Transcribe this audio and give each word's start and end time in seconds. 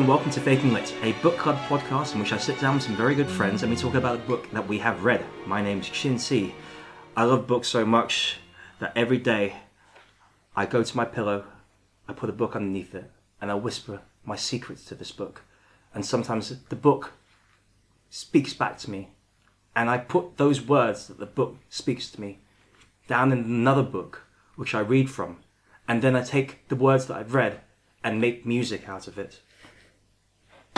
And 0.00 0.08
welcome 0.08 0.30
to 0.30 0.40
Faking 0.40 0.72
Lit, 0.72 0.94
a 1.02 1.12
book 1.20 1.36
club 1.36 1.58
podcast 1.68 2.14
in 2.14 2.20
which 2.20 2.32
I 2.32 2.38
sit 2.38 2.58
down 2.58 2.72
with 2.72 2.84
some 2.84 2.96
very 2.96 3.14
good 3.14 3.28
friends 3.28 3.62
and 3.62 3.70
we 3.70 3.76
talk 3.76 3.92
about 3.92 4.14
a 4.14 4.20
book 4.20 4.50
that 4.52 4.66
we 4.66 4.78
have 4.78 5.04
read. 5.04 5.22
My 5.44 5.60
name's 5.60 5.88
Shin 5.88 6.18
Si. 6.18 6.54
I 7.14 7.24
love 7.24 7.46
books 7.46 7.68
so 7.68 7.84
much 7.84 8.38
that 8.78 8.96
every 8.96 9.18
day 9.18 9.56
I 10.56 10.64
go 10.64 10.82
to 10.82 10.96
my 10.96 11.04
pillow, 11.04 11.44
I 12.08 12.14
put 12.14 12.30
a 12.30 12.32
book 12.32 12.56
underneath 12.56 12.94
it, 12.94 13.10
and 13.42 13.50
I 13.50 13.56
whisper 13.56 14.00
my 14.24 14.36
secrets 14.36 14.86
to 14.86 14.94
this 14.94 15.12
book. 15.12 15.42
And 15.92 16.06
sometimes 16.06 16.48
the 16.70 16.76
book 16.76 17.12
speaks 18.08 18.54
back 18.54 18.78
to 18.78 18.90
me, 18.90 19.10
and 19.76 19.90
I 19.90 19.98
put 19.98 20.38
those 20.38 20.62
words 20.62 21.08
that 21.08 21.18
the 21.18 21.26
book 21.26 21.58
speaks 21.68 22.10
to 22.12 22.20
me 22.22 22.38
down 23.06 23.32
in 23.32 23.40
another 23.40 23.82
book 23.82 24.22
which 24.56 24.74
I 24.74 24.80
read 24.80 25.10
from, 25.10 25.40
and 25.86 26.00
then 26.00 26.16
I 26.16 26.22
take 26.22 26.66
the 26.68 26.74
words 26.74 27.04
that 27.04 27.18
I've 27.18 27.34
read 27.34 27.60
and 28.02 28.18
make 28.18 28.46
music 28.46 28.88
out 28.88 29.06
of 29.06 29.18
it. 29.18 29.40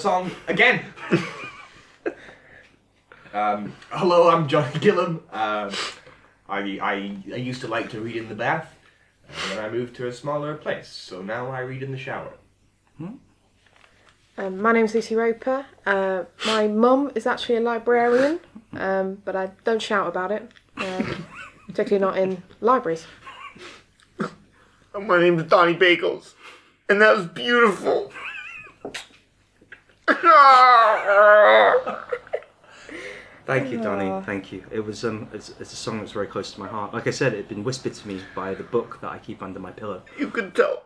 song 0.00 0.30
again. 0.48 0.82
um, 3.34 3.74
hello, 3.90 4.30
I'm 4.30 4.48
Johnny 4.48 4.78
Gillum. 4.80 5.22
Um 5.32 5.70
I, 6.48 6.58
I 6.82 6.92
I 7.32 7.36
used 7.36 7.60
to 7.60 7.68
like 7.68 7.90
to 7.90 8.00
read 8.00 8.16
in 8.16 8.28
the 8.28 8.34
bath, 8.34 8.74
and 9.28 9.52
then 9.52 9.64
I 9.64 9.70
moved 9.70 9.94
to 9.96 10.08
a 10.08 10.12
smaller 10.12 10.56
place, 10.56 10.88
so 10.88 11.22
now 11.22 11.48
I 11.50 11.60
read 11.60 11.82
in 11.82 11.92
the 11.92 11.98
shower. 11.98 12.32
Um, 14.36 14.60
my 14.60 14.72
name's 14.72 14.94
Lucy 14.94 15.14
Roper. 15.14 15.66
Uh, 15.86 16.24
my 16.46 16.66
mum 16.66 17.12
is 17.14 17.26
actually 17.26 17.56
a 17.56 17.60
librarian, 17.60 18.40
um, 18.72 19.20
but 19.24 19.36
I 19.36 19.50
don't 19.64 19.82
shout 19.82 20.08
about 20.08 20.32
it, 20.32 20.50
um, 20.76 21.26
particularly 21.68 22.00
not 22.00 22.16
in 22.18 22.42
libraries. 22.60 23.06
My 24.98 25.20
name 25.20 25.38
is 25.38 25.44
Donnie 25.44 25.74
Bagels, 25.76 26.34
and 26.88 27.00
that 27.00 27.16
was 27.16 27.26
beautiful. 27.26 28.12
Thank 33.46 33.72
you, 33.72 33.80
Donnie. 33.80 34.24
Thank 34.24 34.52
you. 34.52 34.64
It 34.70 34.80
was 34.80 35.04
um, 35.04 35.28
it's, 35.32 35.50
it's 35.58 35.72
a 35.72 35.76
song 35.76 35.98
that's 35.98 36.12
very 36.12 36.26
close 36.26 36.52
to 36.52 36.60
my 36.60 36.68
heart. 36.68 36.94
Like 36.94 37.06
I 37.06 37.10
said, 37.10 37.32
it'd 37.32 37.48
been 37.48 37.64
whispered 37.64 37.94
to 37.94 38.08
me 38.08 38.20
by 38.34 38.54
the 38.54 38.62
book 38.62 38.98
that 39.00 39.10
I 39.10 39.18
keep 39.18 39.42
under 39.42 39.58
my 39.58 39.72
pillow. 39.72 40.02
you 40.18 40.30
could 40.30 40.54
tell. 40.54 40.84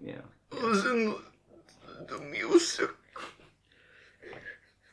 Yeah. 0.00 0.16
Listen 0.50 1.14
to 2.08 2.16
the 2.16 2.24
music. 2.24 2.90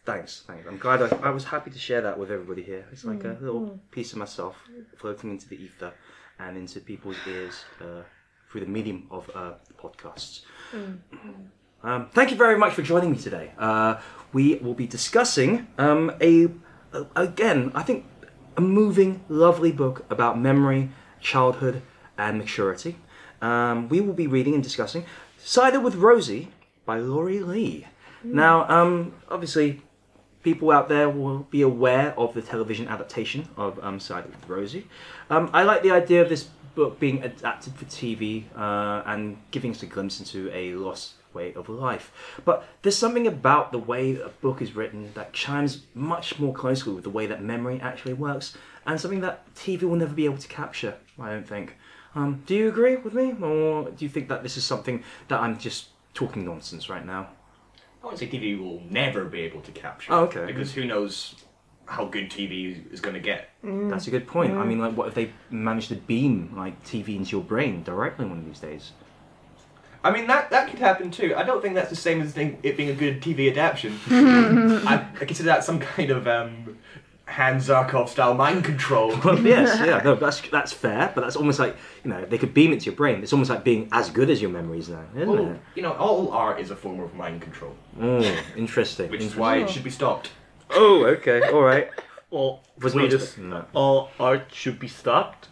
Thanks, 0.05 0.43
thanks. 0.47 0.65
I'm 0.67 0.77
glad 0.77 1.01
I, 1.01 1.07
I 1.23 1.29
was 1.29 1.43
happy 1.43 1.71
to 1.71 1.79
share 1.79 2.01
that 2.01 2.17
with 2.17 2.31
everybody 2.31 2.63
here. 2.63 2.85
It's 2.91 3.05
like 3.05 3.23
a 3.23 3.37
little 3.41 3.79
piece 3.91 4.11
of 4.13 4.17
myself 4.17 4.55
floating 4.97 5.31
into 5.31 5.47
the 5.47 5.55
ether 5.55 5.93
and 6.39 6.57
into 6.57 6.79
people's 6.79 7.17
ears 7.27 7.63
uh, 7.81 8.01
through 8.51 8.61
the 8.61 8.67
medium 8.67 9.07
of 9.11 9.29
uh, 9.35 9.53
podcasts. 9.77 10.41
Um, 11.81 12.09
thank 12.11 12.31
you 12.31 12.37
very 12.37 12.57
much 12.57 12.73
for 12.73 12.81
joining 12.81 13.11
me 13.11 13.17
today. 13.17 13.51
Uh, 13.57 13.99
we 14.33 14.55
will 14.55 14.73
be 14.73 14.85
discussing 14.85 15.67
um, 15.77 16.11
a, 16.21 16.49
a 16.91 17.05
again, 17.15 17.71
I 17.73 17.83
think, 17.83 18.05
a 18.57 18.61
moving, 18.61 19.23
lovely 19.29 19.71
book 19.71 20.05
about 20.09 20.37
memory, 20.37 20.89
childhood, 21.21 21.81
and 22.17 22.37
maturity. 22.37 22.97
Um, 23.41 23.87
we 23.87 24.01
will 24.01 24.13
be 24.13 24.27
reading 24.27 24.53
and 24.53 24.61
discussing 24.61 25.05
"Cider 25.37 25.79
with 25.79 25.95
Rosie" 25.95 26.49
by 26.85 26.99
Laurie 26.99 27.39
Lee. 27.39 27.87
Now, 28.21 28.67
um, 28.67 29.13
obviously, 29.29 29.81
people 30.43 30.71
out 30.71 30.89
there 30.89 31.09
will 31.09 31.39
be 31.39 31.61
aware 31.61 32.13
of 32.19 32.33
the 32.33 32.41
television 32.41 32.89
adaptation 32.89 33.47
of 33.55 33.79
um, 33.81 34.01
Cider 34.01 34.27
with 34.27 34.49
Rosie. 34.49 34.87
Um, 35.29 35.49
I 35.53 35.63
like 35.63 35.83
the 35.83 35.91
idea 35.91 36.21
of 36.21 36.27
this 36.27 36.49
book 36.75 36.99
being 36.99 37.23
adapted 37.23 37.75
for 37.75 37.85
TV 37.85 38.43
uh, 38.57 39.03
and 39.05 39.37
giving 39.51 39.71
us 39.71 39.81
a 39.83 39.85
glimpse 39.85 40.19
into 40.19 40.51
a 40.53 40.73
lost 40.73 41.13
way 41.33 41.53
of 41.53 41.69
life. 41.69 42.11
But 42.45 42.65
there's 42.81 42.97
something 42.97 43.27
about 43.27 43.71
the 43.71 43.77
way 43.77 44.15
a 44.19 44.29
book 44.29 44.61
is 44.61 44.75
written 44.75 45.11
that 45.13 45.33
chimes 45.33 45.83
much 45.93 46.39
more 46.39 46.53
closely 46.53 46.93
with 46.93 47.03
the 47.03 47.09
way 47.09 47.25
that 47.27 47.41
memory 47.41 47.79
actually 47.81 48.13
works, 48.13 48.57
and 48.85 48.99
something 48.99 49.21
that 49.21 49.53
TV 49.55 49.83
will 49.83 49.95
never 49.95 50.13
be 50.13 50.25
able 50.25 50.37
to 50.37 50.47
capture. 50.47 50.95
I 51.19 51.31
don't 51.31 51.47
think. 51.47 51.75
Um, 52.15 52.43
do 52.45 52.55
you 52.55 52.69
agree 52.69 52.95
with 52.95 53.13
me, 53.13 53.33
or 53.41 53.91
do 53.91 54.05
you 54.05 54.09
think 54.09 54.29
that 54.29 54.43
this 54.43 54.57
is 54.57 54.63
something 54.63 55.03
that 55.27 55.39
I'm 55.39 55.59
just 55.59 55.89
talking 56.13 56.45
nonsense 56.45 56.89
right 56.89 57.05
now? 57.05 57.29
I 58.01 58.05
wouldn't 58.05 58.19
say 58.19 58.27
TV 58.27 58.57
will 58.57 58.81
never 58.89 59.25
be 59.25 59.41
able 59.41 59.61
to 59.61 59.71
capture. 59.71 60.13
Oh, 60.13 60.23
okay. 60.23 60.45
Because 60.45 60.73
who 60.73 60.85
knows 60.85 61.35
how 61.85 62.05
good 62.05 62.29
TV 62.29 62.91
is 62.93 63.01
going 63.01 63.15
to 63.15 63.19
get. 63.19 63.49
That's 63.63 64.07
a 64.07 64.11
good 64.11 64.27
point. 64.27 64.53
I 64.53 64.63
mean, 64.63 64.79
like, 64.79 64.95
what 64.95 65.07
if 65.07 65.15
they 65.15 65.31
manage 65.49 65.87
to 65.89 65.95
beam 65.95 66.53
like 66.55 66.81
TV 66.83 67.15
into 67.15 67.31
your 67.31 67.43
brain 67.43 67.83
directly 67.83 68.25
one 68.25 68.37
of 68.37 68.45
these 68.45 68.59
days? 68.59 68.91
I 70.03 70.11
mean, 70.11 70.27
that, 70.27 70.49
that 70.51 70.69
could 70.69 70.79
happen 70.79 71.11
too. 71.11 71.33
I 71.35 71.43
don't 71.43 71.61
think 71.61 71.75
that's 71.75 71.89
the 71.89 71.95
same 71.95 72.21
as 72.21 72.31
thing, 72.31 72.57
it 72.63 72.77
being 72.77 72.89
a 72.89 72.93
good 72.93 73.21
TV 73.21 73.51
adaptation. 73.51 73.99
I, 74.87 75.05
I 75.19 75.25
consider 75.25 75.47
that 75.47 75.63
some 75.65 75.79
kind 75.79 76.09
of 76.09 76.25
um, 76.25 76.77
Hans 77.25 77.67
Zarkov 77.67 78.07
style 78.07 78.33
mind 78.33 78.63
control. 78.63 79.13
Well, 79.23 79.37
yes, 79.45 79.77
yeah, 79.85 80.01
no, 80.03 80.15
that's 80.15 80.39
that's 80.49 80.71
fair, 80.71 81.11
but 81.13 81.21
that's 81.21 81.35
almost 81.35 81.59
like 81.59 81.75
you 82.05 82.09
know 82.11 82.23
they 82.25 82.37
could 82.37 82.53
beam 82.53 82.71
it 82.71 82.79
to 82.79 82.85
your 82.85 82.95
brain. 82.95 83.21
It's 83.21 83.33
almost 83.33 83.49
like 83.49 83.63
being 83.65 83.89
as 83.91 84.09
good 84.09 84.29
as 84.29 84.41
your 84.41 84.51
memories 84.51 84.87
now, 84.89 85.03
isn't 85.15 85.27
Well, 85.29 85.51
it? 85.51 85.59
you 85.75 85.83
know, 85.83 85.91
all 85.93 86.31
art 86.31 86.59
is 86.61 86.71
a 86.71 86.75
form 86.77 87.01
of 87.01 87.13
mind 87.13 87.41
control, 87.41 87.75
Mm, 87.99 88.37
interesting. 88.55 89.11
which 89.11 89.21
is 89.21 89.35
why 89.35 89.57
it 89.57 89.69
should 89.69 89.83
be 89.83 89.89
stopped. 89.91 90.31
Oh, 90.71 91.03
okay, 91.05 91.41
all 91.51 91.61
right. 91.61 91.89
Well, 92.31 92.61
Was 92.81 92.95
wait 92.95 93.03
not 93.03 93.11
a 93.11 93.15
expecting 93.15 93.49
that. 93.49 93.67
All 93.73 94.11
art 94.19 94.45
should 94.53 94.79
be 94.79 94.87
stopped. 94.87 95.48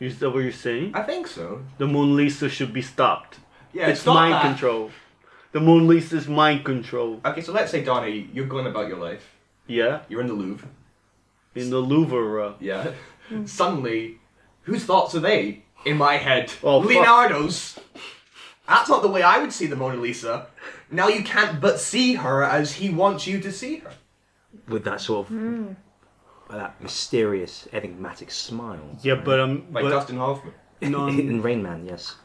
Is 0.00 0.18
that 0.20 0.30
what 0.30 0.40
you're 0.40 0.52
saying? 0.52 0.92
I 0.94 1.02
think 1.02 1.26
so. 1.26 1.62
The 1.76 1.86
Mona 1.86 2.12
Lisa 2.12 2.48
should 2.48 2.72
be 2.72 2.80
stopped. 2.82 3.38
Yeah, 3.72 3.88
it's 3.88 4.00
stop 4.00 4.14
mind 4.14 4.34
that. 4.34 4.42
control. 4.42 4.90
The 5.52 5.60
Mona 5.60 5.84
Lisa's 5.84 6.26
mind 6.26 6.64
control. 6.64 7.20
Okay, 7.24 7.42
so 7.42 7.52
let's 7.52 7.70
say, 7.70 7.84
Donnie, 7.84 8.30
you're 8.32 8.46
going 8.46 8.66
about 8.66 8.88
your 8.88 8.98
life. 8.98 9.36
Yeah, 9.66 10.00
You're 10.08 10.22
in 10.22 10.26
the 10.26 10.34
Louvre. 10.34 10.68
in 11.54 11.70
the 11.70 11.78
Louvre. 11.78 12.42
Uh. 12.42 12.54
Yeah. 12.58 12.92
Suddenly, 13.44 14.18
whose 14.62 14.84
thoughts 14.84 15.14
are 15.14 15.20
they? 15.20 15.64
In 15.84 15.96
my 15.96 16.16
head. 16.16 16.52
Oh, 16.62 16.80
fuck. 16.80 16.90
Leonardo's. 16.90 17.78
That's 18.66 18.88
not 18.88 19.02
the 19.02 19.08
way 19.08 19.22
I 19.22 19.38
would 19.38 19.52
see 19.52 19.66
the 19.66 19.76
Mona 19.76 20.00
Lisa. 20.00 20.46
Now 20.90 21.08
you 21.08 21.22
can't 21.22 21.60
but 21.60 21.78
see 21.78 22.14
her 22.14 22.42
as 22.42 22.74
he 22.74 22.90
wants 22.90 23.26
you 23.26 23.40
to 23.40 23.52
see 23.52 23.76
her. 23.78 23.92
With 24.68 24.84
that 24.84 25.00
sort 25.00 25.26
of 25.26 25.34
hmm. 25.34 25.72
That 26.52 26.80
mysterious, 26.82 27.68
enigmatic 27.72 28.30
smile. 28.30 28.98
Yeah, 29.02 29.16
but 29.16 29.40
um, 29.40 29.66
Like 29.72 29.84
but, 29.84 29.90
Dustin 29.90 30.16
Hoffman. 30.16 30.54
no, 30.82 31.08
in 31.08 31.42
Rain 31.42 31.62
Man, 31.62 31.84
yes. 31.86 32.16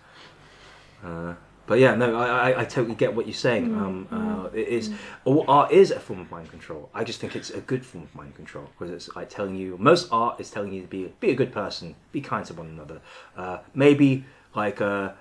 Uh, 1.04 1.36
but 1.68 1.80
yeah, 1.80 1.95
no, 1.95 2.16
I, 2.16 2.51
I, 2.51 2.62
I 2.62 2.66
totally 2.66 2.95
get 2.95 3.16
what 3.16 3.25
you're 3.25 3.33
saying. 3.33 3.75
Um, 3.75 4.07
uh, 4.12 4.50
it 4.56 4.68
is 4.68 4.92
all 5.24 5.45
art 5.48 5.72
is 5.72 5.92
a 5.92 6.00
form 6.00 6.19
of 6.19 6.30
mind 6.30 6.50
control. 6.51 6.89
I 6.94 7.04
just 7.04 7.19
think 7.19 7.36
it's 7.36 7.50
a 7.50 7.62
good 7.62 7.86
form 7.86 8.04
of 8.04 8.13
mind 8.13 8.36
control 8.36 8.69
because 8.77 8.94
it's 8.94 9.16
like 9.16 9.30
telling 9.30 9.56
you 9.56 9.75
most 9.80 10.07
art 10.12 10.39
is 10.39 10.51
telling 10.51 10.71
you 10.71 10.81
to 10.81 10.88
be 10.88 11.12
be 11.19 11.31
a 11.31 11.36
good 11.36 11.51
person, 11.51 11.95
be 12.12 12.21
kind 12.21 12.45
to 12.45 12.54
one 12.54 12.68
another. 12.68 13.01
Uh, 13.36 13.60
maybe 13.74 14.25
like 14.56 14.80
uh, 14.80 15.13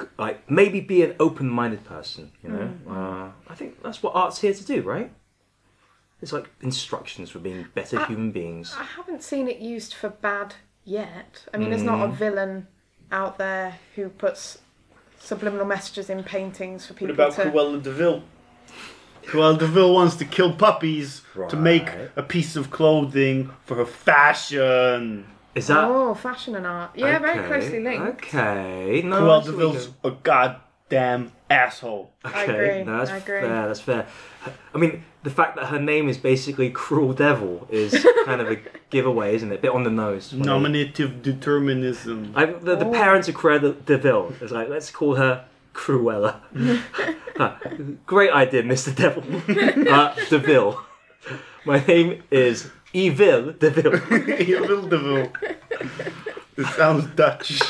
c- 0.00 0.06
like 0.18 0.48
maybe 0.48 0.80
be 0.80 1.02
an 1.02 1.16
open-minded 1.18 1.84
person. 1.84 2.30
You 2.44 2.50
know, 2.50 2.70
uh, 2.88 3.50
I 3.50 3.54
think 3.54 3.82
that's 3.82 4.02
what 4.02 4.14
art's 4.14 4.40
here 4.40 4.54
to 4.54 4.64
do, 4.64 4.82
right? 4.82 5.10
It's 6.20 6.32
like 6.32 6.50
instructions 6.60 7.30
for 7.30 7.38
being 7.38 7.66
better 7.74 8.04
human 8.06 8.32
beings. 8.32 8.74
I 8.76 8.84
haven't 8.84 9.22
seen 9.22 9.48
it 9.48 9.58
used 9.58 9.94
for 9.94 10.08
bad 10.08 10.54
yet. 10.84 11.44
I 11.54 11.58
mean, 11.58 11.70
there's 11.70 11.82
not 11.82 12.04
a 12.04 12.08
mm. 12.08 12.14
villain 12.14 12.66
out 13.12 13.38
there 13.38 13.78
who 13.94 14.08
puts 14.08 14.58
subliminal 15.20 15.66
messages 15.66 16.10
in 16.10 16.24
paintings 16.24 16.86
for 16.86 16.94
people. 16.94 17.14
what 17.14 17.28
about 17.28 17.42
to. 17.42 17.50
Cruella 17.50 17.82
de 17.82 17.92
Vil? 17.92 18.22
Cruella 19.24 19.58
de 19.58 19.66
Vil 19.66 19.94
wants 19.94 20.16
to 20.16 20.24
kill 20.24 20.54
puppies 20.54 21.22
to 21.48 21.56
make 21.56 21.88
a 22.16 22.22
piece 22.22 22.56
of 22.56 22.70
clothing 22.70 23.50
for 23.64 23.76
her 23.76 23.86
fashion. 23.86 25.26
Is 25.54 25.68
that 25.68 25.84
Oh, 25.84 26.14
fashion 26.14 26.56
and 26.56 26.66
art. 26.66 26.92
Yeah, 26.94 27.18
very 27.18 27.46
closely 27.46 27.80
linked. 27.80 28.24
Okay, 28.24 29.02
no. 29.04 29.16
I 29.16 29.20
Cruella 29.20 29.44
see 29.44 29.50
where 29.50 29.66
Deville's 29.66 29.88
a 30.04 30.10
god 30.10 30.56
damn 30.88 31.32
asshole. 31.50 32.10
I 32.24 32.44
Okay, 32.44 32.52
agree, 32.54 32.84
no, 32.84 32.98
that's 32.98 33.10
I 33.10 33.16
agree. 33.18 33.40
fair. 33.40 33.66
That's 33.66 33.80
fair. 33.80 34.06
I 34.74 34.78
mean, 34.78 35.04
the 35.22 35.30
fact 35.30 35.56
that 35.56 35.66
her 35.66 35.78
name 35.80 36.08
is 36.08 36.16
basically 36.18 36.70
Cruel 36.82 37.12
Devil 37.12 37.66
is 37.70 38.06
kind 38.24 38.40
of 38.40 38.50
a 38.50 38.56
giveaway, 38.90 39.34
isn't 39.36 39.50
it? 39.52 39.60
bit 39.62 39.72
on 39.72 39.84
the 39.84 39.90
nose. 39.90 40.32
Nominative 40.32 41.22
determinism. 41.22 42.32
I, 42.34 42.46
the, 42.46 42.76
the 42.76 42.86
Oh. 42.86 42.92
parents 42.92 43.28
of 43.28 43.34
Cruella 43.34 43.84
de 43.84 43.98
Vil 43.98 44.32
is 44.40 44.50
like, 44.52 44.68
let's 44.68 44.90
call 44.90 45.16
her 45.16 45.44
Cruella. 45.74 46.40
Huh, 47.38 47.54
Great 48.04 48.32
idea, 48.32 48.64
Mr. 48.64 48.92
Devil. 48.92 49.22
uh, 49.88 50.12
Deville. 50.28 50.82
My 51.64 51.78
name 51.86 52.20
is 52.32 52.68
Evil 52.92 53.52
Deville. 53.52 53.94
Evil 54.40 54.82
Devil. 54.88 55.30
It 56.56 56.66
sounds 56.74 57.06
Dutch. 57.14 57.62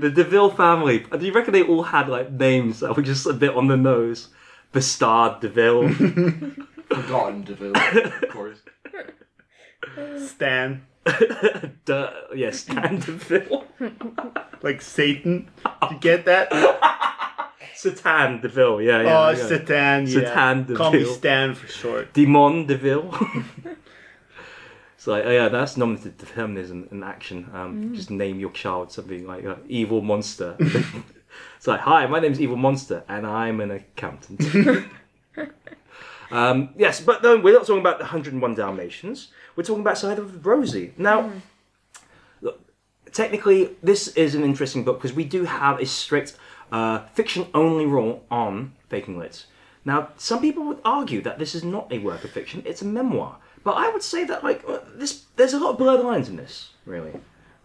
The 0.00 0.10
Deville 0.10 0.50
family. 0.50 1.06
Uh, 1.10 1.16
do 1.16 1.26
you 1.26 1.32
reckon 1.32 1.52
they 1.52 1.62
all 1.62 1.82
had 1.82 2.08
like 2.08 2.30
names 2.32 2.80
that 2.80 2.96
were 2.96 3.02
just 3.02 3.26
a 3.26 3.32
bit 3.32 3.54
on 3.54 3.68
the 3.68 3.76
nose? 3.76 4.28
Bastard 4.72 5.40
Deville. 5.40 5.88
Forgotten 6.88 7.44
Deville, 7.44 7.76
of 7.76 8.28
course. 8.30 8.58
Stan. 10.18 10.86
Duh, 11.84 12.10
yes, 12.34 12.64
Dan 12.64 12.98
Deville. 13.00 13.64
Like 14.62 14.82
Satan. 14.82 15.50
You 15.90 15.98
get 15.98 16.24
that? 16.26 16.52
Satan 17.74 18.40
Deville, 18.40 18.82
yeah, 18.82 19.02
yeah. 19.02 19.18
oh, 19.18 19.30
yeah. 19.30 19.46
Satan, 19.46 20.06
yeah. 20.06 20.12
Satan 20.12 20.76
Call 20.76 20.92
me 20.92 20.98
Deville. 20.98 21.14
Stan 21.14 21.54
for 21.54 21.66
short. 21.68 22.12
Demon 22.12 22.66
Deville. 22.66 23.10
It's 25.00 25.06
like, 25.06 25.24
oh 25.24 25.30
yeah, 25.30 25.48
that's 25.48 25.78
nominative 25.78 26.18
determinism 26.18 26.86
in 26.90 27.02
action. 27.02 27.48
Um, 27.54 27.94
Just 27.94 28.10
name 28.10 28.38
your 28.38 28.50
child 28.50 28.92
something 28.92 29.26
like 29.26 29.46
uh, 29.46 29.54
Evil 29.66 30.02
Monster. 30.02 30.56
it's 31.56 31.66
like, 31.66 31.80
hi, 31.80 32.06
my 32.06 32.20
name's 32.20 32.38
Evil 32.38 32.58
Monster, 32.58 33.02
and 33.08 33.26
I'm 33.26 33.62
an 33.62 33.70
accountant. 33.70 34.42
um, 36.30 36.74
yes, 36.76 37.00
but 37.00 37.22
no, 37.22 37.38
we're 37.38 37.54
not 37.54 37.66
talking 37.66 37.80
about 37.80 37.96
the 37.96 38.04
101 38.04 38.54
Dalmatians. 38.54 39.28
We're 39.56 39.64
talking 39.64 39.80
about 39.80 39.96
Side 39.96 40.18
of 40.18 40.44
Rosie. 40.44 40.92
Now, 40.98 41.32
look, 42.42 42.60
technically, 43.10 43.70
this 43.82 44.08
is 44.08 44.34
an 44.34 44.44
interesting 44.44 44.84
book 44.84 44.98
because 44.98 45.16
we 45.16 45.24
do 45.24 45.46
have 45.46 45.80
a 45.80 45.86
strict 45.86 46.36
uh, 46.72 47.06
fiction-only 47.14 47.86
rule 47.86 48.26
on 48.30 48.74
faking 48.90 49.18
lit. 49.18 49.46
Now, 49.84 50.08
some 50.16 50.40
people 50.40 50.64
would 50.64 50.80
argue 50.84 51.22
that 51.22 51.38
this 51.38 51.54
is 51.54 51.64
not 51.64 51.90
a 51.92 51.98
work 51.98 52.24
of 52.24 52.30
fiction; 52.30 52.62
it's 52.66 52.82
a 52.82 52.86
memoir. 52.86 53.38
But 53.62 53.72
I 53.72 53.90
would 53.90 54.02
say 54.02 54.24
that, 54.24 54.42
like, 54.42 54.64
uh, 54.66 54.78
this, 54.94 55.24
there's 55.36 55.52
a 55.52 55.58
lot 55.58 55.70
of 55.70 55.78
blurred 55.78 56.04
lines 56.04 56.28
in 56.28 56.36
this, 56.36 56.70
really. 56.86 57.12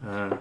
Uh, 0.05 0.37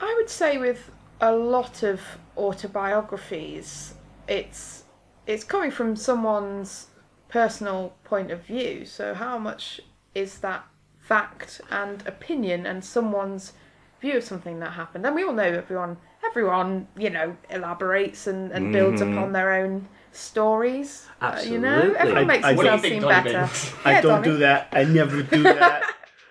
I 0.00 0.14
would 0.18 0.28
say 0.28 0.58
with 0.58 0.90
a 1.20 1.32
lot 1.32 1.82
of 1.82 2.00
autobiographies, 2.36 3.94
it's 4.28 4.84
it's 5.26 5.44
coming 5.44 5.70
from 5.70 5.96
someone's 5.96 6.88
personal 7.28 7.94
point 8.04 8.30
of 8.30 8.44
view. 8.44 8.84
So 8.84 9.14
how 9.14 9.38
much 9.38 9.80
is 10.14 10.38
that 10.38 10.64
fact 10.98 11.60
and 11.70 12.06
opinion 12.06 12.66
and 12.66 12.84
someone's 12.84 13.52
view 14.00 14.16
of 14.16 14.24
something 14.24 14.58
that 14.60 14.72
happened? 14.72 15.06
And 15.06 15.14
we 15.14 15.22
all 15.22 15.32
know 15.32 15.42
everyone 15.42 15.98
everyone, 16.28 16.86
you 16.96 17.10
know, 17.10 17.36
elaborates 17.48 18.26
and, 18.26 18.52
and 18.52 18.72
builds 18.72 19.00
upon 19.00 19.32
their 19.32 19.52
own 19.54 19.88
stories. 20.12 21.06
uh, 21.20 21.40
you 21.44 21.58
know? 21.58 21.68
Absolutely. 21.68 21.98
Everyone 21.98 22.22
I- 22.22 22.24
makes 22.26 22.44
I- 22.44 22.52
What 22.54 22.62
do 22.62 22.68
you 22.70 22.80
themselves 22.80 22.88
seem 22.88 23.02
Donny 23.02 23.32
better. 23.32 23.50
I 23.84 23.92
Yeah, 23.92 24.00
don't 24.00 24.10
Donny. 24.22 24.24
do 24.32 24.36
that. 24.38 24.68
I 24.72 24.84
never 24.84 25.22
do 25.22 25.42
that. 25.42 25.82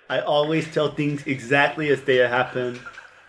I 0.10 0.20
always 0.22 0.72
tell 0.74 0.92
things 0.92 1.26
exactly 1.28 1.90
as 1.90 2.02
they 2.04 2.18
happen. 2.18 2.80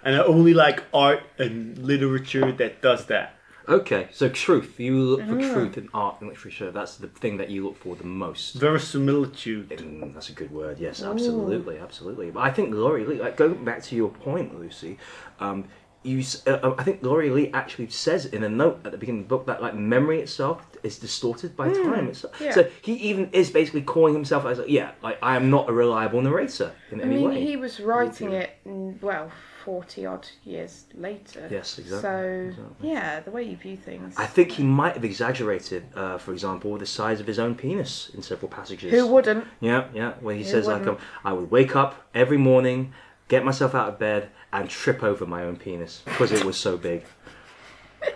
And 0.03 0.17
I 0.17 0.21
only 0.25 0.55
like 0.55 0.83
art 0.95 1.21
and 1.39 1.77
literature 1.77 2.53
that 2.53 2.81
does 2.81 3.05
that. 3.07 3.35
okay, 3.69 4.09
so 4.13 4.29
truth. 4.31 4.81
You 4.81 4.97
look 4.99 5.21
for 5.29 5.39
truth 5.39 5.77
in 5.77 5.89
art 5.93 6.17
and 6.21 6.31
literature. 6.31 6.71
That's 6.73 6.97
the 6.97 7.09
thing 7.09 7.37
that 7.37 7.51
you 7.51 7.65
look 7.67 7.77
for 7.77 7.95
the 7.97 8.05
most. 8.07 8.55
Verisimilitude. 8.55 9.69
Mm, 9.69 10.15
that's 10.15 10.31
a 10.31 10.33
good 10.33 10.51
word. 10.51 10.79
Yes, 10.79 11.03
absolutely, 11.03 11.77
absolutely. 11.79 12.31
But 12.31 12.41
I 12.41 12.51
think 12.51 12.75
Laurie 12.75 13.05
like 13.05 13.37
going 13.37 13.63
back 13.65 13.83
to 13.85 13.95
your 13.95 14.09
point, 14.09 14.59
Lucy, 14.59 14.99
um, 15.39 15.67
you, 16.03 16.25
uh, 16.47 16.51
uh, 16.51 16.75
I 16.79 16.83
think 16.83 17.03
Laurie 17.03 17.31
Lee 17.31 17.51
actually 17.53 17.89
says 17.91 18.25
in 18.27 18.43
a 18.43 18.49
note 18.49 18.81
at 18.85 18.93
the 18.93 18.99
beginning 18.99 19.23
of 19.23 19.29
the 19.29 19.37
book 19.37 19.47
that 19.47 19.61
like 19.61 19.75
memory 19.75 20.21
itself 20.21 20.67
is 20.83 20.99
distorted 20.99 21.55
by 21.57 21.71
time. 21.73 22.09
It's, 22.09 22.25
yeah. 22.41 22.53
So 22.53 22.69
he 22.81 22.95
even 22.95 23.29
is 23.33 23.51
basically 23.51 23.83
calling 23.83 24.15
himself 24.15 24.47
as 24.47 24.59
like, 24.59 24.69
yeah, 24.69 24.93
like 25.03 25.19
I 25.23 25.37
am 25.37 25.51
not 25.51 25.69
a 25.69 25.73
reliable 25.73 26.23
narrator 26.23 26.73
in 26.91 27.01
I 27.01 27.05
any 27.05 27.17
mean, 27.17 27.29
way. 27.31 27.45
he 27.45 27.57
was 27.57 27.81
writing 27.81 28.33
it, 28.33 28.51
mm, 28.67 29.01
well, 29.03 29.31
40 29.67 30.07
odd 30.07 30.27
years 30.43 30.87
later. 30.95 31.47
Yes, 31.51 31.79
exactly, 31.79 32.01
So, 32.01 32.49
exactly. 32.49 32.89
yeah, 32.89 33.21
the 33.21 33.31
way 33.31 33.43
you 33.43 33.57
view 33.59 33.77
things. 33.77 34.15
I 34.17 34.25
think 34.25 34.53
he 34.53 34.63
might 34.63 34.95
have 34.95 35.05
exaggerated, 35.05 35.85
uh, 35.95 36.17
for 36.17 36.33
example, 36.33 36.79
the 36.79 36.87
size 36.87 37.21
of 37.21 37.27
his 37.27 37.39
own 37.39 37.55
penis 37.55 38.11
in 38.15 38.23
several 38.23 38.49
passages. 38.51 38.91
Who 38.91 39.07
wouldn't? 39.07 39.45
Yeah, 39.61 39.89
yeah. 39.93 40.15
Where 40.21 40.35
he 40.35 40.45
Who 40.45 40.49
says 40.49 40.67
like, 40.67 40.87
um. 40.87 40.97
I 41.25 41.35
would 41.35 41.51
wake 41.51 41.77
up 41.77 42.07
every 42.15 42.39
morning, 42.39 42.95
get 43.29 43.45
myself 43.45 43.75
out 43.75 43.89
of 43.91 43.99
bed, 43.99 44.31
and 44.53 44.69
trip 44.69 45.03
over 45.03 45.27
my 45.27 45.45
own 45.45 45.57
penis 45.57 46.03
because 46.05 46.33
it 46.33 46.45
was 46.45 46.57
so 46.57 46.77
big. 46.77 47.05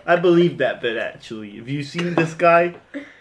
I 0.07 0.17
believe 0.17 0.59
that 0.59 0.81
bit 0.81 0.97
actually. 0.97 1.57
Have 1.59 1.69
you 1.69 1.83
seen 1.83 2.15
this 2.15 2.35
guy? 2.35 2.75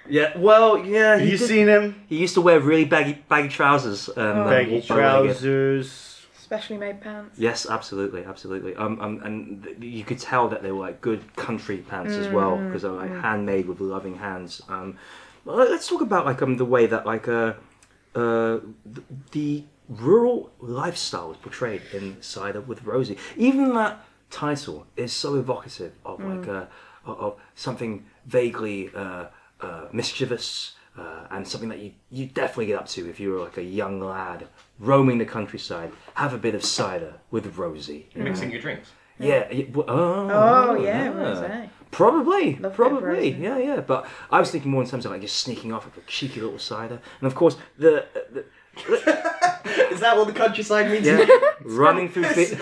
Yeah. 0.07 0.37
Well, 0.37 0.77
yeah. 0.85 1.17
Have 1.17 1.21
you 1.27 1.37
did- 1.37 1.47
seen 1.47 1.67
him? 1.67 2.01
he 2.07 2.17
used 2.17 2.33
to 2.35 2.41
wear 2.41 2.59
really 2.59 2.85
baggy 2.85 3.23
baggy 3.27 3.49
trousers 3.49 4.07
and 4.09 4.39
uh, 4.39 4.49
Baggy 4.49 4.81
trousers. 4.81 6.09
Specially 6.35 6.77
made 6.77 7.01
pants. 7.01 7.39
Yes, 7.39 7.67
absolutely, 7.69 8.23
absolutely. 8.25 8.75
Um, 8.75 8.99
um, 9.01 9.21
and 9.23 9.63
th- 9.63 9.77
you 9.79 10.03
could 10.03 10.19
tell 10.19 10.47
that 10.49 10.61
they 10.61 10.71
were 10.71 10.81
like 10.81 11.01
good 11.01 11.35
country 11.35 11.77
pants 11.77 12.13
as 12.13 12.27
well 12.27 12.57
because 12.57 12.83
they're 12.83 12.91
like 12.91 13.09
handmade 13.11 13.65
with 13.67 13.79
loving 13.79 14.15
hands. 14.15 14.61
Um, 14.69 14.97
well, 15.45 15.55
let- 15.57 15.71
let's 15.71 15.87
talk 15.87 16.01
about 16.01 16.25
like 16.25 16.41
um 16.41 16.57
the 16.57 16.65
way 16.65 16.85
that 16.85 17.05
like 17.05 17.27
uh, 17.27 17.53
uh 18.15 18.59
th- 18.93 19.07
the 19.31 19.63
rural 19.89 20.51
lifestyle 20.59 21.31
is 21.31 21.37
portrayed 21.37 21.81
in 21.93 22.21
Cider 22.21 22.61
with 22.61 22.83
Rosie. 22.83 23.17
Even 23.37 23.73
that 23.75 24.05
title 24.29 24.87
is 24.95 25.13
so 25.13 25.35
evocative 25.35 25.93
of 26.05 26.19
like 26.23 26.47
uh, 26.47 26.65
of, 27.05 27.19
of 27.19 27.35
something 27.55 28.05
vaguely 28.25 28.89
uh, 28.95 29.25
uh, 29.61 29.85
mischievous. 29.91 30.73
Uh, 30.95 31.25
and 31.31 31.47
something 31.47 31.69
that 31.69 31.79
you, 31.79 31.91
you 32.11 32.27
definitely 32.27 32.67
get 32.67 32.77
up 32.77 32.87
to 32.87 33.09
if 33.09 33.19
you 33.19 33.31
were 33.31 33.39
like 33.39 33.57
a 33.57 33.63
young 33.63 33.99
lad 33.99 34.47
roaming 34.77 35.17
the 35.17 35.25
countryside. 35.25 35.91
Have 36.13 36.35
a 36.35 36.37
bit 36.37 36.53
of 36.53 36.63
cider 36.63 37.15
with 37.31 37.57
Rosie. 37.57 38.07
you 38.13 38.19
know? 38.21 38.29
Mixing 38.29 38.51
your 38.51 38.61
drinks. 38.61 38.91
Yeah. 39.17 39.51
yeah, 39.51 39.65
oh, 39.75 39.85
Oh, 39.87 40.75
yeah, 40.75 41.11
rosé. 41.11 41.69
Probably, 41.89 42.55
Love 42.57 42.57
a 42.57 42.59
bit 42.59 42.65
of 42.65 42.73
probably, 42.75 43.29
yeah, 43.31 43.57
yeah. 43.57 43.79
But 43.81 44.07
I 44.31 44.39
was 44.39 44.51
thinking 44.51 44.69
more 44.69 44.83
in 44.83 44.87
terms 44.89 45.05
of 45.05 45.11
like 45.11 45.21
just 45.21 45.37
sneaking 45.37 45.73
off 45.73 45.85
with 45.85 45.97
a 45.97 46.01
cheeky 46.07 46.41
little 46.41 46.59
cider, 46.59 46.99
and 47.21 47.27
of 47.27 47.33
course 47.33 47.57
the, 47.77 48.05
the 48.31 48.45
Is 49.91 49.99
that 49.99 50.17
what 50.17 50.27
the 50.27 50.33
countryside 50.33 50.89
means? 50.91 51.05
yeah, 51.05 51.25
running 51.63 52.09
through 52.09 52.23
fi- 52.25 52.55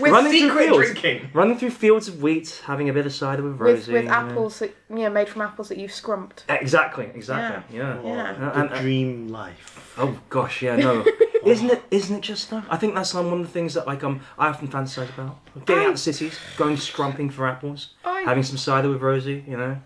With 0.00 0.12
running 0.12 0.30
through 0.32 0.40
secret 0.48 0.66
fields, 0.68 0.90
drinking. 1.00 1.30
running 1.34 1.58
through 1.58 1.70
fields 1.70 2.08
of 2.08 2.22
wheat, 2.22 2.62
having 2.64 2.88
a 2.88 2.92
bit 2.92 3.04
of 3.06 3.12
cider 3.12 3.42
with 3.42 3.52
With, 3.52 3.60
Rosie. 3.60 3.92
with 3.92 4.04
yeah. 4.04 4.16
apples, 4.18 4.60
that, 4.60 4.74
yeah, 4.94 5.08
made 5.08 5.28
from 5.28 5.42
apples 5.42 5.68
that 5.68 5.78
you've 5.78 5.92
scrumped. 5.92 6.44
Exactly, 6.48 7.10
exactly. 7.14 7.76
Yeah. 7.76 8.00
Yeah. 8.02 8.30
Uh, 8.30 8.38
The 8.52 8.60
and- 8.60 8.70
and- 8.72 8.80
dream 8.80 9.28
life. 9.28 9.94
oh 9.98 10.18
gosh, 10.30 10.62
yeah, 10.62 10.76
no. 10.76 11.04
isn't 11.44 11.70
it? 11.70 11.82
Isn't 11.90 12.16
it 12.16 12.22
just 12.22 12.50
though? 12.50 12.62
I 12.70 12.76
think 12.76 12.94
that's 12.94 13.14
um, 13.14 13.26
one 13.30 13.40
of 13.40 13.46
the 13.46 13.52
things 13.52 13.74
that 13.74 13.86
like 13.86 14.02
um 14.04 14.20
I 14.38 14.48
often 14.48 14.68
fantasize 14.68 15.10
about. 15.12 15.38
Getting 15.66 15.84
out 15.84 15.88
of 15.90 15.94
the 15.94 16.00
cities, 16.12 16.38
going 16.56 16.76
scrumping 16.76 17.30
for 17.30 17.46
apples, 17.46 17.94
I- 18.04 18.22
having 18.22 18.42
some 18.44 18.56
cider 18.56 18.88
with 18.88 19.02
Rosie. 19.02 19.44
You 19.46 19.56
know. 19.56 19.76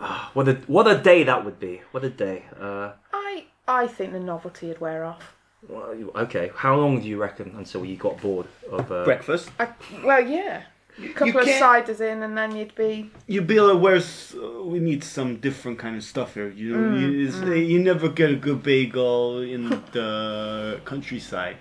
Ah, 0.00 0.30
what 0.34 0.48
a 0.48 0.54
what 0.66 0.86
a 0.86 0.98
day 0.98 1.22
that 1.24 1.44
would 1.44 1.58
be. 1.60 1.82
What 1.92 2.04
a 2.04 2.10
day. 2.10 2.44
Uh, 2.60 2.92
I 3.66 3.84
I 3.84 3.86
think 3.86 4.12
the 4.12 4.20
novelty 4.20 4.68
would 4.68 4.80
wear 4.80 5.04
off. 5.04 5.34
well, 5.68 5.94
you- 5.94 6.12
okay, 6.14 6.50
how 6.54 6.76
long 6.76 7.00
do 7.00 7.08
you 7.08 7.18
reckon 7.20 7.54
until 7.56 7.84
you 7.84 7.96
got 7.96 8.20
bored 8.20 8.46
of 8.70 8.90
uh, 8.92 9.04
Breakfast. 9.04 9.50
I, 9.58 9.68
well, 10.04 10.20
yeah. 10.26 10.62
A 11.02 11.08
couple 11.08 11.40
of 11.40 11.46
can't- 11.46 11.86
ciders 11.88 12.00
in, 12.00 12.22
and 12.22 12.36
then 12.38 12.54
you'd 12.54 12.74
be. 12.76 13.10
You 13.26 13.40
be 13.42 13.58
like, 13.60 13.82
where's 13.82 14.34
uh, 14.36 14.62
we 14.62 14.78
need 14.78 15.02
some 15.02 15.36
different 15.36 15.78
kind 15.78 15.96
of 15.96 16.04
stuff 16.04 16.34
here. 16.34 16.48
You 16.50 16.76
know, 16.76 16.96
you, 16.98 17.26
it's, 17.26 17.36
you 17.70 17.80
never 17.80 18.08
get 18.08 18.30
a 18.30 18.36
good 18.36 18.62
bagel 18.62 19.40
in 19.40 19.70
the 19.92 20.80
countryside. 20.84 21.56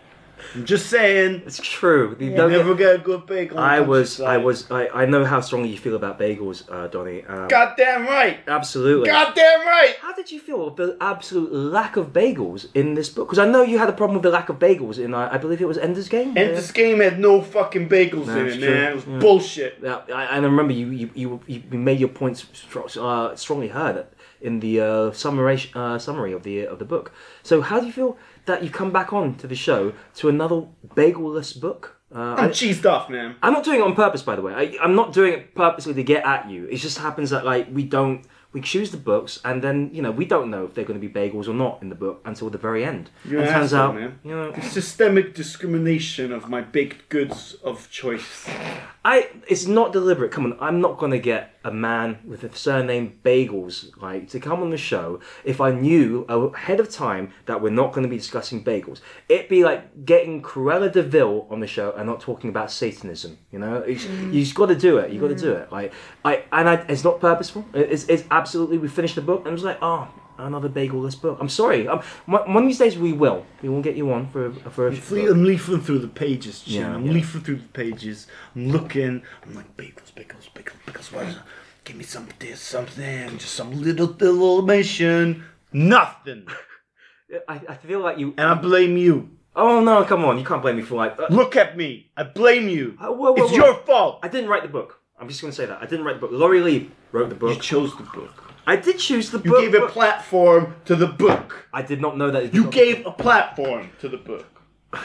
I'm 0.55 0.65
just 0.65 0.87
saying, 0.87 1.43
It's 1.45 1.59
true. 1.61 2.15
You 2.19 2.31
Yeah. 2.31 2.47
never 2.47 2.75
get 2.75 2.95
a 2.95 2.97
good 2.99 3.25
bagel. 3.25 3.59
I 3.59 3.79
was, 3.79 4.19
I 4.21 4.37
was, 4.37 4.69
I, 4.71 4.87
I 4.89 5.05
know 5.05 5.25
how 5.25 5.39
strongly 5.41 5.69
you 5.69 5.77
feel 5.77 5.95
about 5.95 6.19
bagels, 6.19 6.63
uh, 6.71 6.87
Donny. 6.87 7.23
Um, 7.25 7.47
Goddamn 7.47 8.05
right. 8.05 8.39
absolutely. 8.47 9.09
Goddamn 9.09 9.61
right. 9.65 9.95
How 10.01 10.13
did 10.13 10.31
you 10.31 10.39
feel 10.39 10.67
of 10.67 10.75
the 10.75 10.97
absolute 11.01 11.51
lack 11.53 11.95
of 11.97 12.07
bagels 12.13 12.67
in 12.73 12.93
this 12.93 13.09
book? 13.09 13.27
Because 13.27 13.39
I 13.39 13.47
know 13.49 13.63
you 13.63 13.77
had 13.77 13.89
a 13.89 13.93
problem 13.93 14.15
with 14.15 14.23
the 14.23 14.29
lack 14.31 14.49
of 14.49 14.59
bagels 14.59 14.97
in, 14.99 15.13
uh, 15.13 15.29
I 15.31 15.37
believe 15.37 15.61
it 15.61 15.67
was 15.67 15.77
Ender's 15.77 16.09
Game. 16.09 16.29
And 16.37 16.55
this 16.57 16.71
game 16.71 16.99
had 16.99 17.19
no 17.19 17.41
fucking 17.41 17.89
bagels 17.89 18.27
No, 18.27 18.37
in 18.39 18.47
it, 18.47 18.59
true. 18.59 18.69
man. 18.73 18.91
It 18.91 18.95
was 18.95 19.05
Yeah. 19.07 19.19
bullshit. 19.19 19.79
Yeah, 19.81 19.99
I, 20.13 20.23
and 20.37 20.45
I 20.45 20.49
remember 20.49 20.73
you, 20.73 20.87
you, 20.89 21.09
you, 21.13 21.39
you 21.47 21.61
made 21.77 21.99
your 21.99 22.09
points 22.09 22.45
uh, 22.97 23.35
strongly 23.35 23.69
heard 23.69 24.05
in 24.41 24.59
the 24.59 24.81
uh, 24.81 25.11
summary, 25.13 25.59
uh, 25.73 25.97
summary 25.97 26.33
of 26.33 26.43
the 26.43 26.65
of 26.67 26.77
the 26.79 26.85
book. 26.85 27.13
So 27.43 27.61
how 27.61 27.79
do 27.79 27.85
you 27.85 27.93
feel 27.93 28.17
that 28.45 28.63
you 28.63 28.69
come 28.69 28.91
back 28.91 29.13
on 29.13 29.35
to 29.35 29.47
the 29.47 29.55
show 29.55 29.93
to 30.15 30.29
another 30.29 30.67
bagelless 30.95 31.59
book? 31.59 31.99
Uh, 32.13 32.35
I'm 32.37 32.49
I, 32.49 32.49
cheesed 32.49 32.85
off, 32.85 33.09
man. 33.09 33.35
I'm 33.41 33.53
not 33.53 33.63
doing 33.63 33.79
it 33.79 33.83
on 33.83 33.95
purpose, 33.95 34.21
by 34.21 34.35
the 34.35 34.41
way. 34.41 34.53
I, 34.53 34.83
I'm 34.83 34.95
not 34.95 35.13
doing 35.13 35.33
it 35.33 35.55
purposely 35.55 35.93
to 35.95 36.03
get 36.03 36.25
at 36.25 36.49
you. 36.49 36.65
It 36.65 36.77
just 36.77 36.99
happens 36.99 37.31
that 37.31 37.43
like 37.43 37.67
we 37.71 37.83
don't 37.83 38.25
we 38.53 38.61
choose 38.61 38.91
the 38.91 38.97
books, 38.97 39.39
and 39.43 39.63
then 39.63 39.89
you 39.93 40.01
know 40.03 40.11
we 40.11 40.25
don't 40.25 40.51
know 40.51 40.63
if 40.65 40.75
they're 40.75 40.85
going 40.85 40.99
to 40.99 41.05
be 41.05 41.11
bagels 41.11 41.47
or 41.47 41.55
not 41.55 41.81
in 41.81 41.89
the 41.89 41.95
book 41.95 42.21
until 42.23 42.51
the 42.51 42.59
very 42.59 42.85
end. 42.85 43.09
You're 43.25 43.39
and 43.39 43.49
an 43.49 43.53
turns 43.55 43.73
asshole, 43.73 43.87
out, 43.87 43.95
man. 43.95 44.19
you 44.23 44.31
know, 44.31 44.53
Systemic 44.61 45.33
discrimination 45.33 46.31
of 46.31 46.49
my 46.49 46.61
baked 46.61 47.09
goods 47.09 47.55
of 47.63 47.89
choice. 47.89 48.47
I 49.03 49.29
it's 49.47 49.65
not 49.65 49.91
deliberate. 49.91 50.31
Come 50.31 50.45
on, 50.45 50.57
I'm 50.61 50.79
not 50.81 50.99
gonna 50.99 51.17
get 51.17 51.52
a 51.63 51.71
man 51.71 52.19
with 52.25 52.41
the 52.41 52.55
surname 52.55 53.19
Bagels 53.23 53.95
like 54.01 54.29
to 54.29 54.39
come 54.39 54.61
on 54.61 54.69
the 54.69 54.77
show 54.77 55.19
if 55.43 55.61
I 55.61 55.71
knew 55.71 56.25
ahead 56.29 56.79
of 56.79 56.89
time 56.89 57.33
that 57.45 57.61
we're 57.61 57.69
not 57.69 57.93
going 57.93 58.03
to 58.03 58.09
be 58.09 58.17
discussing 58.17 58.63
bagels. 58.63 59.01
It'd 59.29 59.49
be 59.49 59.63
like 59.63 60.05
getting 60.05 60.41
Cruella 60.41 60.91
de 60.91 61.03
Vil 61.03 61.47
on 61.49 61.59
the 61.59 61.67
show 61.67 61.91
and 61.93 62.07
not 62.07 62.19
talking 62.19 62.49
about 62.49 62.71
Satanism. 62.71 63.37
You 63.51 63.59
know, 63.59 63.77
it's, 63.77 64.05
mm. 64.05 64.33
you've 64.33 64.53
got 64.53 64.67
to 64.67 64.75
do 64.75 64.97
it. 64.97 65.11
You've 65.11 65.21
got 65.21 65.29
to 65.29 65.35
do 65.35 65.53
mm. 65.53 65.61
it. 65.61 65.71
Like 65.71 65.93
I 66.25 66.43
and 66.51 66.69
I, 66.69 66.75
it's 66.89 67.03
not 67.03 67.19
purposeful. 67.19 67.65
It's 67.73 68.05
it's 68.05 68.23
absolutely. 68.31 68.77
We 68.77 68.87
finished 68.87 69.15
the 69.15 69.21
book 69.21 69.41
and 69.41 69.49
it 69.49 69.53
was 69.53 69.63
like, 69.63 69.79
oh. 69.81 70.07
Another 70.37 70.69
bagelless 70.69 71.19
book. 71.19 71.37
I'm 71.39 71.49
sorry. 71.49 71.87
Um, 71.87 72.01
one 72.25 72.53
one 72.53 72.63
of 72.63 72.69
these 72.69 72.79
days 72.79 72.97
we 72.97 73.13
will. 73.13 73.45
We 73.61 73.69
will 73.69 73.81
get 73.81 73.95
you 73.95 74.11
on 74.11 74.27
for 74.27 74.47
a, 74.47 74.53
for 74.71 74.87
a. 74.87 74.91
I'm, 74.91 74.95
fle- 74.97 75.29
I'm 75.29 75.43
leafing 75.43 75.81
through 75.81 75.99
the 75.99 76.07
pages, 76.07 76.61
Jim. 76.61 76.81
Yeah, 76.81 76.95
I'm 76.95 77.05
yeah. 77.05 77.11
leafing 77.13 77.41
through 77.41 77.57
the 77.57 77.67
pages. 77.67 78.27
I'm 78.55 78.69
looking. 78.69 79.21
I'm 79.43 79.55
like, 79.55 79.77
bagels, 79.77 80.11
bagels, 80.15 80.49
bagels, 80.53 80.73
bagels. 80.87 81.11
What 81.11 81.27
is 81.27 81.35
it? 81.35 81.41
Give 81.83 81.97
me 81.97 82.03
some 82.03 82.27
this, 82.39 82.61
something, 82.61 83.37
just 83.37 83.53
some 83.53 83.71
little 83.79 84.07
little 84.07 84.61
mention. 84.63 85.43
Nothing. 85.71 86.47
I, 87.47 87.61
I 87.69 87.75
feel 87.75 87.99
like 87.99 88.17
you. 88.17 88.33
And 88.37 88.47
I 88.47 88.53
blame 88.55 88.97
you. 88.97 89.29
Oh 89.55 89.81
no! 89.81 90.03
Come 90.03 90.25
on! 90.25 90.39
You 90.39 90.45
can't 90.45 90.61
blame 90.61 90.77
me 90.77 90.81
for 90.81 90.95
like. 90.95 91.19
Uh, 91.19 91.27
Look 91.29 91.55
at 91.55 91.77
me. 91.77 92.09
I 92.17 92.23
blame 92.23 92.67
you. 92.67 92.97
Uh, 92.99 93.07
whoa, 93.07 93.33
whoa, 93.33 93.43
it's 93.43 93.51
whoa. 93.51 93.57
your 93.57 93.75
fault. 93.75 94.19
I 94.23 94.27
didn't 94.27 94.49
write 94.49 94.63
the 94.63 94.69
book. 94.69 94.99
I'm 95.19 95.27
just 95.27 95.41
going 95.41 95.51
to 95.51 95.55
say 95.55 95.67
that. 95.67 95.81
I 95.81 95.85
didn't 95.85 96.05
write 96.05 96.15
the 96.15 96.21
book. 96.21 96.31
Laurie 96.33 96.61
Lee 96.61 96.91
wrote 97.11 97.29
the 97.29 97.35
book. 97.35 97.55
You 97.55 97.61
chose 97.61 97.95
the 97.95 98.03
book. 98.03 98.52
I 98.65 98.75
did 98.77 98.97
choose 98.99 99.29
the 99.31 99.39
book. 99.39 99.45
You 99.45 99.51
book. 99.51 99.61
gave 99.61 99.73
a 99.75 99.79
but 99.81 99.91
platform 99.91 100.75
to 100.85 100.95
the 100.95 101.07
book. 101.07 101.67
I 101.73 101.81
did 101.81 101.99
not 102.01 102.17
know 102.17 102.31
that. 102.31 102.43
it- 102.43 102.53
You 102.53 102.65
gave 102.69 103.05
a 103.05 103.11
platform 103.11 103.89
to 103.99 104.09
the 104.09 104.17
book. 104.17 104.45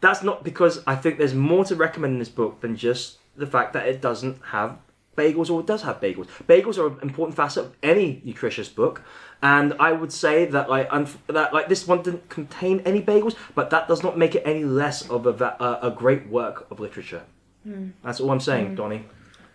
That's 0.00 0.22
not 0.22 0.44
because 0.44 0.82
I 0.86 0.94
think 0.94 1.18
there's 1.18 1.34
more 1.34 1.64
to 1.64 1.74
recommend 1.74 2.12
in 2.14 2.18
this 2.18 2.28
book 2.28 2.60
than 2.60 2.76
just 2.76 3.18
the 3.36 3.46
fact 3.46 3.72
that 3.72 3.86
it 3.88 4.00
doesn't 4.00 4.40
have 4.46 4.78
bagels 5.16 5.50
or 5.50 5.60
it 5.60 5.66
does 5.66 5.82
have 5.82 6.00
bagels. 6.00 6.28
Bagels 6.46 6.78
are 6.78 6.86
an 6.86 6.98
important 7.02 7.36
facet 7.36 7.64
of 7.66 7.76
any 7.82 8.22
nutritious 8.24 8.68
book. 8.68 9.02
And 9.42 9.74
I 9.80 9.92
would 9.92 10.12
say 10.12 10.44
that 10.46 10.70
like 10.70 10.88
unf- 10.90 11.16
that 11.26 11.52
like 11.52 11.68
this 11.68 11.86
one 11.86 12.02
didn't 12.02 12.28
contain 12.28 12.80
any 12.86 13.02
bagels, 13.02 13.34
but 13.54 13.70
that 13.70 13.88
does 13.88 14.02
not 14.04 14.16
make 14.16 14.34
it 14.36 14.42
any 14.46 14.64
less 14.64 15.08
of 15.10 15.26
a 15.26 15.32
va- 15.32 15.56
a, 15.60 15.88
a 15.88 15.90
great 15.90 16.28
work 16.28 16.66
of 16.70 16.78
literature. 16.80 17.22
Hmm. 17.64 17.88
That's 18.04 18.20
all 18.20 18.30
I'm 18.30 18.40
saying, 18.40 18.68
hmm. 18.68 18.74
Donnie. 18.76 19.04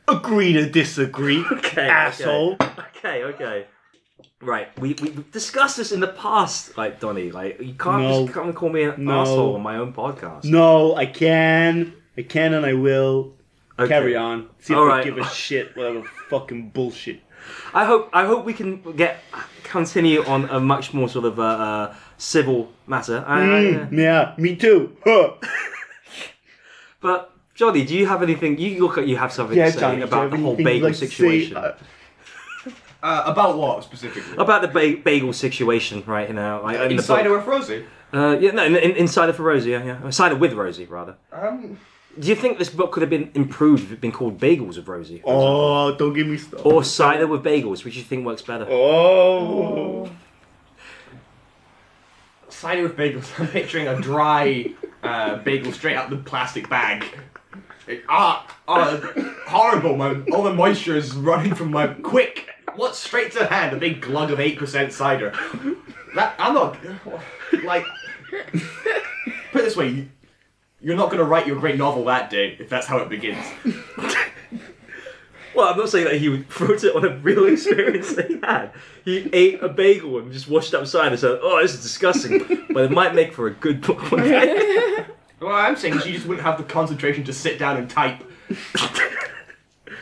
Agree 0.08 0.54
to 0.54 0.70
disagree, 0.70 1.44
Okay, 1.52 1.88
asshole. 1.88 2.58
Okay, 2.62 3.24
okay. 3.24 3.66
Right, 4.42 4.68
we, 4.80 4.94
we 5.02 5.10
we've 5.12 5.32
discussed 5.32 5.78
this 5.78 5.92
in 5.94 6.02
the 6.02 6.08
past, 6.08 6.78
like 6.78 7.00
Donny. 7.00 7.32
Like 7.32 7.62
you 7.62 7.74
can't 7.76 8.02
No. 8.04 8.22
just 8.24 8.34
come 8.34 8.48
and 8.48 8.56
call 8.56 8.70
me 8.70 8.84
an 8.84 9.06
No. 9.06 9.22
asshole 9.22 9.56
on 9.56 9.62
my 9.62 9.78
own 9.78 9.94
podcast. 9.94 10.44
No, 10.44 10.96
I 10.96 11.06
can. 11.06 11.94
I 12.18 12.24
can 12.24 12.54
and 12.54 12.66
I 12.66 12.74
will. 12.74 13.34
Okay. 13.80 13.88
Carry 13.88 14.16
on. 14.18 14.50
See 14.60 14.74
if 14.74 14.78
All 14.78 14.86
I 14.92 14.98
right. 14.98 15.04
give 15.06 15.18
a 15.18 15.24
shit. 15.30 15.76
Whatever 15.78 16.04
fucking 16.30 16.70
bullshit. 16.72 17.22
I 17.74 17.86
hope 17.86 18.10
I 18.14 18.26
hope 18.26 18.44
we 18.46 18.54
can 18.54 18.82
get 18.98 19.20
continue 19.64 20.24
on 20.26 20.50
a 20.50 20.60
much 20.60 20.94
more 20.94 21.08
sort 21.08 21.26
of 21.26 21.40
uh, 21.40 21.44
uh, 21.44 21.96
civil 22.18 22.70
matter. 22.88 23.24
I- 23.26 23.42
I- 23.42 23.64
Mm, 23.64 23.98
yeah, 23.98 24.34
me 24.38 24.56
too. 24.58 24.96
Huh. 25.06 25.36
but 27.02 27.33
Johnny, 27.56 27.86
do 27.86 27.96
you 27.96 28.08
have 28.08 28.24
anything? 28.24 28.58
You 28.58 28.82
look 28.82 28.98
like 28.98 29.08
you 29.08 29.18
have 29.18 29.32
something 29.32 29.58
Yeah, 29.58 29.66
to 29.68 29.72
say 29.74 29.80
Johnny. 29.80 29.96
do 29.96 30.00
you 30.02 30.06
about 30.08 30.22
have 30.24 30.32
the 30.32 30.38
whole 30.38 30.54
anything 30.56 30.66
you'd 30.66 30.72
bagel 30.74 30.88
like 30.90 30.94
to 30.98 31.00
say? 31.00 31.08
situation. 31.08 31.58
Uh, 31.58 31.74
Uh, 33.04 33.24
about 33.26 33.58
what 33.58 33.84
specifically? 33.84 34.34
about 34.38 34.62
the 34.62 34.68
ba- 34.70 34.98
bagel 35.04 35.34
situation 35.34 36.02
right 36.08 36.34
now, 36.34 36.64
like 36.64 36.80
in 36.80 36.88
the 36.88 36.96
Insider 36.96 37.30
book. 37.30 37.40
with 37.40 37.48
Rosie. 37.48 37.86
Uh, 38.14 38.38
yeah, 38.40 38.52
no, 38.52 38.64
in, 38.64 38.76
in, 38.78 38.92
Insider 38.92 39.34
for 39.34 39.44
Rosie, 39.44 39.72
yeah, 39.72 39.84
yeah, 39.84 40.06
Insider 40.06 40.36
with 40.36 40.54
Rosie, 40.54 40.86
rather. 40.86 41.16
Um, 41.34 41.78
Do 42.18 42.28
you 42.30 42.36
think 42.36 42.60
this 42.60 42.70
book 42.70 42.94
could 42.94 43.02
have 43.02 43.10
been 43.10 43.30
improved 43.34 43.84
if 43.84 43.88
it'd 43.90 44.00
been 44.02 44.14
called 44.14 44.40
Bagels 44.40 44.78
with 44.78 44.88
Rosie? 44.88 45.22
oh, 45.26 45.94
don't 45.98 46.14
give 46.14 46.28
me 46.28 46.38
stuff. 46.38 46.66
Or 46.66 46.82
cider 46.84 47.28
with 47.28 47.44
bagels, 47.44 47.84
which 47.84 47.98
you 47.98 48.04
think 48.04 48.26
works 48.26 48.42
better? 48.42 48.66
Oh. 48.70 50.10
cider 52.48 52.84
with 52.84 52.96
bagels. 52.96 53.28
I'm 53.40 53.48
picturing 53.48 53.88
a 53.90 54.00
dry 54.00 54.72
uh, 55.04 55.36
bagel 55.38 55.74
straight 55.74 55.98
out 55.98 56.10
the 56.10 56.16
plastic 56.18 56.70
bag. 56.70 57.04
It- 57.88 58.04
ah, 58.10 58.48
ah, 58.68 59.00
horrible! 59.48 59.96
My 59.98 60.16
all 60.32 60.44
the 60.44 60.54
moisture 60.54 60.96
is 60.96 61.14
running 61.16 61.54
from 61.56 61.72
my 61.72 61.88
quick. 61.88 62.50
What's 62.76 62.98
straight 62.98 63.32
to 63.34 63.46
hand? 63.46 63.76
A 63.76 63.80
big 63.80 64.02
glug 64.02 64.32
of 64.32 64.40
eight 64.40 64.58
percent 64.58 64.94
cider. 64.94 65.34
That 66.16 66.36
I'm 66.40 66.54
not 66.54 66.78
like. 67.64 67.86
Put 68.32 69.62
it 69.62 69.66
this 69.66 69.76
way, 69.78 69.90
you- 69.90 70.10
you're 70.82 70.96
not 70.98 71.08
going 71.08 71.20
to 71.20 71.24
write 71.24 71.46
your 71.48 71.60
great 71.60 71.78
novel 71.78 72.04
that 72.06 72.30
day 72.30 72.58
if 72.60 72.68
that's 72.70 72.88
how 72.88 72.98
it 72.98 73.10
begins. 73.10 73.46
Well, 75.56 75.68
I'm 75.72 75.78
not 75.78 75.90
saying 75.90 76.06
that 76.06 76.16
he 76.16 76.30
wrote 76.30 76.84
it 76.84 76.96
on 76.96 77.06
a 77.06 77.16
real 77.18 77.46
experience 77.46 78.14
that 78.16 78.28
he 78.28 78.40
had. 78.42 78.72
He 79.06 79.30
ate 79.34 79.62
a 79.62 79.70
bagel 79.70 80.18
and 80.18 80.32
just 80.34 80.48
washed 80.50 80.74
outside 80.74 81.12
and 81.12 81.20
said, 81.20 81.38
"Oh, 81.44 81.62
this 81.62 81.76
is 81.76 81.84
disgusting," 81.84 82.66
but 82.72 82.86
it 82.86 82.92
might 82.92 83.14
make 83.14 83.34
for 83.34 83.46
a 83.48 83.52
good 83.52 83.82
book. 83.82 84.02
one 85.40 85.50
day. 85.52 85.54
What 85.56 85.66
I'm 85.66 85.76
saying 85.76 85.96
is 85.96 86.06
you 86.06 86.14
just 86.14 86.26
wouldn't 86.26 86.46
have 86.46 86.58
the 86.58 86.64
concentration 86.64 87.24
to 87.26 87.34
sit 87.34 87.60
down 87.60 87.78
and 87.78 87.90
type. 87.90 88.24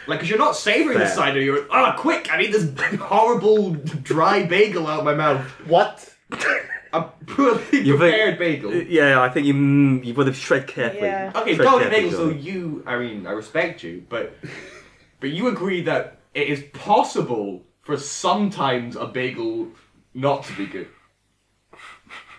Like, 0.07 0.19
because 0.19 0.29
you're 0.29 0.39
not 0.39 0.55
savoring 0.55 0.97
the 0.97 1.05
Fair. 1.05 1.15
cider, 1.15 1.39
you're, 1.39 1.67
ah, 1.71 1.95
quick, 1.97 2.29
I 2.31 2.37
need 2.37 2.51
this 2.51 2.69
horrible 2.99 3.73
dry 3.75 4.43
bagel 4.43 4.87
out 4.87 4.99
of 4.99 5.05
my 5.05 5.13
mouth. 5.13 5.41
What? 5.67 6.13
A 6.93 7.03
poorly 7.27 7.61
You 7.71 7.97
think- 7.97 7.99
prepared 7.99 8.39
bagel. 8.39 8.73
yeah, 8.73 9.21
I 9.21 9.29
think 9.29 9.45
you 9.47 9.53
mm, 9.53 10.03
you 10.03 10.13
would 10.15 10.27
have 10.27 10.37
tread 10.39 10.67
carefully. 10.67 11.03
Yeah. 11.03 11.31
Okay, 11.35 11.55
Tread 11.55 11.65
Dolly 11.65 11.83
carefully, 11.83 12.01
Bagel, 12.09 12.17
so 12.19 12.29
Johnny. 12.31 12.41
you, 12.41 12.83
I 12.85 12.97
mean, 12.97 13.27
I 13.27 13.31
respect 13.31 13.83
you, 13.83 14.03
but 14.09 14.35
but 15.21 15.29
you 15.29 15.47
agree 15.47 15.81
that 15.83 16.17
it 16.33 16.47
is 16.49 16.63
possible 16.73 17.61
for 17.81 17.95
sometimes 17.95 18.95
a 18.95 19.05
bagel 19.05 19.67
not 20.13 20.43
to 20.45 20.53
be 20.57 20.65
good. 20.65 20.87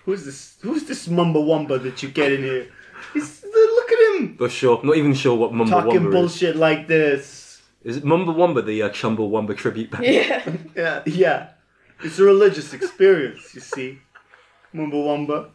Who's 0.05 0.25
this? 0.25 0.59
Who's 0.63 0.85
this 0.85 1.07
mumba 1.09 1.37
wumba 1.37 1.83
that 1.83 2.03
you 2.03 2.09
get 2.11 2.33
in 2.33 2.43
here? 2.43 2.69
He's, 3.12 3.45
look 3.45 3.92
at 3.92 4.21
him 4.21 4.37
Not 4.40 4.50
sure. 4.50 4.81
Not 4.83 4.97
even 4.97 5.14
sure 5.14 5.37
what 5.37 5.52
Mumba 5.52 5.71
talking 5.71 6.00
Wumba 6.00 6.12
bullshit 6.12 6.57
like 6.57 6.88
this. 6.88 7.21
is. 7.85 7.97
Is 7.97 7.97
it 7.99 8.04
Mumba 8.04 8.35
Wumba 8.35 8.64
the 8.64 8.83
uh, 8.83 8.90
Chumbawamba 8.90 9.57
tribute 9.57 9.90
band? 9.90 10.04
Yeah. 10.04 10.42
Yeah, 10.76 11.02
yeah. 11.07 11.49
It's 12.02 12.19
a 12.19 12.25
religious 12.25 12.73
experience, 12.73 13.54
you 13.54 13.61
see. 13.61 13.99
Mumba 14.75 14.95
wumba. 14.95 15.50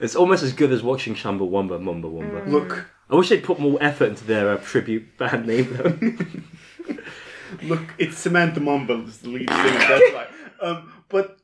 It's 0.00 0.16
almost 0.16 0.42
as 0.42 0.52
good 0.52 0.72
as 0.72 0.82
watching 0.82 1.14
Chumbawamba 1.14 1.80
Mumba 1.80 2.04
Wumba. 2.04 2.46
Look, 2.48 2.86
I 3.08 3.14
wish 3.14 3.28
they'd 3.28 3.44
put 3.44 3.60
more 3.60 3.78
effort 3.80 4.10
into 4.10 4.24
their 4.24 4.50
uh, 4.50 4.56
tribute 4.58 5.16
band 5.16 5.46
name 5.46 5.76
though. 5.76 6.96
look. 7.62 7.94
It's 7.98 8.18
Samantha 8.18 8.60
Mumble 8.60 9.06
is 9.06 9.18
the 9.18 9.28
lead 9.28 9.48
singer. 9.50 9.78
That's 9.78 10.12
why. 10.14 10.26
Um, 10.62 10.92
but 11.08 11.38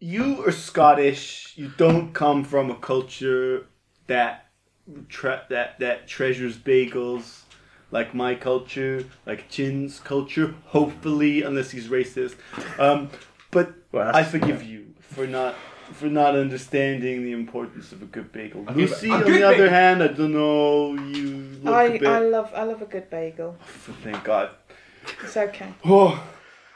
you 0.00 0.44
are 0.44 0.50
Scottish. 0.50 1.52
You 1.54 1.70
don't 1.76 2.12
come 2.12 2.42
from 2.42 2.68
a 2.68 2.74
culture 2.74 3.68
that 4.06 4.46
tre- 5.08 5.40
that 5.48 5.78
that 5.78 6.06
treasures 6.06 6.56
bagels 6.56 7.42
like 7.90 8.14
my 8.14 8.34
culture, 8.34 9.04
like 9.26 9.48
Chin's 9.48 10.00
culture. 10.00 10.54
Hopefully, 10.66 11.42
unless 11.42 11.70
he's 11.70 11.88
racist. 11.88 12.34
Um, 12.78 13.10
but 13.50 13.72
Well, 13.92 14.08
I 14.08 14.12
that's- 14.22 14.30
forgive 14.30 14.62
you 14.62 14.86
for 15.00 15.26
not 15.26 15.54
for 15.92 16.06
not 16.06 16.34
understanding 16.34 17.22
the 17.24 17.32
importance 17.32 17.92
of 17.92 18.00
a 18.02 18.06
good 18.06 18.32
bagel. 18.32 18.62
Okay, 18.62 18.74
Lucy, 18.74 19.10
on 19.10 19.22
the 19.24 19.42
other 19.42 19.56
bagel- 19.56 19.68
hand, 19.68 20.02
I 20.02 20.08
don't 20.08 20.32
know. 20.32 20.94
You 20.94 21.58
look 21.62 21.74
a 21.74 21.76
I, 21.76 21.98
bit. 21.98 22.06
I 22.08 22.18
love 22.20 22.50
I 22.54 22.62
love 22.64 22.82
a 22.82 22.86
good 22.86 23.08
bagel. 23.10 23.56
Thank 24.02 24.24
God. 24.24 24.50
It's 25.22 25.36
okay. 25.36 25.68
Oh, 25.84 26.20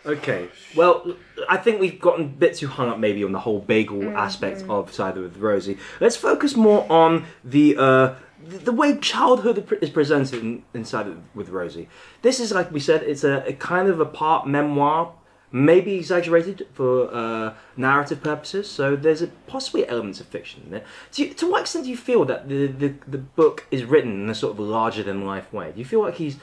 Okay. 0.09 0.49
Well, 0.75 1.17
I 1.49 1.59
think 1.59 1.81
we've 1.81 2.01
gotten 2.01 2.25
a 2.25 2.29
bit 2.29 2.57
too 2.57 2.67
hung 2.67 2.89
up 2.89 2.99
maybe 2.99 3.23
on 3.23 3.33
the 3.33 3.41
whole 3.41 3.61
bagel 3.61 4.17
aspect 4.17 4.65
of 4.69 4.93
Cider 4.93 5.21
with 5.21 5.37
Rosie. 5.37 5.77
Let's 6.01 6.17
focus 6.17 6.57
more 6.57 6.91
on 6.91 7.27
the 7.45 7.77
uh, 7.77 8.15
the, 8.43 8.73
way 8.73 8.97
childhood 8.97 9.71
is 9.83 9.91
presented 9.91 10.41
in, 10.41 10.63
in 10.73 10.85
Cider 10.85 11.17
with 11.35 11.51
Rosie. 11.51 11.89
This 12.23 12.41
is 12.41 12.53
like 12.53 12.73
we 12.73 12.81
said, 12.81 13.03
it's 13.03 13.23
a, 13.23 13.45
a 13.47 13.53
kind 13.53 13.89
of 13.89 14.01
a 14.01 14.07
part 14.07 14.47
memoir, 14.47 15.13
maybe 15.53 15.97
exaggerated 15.97 16.67
for 16.73 17.15
uh, 17.15 17.55
narrative 17.77 18.23
purposes. 18.23 18.71
So 18.71 18.97
there's 18.97 19.21
a, 19.21 19.27
possibly 19.47 19.87
elements 19.87 20.21
of 20.21 20.27
fiction 20.29 20.63
in 20.67 20.75
it. 20.75 20.87
You, 21.17 21.35
to 21.35 21.51
what 21.51 21.63
extent 21.63 21.85
do 21.85 21.91
you 21.91 21.99
feel 21.99 22.25
that 22.25 22.49
the, 22.49 22.69
the 22.69 22.95
the 23.07 23.19
book 23.19 23.67
is 23.71 23.85
written 23.85 24.23
in 24.23 24.31
a 24.31 24.35
sort 24.35 24.55
of 24.55 24.59
larger 24.59 25.03
than 25.03 25.27
life 25.27 25.53
way? 25.53 25.73
Do 25.73 25.79
you 25.79 25.85
feel 25.85 26.01
like 26.01 26.15
he's 26.15 26.39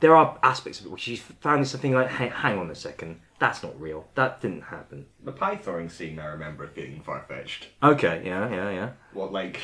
there 0.00 0.16
are 0.16 0.38
aspects 0.42 0.80
of 0.80 0.86
it 0.86 0.92
which 0.92 1.04
he's 1.04 1.20
found 1.20 1.66
something 1.68 1.92
like, 1.92 2.08
hey, 2.08 2.28
hang 2.28 2.58
on 2.58 2.70
a 2.70 2.74
second, 2.74 3.20
that's 3.38 3.62
not 3.62 3.78
real. 3.80 4.06
That 4.14 4.40
didn't 4.40 4.62
happen. 4.62 5.06
The 5.24 5.32
pie 5.32 5.56
throwing 5.56 5.88
scene 5.88 6.18
I 6.18 6.26
remember 6.26 6.66
feeling 6.66 7.02
far 7.02 7.24
fetched. 7.28 7.68
Okay, 7.82 8.22
yeah, 8.24 8.50
yeah, 8.50 8.70
yeah. 8.70 8.90
What, 9.12 9.32
like, 9.32 9.60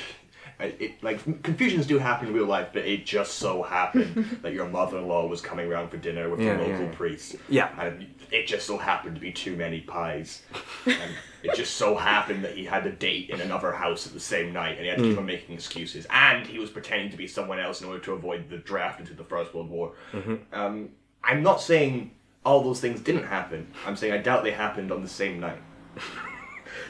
It, 0.58 0.76
it- 0.80 1.02
like 1.02 1.42
confusions 1.42 1.86
do 1.86 1.98
happen 1.98 2.28
in 2.28 2.34
real 2.34 2.46
life, 2.46 2.68
but 2.72 2.84
it 2.86 3.04
just 3.04 3.34
so 3.34 3.62
happened 3.62 4.38
that 4.42 4.52
your 4.54 4.68
mother-in-law 4.68 5.26
was 5.26 5.40
coming 5.40 5.70
around 5.70 5.90
for 5.90 5.96
dinner 5.98 6.30
with 6.30 6.40
Yeah, 6.40 6.56
the 6.56 6.62
local 6.62 6.84
yeah. 6.86 6.92
priest. 6.94 7.36
Yeah. 7.48 7.70
and 7.80 8.06
it 8.32 8.46
just 8.46 8.66
so 8.66 8.76
happened 8.78 9.14
to 9.16 9.20
be 9.20 9.32
too 9.32 9.54
many 9.54 9.80
pies. 9.82 10.42
and 10.86 10.96
it 11.42 11.54
just 11.54 11.74
so 11.76 11.94
happened 11.94 12.42
that 12.44 12.56
he 12.56 12.64
had 12.64 12.84
a 12.86 12.90
date 12.90 13.30
in 13.30 13.40
another 13.40 13.70
house 13.72 14.06
at 14.06 14.12
the 14.14 14.18
same 14.20 14.52
night, 14.52 14.76
and 14.76 14.80
he 14.80 14.86
had 14.88 14.98
to 14.98 15.04
Hmm. 15.04 15.10
keep 15.10 15.18
on 15.18 15.26
making 15.26 15.54
excuses. 15.54 16.06
And 16.10 16.46
he 16.46 16.58
was 16.58 16.70
pretending 16.70 17.10
to 17.10 17.16
be 17.16 17.26
someone 17.28 17.60
else 17.60 17.80
in 17.82 17.86
order 17.88 18.00
to 18.00 18.12
avoid 18.14 18.48
the 18.50 18.56
draft 18.58 18.98
into 18.98 19.14
the 19.14 19.24
First 19.24 19.54
World 19.54 19.68
War. 19.70 19.92
Mm-hmm. 20.12 20.34
Um, 20.58 20.88
I'm 21.22 21.42
not 21.42 21.60
saying 21.60 22.12
all 22.44 22.62
those 22.64 22.80
things 22.80 23.00
didn't 23.00 23.24
happen. 23.26 23.68
I'm 23.86 23.94
saying 23.96 24.12
I 24.12 24.18
doubt 24.18 24.42
they 24.42 24.52
happened 24.52 24.90
on 24.90 25.02
the 25.02 25.08
same 25.08 25.38
night. 25.38 25.58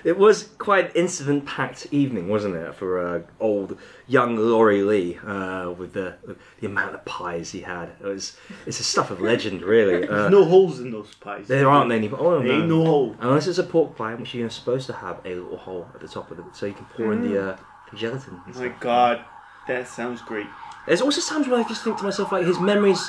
It 0.04 0.16
was 0.18 0.44
quite 0.58 0.86
an 0.86 0.92
incident-packed 0.94 1.88
evening, 1.92 2.28
wasn't 2.28 2.54
it, 2.56 2.74
for 2.74 2.98
uh, 2.98 3.22
old 3.40 3.78
young 4.06 4.36
Laurie 4.36 4.82
Lee 4.82 5.18
uh, 5.26 5.70
with 5.76 5.92
the 5.92 6.14
the 6.60 6.66
amount 6.66 6.94
of 6.94 7.04
pies 7.04 7.50
he 7.52 7.60
had. 7.60 7.90
It 8.00 8.04
was 8.06 8.36
it's 8.66 8.80
a 8.80 8.84
stuff 8.84 9.10
of 9.10 9.20
legend, 9.20 9.62
really. 9.62 10.06
Uh, 10.16 10.28
no 10.28 10.44
holes 10.44 10.80
in 10.80 10.90
those 10.90 11.14
pies. 11.14 11.48
there 11.48 11.68
aren't 11.68 11.90
any. 11.92 12.08
Oh 12.10 12.40
There 12.42 12.52
ain't 12.52 12.68
no 12.68 12.84
hole. 12.84 13.16
Unless 13.20 13.46
it's 13.48 13.58
a 13.58 13.64
pork 13.64 13.96
pie, 13.96 14.14
which 14.14 14.34
you're 14.34 14.50
supposed 14.50 14.86
to 14.86 14.92
have 14.92 15.20
a 15.24 15.34
little 15.34 15.56
hole 15.58 15.86
at 15.94 16.00
the 16.00 16.08
top 16.08 16.30
of 16.30 16.38
it, 16.38 16.44
so 16.52 16.66
you 16.66 16.74
can 16.74 16.86
pour 16.96 17.12
in 17.12 17.22
the, 17.22 17.34
uh, 17.52 17.56
the 17.90 17.96
gelatin. 17.96 18.34
and 18.46 18.54
Oh 18.56 18.60
my 18.60 18.66
stuff. 18.68 18.80
god, 18.80 19.24
that 19.68 19.88
sounds 19.88 20.22
great. 20.22 20.46
There's 20.86 21.00
also 21.00 21.20
times 21.20 21.48
when 21.48 21.58
I 21.58 21.66
just 21.68 21.82
think 21.82 21.96
to 21.98 22.04
myself, 22.04 22.30
like 22.32 22.46
his 22.46 22.60
memory's 22.60 23.02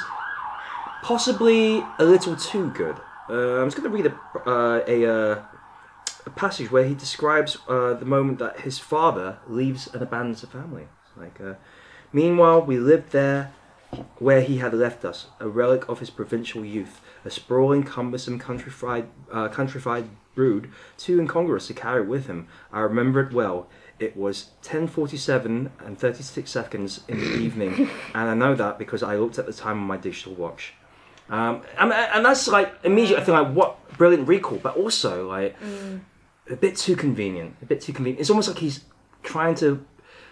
possibly 1.03 1.83
a 1.99 2.03
little 2.05 2.35
too 2.35 2.71
good. 2.71 2.95
Uh, 3.29 3.61
I'm 3.61 3.67
just 3.69 3.77
going 3.77 3.89
to 3.91 3.95
read 3.95 4.05
a 4.07 4.49
uh, 4.49 4.83
a, 4.87 5.05
uh, 5.05 5.41
a 6.27 6.29
passage 6.31 6.69
where 6.69 6.83
he 6.83 6.93
describes 6.93 7.57
uh, 7.67 7.93
the 7.93 8.05
moment 8.05 8.37
that 8.39 8.59
his 8.59 8.77
father 8.77 9.37
leaves 9.47 9.87
and 9.87 10.01
abandons 10.01 10.41
the 10.41 10.47
family. 10.47 10.83
It's 10.83 11.17
like, 11.17 11.39
uh, 11.41 11.55
meanwhile, 12.11 12.61
we 12.61 12.77
lived 12.77 13.11
there 13.11 13.53
where 14.19 14.41
he 14.41 14.57
had 14.57 14.73
left 14.73 15.05
us, 15.05 15.27
a 15.39 15.47
relic 15.47 15.87
of 15.87 15.99
his 15.99 16.09
provincial 16.09 16.65
youth, 16.65 16.99
a 17.23 17.31
sprawling, 17.31 17.83
cumbersome, 17.83 18.37
countrified, 18.37 19.07
uh, 19.31 19.47
countrified 19.47 20.09
brood, 20.35 20.69
too 20.97 21.17
incongruous 21.19 21.67
to 21.67 21.73
carry 21.73 22.05
with 22.05 22.27
him. 22.27 22.47
I 22.73 22.81
remember 22.81 23.21
it 23.21 23.33
well. 23.33 23.67
It 23.97 24.15
was 24.15 24.49
10:47 24.61 25.71
and 25.79 25.97
36 25.97 26.51
seconds 26.51 27.01
in 27.07 27.19
the 27.19 27.37
evening, 27.37 27.89
and 28.13 28.29
I 28.29 28.33
know 28.33 28.53
that 28.53 28.77
because 28.77 29.01
I 29.01 29.15
looked 29.15 29.39
at 29.39 29.45
the 29.45 29.53
time 29.53 29.79
on 29.79 29.87
my 29.87 29.97
digital 29.97 30.35
watch. 30.35 30.73
Um, 31.29 31.63
and, 31.79 31.91
and 31.91 32.25
that's 32.25 32.47
like 32.47 32.73
immediately 32.83 33.21
I 33.21 33.25
think 33.25 33.37
like 33.37 33.53
what 33.53 33.97
brilliant 33.97 34.27
recall, 34.27 34.59
but 34.59 34.75
also 34.75 35.27
like 35.27 35.55
a 36.49 36.55
bit 36.55 36.75
too 36.77 36.95
convenient. 36.95 37.55
A 37.61 37.65
bit 37.65 37.81
too 37.81 37.93
convenient. 37.93 38.19
It's 38.21 38.29
almost 38.29 38.47
like 38.49 38.59
he's 38.59 38.85
trying 39.23 39.55
to 39.55 39.85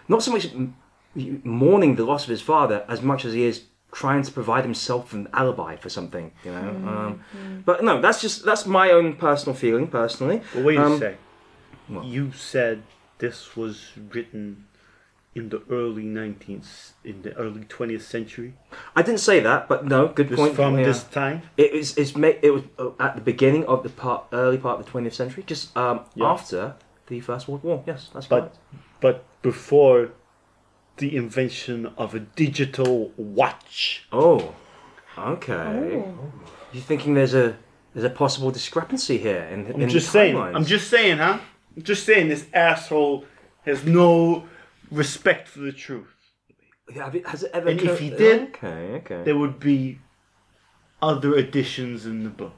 not 0.08 0.24
so 0.24 0.32
much 0.32 0.48
mourning 1.44 1.96
the 1.96 2.06
loss 2.06 2.24
of 2.24 2.30
his 2.30 2.42
father 2.42 2.86
as 2.88 3.02
much 3.02 3.26
as 3.26 3.34
he 3.34 3.44
is 3.44 3.64
trying 3.92 4.22
to 4.24 4.32
provide 4.32 4.64
himself 4.66 5.14
an 5.14 5.28
alibi 5.34 5.76
for 5.78 5.90
something. 5.90 6.32
You 6.44 6.52
know. 6.52 6.70
Um, 6.92 7.64
but 7.66 7.84
no, 7.84 8.02
that's 8.02 8.22
just 8.22 8.44
that's 8.46 8.66
my 8.66 8.92
own 8.92 9.16
personal 9.16 9.56
feeling 9.56 9.88
personally. 9.88 10.42
But 10.54 10.64
wait 10.64 10.78
Um, 10.78 10.94
a 10.94 11.00
sec. 11.00 11.18
what? 11.88 12.06
You 12.06 12.32
said 12.34 12.84
this 13.20 13.56
was 13.56 13.92
written 14.12 14.66
in 15.36 15.50
the 15.50 15.62
early 15.70 16.04
19th, 16.04 16.92
in 17.04 17.22
the 17.22 17.34
early 17.36 17.62
20th 17.66 18.02
century. 18.02 18.54
I 18.96 19.02
didn't 19.02 19.20
say 19.20 19.42
that, 19.42 19.68
but 19.68 19.86
no, 19.86 20.08
good 20.08 20.30
Just 20.30 20.40
point. 20.40 20.56
from 20.56 20.80
yeah. 20.80 20.86
this 20.86 21.04
time. 21.04 21.42
It 21.58 21.74
was 21.74 21.98
it's 21.98 22.16
ma- 22.16 22.40
it 22.42 22.52
was 22.52 22.64
uh, 22.80 22.92
at 23.00 23.16
the 23.16 23.22
beginning 23.22 23.66
of 23.66 23.84
the 23.84 23.90
part 23.90 24.26
early 24.32 24.58
part 24.58 24.80
of 24.80 24.86
the 24.86 24.92
20th 24.92 25.14
century, 25.14 25.44
just 25.46 25.76
um, 25.78 26.02
Yeah. 26.16 26.28
after 26.32 26.76
the 27.08 27.20
First 27.20 27.48
World 27.50 27.64
War. 27.64 27.84
Yes, 27.86 28.10
that's 28.14 28.28
But 28.28 28.42
right. 28.42 28.52
but 29.02 29.26
before 29.42 30.10
the 30.98 31.16
invention 31.18 31.88
of 31.98 32.16
a 32.16 32.20
digital 32.22 33.12
watch. 33.18 34.06
Oh, 34.14 34.56
okay. 35.18 35.54
Oh. 35.54 36.32
You 36.72 36.80
thinking 36.80 37.14
there's 37.14 37.34
a 37.36 37.58
there's 37.94 38.06
a 38.06 38.10
possible 38.10 38.52
discrepancy 38.52 39.18
here 39.18 39.44
in, 39.52 39.68
I'm 39.74 39.82
in 39.82 39.90
just 39.90 40.12
saying. 40.12 40.38
I'm 40.38 40.66
just 40.66 40.90
saying, 40.90 41.18
huh? 41.18 41.40
I'm 41.76 41.84
just 41.84 42.06
saying 42.06 42.30
this 42.30 42.46
asshole 42.54 43.26
has 43.66 43.84
no 43.86 44.46
respect 44.92 45.48
for 45.48 45.60
the 45.60 45.72
truth. 45.72 46.08
Have 46.96 47.16
it, 47.16 47.26
has 47.28 47.44
it 47.44 47.52
ever? 47.54 47.70
And 47.70 47.82
if 47.82 48.00
he 48.00 48.10
did, 48.10 48.50
okay, 48.50 49.02
okay. 49.04 49.24
There 49.24 49.38
would 49.38 49.60
be 49.60 50.00
other 51.02 51.36
additions 51.36 52.06
in 52.06 52.24
the 52.24 52.30
book. 52.30 52.54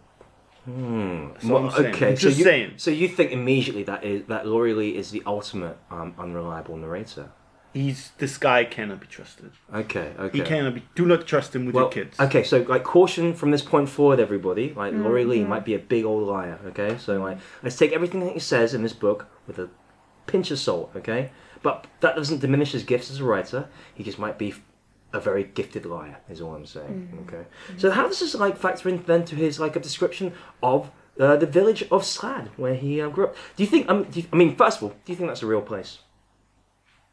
Hmm. 0.65 1.29
That's 1.33 1.49
all 1.49 1.69
I'm 1.69 1.85
okay, 1.85 2.09
I'm 2.09 2.15
so 2.17 2.21
just 2.27 2.37
you, 2.37 2.43
saying. 2.43 2.73
So 2.75 2.91
you 2.91 3.07
think 3.07 3.31
immediately 3.31 3.83
that 3.83 4.03
is 4.03 4.25
that 4.27 4.45
Laurie 4.45 4.73
Lee 4.73 4.97
is 4.97 5.11
the 5.11 5.23
ultimate 5.25 5.77
um, 5.89 6.13
unreliable 6.19 6.75
narrator? 6.75 7.31
He's 7.73 8.11
this 8.17 8.37
guy 8.37 8.65
cannot 8.65 8.99
be 8.99 9.07
trusted. 9.07 9.51
Okay, 9.73 10.11
okay. 10.19 10.37
He 10.37 10.43
cannot 10.43 10.73
be. 10.75 10.83
Do 10.95 11.05
not 11.05 11.25
trust 11.25 11.55
him 11.55 11.65
with 11.65 11.75
Well, 11.75 11.85
your 11.85 11.91
kids. 11.91 12.19
okay, 12.19 12.43
so 12.43 12.65
like 12.67 12.83
caution 12.83 13.33
from 13.33 13.51
this 13.51 13.61
point 13.61 13.87
forward, 13.87 14.19
everybody. 14.19 14.73
Like 14.73 14.93
Laurie 14.93 15.23
Lee 15.25 15.39
Mm-hmm. 15.39 15.49
might 15.49 15.63
be 15.65 15.73
a 15.73 15.79
big 15.79 16.03
old 16.03 16.27
liar. 16.27 16.59
Okay, 16.67 16.97
so 16.97 17.21
like 17.21 17.37
let's 17.63 17.77
take 17.77 17.93
everything 17.93 18.19
that 18.21 18.33
he 18.33 18.39
says 18.39 18.73
in 18.73 18.83
this 18.83 18.93
book 18.93 19.27
with 19.47 19.57
a 19.59 19.69
pinch 20.25 20.51
of 20.51 20.59
salt. 20.59 20.91
Okay, 20.97 21.31
but 21.61 21.87
that 22.01 22.15
doesn't 22.15 22.39
diminish 22.39 22.71
his 22.71 22.83
gifts 22.83 23.11
as 23.11 23.19
a 23.19 23.23
writer. 23.23 23.67
He 23.93 24.03
just 24.03 24.19
might 24.19 24.37
be 24.37 24.53
a 25.13 25.19
very 25.19 25.43
gifted 25.43 25.85
liar. 25.85 26.17
Is 26.29 26.41
all 26.41 26.55
I'm 26.55 26.65
saying. 26.65 27.09
Mm-hmm. 27.13 27.35
Okay, 27.35 27.47
so 27.77 27.91
how 27.91 28.07
does 28.07 28.19
this 28.19 28.35
like 28.35 28.57
factor 28.57 28.89
in 28.89 29.03
then 29.03 29.25
to 29.25 29.35
his 29.35 29.59
like 29.59 29.75
a 29.75 29.79
description 29.79 30.33
of 30.61 30.91
uh, 31.19 31.37
the 31.37 31.45
village 31.45 31.83
of 31.83 32.03
Slad 32.03 32.49
where 32.57 32.75
he 32.75 33.01
uh, 33.01 33.09
grew 33.09 33.27
up? 33.27 33.35
Do 33.55 33.63
you 33.63 33.69
think? 33.69 33.89
Um, 33.89 34.03
do 34.03 34.21
you, 34.21 34.27
I 34.31 34.35
mean, 34.35 34.55
first 34.55 34.77
of 34.77 34.83
all, 34.83 34.89
do 34.89 35.11
you 35.11 35.15
think 35.15 35.29
that's 35.29 35.43
a 35.43 35.47
real 35.47 35.61
place? 35.61 35.99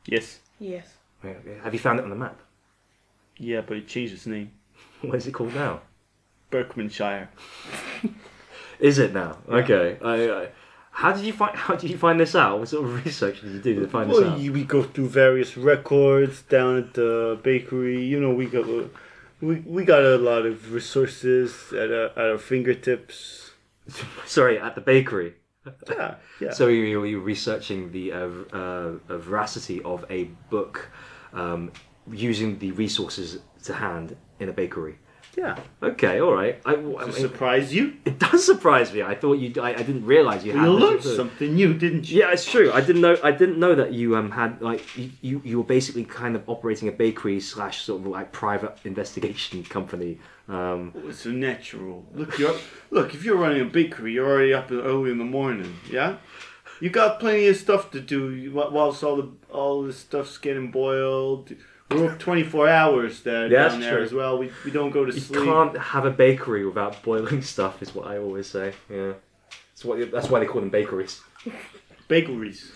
Yes. 0.06 0.40
Yes. 0.58 0.88
Yeah, 1.22 1.34
yeah. 1.46 1.62
Have 1.62 1.72
you 1.72 1.80
found 1.80 1.98
it 1.98 2.02
on 2.02 2.10
the 2.10 2.16
map? 2.16 2.40
Yeah, 3.38 3.62
but 3.62 3.76
he 3.76 3.82
changed 3.82 4.12
his 4.12 4.26
name. 4.26 4.52
What 5.00 5.16
is 5.16 5.26
it 5.26 5.32
called 5.32 5.54
now? 5.54 5.82
Berkmanshire. 6.50 7.28
Is 8.78 8.98
it 8.98 9.12
now? 9.12 9.38
Okay. 9.48 9.98
I, 10.02 10.30
I, 10.30 10.48
how 10.94 11.12
did 11.12 11.24
you 11.24 11.32
find? 11.32 11.56
How 11.66 11.74
did 11.74 11.90
you 11.90 11.98
find 11.98 12.20
this 12.20 12.34
out? 12.36 12.60
What 12.60 12.68
sort 12.68 12.84
of 12.84 13.04
research 13.04 13.40
did 13.40 13.52
you 13.52 13.58
do 13.60 13.80
to 13.80 13.88
find 13.88 14.08
this 14.08 14.22
out? 14.22 14.38
you- 14.38 14.52
we 14.52 14.62
go 14.62 14.84
through 14.84 15.08
various 15.08 15.56
records 15.56 16.42
down 16.42 16.76
at 16.78 16.94
the 16.94 17.38
bakery. 17.42 18.04
You 18.04 18.20
know, 18.20 18.32
we 18.32 18.46
got 18.46 18.66
we, 19.40 19.56
we 19.66 19.84
got 19.84 20.02
a 20.04 20.16
lot 20.16 20.46
of 20.46 20.72
resources 20.72 21.72
at 21.72 21.90
our, 21.90 22.06
at 22.16 22.30
our 22.30 22.38
fingertips. 22.38 23.50
Sorry, 24.26 24.58
at 24.58 24.76
the 24.76 24.80
bakery. 24.80 25.34
Yeah, 25.88 26.14
yeah. 26.40 26.52
So 26.52 26.68
you, 26.68 27.02
are 27.02 27.20
researching 27.20 27.90
the 27.90 28.12
uh, 28.12 28.28
uh, 28.52 28.92
veracity 29.08 29.82
of 29.82 30.04
a 30.10 30.24
book 30.50 30.90
um, 31.32 31.72
using 32.10 32.58
the 32.58 32.70
resources 32.72 33.40
to 33.64 33.74
hand 33.74 34.16
in 34.38 34.48
a 34.48 34.52
bakery. 34.52 34.98
Yeah. 35.36 35.58
Okay, 35.82 36.20
all 36.20 36.32
right. 36.34 36.60
I, 36.64 36.74
I 36.74 36.76
mean, 36.76 37.12
surprise 37.12 37.74
you, 37.74 37.94
it 38.04 38.18
does 38.18 38.44
surprise 38.44 38.92
me. 38.92 39.02
I 39.02 39.14
thought 39.14 39.34
you. 39.34 39.52
I, 39.60 39.70
I 39.70 39.82
didn't 39.82 40.06
realize 40.06 40.44
you 40.44 40.52
had. 40.52 40.64
you 40.64 40.70
learned 40.72 41.02
something 41.02 41.54
new, 41.54 41.74
didn't 41.74 42.08
you? 42.10 42.20
Yeah, 42.20 42.32
it's 42.32 42.44
true. 42.50 42.72
I 42.72 42.80
didn't 42.80 43.02
know. 43.02 43.16
I 43.22 43.30
didn't 43.32 43.58
know 43.58 43.74
that 43.74 43.92
you 43.92 44.16
um 44.16 44.30
had 44.30 44.60
like 44.62 44.82
you, 44.96 45.10
you, 45.20 45.42
you 45.44 45.58
were 45.58 45.64
basically 45.64 46.04
kind 46.04 46.36
of 46.36 46.48
operating 46.48 46.88
a 46.88 46.92
bakery 46.92 47.40
slash 47.40 47.82
sort 47.82 48.00
of 48.02 48.06
like 48.06 48.32
private 48.32 48.76
investigation 48.84 49.62
company. 49.64 50.18
Um, 50.48 50.92
Oh, 50.94 51.08
It's 51.08 51.24
natural. 51.26 52.04
Look, 52.14 52.38
you're 52.38 52.56
look. 52.90 53.14
If 53.14 53.24
you're 53.24 53.36
running 53.36 53.62
a 53.62 53.64
bakery, 53.66 54.12
you're 54.12 54.28
already 54.30 54.52
up 54.52 54.70
early 54.70 55.10
in 55.10 55.18
the 55.18 55.24
morning. 55.24 55.74
Yeah, 55.90 56.16
you 56.80 56.90
got 56.90 57.18
plenty 57.18 57.46
of 57.48 57.56
stuff 57.56 57.90
to 57.92 58.00
do 58.00 58.50
whilst 58.52 59.02
all 59.02 59.16
the 59.16 59.28
all 59.50 59.82
the 59.82 59.92
stuff's 59.92 60.36
getting 60.38 60.70
boiled. 60.70 61.52
We're 61.90 62.10
up 62.10 62.18
twenty 62.18 62.42
four 62.42 62.68
hours 62.68 63.22
there 63.22 63.46
Yeah, 63.46 63.68
down 63.68 63.68
that's 63.72 63.82
there 63.84 63.94
true. 63.96 64.04
as 64.04 64.12
well. 64.12 64.38
We, 64.38 64.50
we 64.64 64.70
don't 64.70 64.90
go 64.90 65.04
to 65.04 65.12
you 65.12 65.20
sleep. 65.20 65.44
can't 65.44 65.76
have 65.78 66.04
a 66.06 66.10
bakery 66.10 66.64
without 66.66 67.02
boiling 67.02 67.42
stuff. 67.54 67.82
Is 67.82 67.94
what 67.94 68.06
I 68.06 68.18
always 68.18 68.46
say. 68.48 68.72
Yeah, 68.90 69.12
that's 69.72 69.84
what. 69.84 70.10
That's 70.10 70.28
why 70.28 70.40
they 70.40 70.46
call 70.46 70.60
them 70.60 70.70
bakeries. 70.70 71.20
Bakeries. 72.08 72.72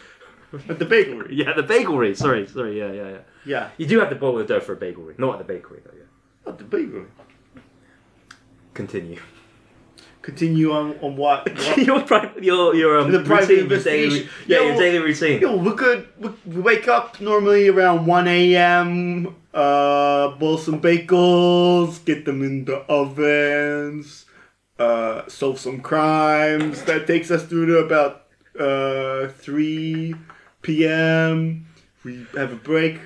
At 0.68 0.78
the 0.78 0.84
bakery. 0.84 1.34
Yeah, 1.34 1.52
the 1.54 1.62
bakery. 1.62 2.14
Sorry, 2.14 2.46
sorry. 2.46 2.78
Yeah, 2.78 2.92
yeah, 2.92 3.08
yeah. 3.10 3.18
Yeah, 3.44 3.70
You 3.78 3.86
do 3.86 3.98
have 4.00 4.10
to 4.10 4.14
boil 4.16 4.36
the 4.36 4.44
dough 4.44 4.60
for 4.60 4.72
a 4.72 4.76
bakery, 4.76 5.14
not 5.18 5.32
at 5.40 5.46
the 5.46 5.52
bakery 5.52 5.80
though. 5.84 5.92
Yeah. 5.96 6.50
at 6.52 6.58
the 6.58 6.64
bakery. 6.64 7.04
Continue. 8.74 9.20
Continue 10.28 10.72
on 10.72 10.98
on 11.00 11.16
what? 11.16 11.48
what? 11.56 11.78
your 11.78 12.02
pri- 12.02 12.30
your 12.42 12.74
your 12.74 13.00
um 13.00 13.10
The 13.10 13.20
private 13.20 13.48
routine, 13.48 13.70
your 13.70 13.80
daily, 13.80 14.28
yeah, 14.46 14.58
Yo, 14.58 14.66
your 14.66 14.76
daily 14.76 14.98
routine. 14.98 15.40
Yo, 15.40 15.56
we're 15.56 15.74
good. 15.74 16.06
We, 16.18 16.28
we 16.44 16.60
wake 16.60 16.86
up 16.86 17.18
normally 17.18 17.68
around 17.68 18.04
1 18.04 18.28
a.m. 18.28 19.34
Uh, 19.54 20.36
boil 20.36 20.58
some 20.58 20.82
bagels, 20.82 22.04
get 22.04 22.26
them 22.26 22.42
in 22.42 22.66
the 22.66 22.84
ovens, 22.90 24.26
uh, 24.78 25.26
solve 25.28 25.58
some 25.58 25.80
crimes. 25.80 26.82
That 26.82 27.06
takes 27.06 27.30
us 27.30 27.44
through 27.44 27.64
to 27.64 27.78
about 27.78 28.26
uh, 28.60 29.28
3 29.28 30.14
p.m. 30.60 31.66
We 32.04 32.26
have 32.36 32.52
a 32.52 32.56
break, 32.56 33.00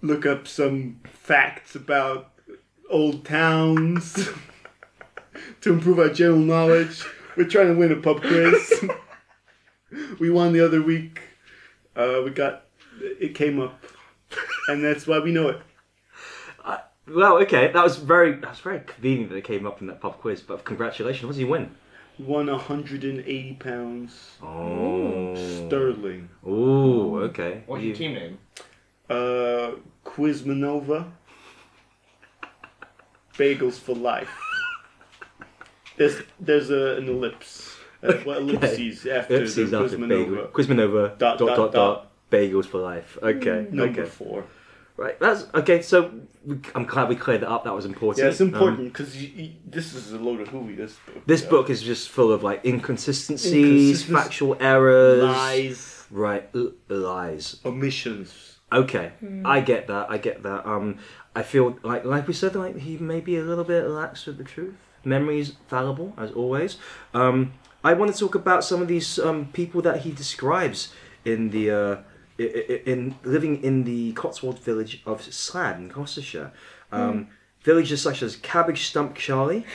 look 0.00 0.24
up 0.24 0.46
some 0.46 1.00
facts 1.04 1.74
about 1.74 2.30
old 2.88 3.24
towns 3.24 4.30
to 5.62 5.72
improve 5.72 5.98
our 5.98 6.08
general 6.08 6.38
knowledge. 6.38 7.04
We're 7.36 7.48
trying 7.48 7.68
to 7.68 7.74
win 7.74 7.92
a 7.92 7.96
pub 7.96 8.20
quiz. 8.20 8.84
we 10.20 10.30
won 10.30 10.52
the 10.52 10.64
other 10.64 10.82
week. 10.82 11.20
Uh, 11.96 12.22
we 12.24 12.30
got 12.30 12.64
it 13.00 13.34
came 13.34 13.60
up, 13.60 13.84
and 14.68 14.82
that's 14.84 15.06
why 15.06 15.18
we 15.20 15.32
know 15.32 15.48
it. 15.48 15.60
Well, 17.10 17.38
okay, 17.38 17.72
that 17.72 17.82
was 17.82 17.96
very 17.96 18.32
that 18.32 18.50
was 18.50 18.60
very 18.60 18.80
convenient 18.80 19.30
that 19.30 19.36
it 19.36 19.44
came 19.44 19.66
up 19.66 19.80
in 19.80 19.86
that 19.86 19.98
pub 20.00 20.18
quiz. 20.18 20.42
But 20.42 20.64
congratulations, 20.66 21.24
what 21.24 21.32
did 21.36 21.40
you 21.40 21.46
win? 21.46 21.74
Won 22.18 22.48
180 22.48 23.54
pounds 23.54 24.32
Oh, 24.42 25.34
sterling. 25.36 26.28
Oh, 26.44 27.16
okay. 27.20 27.62
What's 27.64 27.80
You- 27.82 27.88
your 27.88 27.96
team 27.96 28.12
name? 28.14 28.38
Uh, 29.08 29.76
Quizmanova. 30.04 31.06
Bagels 33.38 33.78
for 33.78 33.94
life. 33.94 34.28
There's 35.98 36.22
there's 36.40 36.70
a, 36.70 36.96
an 36.96 37.08
ellipse. 37.08 37.76
Uh, 38.02 38.12
what 38.24 38.38
ellipses 38.38 39.04
after 39.06 39.34
Ellipses 39.36 39.70
the 39.72 39.78
after 39.84 39.98
bagel. 39.98 40.36
Quizmanova? 40.36 40.50
Quizmanova. 40.52 41.18
Dot, 41.18 41.38
Dot 41.38 41.48
dot 41.48 41.56
dot, 41.56 41.72
dot. 41.72 42.10
Bagels 42.30 42.66
for 42.66 42.78
life. 42.80 43.18
Okay. 43.22 43.66
Number 43.70 44.02
okay. 44.02 44.08
four. 44.10 44.44
Right. 44.96 45.18
That's 45.20 45.46
okay. 45.54 45.82
So 45.82 46.12
we, 46.44 46.58
I'm 46.74 46.84
glad 46.84 47.08
we 47.08 47.16
cleared 47.16 47.42
that 47.42 47.50
up. 47.50 47.64
That 47.64 47.74
was 47.74 47.84
important. 47.86 48.24
Yeah, 48.24 48.30
it's 48.30 48.40
Um, 48.40 48.48
important 48.48 48.92
because 48.92 49.12
this 49.66 49.94
is 49.94 50.12
a 50.12 50.18
load 50.18 50.40
of 50.40 50.48
hooey. 50.48 50.74
This 50.76 50.94
book. 51.06 51.26
this 51.26 51.42
Yeah. 51.42 51.50
book 51.50 51.70
is 51.70 51.82
just 51.82 52.08
full 52.08 52.32
of 52.32 52.42
like 52.42 52.64
inconsistencies, 52.64 53.52
Inconsistencies, 53.52 54.04
factual 54.04 54.56
errors, 54.60 55.22
lies, 55.22 56.04
Right. 56.10 56.48
L- 56.54 56.72
lies. 56.88 57.60
omissions. 57.64 58.58
Okay, 58.72 59.12
I 59.46 59.60
get 59.60 59.86
that. 59.86 60.10
I 60.10 60.18
get 60.18 60.42
that. 60.42 60.66
Um, 60.66 60.98
I 61.34 61.42
feel 61.42 61.78
like, 61.82 62.04
like 62.04 62.28
we 62.28 62.34
said, 62.34 62.54
like 62.54 62.76
he 62.76 62.98
may 62.98 63.20
be 63.20 63.36
a 63.38 63.42
little 63.42 63.64
bit 63.64 63.84
lax 63.88 64.26
with 64.26 64.36
the 64.38 64.44
truth. 64.44 64.74
Memory's 65.04 65.52
fallible, 65.68 66.12
as 66.16 66.30
always. 66.32 66.76
Um, 67.14 67.52
I 67.84 67.92
want 67.94 68.12
to 68.12 68.18
talk 68.18 68.34
about 68.34 68.64
some 68.64 68.82
of 68.82 68.88
these 68.88 69.18
um, 69.18 69.46
people 69.52 69.80
that 69.82 70.00
he 70.02 70.10
describes 70.12 70.92
in 71.24 71.50
the 71.50 71.70
uh, 71.70 71.96
i- 72.38 72.42
i- 72.42 72.82
in 72.86 73.14
living 73.22 73.62
in 73.62 73.84
the 73.84 74.12
Cotswold 74.12 74.58
village 74.58 75.02
of 75.06 75.20
Slad 75.22 75.76
in 75.78 75.88
Gloucestershire. 75.88 76.52
Um, 76.92 77.28
Villages 77.64 78.00
such 78.00 78.22
as 78.22 78.36
Cabbage 78.36 78.86
Stump 78.86 79.14
Charlie, 79.16 79.66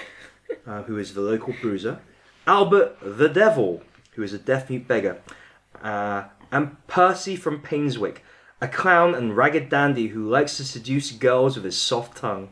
uh, 0.65 0.83
who 0.83 0.97
is 0.97 1.13
the 1.13 1.21
local 1.21 1.53
bruiser, 1.62 1.99
Albert 2.47 2.97
the 3.01 3.27
Devil, 3.29 3.81
who 4.15 4.23
is 4.23 4.33
a 4.33 4.38
deaf 4.39 4.69
mute 4.69 4.88
beggar, 4.88 5.17
uh, 5.83 6.23
and 6.51 6.75
Percy 6.88 7.36
from 7.36 7.62
Painswick, 7.62 8.17
a 8.62 8.67
clown 8.67 9.13
and 9.13 9.36
ragged 9.36 9.67
dandy 9.69 10.07
who 10.07 10.27
likes 10.29 10.55
to 10.57 10.63
seduce 10.63 11.12
girls 11.12 11.55
with 11.55 11.65
his 11.65 11.77
soft 11.77 12.17
tongue. 12.17 12.49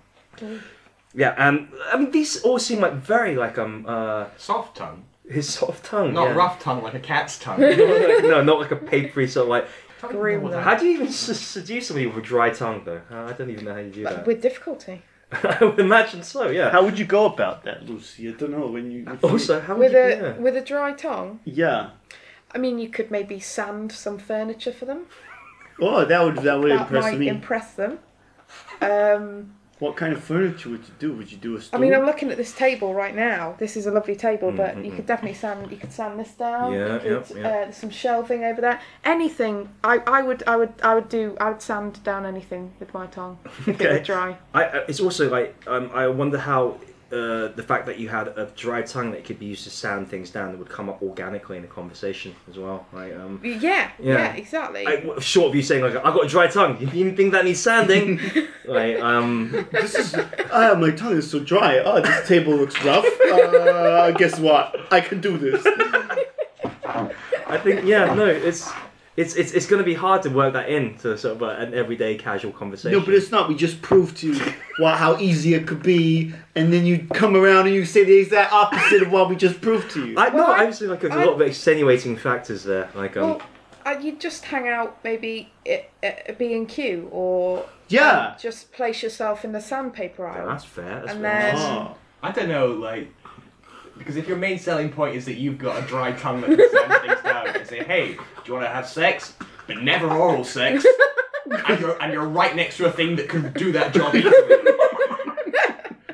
Yeah, 1.14 1.36
and 1.38 1.68
I 1.92 1.98
mean 1.98 2.12
these 2.12 2.42
all 2.44 2.60
seem 2.60 2.80
like 2.80 2.94
very 2.94 3.36
like 3.36 3.58
um 3.58 3.86
uh 3.88 4.26
Soft 4.38 4.78
tongue. 4.78 5.04
his 5.30 5.48
soft 5.54 5.84
tongue. 5.86 6.14
Not 6.14 6.30
yeah. 6.30 6.36
rough 6.36 6.60
tongue 6.60 6.82
like 6.84 6.94
a 6.94 7.00
cat's 7.00 7.38
tongue. 7.40 7.60
no, 8.34 8.44
not 8.44 8.60
like 8.60 8.72
a 8.72 8.76
papery 8.78 9.28
sort 9.28 9.46
of 9.46 9.50
like. 9.50 9.68
Grim, 10.02 10.50
though. 10.50 10.60
How 10.60 10.74
do 10.76 10.86
you 10.88 10.94
even 10.96 11.08
s- 11.08 11.38
seduce 11.40 11.88
somebody 11.88 12.08
with 12.08 12.18
a 12.18 12.22
dry 12.22 12.50
tongue 12.50 12.82
though? 12.86 13.02
Uh, 13.12 13.26
I 13.26 13.34
don't 13.34 13.52
even 13.52 13.66
know 13.66 13.74
how 13.74 13.80
you 13.80 13.92
do 13.92 14.04
that. 14.04 14.26
With 14.26 14.42
difficulty. 14.42 15.04
I 15.32 15.64
would 15.64 15.80
imagine 15.80 16.24
so. 16.24 16.50
Yeah. 16.50 16.72
How 16.72 16.84
would 16.84 16.98
you 16.98 17.06
go 17.06 17.26
about 17.28 17.64
that, 17.66 17.88
Lucy? 17.88 18.28
I 18.28 18.32
don't 18.32 18.50
know 18.52 18.66
when 18.68 18.90
you. 18.92 19.04
when 19.06 19.20
you- 19.22 19.30
Also, 19.30 19.60
how 19.62 19.76
would 19.76 19.92
With 19.92 19.94
you, 19.94 20.00
a 20.00 20.10
yeah. 20.32 20.38
with 20.40 20.56
a 20.58 20.62
dry 20.62 20.94
tongue. 20.94 21.40
yeah. 21.46 21.92
I 22.54 22.58
mean, 22.58 22.80
you 22.80 22.90
could 22.90 23.12
maybe 23.12 23.40
sand 23.40 23.92
some 23.92 24.18
furniture 24.18 24.74
for 24.74 24.86
them. 24.86 25.06
Oh, 25.80 26.04
that 26.04 26.22
would 26.24 26.38
that 26.38 26.60
would 26.60 26.72
that 26.72 26.82
impress 26.82 27.04
might 27.04 27.20
me. 27.20 27.28
impress 27.30 27.74
them. 27.76 28.00
Um, 28.82 29.54
what 29.82 29.96
kind 29.98 30.14
of 30.14 30.24
furniture 30.24 30.70
would 30.70 30.82
you 30.88 30.94
do? 31.00 31.12
Would 31.14 31.32
you 31.32 31.40
do 31.40 31.56
a 31.56 31.58
I 31.58 31.62
stool? 31.62 31.80
I 31.80 31.82
mean, 31.82 31.92
I'm 31.96 32.06
looking 32.06 32.30
at 32.30 32.38
this 32.38 32.54
table 32.54 32.94
right 32.94 33.16
now. 33.16 33.56
This 33.58 33.76
is 33.76 33.88
a 33.88 33.92
lovely 33.92 34.16
table, 34.16 34.52
but 34.52 34.86
you 34.86 34.92
could 34.92 35.08
definitely 35.08 35.34
sand. 35.34 35.72
You 35.72 35.78
could 35.78 35.92
sand 35.92 36.20
this 36.20 36.32
down. 36.34 36.72
Yeah, 36.72 36.94
you 36.94 37.00
could, 37.00 37.30
yeah, 37.32 37.42
yeah. 37.42 37.48
Uh, 37.48 37.52
there's 37.64 37.78
some 37.78 37.90
shelving 37.90 38.44
over 38.44 38.62
there. 38.62 38.80
Anything. 39.04 39.70
I, 39.84 39.98
I 40.06 40.22
would 40.22 40.44
I 40.46 40.56
would 40.56 40.74
I 40.84 40.94
would 40.94 41.10
do. 41.10 41.36
I 41.42 41.50
would 41.50 41.64
sand 41.64 42.04
down 42.04 42.28
anything 42.28 42.74
with 42.80 42.94
my 42.94 43.08
tongue 43.08 43.40
if 43.66 43.82
it 43.82 43.82
Okay. 43.82 44.04
dry. 44.04 44.38
I, 44.54 44.64
I- 44.66 44.86
it's 44.88 45.00
also 45.00 45.28
like 45.32 45.56
um, 45.66 45.90
I 45.96 46.08
wonder 46.10 46.38
how 46.38 46.78
uh, 47.12 47.48
the 47.50 47.64
fact 47.64 47.86
that 47.88 48.00
you 48.00 48.10
had 48.10 48.28
a 48.30 48.46
dry 48.56 48.82
tongue 48.82 49.12
that 49.12 49.26
could 49.26 49.38
be 49.40 49.46
used 49.46 49.64
to 49.66 49.70
sand 49.70 50.10
things 50.10 50.30
down 50.30 50.52
that 50.52 50.58
would 50.58 50.70
come 50.70 50.90
up 50.90 51.02
organically 51.02 51.58
in 51.58 51.64
a 51.64 51.68
conversation 51.68 52.34
as 52.50 52.58
well. 52.58 52.86
Like, 52.94 53.14
um, 53.16 53.40
Yeah. 53.44 53.60
Yeah. 53.60 53.92
Yeah. 54.00 54.34
exactly. 54.34 54.86
I, 54.88 54.96
w- 54.98 55.20
short 55.20 55.50
of 55.50 55.56
you 55.56 55.62
saying 55.64 55.84
like 55.84 55.96
I've 55.96 56.14
got 56.14 56.26
a 56.26 56.30
dry 56.30 56.48
tongue, 56.48 56.78
you 56.80 56.88
even 56.94 57.16
think 57.16 57.32
that 57.34 57.46
needs 57.46 57.60
sanding? 57.60 58.20
like, 58.66 59.00
um, 59.02 59.68
This 59.72 59.96
is 59.96 60.16
ah, 60.52 60.76
my 60.80 60.92
tongue 60.92 61.18
is 61.18 61.30
so 61.30 61.40
dry. 61.40 61.80
Oh, 61.80 62.02
this 62.02 62.28
table 62.28 62.56
looks 62.56 62.82
rough. 62.84 63.06
Uh, 63.32 64.12
guess 64.12 64.40
what? 64.40 64.76
I 64.92 65.02
can 65.02 65.20
do 65.22 65.38
this. 65.38 65.66
I 67.48 67.58
think 67.58 67.86
yeah, 67.86 68.14
no, 68.14 68.26
it's. 68.26 68.72
It's, 69.22 69.36
it's, 69.36 69.52
it's 69.52 69.66
going 69.68 69.80
to 69.80 69.86
be 69.86 69.94
hard 69.94 70.22
to 70.24 70.30
work 70.30 70.54
that 70.54 70.70
into 70.70 71.18
sort 71.18 71.36
of 71.36 71.44
uh, 71.44 71.48
an 71.64 71.74
everyday 71.74 72.16
casual 72.18 72.52
conversation. 72.52 72.98
No, 72.98 73.06
but 73.06 73.14
it's 73.14 73.32
not. 73.32 73.48
We 73.50 73.56
just 73.56 73.82
proved 73.82 74.18
to 74.18 74.34
you 74.34 74.54
what, 74.80 74.98
how 74.98 75.18
easy 75.18 75.54
it 75.54 75.68
could 75.68 75.84
be, 75.84 76.34
and 76.56 76.72
then 76.74 76.86
you 76.86 77.08
come 77.14 77.36
around 77.36 77.68
and 77.68 77.76
you 77.76 77.86
say 77.86 78.04
the 78.04 78.18
exact 78.18 78.52
opposite 78.52 79.02
of 79.04 79.12
what 79.12 79.30
we 79.30 79.36
just 79.36 79.62
proved 79.62 79.92
to 79.92 80.08
you. 80.08 80.18
I, 80.18 80.30
no, 80.30 80.36
Well, 80.36 80.52
I- 80.52 80.64
I'm 80.64 80.74
saying 80.74 80.92
like 80.92 81.02
there's 81.02 81.14
a 81.14 81.18
I- 81.20 81.26
lot 81.26 81.36
of 81.36 81.42
extenuating 81.42 82.18
factors 82.18 82.64
there. 82.64 82.90
Like 82.96 83.16
um, 83.18 83.24
well, 83.30 83.42
uh, 83.86 83.96
you'd 84.02 84.20
just 84.20 84.46
hang 84.46 84.68
out 84.68 84.98
maybe 85.04 85.52
at, 85.68 85.90
at 86.04 86.38
B 86.38 86.54
and 86.54 86.68
Q 86.68 87.08
or 87.12 87.66
yeah. 87.90 88.28
um, 88.30 88.36
just 88.40 88.72
place 88.72 89.02
yourself 89.04 89.44
in 89.46 89.52
the 89.52 89.62
sandpaper 89.62 90.24
yeah, 90.24 90.34
aisle. 90.42 90.48
that's 90.48 90.66
fair. 90.66 91.00
That's 91.02 91.12
And 91.14 91.22
fair. 91.22 91.42
then- 91.42 91.56
Oh. 91.58 91.96
I 92.24 92.32
don't 92.32 92.50
know, 92.50 92.68
like, 92.68 93.12
because 93.98 94.16
if 94.16 94.28
your 94.28 94.38
main 94.38 94.60
selling 94.60 94.92
point 94.92 95.16
is 95.16 95.26
that 95.26 95.36
you've 95.38 95.58
got 95.58 95.84
a 95.84 95.88
dry 95.88 96.12
tongue 96.12 96.42
that 96.42 96.50
can 96.56 96.70
sand 96.72 97.02
things 97.02 97.21
down, 97.46 97.56
and 97.56 97.68
say, 97.68 97.84
hey, 97.84 98.14
do 98.14 98.20
you 98.46 98.54
want 98.54 98.66
to 98.66 98.70
have 98.70 98.88
sex? 98.88 99.34
But 99.68 99.82
never 99.82 100.10
oral 100.10 100.44
sex. 100.44 100.86
and 101.68 101.80
you're 101.80 102.02
and 102.02 102.14
you're 102.14 102.26
right 102.28 102.56
next 102.56 102.78
to 102.78 102.86
a 102.86 102.92
thing 102.92 103.16
that 103.18 103.30
can 103.30 103.52
do 103.54 103.72
that 103.74 103.94
job 103.94 104.16
easily. 104.16 104.34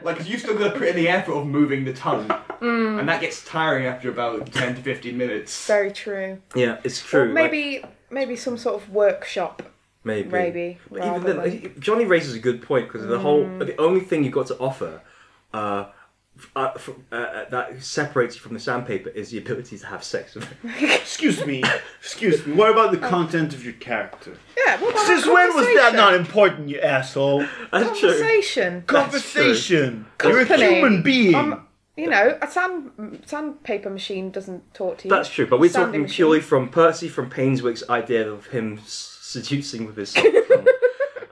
like, 0.04 0.18
'cause 0.18 0.28
you've 0.28 0.40
still 0.42 0.58
got 0.58 0.74
to 0.74 0.80
put 0.80 0.88
in 0.90 0.96
the 0.96 1.10
effort 1.10 1.34
of 1.34 1.46
moving 1.48 1.86
the 1.86 1.94
tongue, 1.94 2.30
and 2.62 3.08
that 3.10 3.22
gets 3.22 3.44
tiring 3.46 3.86
after 3.86 4.10
about 4.10 4.52
ten 4.54 4.76
to 4.76 4.82
fifteen 4.82 5.18
minutes. 5.18 5.66
Very 5.68 5.92
true. 5.92 6.40
yeah, 6.56 6.78
it's 6.84 7.02
Or 7.06 7.26
true. 7.26 7.26
like- 7.34 7.52
maybe 7.52 7.84
maybe 8.10 8.36
some 8.36 8.58
sort 8.58 8.82
of 8.82 8.90
workshop. 8.90 9.64
Maybe. 10.04 10.30
Maybe, 10.30 10.78
But 10.90 11.06
even 11.06 11.24
then, 11.24 11.38
like, 11.38 11.80
Johnny 11.80 12.06
raises 12.06 12.34
a 12.34 12.40
good 12.40 12.62
point 12.62 12.88
because 12.88 13.06
the 13.06 13.20
whole 13.20 13.44
the 13.60 13.76
only 13.78 14.00
thing 14.00 14.24
you've 14.24 14.34
got 14.34 14.48
to 14.48 14.58
offer 14.58 15.02
uh, 15.54 15.86
f- 15.88 15.94
uh, 16.56 16.72
f- 16.76 16.90
uh, 17.12 17.16
uh, 17.16 17.50
that 17.50 17.82
separates 17.84 18.36
you 18.36 18.42
from 18.42 18.54
the 18.54 18.60
sandpaper 18.60 19.10
is 19.10 19.32
the 19.32 19.38
ability 19.38 19.78
to 19.78 19.86
have 19.88 20.04
sex 20.04 20.36
with 20.36 20.48
it. 20.64 21.02
Excuse 21.02 21.46
me. 21.46 21.64
Excuse 22.00 22.46
me. 22.46 22.54
What 22.54 22.72
about 22.72 22.92
the 22.92 22.98
content 22.98 23.54
of 23.54 23.64
your 23.64 23.74
character? 23.74 24.38
Yeah. 24.58 24.80
What 24.82 24.92
about 24.94 25.06
Since 25.06 25.26
when 25.26 25.56
was 25.56 25.66
that 25.66 25.94
not 25.96 26.14
important, 26.14 26.70
you 26.70 26.80
asshole? 26.80 27.46
That's 27.72 28.00
true. 28.00 28.10
Conversation. 28.10 28.84
Conversation. 28.88 30.06
You're 30.24 30.42
a 30.42 30.46
Company. 30.46 30.76
human 30.76 31.02
being. 31.04 31.36
Um, 31.36 31.68
you 31.96 32.08
know, 32.10 32.38
a 32.42 32.48
sand 32.50 33.22
sandpaper 33.26 33.90
machine 33.90 34.30
doesn't 34.30 34.74
talk 34.76 35.00
to 35.00 35.08
you. 35.08 35.10
That's 35.10 35.30
true, 35.30 35.48
but 35.48 35.60
we're 35.60 35.70
Sanding 35.70 35.88
talking 35.88 36.02
machine. 36.04 36.16
purely 36.16 36.42
from 36.42 36.70
Percy 36.70 37.08
from 37.10 37.30
Painswick's 37.30 37.84
idea 37.90 38.30
of 38.30 38.46
him 38.48 38.78
s- 38.78 39.18
seducing 39.22 39.88
with 39.88 39.98
his 39.98 40.10
soft 40.12 40.28
tongue. 40.48 40.66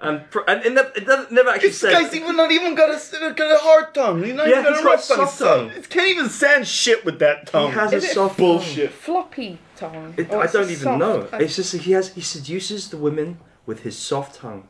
And, 0.07 0.29
pr- 0.29 0.39
and 0.47 0.65
it 0.65 0.73
never, 0.73 0.91
it 0.95 1.07
never- 1.07 1.27
never 1.31 1.49
actually 1.49 1.69
This 1.69 1.79
says. 1.79 1.93
guy's 1.93 2.15
even 2.15 2.35
not 2.35 2.51
even 2.51 2.75
got 2.75 2.89
a, 2.89 3.33
got 3.33 3.51
a 3.51 3.57
hard 3.59 3.93
tongue. 3.93 4.23
He's 4.23 4.33
not 4.33 4.47
Yeah, 4.47 4.59
even 4.61 4.63
got 4.63 4.71
he's 4.73 4.79
a 4.79 4.83
got 4.83 4.89
rough 4.91 5.07
tongue. 5.07 5.17
soft 5.17 5.39
tongue. 5.39 5.69
He 5.71 5.81
can't 5.81 6.09
even 6.09 6.29
sand 6.29 6.67
shit 6.67 7.03
with 7.05 7.19
that 7.19 7.47
tongue. 7.47 7.71
he 7.71 7.77
has 7.77 7.93
Is 7.93 8.03
a 8.03 8.07
it 8.07 8.13
soft 8.13 8.37
bullshit. 8.37 8.91
floppy 8.91 9.59
tongue. 9.75 10.13
It, 10.17 10.31
Or 10.31 10.41
I 10.41 10.45
it's 10.45 10.55
a 10.55 10.57
don't 10.59 10.69
even 10.71 10.83
soft- 10.83 10.99
know. 10.99 11.27
It's 11.39 11.55
just 11.55 11.71
that 11.73 11.81
he 11.81 11.91
has 11.93 12.13
he 12.13 12.21
seduces 12.21 12.89
the 12.89 12.97
women 12.97 13.39
with 13.65 13.81
his 13.81 13.97
soft 13.97 14.35
tongue. 14.35 14.67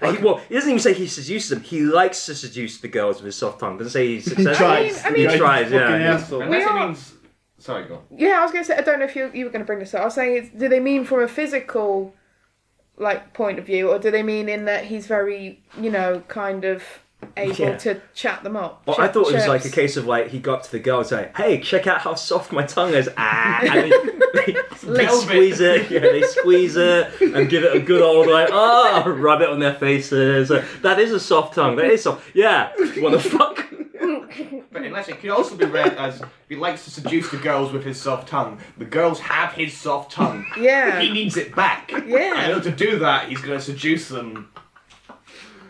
Like, 0.00 0.18
he- 0.18 0.24
well, 0.24 0.38
he 0.48 0.54
doesn't 0.54 0.68
even 0.70 0.80
say 0.80 0.92
he 0.92 1.06
seduces 1.06 1.50
them. 1.50 1.60
He 1.62 1.80
likes 1.80 2.26
to 2.26 2.34
seduce 2.34 2.78
the 2.80 2.88
girls 2.88 3.16
with 3.18 3.26
his 3.26 3.36
soft 3.36 3.60
tongue. 3.60 3.78
Doesn't 3.78 3.92
say 3.92 4.06
he's 4.14 4.24
successful. 4.32 4.54
tries. 4.66 5.04
I 5.04 5.10
mean- 5.10 5.30
he 5.30 5.36
tries. 5.38 5.64
Fucking 5.66 5.78
Yeah. 5.78 5.96
yeah. 5.98 6.14
asshole. 6.14 6.42
Unless 6.42 6.58
We 6.58 6.64
it 6.64 6.70
are- 6.70 6.86
means. 6.88 7.12
Sorry, 7.58 7.84
go. 7.86 7.94
on. 7.94 8.02
yeah, 8.10 8.40
I 8.40 8.42
was 8.42 8.50
going 8.52 8.62
to 8.64 8.68
say. 8.68 8.76
I 8.76 8.82
don't 8.82 8.98
know 8.98 9.06
if 9.06 9.16
you 9.16 9.30
you 9.32 9.44
were 9.46 9.50
going 9.50 9.62
to 9.62 9.66
bring 9.66 9.78
this 9.78 9.94
up. 9.94 10.02
I 10.02 10.04
was 10.04 10.14
saying, 10.14 10.36
it's, 10.36 10.48
do 10.50 10.68
they 10.68 10.80
mean 10.80 11.04
from 11.04 11.20
a 11.22 11.28
physical, 11.28 12.12
like 12.96 13.32
point 13.34 13.58
of 13.58 13.66
view, 13.66 13.90
or 13.90 13.98
do 13.98 14.10
they 14.10 14.22
mean 14.22 14.48
in 14.48 14.64
that 14.66 14.84
he's 14.86 15.06
very, 15.06 15.60
you 15.80 15.90
know, 15.90 16.22
kind 16.28 16.64
of 16.64 16.82
able 17.36 17.56
Yeah. 17.56 17.76
to 17.78 18.00
chat 18.14 18.42
them 18.44 18.56
up? 18.56 18.82
Well, 18.86 18.96
I 18.98 19.04
Chirp- 19.06 19.14
thought 19.14 19.28
it 19.30 19.34
was 19.34 19.48
like 19.48 19.64
a 19.64 19.70
case 19.70 19.96
of 19.96 20.06
like 20.06 20.28
he 20.28 20.38
got 20.38 20.64
to 20.64 20.70
the 20.72 20.78
girl 20.78 20.98
and 20.98 21.06
say, 21.06 21.30
"Hey, 21.36 21.60
check 21.60 21.86
out 21.86 22.00
how 22.02 22.14
soft 22.14 22.52
my 22.52 22.64
tongue 22.64 22.92
is," 22.94 23.08
ah, 23.16 23.60
and 23.62 23.90
they, 24.34 24.56
they, 24.84 25.06
squeeze 25.08 25.60
it. 25.60 25.90
Yeah, 25.90 26.00
they 26.00 26.22
squeeze 26.22 26.76
it 26.76 27.08
and 27.20 27.48
give 27.48 27.64
it 27.64 27.74
a 27.74 27.80
good 27.80 28.02
old 28.02 28.26
like, 28.28 28.48
oh, 28.52 29.08
rub 29.08 29.40
it 29.40 29.48
on 29.48 29.58
their 29.58 29.74
faces. 29.74 30.48
That 30.82 30.98
is 31.00 31.12
a 31.12 31.20
soft 31.20 31.54
tongue. 31.54 31.76
That 31.76 31.86
is 31.86 32.02
soft. 32.02 32.24
Yeah, 32.34 32.70
want 32.98 33.20
to 33.20 33.28
fuck? 33.30 33.63
But 34.72 34.82
unless 34.82 35.08
it 35.08 35.20
could 35.20 35.30
also 35.30 35.56
be 35.56 35.64
read 35.64 35.94
as 35.94 36.22
he 36.48 36.56
likes 36.56 36.84
to 36.84 36.90
seduce 36.90 37.30
the 37.30 37.36
girls 37.36 37.72
with 37.72 37.84
his 37.84 38.00
soft 38.00 38.28
tongue. 38.28 38.60
The 38.78 38.84
girls 38.84 39.20
have 39.20 39.52
his 39.52 39.76
soft 39.76 40.12
tongue. 40.12 40.46
Yeah. 40.58 41.00
He 41.00 41.10
needs 41.10 41.36
it 41.36 41.54
back. 41.54 41.90
Yeah. 41.90 42.34
And 42.36 42.50
in 42.50 42.56
order 42.56 42.70
to 42.70 42.76
do 42.76 42.98
that, 43.00 43.28
he's 43.28 43.40
going 43.40 43.58
to 43.58 43.64
seduce 43.64 44.08
them 44.08 44.50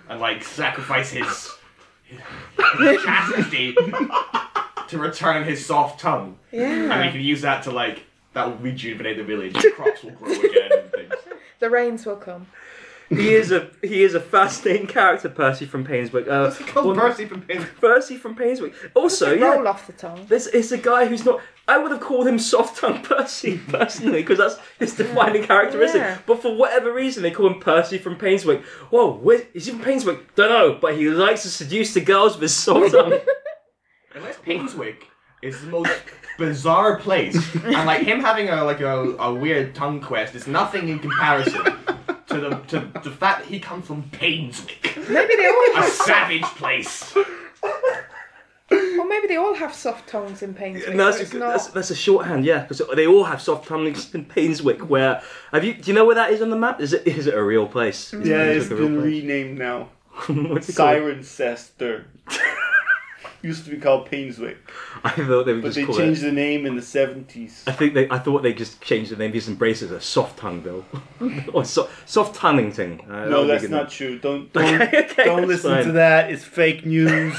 and 0.09 0.21
like 0.21 0.45
sacrifice 0.45 1.11
his, 1.11 1.51
his 2.79 3.03
chastity 3.03 3.75
to 4.89 4.99
return 4.99 5.45
his 5.45 5.65
soft 5.65 6.01
tongue. 6.01 6.39
Yeah. 6.53 6.93
And 6.93 7.05
he 7.05 7.11
can 7.11 7.21
use 7.21 7.43
that 7.43 7.63
to 7.65 7.71
like 7.71 8.05
that 8.35 8.49
will 8.49 8.57
rejuvenate 8.57 9.17
the 9.17 9.25
village. 9.25 9.55
Crops 9.75 10.03
will 10.03 10.11
grow 10.13 10.33
again 10.33 10.71
and 10.73 10.91
things. 10.91 11.15
The 11.61 11.71
rains 11.71 12.05
will 12.05 12.17
come. 12.17 12.47
He 13.09 13.35
is 13.35 13.53
a 13.53 13.71
he 13.83 14.03
is 14.03 14.15
a 14.15 14.21
fascinating 14.21 14.87
character, 14.87 15.29
Percy 15.29 15.67
from 15.67 15.87
Painswick. 15.87 16.29
Uh, 16.29 16.51
Called 16.73 16.97
well, 16.97 16.97
Percy 16.97 17.27
from 17.27 17.43
Pin. 17.43 17.67
Percy 17.81 18.17
from 18.17 18.35
Painswick. 18.35 18.75
Also, 18.95 19.35
yeah, 19.35 19.55
Roll 19.55 19.69
off 19.69 19.87
the 19.87 19.93
tongue. 19.93 20.27
this 20.29 20.47
is 20.47 20.73
a 20.73 20.79
guy 20.79 21.07
who's 21.07 21.25
not. 21.25 21.41
I 21.67 21.79
would 21.79 21.91
have 21.93 22.01
called 22.01 22.27
him 22.27 22.39
soft 22.39 22.79
tongue 22.81 23.03
Percy 23.03 23.59
personally 23.69 24.23
because 24.23 24.39
that's 24.39 24.57
his 24.79 24.95
defining 24.95 25.45
characteristic. 25.45 26.01
Yeah. 26.01 26.19
But 26.27 26.43
for 26.43 26.55
whatever 26.55 26.93
reason, 26.93 27.23
they 27.23 27.31
call 27.31 27.47
him 27.47 27.61
Percy 27.61 27.99
from 27.99 28.17
Painswick. 28.17 28.63
Whoa, 28.91 29.13
where, 29.15 29.43
is 29.55 29.67
he 29.67 29.73
from 29.73 29.83
Painswick? 29.83 30.21
Don't 30.35 30.51
know, 30.51 30.79
but 30.81 30.97
he 30.97 31.09
likes 31.09 31.43
to 31.43 31.49
seduce 31.49 31.95
the 31.95 32.01
girls 32.01 32.35
with 32.35 32.43
his 32.43 32.55
soft 32.55 32.93
tongue. 32.93 33.19
Unless 34.15 34.39
Painswick 34.39 35.05
is 35.43 35.61
the 35.61 35.67
most 35.69 35.93
bizarre 36.39 36.99
place, 36.99 37.37
and 37.65 37.87
like 37.87 38.03
him 38.03 38.21
having 38.21 38.49
a 38.49 38.65
like 38.65 38.81
a, 38.81 39.17
a 39.17 39.35
weird 39.35 39.75
tongue 39.75 40.01
quest 40.01 40.35
is 40.35 40.47
nothing 40.47 40.89
in 40.89 40.99
comparison 40.99 41.63
to 42.35 42.41
the 42.41 42.57
to 42.69 43.01
the 43.05 43.11
fact 43.11 43.41
that 43.43 43.49
he 43.49 43.59
comes 43.61 43.87
from 43.87 44.03
Painswick, 44.11 45.09
Maybe 45.09 45.37
they 45.37 45.47
all 45.47 45.65
a 45.73 45.77
have, 45.77 45.89
savage 45.91 46.43
place. 46.43 47.15
or 48.71 49.07
maybe 49.09 49.27
they 49.29 49.37
all 49.37 49.55
have 49.55 49.73
soft 49.75 50.09
tongues 50.09 50.43
in 50.43 50.55
Painswick. 50.55 50.95
No, 50.95 51.11
so 51.11 51.19
that's, 51.19 51.21
it's 51.21 51.33
a, 51.35 51.39
not. 51.39 51.51
that's, 51.51 51.67
that's 51.69 51.91
a 51.91 51.95
shorthand, 51.97 52.45
yeah, 52.45 52.63
because 52.63 52.83
they 52.97 53.07
all 53.07 53.25
have 53.25 53.41
soft 53.41 53.69
tongues 53.69 54.15
in 54.15 54.25
Painswick. 54.25 54.83
Where 54.83 55.23
have 55.53 55.65
you? 55.65 55.75
Do 55.75 55.91
you 55.91 55.95
know 55.95 56.05
where 56.05 56.15
that 56.17 56.31
is 56.33 56.41
on 56.43 56.51
the 56.51 56.57
map? 56.57 56.81
Is 56.81 56.93
it 56.93 57.07
is 57.07 57.27
it 57.27 57.35
a 57.35 57.43
real 57.43 57.67
place? 57.67 58.13
Is 58.15 58.27
Yeah, 58.29 58.37
Painswick 58.39 58.57
it's 58.57 58.71
a 58.71 58.77
real 58.77 58.89
been 58.89 58.97
place? 59.01 59.07
renamed 59.23 59.59
now. 59.59 59.89
What's 60.29 60.69
it 60.69 60.77
called? 60.77 60.97
Cirencester. 60.99 62.05
Used 63.45 63.65
to 63.67 63.71
be 63.73 63.77
called 63.77 64.09
Painswick, 64.09 64.57
I 65.05 65.11
thought 65.11 65.45
they 65.45 65.53
would 65.53 65.61
but 65.63 65.69
just 65.69 65.77
they 65.77 65.85
call 65.85 65.97
changed 65.97 66.23
it. 66.23 66.27
the 66.27 66.33
name 66.33 66.65
in 66.65 66.77
the 66.77 66.83
seventies. 66.83 67.63
I 67.67 67.73
think 67.73 67.93
they. 67.93 68.09
I 68.09 68.19
thought 68.19 68.43
they 68.43 68.55
just 68.55 68.81
changed 68.81 69.11
the 69.11 69.17
name. 69.17 69.33
These 69.33 69.49
embraces 69.49 69.91
a 69.91 70.01
soft 70.01 70.39
tongue 70.39 70.61
bill, 70.61 70.85
or 71.53 71.65
so, 71.67 71.91
soft 72.07 72.35
tonguing 72.37 72.73
thing. 72.73 73.03
Uh, 73.03 73.27
No, 73.27 73.47
that's 73.47 73.69
not 73.69 73.91
true. 73.91 74.19
Don't 74.19 74.51
don't, 74.55 74.81
Okay, 74.83 75.05
okay, 75.11 75.25
don't 75.25 75.47
listen 75.47 75.71
fine. 75.73 75.85
to 75.85 75.93
that. 75.93 76.31
It's 76.33 76.43
fake 76.43 76.87
news. 76.87 77.37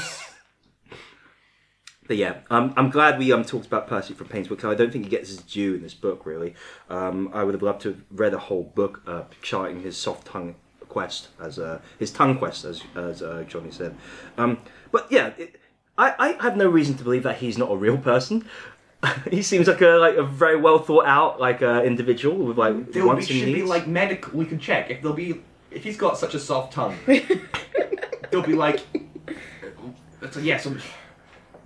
But 2.06 2.18
yeah, 2.18 2.36
um, 2.50 2.72
I'm 2.76 2.90
glad 2.90 3.18
we 3.18 3.32
um, 3.32 3.44
talked 3.44 3.66
about 3.66 3.88
Percy 3.88 4.14
from 4.14 4.28
Painswick 4.28 4.50
because 4.50 4.70
I 4.72 4.76
don't 4.76 4.92
think 4.92 5.04
he 5.06 5.10
gets 5.10 5.28
his 5.28 5.38
due 5.38 5.74
in 5.74 5.82
this 5.82 5.94
book. 5.94 6.24
Really, 6.24 6.54
um, 6.88 7.30
I 7.34 7.42
would 7.42 7.54
have 7.54 7.62
loved 7.64 7.80
to 7.82 7.88
have 7.88 8.02
read 8.12 8.32
a 8.32 8.38
whole 8.38 8.62
book 8.62 9.02
uh, 9.08 9.24
charting 9.42 9.82
his 9.82 9.96
soft 9.96 10.24
tongue 10.28 10.54
quest 10.88 11.28
as 11.40 11.58
uh, 11.58 11.80
his 11.98 12.12
tongue 12.12 12.38
quest, 12.38 12.64
as 12.64 12.84
as 12.94 13.22
uh, 13.22 13.44
Johnny 13.48 13.72
said. 13.72 13.96
Um, 14.38 14.58
but 14.92 15.10
yeah, 15.10 15.32
it, 15.36 15.60
I, 15.98 16.14
I 16.18 16.42
have 16.42 16.56
no 16.56 16.68
reason 16.68 16.96
to 16.96 17.04
believe 17.04 17.22
that 17.22 17.38
he's 17.38 17.56
not 17.56 17.70
a 17.70 17.76
real 17.76 17.98
person. 17.98 18.44
he 19.30 19.42
seems 19.42 19.68
like 19.68 19.80
a 19.80 19.88
like 19.88 20.16
a 20.16 20.22
very 20.22 20.56
well 20.56 20.78
thought 20.78 21.06
out 21.06 21.40
like 21.40 21.62
uh, 21.62 21.82
individual 21.84 22.36
with 22.36 22.58
like 22.58 22.92
There 22.92 23.02
will 23.04 23.10
be, 23.10 23.14
wants 23.14 23.30
and 23.30 23.38
should 23.38 23.46
be 23.46 23.54
needs. 23.54 23.68
like 23.68 23.86
medical. 23.86 24.32
We 24.38 24.46
can 24.46 24.58
check 24.58 24.90
if 24.90 25.02
there'll 25.02 25.16
be 25.16 25.42
if 25.70 25.84
he's 25.84 25.96
got 25.96 26.18
such 26.18 26.34
a 26.34 26.40
soft 26.40 26.72
tongue. 26.72 26.96
there'll 27.06 28.46
be 28.46 28.54
like, 28.54 28.80
it's 30.22 30.36
a, 30.36 30.42
yeah, 30.42 30.56
some 30.58 30.80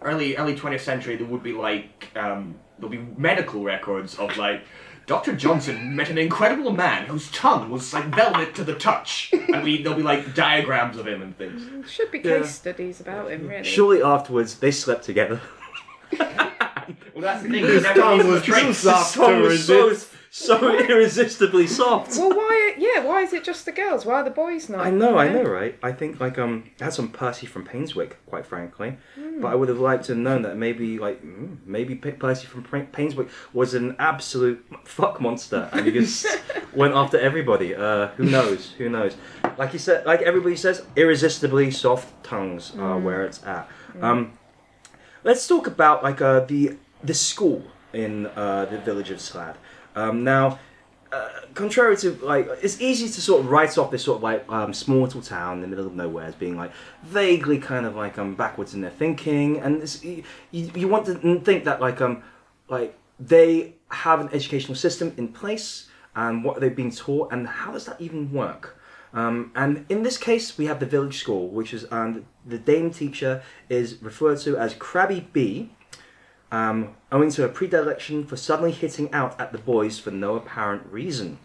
early 0.03 0.37
early 0.37 0.57
twentieth 0.57 0.83
century. 0.83 1.17
There 1.17 1.27
would 1.27 1.43
be 1.43 1.53
like 1.53 2.11
um, 2.17 2.57
there'll 2.79 2.91
be 2.91 3.05
medical 3.17 3.63
records 3.63 4.17
of 4.17 4.37
like. 4.37 4.63
Dr. 5.11 5.35
Johnson 5.35 5.97
met 5.97 6.09
an 6.09 6.19
incredible 6.19 6.71
man 6.71 7.07
whose 7.07 7.29
tongue 7.33 7.69
was 7.69 7.93
like 7.93 8.05
velvet 8.15 8.55
to 8.55 8.63
the 8.63 8.77
touch, 8.77 9.31
and 9.33 9.65
we 9.65 9.83
there'll 9.83 9.97
be 9.99 10.05
like 10.05 10.37
diagrams 10.37 10.97
of 10.99 11.09
him 11.09 11.21
and 11.21 11.37
things. 11.37 11.91
Should 11.91 12.13
be 12.13 12.21
case 12.21 12.31
Yeah. 12.31 12.47
studies 12.47 13.01
about 13.01 13.29
him, 13.33 13.49
really. 13.49 13.65
Surely 13.65 14.01
afterwards 14.05 14.61
they 14.61 14.71
slept 14.71 15.03
together. 15.05 15.41
Well, 17.13 17.23
that's 17.23 17.43
the 17.43 17.51
thing. 17.51 17.65
His 17.65 17.75
he 17.75 17.81
never 17.83 18.01
tongue 18.01 18.19
was 18.19 18.41
the 18.41 18.47
too 18.47 18.53
trace. 18.53 18.79
soft 18.79 19.11
Song 19.15 19.41
was 19.43 19.67
so, 19.67 19.89
resist. 19.89 20.11
So 20.33 20.79
irresistibly 20.79 21.67
soft. 21.67 22.17
Well, 22.17 22.31
why? 22.31 22.75
Yeah, 22.79 23.05
why 23.05 23.23
is 23.23 23.33
it 23.33 23.43
just 23.43 23.65
the 23.65 23.73
girls? 23.73 24.07
Why 24.07 24.21
are 24.21 24.25
the 24.25 24.31
boys 24.31 24.69
not? 24.69 24.87
I 24.87 24.91
know, 24.91 25.19
I 25.19 25.29
know, 25.29 25.43
right? 25.43 25.77
I 25.83 25.91
think 25.91 26.21
like 26.21 26.39
um, 26.39 26.71
it 26.79 26.85
had 26.85 26.93
some 26.93 27.09
Percy 27.09 27.47
from 27.47 27.67
Painswick, 27.67 28.13
quite 28.27 28.47
frankly. 28.47 28.97
But 29.41 29.49
I 29.49 29.55
would 29.57 29.69
have 29.69 29.81
liked 29.81 30.05
to 30.05 30.13
have 30.13 30.23
known 30.23 30.43
that 30.43 30.57
maybe 30.57 30.99
like 31.01 31.23
mm, 31.25 31.57
maybe 31.67 31.97
Percy 31.97 32.47
from 32.47 32.63
Pa- 32.63 32.87
Painswick 32.93 33.29
was 33.53 33.75
an 33.75 33.97
absolute 33.99 34.65
fuck 34.85 35.21
monster, 35.21 35.69
and 35.73 35.85
he 35.85 35.93
just 35.93 36.27
went 36.75 36.95
after 36.95 37.19
everybody. 37.19 37.75
Uh, 37.75 38.09
who 38.17 38.25
knows? 38.25 38.73
Who 38.79 38.89
knows? 38.89 39.17
Like 39.59 39.73
he 39.73 39.79
said, 39.79 40.07
like 40.07 40.23
everybody 40.23 40.57
says, 40.57 40.85
irresistibly 40.95 41.73
soft 41.73 42.23
tongues 42.23 42.73
are 42.79 42.99
where 42.99 43.25
it's 43.25 43.45
at. 43.45 43.69
Um, 44.01 44.39
let's 45.25 45.49
talk 45.49 45.67
about 45.67 46.05
like 46.05 46.21
uh, 46.23 46.41
the 46.41 46.77
the 47.03 47.15
school 47.15 47.65
in 47.93 48.27
uh, 48.27 48.67
the 48.67 48.79
village 48.79 49.11
of 49.11 49.19
Slad. 49.19 49.57
Um, 49.97 50.25
now, 50.25 50.59
uh, 51.13 51.29
contrary 51.55 51.97
to 51.99 52.13
like, 52.23 52.49
it's 52.63 52.81
easy 52.81 53.09
to 53.09 53.21
sort 53.21 53.41
of 53.41 53.51
write 53.51 53.77
off 53.79 53.91
this 53.91 54.05
sort 54.05 54.19
of 54.19 54.23
like 54.23 54.45
um, 54.49 54.73
small 54.73 55.03
little 55.03 55.23
town 55.23 55.55
in 55.57 55.63
the 55.63 55.67
middle 55.67 55.87
of 55.87 55.95
nowhere 55.95 56.27
as 56.27 56.35
being 56.35 56.57
like 56.57 56.73
vaguely 57.03 57.59
kind 57.59 57.85
of 57.85 57.97
like 57.97 58.17
um 58.19 58.35
backwards 58.37 58.75
in 58.75 58.81
their 58.81 58.91
thinking, 58.91 59.59
and 59.59 59.83
it's, 59.83 60.05
you, 60.05 60.23
you 60.53 60.87
want 60.87 61.07
to 61.07 61.41
think 61.41 61.65
that 61.65 61.81
like 61.81 62.01
um 62.01 62.23
like 62.69 62.97
they 63.19 63.75
have 63.91 64.21
an 64.21 64.29
educational 64.33 64.77
system 64.77 65.13
in 65.17 65.29
place 65.29 65.89
and 66.15 66.45
what 66.45 66.61
they've 66.61 66.77
been 66.77 66.91
taught 66.91 67.33
and 67.33 67.47
how 67.47 67.73
does 67.73 67.87
that 67.87 68.01
even 68.01 68.33
work. 68.33 68.81
Um, 69.13 69.51
and 69.57 69.85
in 69.89 70.03
this 70.05 70.17
case, 70.17 70.57
we 70.57 70.67
have 70.67 70.79
the 70.79 70.87
village 70.87 71.19
school, 71.19 71.49
which 71.49 71.75
is 71.75 71.85
and 71.85 72.25
the 72.47 72.59
dame 72.59 72.91
teacher 72.93 73.43
is 73.69 74.01
referred 74.01 74.39
to 74.41 74.57
as 74.57 74.75
Crabby 74.75 75.29
B, 75.33 75.71
um, 76.51 76.95
owing 77.13 77.31
to 77.31 77.45
a 77.45 77.49
predilection 77.49 78.25
for 78.27 78.37
suddenly 78.37 78.73
hitting 78.73 79.13
out 79.13 79.41
at 79.41 79.53
the 79.53 79.59
boys 79.59 79.99
for 79.99 80.11
no 80.11 80.37
apparent 80.37 80.87
reason. 80.91 81.39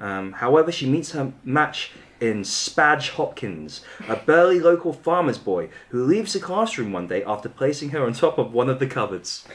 Um, 0.00 0.32
however, 0.32 0.72
she 0.72 0.88
meets 0.88 1.12
her 1.12 1.32
match 1.44 1.92
in 2.20 2.44
Spadge 2.44 3.10
Hopkins, 3.10 3.82
a 4.08 4.16
burly 4.16 4.60
local 4.60 4.92
farmer's 4.92 5.38
boy 5.38 5.68
who 5.90 6.04
leaves 6.04 6.32
the 6.32 6.40
classroom 6.40 6.92
one 6.92 7.06
day 7.06 7.22
after 7.24 7.48
placing 7.48 7.90
her 7.90 8.04
on 8.04 8.12
top 8.12 8.38
of 8.38 8.52
one 8.52 8.68
of 8.68 8.78
the 8.78 8.86
cupboards. 8.86 9.46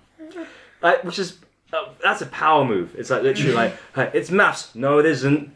like, 0.82 1.04
which 1.04 1.18
is 1.18 1.38
uh, 1.72 1.88
that's 2.02 2.20
a 2.20 2.26
power 2.26 2.64
move. 2.64 2.94
It's 2.96 3.10
like 3.10 3.22
literally 3.22 3.52
like 3.52 3.76
hey, 3.94 4.10
it's 4.14 4.30
maths. 4.30 4.74
No, 4.74 4.98
it 4.98 5.06
isn't. 5.06 5.52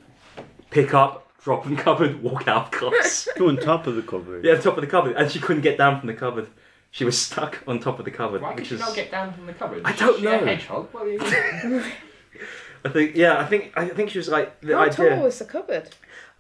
Pick 0.71 0.95
up, 0.95 1.29
drop 1.43 1.67
in 1.67 1.77
cupboard, 1.77 2.23
walk 2.23 2.49
out 2.49 2.67
of 2.67 2.71
class. 2.73 3.29
Go 3.37 3.49
on 3.49 3.57
top 3.57 3.87
of 3.87 3.97
the 3.97 4.03
cupboard. 4.03 4.45
yeah, 4.45 4.57
top 4.57 4.77
of 4.77 4.81
the 4.81 4.87
cupboard, 4.87 5.17
and 5.17 5.31
she 5.31 5.39
couldn't 5.39 5.63
get 5.63 5.79
down 5.79 6.01
from 6.01 6.09
the 6.09 6.15
cupboard. 6.15 6.49
She 6.95 7.05
was 7.05 7.19
stuck 7.21 7.59
on 7.67 7.81
top 7.81 7.99
of 7.99 8.05
the 8.05 8.13
cupboard, 8.13 8.41
Why 8.41 8.51
could 8.51 8.61
which 8.61 8.71
you 8.71 8.77
is. 8.77 8.81
not 8.81 8.95
get 8.95 9.11
down 9.11 9.33
from 9.33 9.47
the 9.47 9.53
cupboard? 9.53 9.83
I 9.85 9.91
don't 9.97 10.15
Is 10.15 10.21
she 10.21 10.27
a 10.27 10.31
know. 10.31 10.47
hedgehog? 10.47 10.89
What 10.93 11.03
are 11.03 11.11
you- 11.11 11.83
I 12.85 12.89
think 12.89 13.17
yeah, 13.17 13.37
I 13.41 13.47
think 13.47 13.73
I 13.77 13.89
think 13.89 14.11
she 14.11 14.19
was 14.19 14.29
like 14.29 14.61
the 14.61 14.77
How 14.77 14.85
idea. 14.85 15.17
tall 15.17 15.27
is 15.27 15.41
the 15.41 15.45
cupboard? 15.45 15.89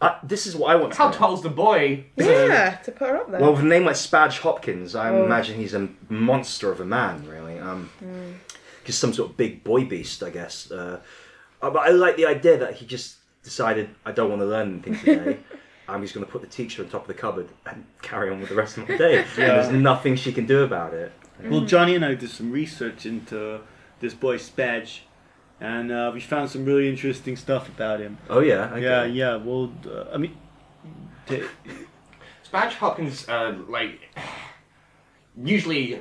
Uh, 0.00 0.16
this 0.22 0.46
is 0.46 0.54
what 0.54 0.70
I 0.70 0.76
want. 0.76 0.92
To 0.92 0.98
How 0.98 1.08
know. 1.08 1.16
tall's 1.16 1.42
the 1.42 1.48
boy? 1.50 2.04
Yeah, 2.16 2.76
to 2.84 2.92
put 2.92 3.08
her 3.08 3.16
up 3.16 3.32
there. 3.32 3.40
Well, 3.40 3.50
with 3.52 3.62
a 3.62 3.66
name 3.66 3.84
like 3.84 3.96
Spadge 3.96 4.38
Hopkins, 4.38 4.94
I 4.94 5.08
Oh. 5.10 5.24
imagine 5.24 5.56
he's 5.56 5.74
a 5.74 5.88
monster 6.08 6.70
of 6.70 6.78
a 6.80 6.84
man, 6.84 7.26
really. 7.28 7.58
Um, 7.58 7.90
just 8.84 9.00
some 9.00 9.12
sort 9.12 9.30
of 9.30 9.36
big 9.36 9.64
boy 9.64 9.86
beast, 9.86 10.22
I 10.22 10.30
guess. 10.30 10.70
Uh, 10.70 11.00
uh, 11.62 11.70
but 11.70 11.80
I 11.80 11.88
like 11.88 12.16
the 12.16 12.26
idea 12.26 12.58
that 12.58 12.74
he 12.74 12.86
just 12.86 13.16
decided, 13.42 13.88
I 14.04 14.12
don't 14.12 14.28
want 14.30 14.40
to 14.42 14.46
learn 14.46 14.68
anything 14.84 14.98
today. 15.16 15.38
I'm 15.88 16.02
just 16.02 16.14
going 16.14 16.24
to 16.24 16.30
put 16.32 16.40
the 16.40 16.48
teacher 16.48 16.82
on 16.82 16.88
top 16.88 17.02
of 17.02 17.08
the 17.08 17.14
cupboard 17.14 17.48
and 17.66 17.84
carry 18.02 18.30
on 18.30 18.40
with 18.40 18.48
the 18.48 18.54
rest 18.54 18.78
of 18.78 18.88
my 18.88 18.96
day. 18.96 19.18
And 19.18 19.26
there's 19.36 19.70
nothing 19.70 20.16
she 20.16 20.32
can 20.32 20.46
do 20.46 20.62
about 20.62 20.94
it. 20.94 21.12
Well, 21.42 21.62
Johnny 21.62 21.94
and 21.94 22.04
I 22.04 22.14
did 22.14 22.30
some 22.30 22.50
research 22.52 23.04
into 23.06 23.60
this 24.00 24.14
boy 24.14 24.36
Spadge, 24.38 25.04
and 25.60 25.90
uh, 25.90 26.10
we 26.14 26.20
found 26.20 26.50
some 26.50 26.64
really 26.64 26.88
interesting 26.88 27.36
stuff 27.36 27.68
about 27.68 28.00
him. 28.00 28.18
Oh 28.30 28.40
yeah, 28.40 28.70
okay. 28.72 28.82
Yeah, 28.82 29.04
yeah. 29.04 29.36
Well, 29.36 29.72
uh, 29.86 30.04
I 30.12 30.16
mean, 30.16 30.36
t- 31.26 31.42
Spadge 32.42 32.74
Hopkins, 32.74 33.28
uh, 33.28 33.56
like, 33.68 33.98
usually, 35.42 36.00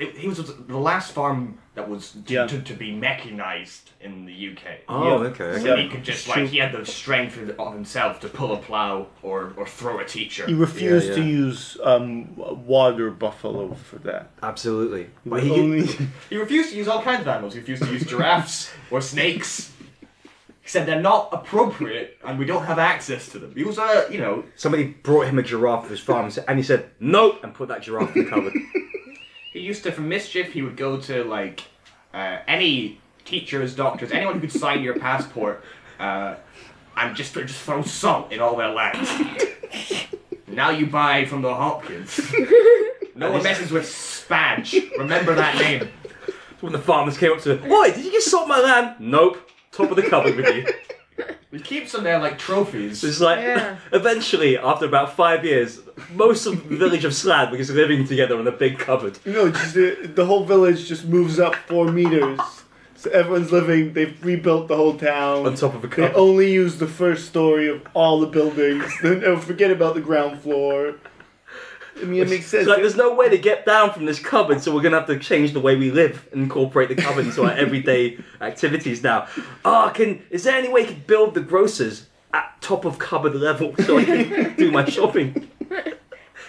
it, 0.00 0.16
he 0.16 0.26
was 0.28 0.38
the 0.66 0.78
last 0.78 1.12
farm 1.12 1.58
that 1.74 1.88
was 1.88 2.12
to, 2.26 2.32
Yeah. 2.34 2.46
to, 2.46 2.60
to 2.62 2.74
be 2.74 2.90
mechanized 2.92 3.90
in 4.00 4.24
the 4.24 4.32
UK. 4.50 4.62
Oh, 4.88 5.04
Yeah. 5.22 5.28
okay. 5.28 5.44
okay. 5.44 5.60
So 5.60 5.74
Yeah. 5.74 5.82
he 5.82 5.88
could 5.88 6.02
just, 6.02 6.26
like, 6.26 6.46
he 6.48 6.58
had 6.58 6.72
the 6.72 6.84
strength 6.86 7.36
of 7.36 7.50
of 7.60 7.74
himself 7.74 8.18
to 8.20 8.28
pull 8.28 8.52
a 8.52 8.56
plow 8.56 9.06
or, 9.22 9.52
or 9.56 9.66
throw 9.66 9.98
a 9.98 10.04
teacher. 10.04 10.46
he 10.46 10.54
refused 10.54 11.08
Yeah, 11.08 11.16
to 11.16 11.22
use 11.22 11.76
um, 11.84 12.34
water 12.36 13.10
buffalo 13.10 13.74
for 13.74 13.98
that. 13.98 14.30
Absolutely. 14.42 15.04
He 15.24 15.30
But 15.30 15.42
he, 15.42 15.50
only 15.50 15.86
He 16.30 16.36
refused 16.36 16.70
to 16.70 16.76
use 16.76 16.88
all 16.88 17.02
kinds 17.02 17.20
of 17.20 17.28
animals. 17.28 17.52
He 17.54 17.60
refused 17.60 17.82
to 17.84 17.92
use 17.92 18.04
giraffes 18.06 18.70
or 18.90 19.00
snakes. 19.02 19.70
He 20.62 20.68
said 20.68 20.86
they're 20.86 21.00
not 21.02 21.28
appropriate 21.32 22.18
and 22.24 22.38
we 22.38 22.44
don't 22.46 22.64
have 22.64 22.78
access 22.78 23.28
to 23.32 23.38
them. 23.38 23.52
He 23.54 23.64
was 23.64 23.76
a, 23.78 24.06
you 24.10 24.18
know, 24.18 24.44
somebody 24.56 24.84
brought 24.84 25.26
him 25.26 25.38
a 25.38 25.42
giraffe 25.42 25.84
to 25.84 25.90
his 25.90 26.00
farm 26.00 26.30
and 26.48 26.58
he 26.58 26.62
said, 26.64 26.90
nope, 27.00 27.40
and 27.42 27.52
put 27.52 27.68
that 27.68 27.82
giraffe 27.82 28.14
in 28.16 28.24
the 28.24 28.30
cupboard. 28.30 28.54
he 29.50 29.60
used 29.60 29.82
to, 29.82 29.92
for 29.92 30.00
mischief, 30.00 30.52
he 30.52 30.62
would 30.62 30.76
go 30.76 30.98
to, 31.00 31.24
like, 31.24 31.64
uh, 32.14 32.38
any 32.46 33.00
teachers, 33.24 33.74
doctors, 33.74 34.12
anyone 34.12 34.34
who 34.34 34.40
could 34.40 34.52
sign 34.52 34.82
your 34.82 34.98
passport, 34.98 35.62
uh, 35.98 36.36
and 36.96 37.16
just, 37.16 37.34
just 37.34 37.60
throw 37.62 37.82
salt 37.82 38.32
in 38.32 38.40
all 38.40 38.56
their 38.56 38.70
lands. 38.70 39.10
now 40.46 40.70
you 40.70 40.86
buy 40.86 41.24
from 41.24 41.42
the 41.42 41.54
Hopkins. 41.54 42.20
No 43.14 43.32
one 43.32 43.42
messes 43.42 43.70
with 43.70 43.86
Spadge. 43.86 44.74
Remember 44.96 45.34
that 45.34 45.56
name. 45.58 45.88
when 46.60 46.72
the 46.72 46.78
farmers 46.78 47.18
came 47.18 47.32
up 47.32 47.40
to 47.40 47.62
Oi, 47.70 47.90
did 47.92 48.04
you 48.04 48.12
just 48.12 48.30
salt 48.30 48.48
my 48.48 48.60
land? 48.60 48.96
Nope. 48.98 49.50
Top 49.72 49.90
of 49.90 49.96
the 49.96 50.02
cupboard 50.02 50.36
with 50.36 50.46
you. 50.54 50.66
Keeps 51.64 51.92
them 51.92 52.04
there 52.04 52.18
like 52.18 52.38
trophies. 52.38 53.02
It's 53.04 53.20
like 53.20 53.40
Yeah. 53.40 53.76
eventually, 53.92 54.56
after 54.58 54.86
about 54.86 55.16
five 55.16 55.44
years, 55.44 55.80
most 56.14 56.46
of 56.46 56.68
the 56.68 56.76
village 56.76 57.04
of 57.04 57.12
Slad 57.12 57.50
was 57.50 57.70
living 57.70 58.06
together 58.06 58.38
in 58.40 58.46
a 58.46 58.52
big 58.52 58.78
cupboard. 58.78 59.18
No, 59.26 59.50
just 59.50 59.74
the, 59.74 60.10
the 60.14 60.24
whole 60.26 60.44
village 60.44 60.86
just 60.86 61.04
moves 61.06 61.38
up 61.38 61.54
four 61.54 61.90
meters. 61.90 62.40
So 62.96 63.10
everyone's 63.10 63.50
living. 63.50 63.94
They've 63.94 64.14
rebuilt 64.24 64.68
the 64.68 64.76
whole 64.76 64.94
town. 64.96 65.46
On 65.46 65.54
top 65.54 65.74
of 65.74 65.82
a 65.84 65.86
They 65.88 65.96
cupboard. 65.96 66.16
only 66.18 66.52
use 66.52 66.76
the 66.78 66.86
first 66.86 67.26
story 67.26 67.66
of 67.68 67.80
all 67.94 68.20
the 68.20 68.26
buildings. 68.26 68.84
then 69.02 69.20
they'll 69.20 69.38
forget 69.38 69.70
about 69.70 69.94
the 69.94 70.02
ground 70.02 70.40
floor. 70.40 70.96
I 72.00 72.04
mean, 72.04 72.22
it 72.22 72.28
makes 72.28 72.46
sense. 72.46 72.62
It's 72.62 72.68
like 72.68 72.80
there's 72.80 72.96
no 72.96 73.14
way 73.14 73.28
to 73.28 73.38
get 73.38 73.64
down 73.66 73.92
from 73.92 74.04
this 74.06 74.18
cupboard, 74.18 74.60
so 74.62 74.74
we're 74.74 74.82
gonna 74.82 74.98
have 74.98 75.06
to 75.08 75.18
change 75.18 75.52
the 75.52 75.60
way 75.60 75.76
we 75.76 75.90
live 75.90 76.28
and 76.32 76.42
incorporate 76.42 76.88
the 76.88 76.94
cupboard 76.94 77.26
into 77.26 77.42
our 77.44 77.52
everyday 77.52 78.18
activities 78.40 79.02
now. 79.02 79.26
Ah, 79.64 79.90
can 79.90 80.22
is 80.30 80.44
there 80.44 80.56
any 80.56 80.68
way 80.68 80.82
you 80.82 80.86
can 80.88 81.02
build 81.06 81.34
the 81.34 81.40
grocers 81.40 82.06
at 82.32 82.56
top 82.60 82.84
of 82.84 82.98
cupboard 82.98 83.34
level 83.34 83.74
so 83.84 83.98
I 83.98 84.04
can 84.04 84.54
do 84.56 84.70
my 84.70 84.84
shopping? 84.84 85.48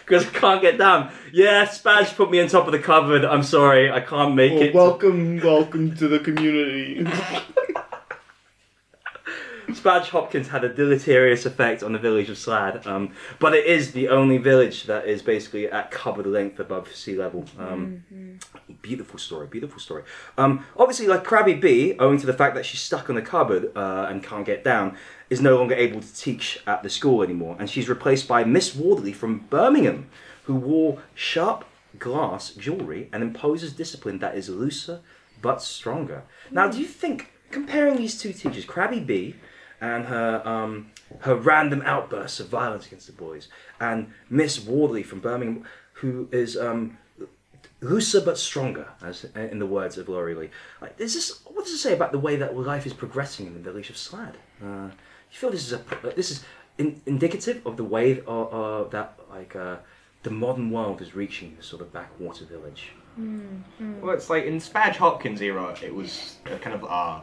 Because 0.04 0.26
I 0.26 0.30
can't 0.32 0.62
get 0.62 0.78
down. 0.78 1.10
Yeah, 1.32 1.64
Spadge 1.66 2.16
put 2.18 2.30
me 2.32 2.42
on 2.42 2.48
top 2.50 2.66
of 2.66 2.74
the 2.74 2.80
cupboard. 2.80 3.24
I'm 3.24 3.44
sorry, 3.44 3.90
I 3.90 4.02
can't 4.02 4.36
make 4.36 4.52
Well, 4.52 4.62
it. 4.64 4.74
welcome, 4.74 5.40
welcome 5.40 5.96
to 5.96 6.08
the 6.10 6.20
community. 6.20 7.06
Spadge 9.76 10.10
Hopkins 10.10 10.50
had 10.50 10.64
a 10.64 10.74
deleterious 10.74 11.46
effect 11.46 11.84
on 11.84 11.94
the 11.94 12.00
village 12.00 12.30
of 12.30 12.38
Slad, 12.38 12.86
um, 12.86 13.14
but 13.40 13.54
it 13.54 13.66
is 13.66 13.92
the 13.92 14.10
only 14.10 14.38
village 14.38 14.84
that 14.86 15.08
is 15.08 15.22
basically 15.22 15.70
at 15.70 15.92
cupboard 15.92 16.28
length 16.28 16.60
above 16.60 16.94
sea 16.94 17.16
level. 17.16 17.46
Um, 17.58 18.04
Beautiful 18.82 19.20
story, 19.20 19.46
beautiful 19.48 19.80
story. 19.80 20.04
Um, 20.38 20.66
obviously, 20.76 21.06
like 21.06 21.24
Crabby 21.24 21.54
B, 21.54 21.96
owing 22.00 22.20
to 22.20 22.26
the 22.26 22.34
fact 22.34 22.56
that 22.56 22.66
she's 22.66 22.80
stuck 22.80 23.10
in 23.10 23.16
the 23.16 23.22
cupboard 23.22 23.72
uh, 23.76 24.08
and 24.10 24.24
can't 24.24 24.46
get 24.46 24.64
down, 24.64 24.98
is 25.30 25.40
no 25.40 25.58
longer 25.58 25.76
able 25.76 26.02
to 26.02 26.16
teach 26.16 26.60
at 26.66 26.82
the 26.82 26.90
school 26.90 27.22
anymore, 27.22 27.56
and 27.60 27.70
she's 27.70 27.88
replaced 27.88 28.28
by 28.28 28.44
Miss 28.44 28.76
Wardley 28.76 29.14
from 29.14 29.46
Birmingham, 29.50 30.10
who 30.46 30.56
wore 30.56 31.00
sharp 31.14 31.66
glass 32.00 32.52
jewellery 32.52 33.10
and 33.14 33.22
imposes 33.22 33.74
discipline 33.74 34.20
that 34.20 34.36
is 34.36 34.50
looser 34.50 35.02
but 35.42 35.62
stronger. 35.62 36.24
Now, 36.50 36.68
do 36.68 36.80
you 36.80 36.88
think 36.88 37.32
comparing 37.52 37.98
these 37.98 38.18
two 38.20 38.34
teachers, 38.34 38.66
Crabby 38.66 39.00
B 39.00 39.36
and 39.82 40.06
her 40.06 40.48
um, 40.48 40.92
her 41.20 41.36
random 41.36 41.82
outbursts 41.86 42.40
of 42.40 42.48
violence 42.48 42.86
against 42.88 43.08
the 43.08 43.14
boys, 43.14 43.50
and 43.80 44.14
Miss 44.30 44.64
Wardley 44.64 45.04
from 45.04 45.20
Birmingham, 45.20 45.66
who 45.94 46.30
is 46.32 46.56
um, 46.56 46.98
looser 47.82 48.22
but 48.22 48.38
stronger, 48.38 48.88
as 49.04 49.26
in 49.36 49.60
the 49.60 49.66
words 49.66 49.98
of 49.98 50.08
Laurie 50.08 50.36
Lee. 50.36 50.50
Like, 50.82 51.00
is 51.00 51.16
this 51.16 51.42
what 51.46 51.66
does 51.66 51.74
it 51.74 51.80
say 51.80 51.94
about 51.94 52.12
the 52.12 52.20
way 52.20 52.36
that 52.38 52.56
life 52.56 52.86
is 52.86 52.94
progressing 52.94 53.48
in 53.48 53.54
the 53.54 53.60
village 53.60 53.90
of 53.90 53.96
Slad? 53.96 54.36
Uh, 54.64 54.92
you 55.32 55.38
feel 55.38 55.50
this 55.50 55.66
is 55.66 55.74
a 55.74 55.82
this 56.16 56.32
is 56.32 56.44
in, 56.78 57.02
indicative 57.06 57.66
of 57.66 57.76
the 57.78 57.84
way 57.84 58.22
uh, 58.28 58.44
uh, 58.44 58.90
that 58.90 59.20
like 59.30 59.56
uh, 59.56 59.78
the 60.24 60.30
modern 60.30 60.72
world 60.72 61.02
is 61.02 61.16
reaching 61.16 61.56
this 61.58 61.66
sort 61.66 61.82
of 61.82 61.92
backwater 61.92 62.46
village. 62.46 62.92
Well, 64.02 64.14
it's 64.16 64.30
like 64.30 64.46
in 64.46 64.60
Spadge 64.60 64.96
Hopkins' 64.96 65.42
era, 65.42 65.76
it 65.84 65.94
was 65.94 66.38
a 66.46 66.58
kind 66.58 66.76
of 66.76 66.84
a, 66.84 67.22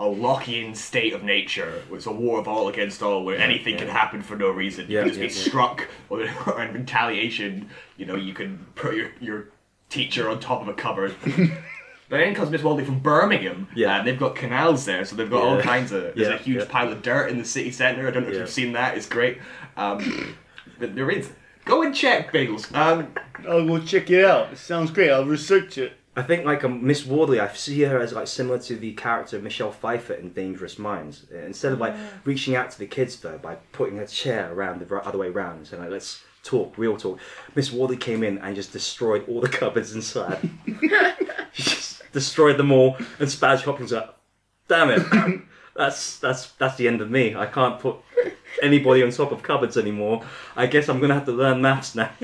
a 0.00 0.04
Lockean 0.04 0.74
state 0.74 1.12
of 1.12 1.22
nature. 1.22 1.82
It's 1.92 2.06
a 2.06 2.12
war 2.12 2.40
of 2.40 2.48
all 2.48 2.68
against 2.68 3.02
all, 3.02 3.22
where 3.22 3.38
anything 3.38 3.76
can 3.76 3.86
happen 3.86 4.22
for 4.22 4.34
no 4.34 4.48
reason. 4.50 4.90
You 4.90 4.98
can 5.00 5.08
just 5.08 5.20
yeah, 5.20 5.26
be 5.28 5.32
yeah. 5.32 5.40
struck, 5.40 5.88
or, 6.08 6.22
or 6.46 6.62
in 6.62 6.72
retaliation, 6.72 7.68
you 7.98 8.06
know, 8.06 8.16
you 8.16 8.32
can 8.32 8.66
put 8.74 8.96
your, 8.96 9.10
your 9.20 9.48
teacher 9.90 10.30
on 10.30 10.40
top 10.40 10.62
of 10.62 10.68
a 10.68 10.74
cupboard. 10.74 11.14
But 12.08 12.16
then 12.16 12.34
comes 12.34 12.50
Miss 12.50 12.64
Wardley 12.64 12.84
from 12.84 12.98
Birmingham, 12.98 13.68
Yeah. 13.72 13.98
and 13.98 14.06
they've 14.06 14.18
got 14.18 14.34
canals 14.34 14.84
there, 14.84 15.04
so 15.04 15.14
they've 15.14 15.30
got 15.30 15.44
all 15.44 15.60
kinds 15.60 15.92
of. 15.92 16.02
There's 16.16 16.28
Yeah, 16.28 16.34
a 16.34 16.38
huge 16.38 16.58
yeah. 16.58 16.64
pile 16.68 16.90
of 16.90 17.02
dirt 17.02 17.30
in 17.30 17.38
the 17.38 17.44
city 17.44 17.70
centre. 17.70 18.08
I 18.08 18.10
don't 18.10 18.24
know 18.24 18.30
if 18.30 18.36
you've 18.36 18.50
seen 18.50 18.72
that. 18.72 18.96
It's 18.96 19.06
great. 19.06 19.38
Um, 19.76 20.34
but 20.80 20.96
there 20.96 21.08
is. 21.08 21.30
Go 21.64 21.82
and 21.82 21.94
check, 21.94 22.32
Bagels. 22.32 22.74
Um, 22.74 23.14
I'll 23.48 23.64
go 23.64 23.78
check 23.78 24.10
it 24.10 24.24
out. 24.24 24.52
It 24.52 24.58
sounds 24.58 24.90
great. 24.90 25.12
I'll 25.12 25.24
research 25.24 25.78
it. 25.78 25.92
I 26.20 26.22
think 26.22 26.44
like 26.44 26.64
um, 26.64 26.86
Miss 26.86 27.06
Wardley, 27.06 27.40
I 27.40 27.50
see 27.54 27.80
her 27.80 27.98
as 27.98 28.12
like 28.12 28.28
similar 28.28 28.58
to 28.58 28.76
the 28.76 28.92
character 28.92 29.38
of 29.38 29.42
Michelle 29.42 29.72
Pfeiffer 29.72 30.12
in 30.12 30.34
Dangerous 30.34 30.78
Minds. 30.78 31.24
Instead 31.30 31.72
of 31.72 31.80
like 31.80 31.94
reaching 32.24 32.54
out 32.54 32.70
to 32.72 32.78
the 32.78 32.86
kids 32.86 33.16
though 33.16 33.38
by 33.38 33.54
putting 33.72 33.96
her 33.96 34.06
chair 34.06 34.52
around 34.52 34.82
the 34.82 34.96
other 34.96 35.16
way 35.16 35.30
round 35.30 35.56
and 35.56 35.66
saying 35.66 35.82
like 35.82 35.90
let's 35.90 36.22
talk, 36.42 36.76
real 36.76 36.98
talk. 36.98 37.18
Miss 37.54 37.72
Wardley 37.72 37.96
came 37.96 38.22
in 38.22 38.36
and 38.36 38.54
just 38.54 38.70
destroyed 38.70 39.26
all 39.30 39.40
the 39.40 39.48
cupboards 39.48 39.94
inside. 39.94 40.50
she 41.52 41.62
just 41.62 42.12
destroyed 42.12 42.58
them 42.58 42.70
all, 42.70 42.98
and 43.18 43.30
Spadge 43.30 43.62
Hopkins 43.62 43.90
was 43.90 44.02
like, 44.02 44.14
damn 44.68 44.90
it, 44.90 45.40
that's 45.74 46.18
that's 46.18 46.52
that's 46.52 46.76
the 46.76 46.86
end 46.86 47.00
of 47.00 47.10
me. 47.10 47.34
I 47.34 47.46
can't 47.46 47.80
put 47.80 47.96
anybody 48.62 49.02
on 49.02 49.10
top 49.10 49.32
of 49.32 49.42
cupboards 49.42 49.78
anymore. 49.78 50.22
I 50.54 50.66
guess 50.66 50.90
I'm 50.90 51.00
gonna 51.00 51.14
have 51.14 51.24
to 51.24 51.32
learn 51.32 51.62
maths 51.62 51.94
now. 51.94 52.10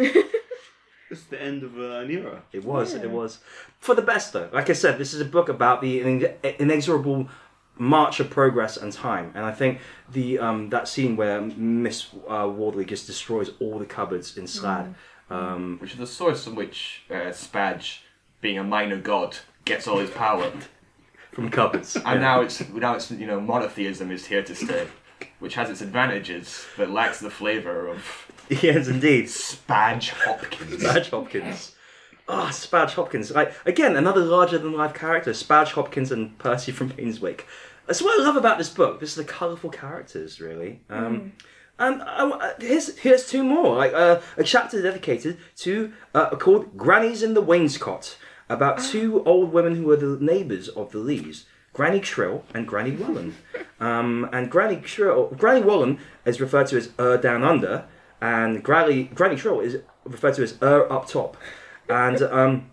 It's 1.17 1.27
the 1.27 1.43
end 1.43 1.63
of 1.63 1.79
uh, 1.79 2.01
an 2.01 2.11
era. 2.11 2.43
It 2.53 2.65
was. 2.65 2.95
It 2.95 3.11
was 3.11 3.39
for 3.81 3.95
the 3.95 4.03
best, 4.03 4.33
though. 4.33 4.49
Like 4.53 4.71
I 4.71 4.75
said, 4.75 4.99
this 4.99 5.15
is 5.15 5.21
a 5.21 5.25
book 5.25 5.49
about 5.49 5.81
the 5.81 6.01
inex- 6.01 6.59
inexorable 6.59 7.29
march 7.79 8.21
of 8.21 8.31
progress 8.31 8.77
and 8.77 8.93
time, 8.93 9.33
and 9.35 9.45
I 9.45 9.53
think 9.53 9.81
the 10.13 10.39
um, 10.39 10.71
that 10.71 10.89
scene 10.89 11.17
where 11.17 11.41
Miss 11.41 12.09
uh, 12.29 12.49
Wardley 12.49 12.85
just 12.85 13.07
destroys 13.07 13.51
all 13.61 13.79
the 13.79 13.87
cupboards 13.87 14.37
in 14.37 14.45
Slad. 14.45 14.95
Um, 15.29 15.79
which 15.81 15.93
is 15.93 15.99
the 15.99 16.07
source 16.07 16.45
from 16.45 16.55
which 16.55 17.03
uh, 17.11 17.33
Spadge, 17.33 18.03
being 18.41 18.59
a 18.59 18.63
minor 18.63 18.97
god, 18.97 19.37
gets 19.65 19.89
all 19.89 19.99
his 19.99 20.11
power. 20.11 20.53
from 21.33 21.51
cupboards, 21.51 21.97
And 21.97 22.23
now 22.23 22.41
it's 22.41 22.67
now 22.71 22.95
it's 22.95 23.11
you 23.11 23.27
know 23.27 23.41
monotheism 23.41 24.11
is 24.11 24.25
here 24.27 24.43
to 24.43 24.55
stay, 24.55 24.87
which 25.39 25.55
has 25.55 25.69
its 25.69 25.83
advantages 25.83 26.65
but 26.79 26.91
lacks 26.91 27.21
the 27.21 27.31
flavour 27.31 27.89
of 27.89 28.26
yes, 28.63 28.89
indeed, 28.89 29.29
Spadge 29.29 30.11
Hopkins. 30.11 30.81
Spadge 30.81 31.11
Hopkins. 31.11 31.73
Ah, 32.29 32.51
Spadge 32.51 32.95
Hopkins. 32.95 33.31
Like 33.31 33.53
again, 33.67 33.97
another 33.97 34.21
larger 34.23 34.59
than 34.59 34.73
life 34.73 34.95
character. 34.95 35.33
Spadge 35.33 35.73
Hopkins 35.73 36.11
and 36.13 36.37
Percy 36.39 36.73
from 36.73 36.91
Painswick. 36.91 37.43
That's 37.87 38.03
what 38.03 38.21
I 38.21 38.25
love 38.25 38.37
about 38.37 38.59
this 38.59 38.69
book. 38.69 38.99
This 39.01 39.11
is 39.11 39.17
the 39.17 39.25
colourful 39.25 39.71
characters, 39.71 40.41
really. 40.41 40.81
Um, 40.91 41.33
And 41.79 42.03
uh, 42.03 42.53
here's 42.59 42.99
here's 42.99 43.29
two 43.29 43.45
more. 43.45 43.77
Like 43.77 43.93
uh, 43.93 44.21
a 44.37 44.43
chapter 44.43 44.83
dedicated 44.83 45.39
to 45.59 45.93
uh, 46.15 46.31
called 46.37 46.77
"Grannies 46.77 47.23
in 47.23 47.35
the 47.35 47.43
Wainscot," 47.43 48.17
about 48.49 48.83
two 48.83 49.23
old 49.25 49.53
women 49.53 49.77
who 49.77 49.85
were 49.85 49.97
the 49.97 50.19
neighbours 50.25 50.69
of 50.69 50.91
the 50.93 50.99
Lees. 50.99 51.45
Granny 51.75 52.01
Shrill 52.01 52.43
and 52.55 52.67
Granny 52.67 52.93
Wallon. 52.93 53.37
Um, 53.79 54.27
and 54.33 54.51
Granny 54.51 54.81
Shrill, 54.87 55.27
Granny 55.37 55.61
Wallon 55.61 55.99
is 56.25 56.41
referred 56.41 56.69
to 56.69 56.79
as 56.79 56.89
Er 56.99 57.19
Down 57.19 57.45
Under, 57.45 57.85
and 58.21 58.63
Granny 58.63 59.05
Granny 59.05 59.37
Shrill 59.37 59.61
is 59.61 59.79
referred 60.05 60.35
to 60.35 60.43
as 60.43 60.59
Er 60.63 60.91
Up 60.91 61.09
Top. 61.09 61.37
And 61.89 62.23
um, 62.23 62.71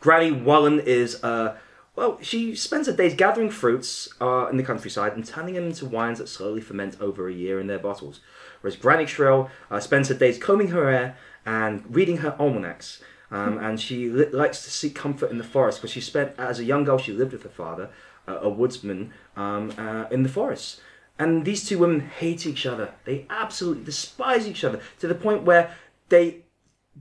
Granny 0.00 0.30
Wallon 0.30 0.80
is 0.80 1.22
uh, 1.24 1.56
well, 1.96 2.18
she 2.20 2.56
spends 2.56 2.88
her 2.88 2.92
days 2.92 3.14
gathering 3.14 3.50
fruits 3.50 4.08
uh, 4.20 4.48
in 4.50 4.56
the 4.56 4.64
countryside 4.64 5.14
and 5.14 5.24
turning 5.24 5.54
them 5.54 5.66
into 5.66 5.86
wines 5.86 6.18
that 6.18 6.28
slowly 6.28 6.60
ferment 6.60 7.00
over 7.00 7.28
a 7.28 7.32
year 7.32 7.60
in 7.60 7.68
their 7.68 7.78
bottles. 7.78 8.20
Whereas 8.60 8.76
Granny 8.76 9.06
Shrill 9.06 9.48
uh, 9.70 9.78
spends 9.78 10.08
her 10.08 10.14
days 10.14 10.38
combing 10.38 10.68
her 10.68 10.90
hair 10.90 11.16
and 11.46 11.84
reading 11.94 12.18
her 12.18 12.34
almanacs. 12.40 13.00
Um, 13.30 13.58
and 13.58 13.80
she 13.80 14.08
li- 14.08 14.28
likes 14.30 14.62
to 14.64 14.70
seek 14.70 14.94
comfort 14.94 15.30
in 15.30 15.38
the 15.38 15.44
forest 15.44 15.78
because 15.78 15.92
she 15.92 16.00
spent, 16.00 16.32
as 16.38 16.58
a 16.58 16.64
young 16.64 16.84
girl, 16.84 16.98
she 16.98 17.12
lived 17.12 17.32
with 17.32 17.42
her 17.42 17.48
father, 17.48 17.90
uh, 18.26 18.38
a 18.40 18.48
woodsman, 18.48 19.12
um, 19.36 19.72
uh, 19.78 20.06
in 20.10 20.22
the 20.24 20.28
forest. 20.28 20.80
And 21.18 21.44
these 21.44 21.68
two 21.68 21.78
women 21.78 22.00
hate 22.00 22.46
each 22.46 22.66
other. 22.66 22.94
They 23.04 23.26
absolutely 23.30 23.84
despise 23.84 24.48
each 24.48 24.64
other 24.64 24.80
to 24.98 25.06
the 25.06 25.14
point 25.14 25.44
where 25.44 25.74
they 26.08 26.44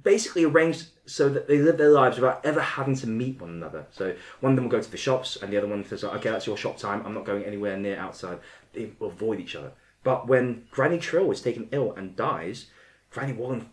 basically 0.04 0.44
arranged 0.44 0.88
so 1.06 1.30
that 1.30 1.48
they 1.48 1.58
live 1.58 1.78
their 1.78 1.90
lives 1.90 2.18
without 2.18 2.46
ever 2.46 2.62
having 2.62 2.96
to 2.96 3.08
meet 3.08 3.42
one 3.42 3.50
another. 3.50 3.86
So 3.92 4.16
one 4.40 4.54
of 4.54 4.56
them 4.56 4.66
will 4.66 4.72
go 4.72 4.82
to 4.82 4.92
the 4.92 4.98
shops, 4.98 5.38
and 5.42 5.52
the 5.52 5.58
other 5.58 5.68
one 5.68 5.84
says, 5.86 6.04
"Okay, 6.04 6.30
that's 6.30 6.48
your 6.48 6.58
shop 6.58 6.78
time. 6.78 7.04
I'm 7.06 7.14
not 7.14 7.26
going 7.26 7.44
anywhere 7.44 7.78
near 7.78 7.98
outside." 7.98 8.40
They 8.74 8.92
avoid 9.02 9.40
each 9.40 9.56
other. 9.56 9.72
But 10.04 10.28
when 10.28 10.66
Granny 10.72 11.00
Trill 11.00 11.32
is 11.32 11.42
taken 11.42 11.68
ill 11.72 11.94
and 11.94 12.16
dies, 12.16 12.68
Granny 13.12 13.34
Wallon 13.34 13.70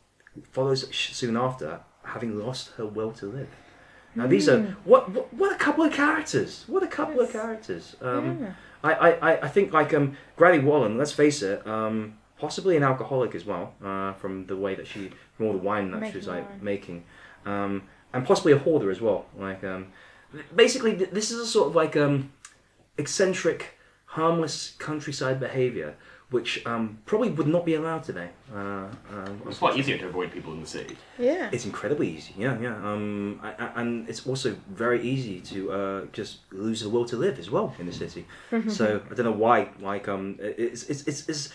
follows 0.52 0.88
soon 0.94 1.36
after, 1.36 1.80
having 2.04 2.38
lost 2.38 2.72
her 2.76 2.86
will 2.86 3.12
to 3.12 3.26
live. 3.26 3.48
Now 4.14 4.26
these 4.26 4.48
are 4.48 4.62
what, 4.84 5.10
what 5.10 5.32
what 5.32 5.52
a 5.52 5.58
couple 5.58 5.84
of 5.84 5.92
characters! 5.92 6.64
What 6.66 6.82
a 6.82 6.88
couple 6.88 7.20
of 7.20 7.30
characters! 7.30 7.96
Um, 8.00 8.38
Yeah. 8.40 8.52
I, 8.82 8.92
I, 8.92 9.32
I- 9.42 9.48
think 9.48 9.72
like 9.72 9.92
um 9.94 10.16
Granny 10.36 10.58
Wallon, 10.58 10.96
let's 10.98 11.12
face 11.12 11.42
it, 11.42 11.66
um, 11.66 12.18
possibly 12.38 12.76
an 12.76 12.82
alcoholic 12.82 13.34
as 13.34 13.44
well, 13.44 13.74
uh, 13.84 14.12
from 14.14 14.46
the 14.46 14.56
way 14.56 14.74
that 14.74 14.86
she 14.86 15.10
from 15.36 15.46
all 15.46 15.52
the 15.52 15.58
wine 15.58 15.90
that 15.90 16.10
she 16.10 16.16
was 16.16 16.26
like 16.26 16.48
wine. 16.48 16.58
making, 16.62 17.04
um, 17.46 17.82
and 18.12 18.26
possibly 18.26 18.52
a 18.52 18.58
hoarder 18.58 18.90
as 18.90 19.00
well. 19.00 19.26
Like 19.38 19.62
um, 19.64 19.88
basically, 20.54 20.96
th- 20.96 21.10
this 21.10 21.30
is 21.30 21.38
a 21.38 21.46
sort 21.46 21.68
of 21.68 21.74
like 21.74 21.96
um, 21.96 22.32
eccentric, 22.98 23.78
harmless 24.06 24.74
countryside 24.78 25.38
behavior 25.40 25.94
which 26.30 26.64
um, 26.66 26.98
probably 27.06 27.28
would 27.30 27.46
not 27.48 27.64
be 27.64 27.74
allowed 27.74 28.04
today. 28.04 28.28
Uh, 28.54 28.58
um, 29.12 29.42
It's 29.48 29.58
quite 29.58 29.76
easier 29.76 29.98
to 29.98 30.06
avoid 30.06 30.30
people 30.30 30.52
in 30.52 30.60
the 30.60 30.66
city. 30.66 30.96
Yeah. 31.18 31.50
It's 31.52 31.64
incredibly 31.64 32.08
easy, 32.08 32.34
yeah, 32.38 32.56
yeah. 32.60 32.76
Um, 32.76 33.40
I, 33.42 33.50
I- 33.64 33.80
and 33.80 34.08
it's 34.08 34.26
also 34.26 34.54
very 34.70 35.02
easy 35.02 35.40
to 35.52 35.72
uh, 35.72 36.00
just 36.12 36.38
lose 36.52 36.80
the 36.82 36.88
will 36.88 37.04
to 37.06 37.16
live 37.16 37.38
as 37.38 37.50
well 37.50 37.74
in 37.80 37.86
the 37.86 37.92
city. 37.92 38.26
so 38.68 39.00
I 39.10 39.14
don't 39.14 39.24
know 39.24 39.32
why, 39.46 39.70
like, 39.80 40.06
um, 40.08 40.36
it's, 40.40 40.84
it's, 40.84 41.02
it's, 41.08 41.28
it's, 41.28 41.48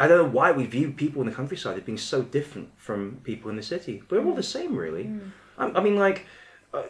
I 0.00 0.08
don't 0.08 0.18
know 0.18 0.30
why 0.38 0.50
we 0.52 0.66
view 0.66 0.90
people 0.90 1.22
in 1.22 1.28
the 1.28 1.34
countryside 1.34 1.76
as 1.78 1.84
being 1.84 1.96
so 1.98 2.22
different 2.22 2.68
from 2.76 3.20
people 3.22 3.48
in 3.50 3.56
the 3.56 3.62
city. 3.62 4.02
We're 4.10 4.24
all 4.24 4.34
the 4.34 4.42
same, 4.42 4.74
really. 4.76 5.08
I, 5.56 5.66
I 5.70 5.80
mean, 5.80 5.96
like, 5.96 6.26
uh, 6.74 6.82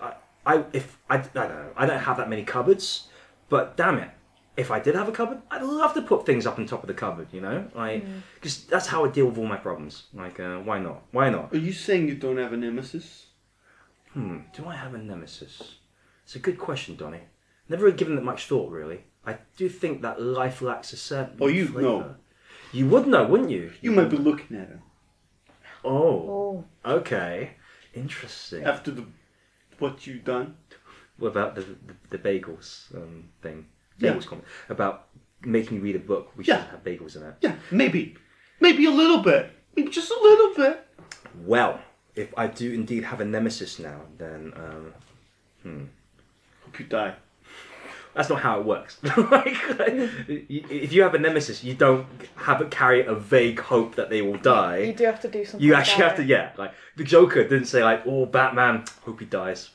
I, 0.00 0.12
I, 0.44 0.64
if 0.72 0.98
I, 1.08 1.16
I 1.16 1.18
don't 1.18 1.34
know, 1.48 1.70
I 1.76 1.86
don't 1.86 2.00
have 2.00 2.18
that 2.18 2.28
many 2.28 2.44
cupboards, 2.44 3.08
but 3.48 3.76
damn 3.76 3.98
it. 3.98 4.10
If 4.56 4.70
I 4.70 4.80
did 4.80 4.94
have 4.94 5.08
a 5.08 5.12
cupboard, 5.12 5.40
I'd 5.50 5.62
love 5.62 5.94
to 5.94 6.02
put 6.02 6.26
things 6.26 6.46
up 6.46 6.58
on 6.58 6.66
top 6.66 6.82
of 6.82 6.86
the 6.88 6.94
cupboard, 6.94 7.28
you 7.32 7.40
know, 7.40 7.68
like, 7.74 8.04
because 8.34 8.64
that's 8.64 8.86
how 8.86 9.04
I 9.04 9.08
deal 9.08 9.26
with 9.26 9.38
all 9.38 9.46
my 9.46 9.56
problems. 9.56 10.04
Like, 10.12 10.38
uh, 10.40 10.58
why 10.58 10.78
not? 10.78 11.02
Why 11.10 11.30
not? 11.30 11.52
Are 11.54 11.58
you 11.58 11.72
saying 11.72 12.06
you 12.08 12.14
don't 12.16 12.36
have 12.36 12.52
a 12.52 12.56
nemesis? 12.58 13.26
Hmm, 14.12 14.40
do 14.54 14.66
I 14.66 14.76
have 14.76 14.92
a 14.92 14.98
nemesis? 14.98 15.76
It's 16.24 16.36
a 16.36 16.38
good 16.38 16.58
question, 16.58 16.96
Donny. 16.96 17.20
Never 17.68 17.84
really 17.86 17.96
given 17.96 18.18
it 18.18 18.24
much 18.24 18.46
thought, 18.46 18.70
really. 18.70 19.04
I 19.24 19.38
do 19.56 19.70
think 19.70 20.02
that 20.02 20.20
life 20.20 20.60
lacks 20.60 20.92
a 20.92 20.96
certain. 20.98 21.38
Oh, 21.40 21.46
you 21.46 21.66
flavour. 21.66 21.80
know. 21.88 22.14
You 22.72 22.86
would 22.88 23.06
know, 23.06 23.24
wouldn't 23.26 23.50
you? 23.50 23.72
You 23.80 23.90
might 23.92 24.10
be 24.10 24.16
looking 24.18 24.56
at 24.58 24.68
him 24.68 24.82
Oh, 25.84 25.94
Oh. 25.94 26.64
okay. 26.84 27.52
Interesting. 27.94 28.64
after 28.64 28.90
the 28.90 29.06
what 29.78 30.06
you 30.06 30.18
done. 30.18 30.56
What 31.18 31.28
about 31.28 31.54
the 31.54 31.62
the, 31.62 31.94
the 32.10 32.18
bagels 32.18 32.94
um, 32.94 33.30
thing? 33.42 33.66
Yeah. 34.02 34.12
Bagels 34.14 34.26
comment 34.26 34.46
about 34.68 35.06
making 35.44 35.76
you 35.78 35.82
read 35.82 35.96
a 35.96 36.00
book. 36.00 36.32
We 36.36 36.44
Yeah. 36.44 36.54
shouldn't 36.56 36.70
have 36.70 36.84
bagels 36.84 37.16
in 37.16 37.22
it. 37.22 37.34
Yeah, 37.40 37.54
maybe, 37.70 38.16
maybe 38.60 38.84
a 38.86 38.90
little 38.90 39.18
bit, 39.22 39.50
maybe 39.76 39.90
just 39.90 40.10
a 40.10 40.20
little 40.20 40.54
bit. 40.54 40.86
Well, 41.44 41.80
if 42.14 42.28
I 42.36 42.46
do 42.46 42.72
indeed 42.72 43.04
have 43.04 43.20
a 43.20 43.24
nemesis 43.24 43.78
now, 43.78 44.00
then 44.18 44.52
um, 44.56 45.88
Hope 46.64 46.78
you 46.80 46.86
die. 46.86 47.14
That's 48.14 48.28
not 48.28 48.40
how 48.40 48.60
it 48.60 48.66
works. 48.66 48.98
like, 49.02 49.56
y- 50.28 50.44
if 50.48 50.92
you 50.92 51.02
have 51.02 51.14
a 51.14 51.18
nemesis, 51.18 51.64
you 51.64 51.72
don't 51.72 52.06
have 52.36 52.60
it 52.60 52.70
carry 52.70 53.06
a 53.06 53.14
vague 53.14 53.58
hope 53.58 53.94
that 53.94 54.10
they 54.10 54.20
will 54.20 54.36
die. 54.36 54.78
You 54.78 54.92
do 54.92 55.04
have 55.04 55.20
to 55.22 55.28
do 55.28 55.44
something. 55.46 55.66
You 55.66 55.74
actually 55.74 56.02
about 56.04 56.08
have 56.10 56.16
to, 56.18 56.22
it. 56.24 56.28
yeah. 56.28 56.50
Like 56.58 56.72
the 56.96 57.04
Joker 57.04 57.42
didn't 57.44 57.66
say 57.66 57.82
like, 57.82 58.02
"Oh, 58.06 58.26
Batman, 58.26 58.84
hope 59.06 59.20
he 59.20 59.24
dies," 59.26 59.70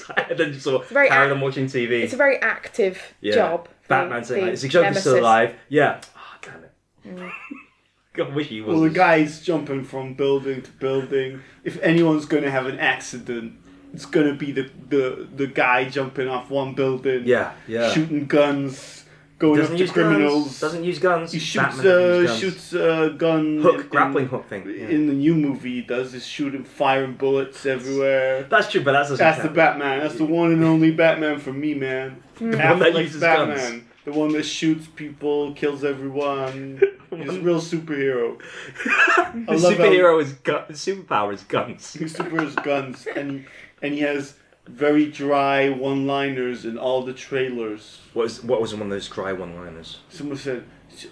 and 0.00 0.38
then 0.38 0.52
just 0.52 0.64
sort 0.64 0.82
of 0.82 0.88
very 0.88 1.08
carry 1.08 1.26
act- 1.26 1.30
them 1.30 1.40
watching 1.40 1.66
TV. 1.66 2.02
It's 2.02 2.12
a 2.12 2.16
very 2.16 2.38
active 2.38 3.14
yeah. 3.20 3.34
job. 3.34 3.68
Batman 3.88 4.24
saying, 4.24 4.40
the 4.40 4.46
like, 4.46 4.54
"Is 4.54 4.62
the 4.62 4.68
Joker 4.68 4.94
still 4.94 5.18
alive?" 5.20 5.54
Yeah. 5.68 6.00
Oh, 6.16 6.36
damn 6.40 6.64
it. 6.64 6.72
Mm. 7.06 7.32
God, 8.14 8.34
wish 8.34 8.48
he 8.48 8.60
was. 8.60 8.74
Well, 8.74 8.84
the 8.84 8.90
guy's 8.90 9.42
jumping 9.42 9.84
from 9.84 10.14
building 10.14 10.62
to 10.62 10.70
building. 10.72 11.40
If 11.64 11.80
anyone's 11.82 12.26
gonna 12.26 12.50
have 12.50 12.66
an 12.66 12.78
accident, 12.78 13.54
it's 13.94 14.06
gonna 14.06 14.34
be 14.34 14.52
the 14.52 14.70
the, 14.88 15.28
the 15.34 15.46
guy 15.46 15.88
jumping 15.88 16.28
off 16.28 16.50
one 16.50 16.74
building, 16.74 17.22
Yeah, 17.24 17.52
yeah. 17.66 17.90
shooting 17.90 18.26
guns, 18.26 19.01
going 19.42 19.58
Doesn't 19.60 19.76
use 19.76 19.90
criminals. 19.90 20.44
guns. 20.44 20.60
Doesn't 20.60 20.84
use 20.84 20.98
guns. 20.98 21.32
he 21.32 21.38
shoots 21.38 21.76
Batman 21.76 22.26
uh, 22.26 22.36
shoots 22.36 22.72
a 22.72 23.14
gun. 23.18 23.58
hook, 23.60 23.80
in- 23.82 23.88
grappling 23.88 24.28
hook 24.28 24.48
thing. 24.48 24.64
yeah. 24.66 24.86
In 24.88 25.06
the 25.08 25.12
new 25.12 25.34
movie, 25.34 25.74
he 25.80 25.82
does 25.82 26.14
is 26.14 26.24
shooting, 26.24 26.64
firing 26.64 27.14
bullets 27.14 27.66
everywhere. 27.66 28.44
That's 28.44 28.70
true, 28.70 28.82
but 28.82 28.92
that's 28.92 29.10
That's 29.18 29.42
the. 29.42 29.48
Batman. 29.48 30.00
That's 30.00 30.14
the 30.16 30.24
one 30.24 30.52
and 30.52 30.62
only 30.64 30.92
Batman 30.92 31.38
for 31.40 31.52
me, 31.52 31.74
man. 31.74 32.22
The 32.38 32.56
one 32.56 32.78
that 32.80 32.94
uses 32.96 33.20
Batman. 33.20 33.56
guns. 33.58 33.82
The 34.04 34.12
one 34.12 34.32
that 34.32 34.42
shoots 34.44 34.86
people, 34.96 35.52
kills 35.54 35.84
everyone. 35.84 36.80
He's 37.10 37.28
a 37.34 37.40
real 37.40 37.60
superhero. 37.60 38.40
The 38.84 39.52
love 39.52 39.62
how- 39.62 39.70
superhero 39.70 40.20
is 40.22 40.32
gu- 40.34 40.66
the 40.68 40.74
superpower 40.74 41.32
is 41.34 41.42
guns. 41.44 41.92
His 41.92 42.00
He's 42.00 42.16
superhero's 42.16 42.54
guns, 42.56 43.06
and 43.16 43.46
and 43.82 43.94
he 43.94 44.00
has 44.00 44.34
very 44.66 45.06
dry 45.10 45.68
one-liners 45.68 46.64
in 46.64 46.78
all 46.78 47.02
the 47.02 47.12
trailers. 47.12 48.00
What 48.14 48.24
was 48.24 48.42
what 48.44 48.60
was 48.60 48.72
one 48.72 48.82
of 48.82 48.90
those 48.90 49.08
dry 49.08 49.32
one-liners? 49.32 49.98
Someone 50.08 50.36
said, 50.38 50.64
"So- 50.94 51.08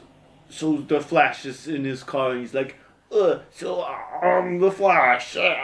"So 0.48 0.76
the 0.78 1.00
Flash 1.00 1.44
is 1.46 1.66
in 1.68 1.84
his 1.84 2.02
car, 2.02 2.32
and 2.32 2.40
he's 2.40 2.54
like, 2.54 2.76
uh, 3.12 3.38
so 3.50 3.82
I'm 3.84 4.58
the 4.60 4.70
Flash. 4.70 5.36
Uh, 5.36 5.54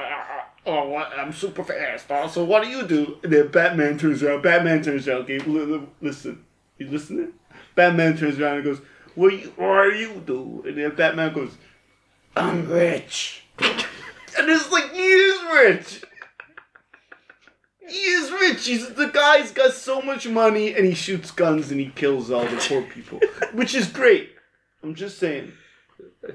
oh, 0.66 0.94
I'm 0.96 1.32
super 1.32 1.62
fast. 1.64 2.10
Uh, 2.10 2.26
so 2.28 2.44
what 2.44 2.62
do 2.64 2.68
you 2.68 2.82
do?" 2.86 3.18
And 3.22 3.32
then 3.32 3.48
Batman 3.48 3.98
turns 3.98 4.22
around. 4.22 4.42
Batman 4.42 4.82
turns 4.82 5.06
around. 5.06 5.22
Okay, 5.22 5.38
li- 5.38 5.60
li- 5.64 5.86
listen, 6.00 6.44
you 6.78 6.88
listening? 6.88 7.32
Batman 7.76 8.16
turns 8.16 8.40
around 8.40 8.56
and 8.56 8.64
goes, 8.64 8.80
"What 9.14 9.32
you, 9.32 9.52
what 9.56 9.90
do 9.90 9.96
you 9.96 10.22
do?" 10.26 10.64
And 10.66 10.76
then 10.78 10.94
Batman 10.96 11.32
goes, 11.32 11.52
"I'm 12.36 12.68
rich." 12.68 13.42
and 13.60 14.48
it's 14.50 14.70
like 14.72 14.92
he 14.92 15.02
is 15.02 15.40
rich. 15.54 16.02
He 17.88 17.98
is 17.98 18.30
rich. 18.32 18.66
He's 18.66 18.94
the 18.94 19.06
guy's 19.08 19.52
got 19.52 19.72
so 19.72 20.02
much 20.02 20.26
money, 20.28 20.74
and 20.74 20.84
he 20.84 20.94
shoots 20.94 21.30
guns 21.30 21.70
and 21.70 21.80
he 21.80 21.86
kills 21.90 22.30
all 22.30 22.44
the 22.44 22.56
poor 22.68 22.82
people, 22.82 23.20
which 23.52 23.74
is 23.74 23.88
great. 23.88 24.30
I'm 24.82 24.94
just 24.94 25.18
saying, 25.18 25.52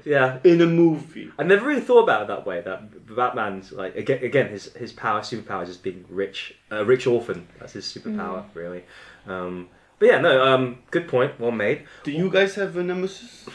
Yeah, 0.04 0.38
in 0.44 0.60
a 0.60 0.66
movie. 0.66 1.30
I 1.38 1.42
never 1.42 1.66
really 1.66 1.80
thought 1.80 2.02
about 2.04 2.22
it 2.22 2.28
that 2.28 2.46
way. 2.46 2.60
That 2.62 3.14
Batman's 3.14 3.72
like 3.72 3.96
again, 3.96 4.22
again 4.24 4.48
his 4.48 4.72
his 4.74 4.92
power, 4.92 5.20
superpower 5.20 5.62
is 5.62 5.68
just 5.68 5.82
being 5.82 6.04
rich, 6.08 6.54
a 6.70 6.84
rich 6.84 7.06
orphan. 7.06 7.46
That's 7.58 7.74
his 7.74 7.84
superpower, 7.84 8.44
really. 8.54 8.84
Um, 9.26 9.68
but 9.98 10.06
yeah, 10.08 10.18
no, 10.18 10.44
um, 10.44 10.78
good 10.90 11.06
point, 11.06 11.38
well 11.38 11.52
made. 11.52 11.84
Do 12.02 12.10
you 12.12 12.30
guys 12.30 12.54
have 12.56 12.76
a 12.76 12.82
nemesis? 12.82 13.46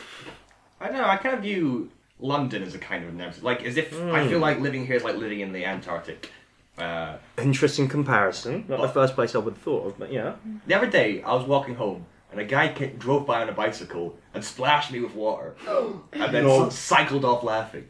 I 0.80 0.88
don't 0.88 0.98
know. 0.98 1.08
I 1.08 1.18
kind 1.18 1.36
of 1.36 1.42
view 1.42 1.92
London 2.20 2.64
as 2.64 2.74
a 2.76 2.80
kind 2.80 3.04
of 3.06 3.14
nemesis. 3.14 3.44
Like 3.44 3.64
as 3.64 3.78
if 3.78 3.94
I 4.00 4.28
feel 4.28 4.40
like 4.40 4.60
living 4.60 4.86
here 4.86 4.96
is 4.96 5.04
like 5.04 5.18
living 5.18 5.40
in 5.42 5.52
the 5.52 5.66
Antarctic. 5.66 6.32
Uh, 6.78 7.18
Interesting 7.40 7.88
comparison. 7.88 8.66
Not 8.68 8.82
the 8.82 8.88
first 8.90 9.16
place 9.16 9.34
I 9.36 9.40
would 9.40 9.56
have 9.56 9.64
thought 9.64 9.88
of, 9.88 10.00
but 10.00 10.12
yeah. 10.12 10.34
the 10.68 10.74
other 10.76 10.88
day, 10.88 11.22
I 11.24 11.34
was 11.34 11.46
walking 11.46 11.76
home, 11.76 12.06
and 12.32 12.40
a 12.40 12.46
guy 12.46 12.68
ca- 12.74 12.94
drove 12.98 13.26
by 13.26 13.42
on 13.42 13.50
a 13.50 13.52
bicycle 13.54 14.16
and 14.34 14.44
splashed 14.44 14.92
me 14.92 15.00
with 15.00 15.16
water, 15.16 15.56
and 16.14 16.34
then 16.34 16.44
No. 16.46 16.68
s- 16.68 16.78
cycled 16.78 17.26
off 17.26 17.44
laughing. 17.44 17.88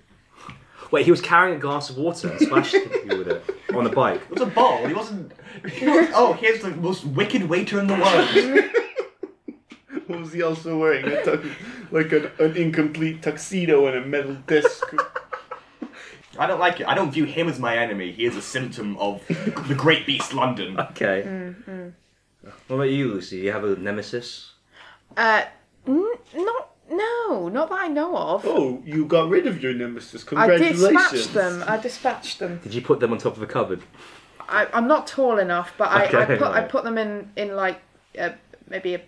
Wait, 0.91 1.03
he 1.03 1.11
was 1.11 1.19
carrying 1.19 1.57
a 1.57 1.59
glass 1.59 1.89
of 1.89 1.97
water 1.97 2.29
and 2.29 2.39
splashed 2.39 2.73
you 2.73 3.17
with 3.17 3.27
it 3.27 3.43
on 3.75 3.85
a 3.85 3.89
bike. 3.89 4.21
It 4.21 4.29
was 4.31 4.41
a 4.41 4.45
ball. 4.45 4.85
He 4.87 4.93
wasn't. 4.93 5.33
He 5.69 5.85
was, 5.85 6.07
oh, 6.13 6.31
here's 6.33 6.61
the 6.61 6.69
most 6.71 7.03
wicked 7.03 7.43
waiter 7.49 7.79
in 7.79 7.87
the 7.87 7.95
world. 7.95 8.69
What 10.07 10.21
was 10.21 10.31
he 10.31 10.41
also 10.41 10.77
wearing? 10.77 11.03
A 11.05 11.17
tux- 11.17 11.51
like 11.91 12.13
an, 12.13 12.31
an 12.39 12.55
incomplete 12.55 13.21
tuxedo 13.21 13.87
and 13.87 13.97
a 13.97 14.05
metal 14.05 14.35
disc. 14.47 14.81
I 16.39 16.47
don't 16.47 16.59
like 16.59 16.79
it. 16.79 16.87
I 16.87 16.93
don't 16.95 17.11
view 17.11 17.25
him 17.25 17.47
as 17.49 17.59
my 17.59 17.77
enemy. 17.77 18.11
He 18.11 18.25
is 18.25 18.35
a 18.35 18.41
symptom 18.41 18.97
of 18.97 19.25
the 19.27 19.75
great 19.75 20.05
beast 20.05 20.33
London. 20.33 20.79
Okay. 20.79 21.53
What 22.67 22.75
about 22.75 22.83
you, 22.89 23.13
Lucy? 23.13 23.39
Do 23.39 23.45
You 23.45 23.51
have 23.51 23.63
a 23.63 23.75
nemesis? 23.75 24.53
Uh, 25.15 25.43
n- 25.87 26.13
not 26.35 26.69
no, 26.89 27.49
not 27.49 27.69
that 27.69 27.79
I 27.81 27.87
know 27.89 28.15
of. 28.15 28.45
Oh, 28.45 28.81
you 28.85 29.05
got 29.05 29.29
rid 29.29 29.45
of 29.47 29.61
your 29.61 29.73
nemesis. 29.73 30.23
Congratulations. 30.23 30.83
I 30.83 30.87
did 30.89 30.95
Congratulations. 30.95 31.31
smash 31.31 31.43
them. 31.59 31.63
I 31.67 31.77
dispatched 31.77 32.39
them. 32.39 32.59
Did 32.63 32.73
you 32.73 32.81
put 32.81 32.99
them 33.01 33.11
on 33.11 33.17
top 33.17 33.35
of 33.35 33.41
a 33.43 33.47
cupboard? 33.47 33.81
I, 34.47 34.67
I'm 34.73 34.87
not 34.87 35.07
tall 35.07 35.37
enough, 35.39 35.73
but 35.77 35.89
I, 35.89 36.03
I 36.03 36.23
Okay, 36.23 36.37
put 36.37 36.47
I 36.47 36.59
right. 36.61 36.69
put 36.69 36.83
them 36.85 36.97
in 36.97 37.29
in 37.35 37.55
like 37.55 37.81
uh, 38.17 38.29
maybe 38.69 38.93
a 38.95 39.01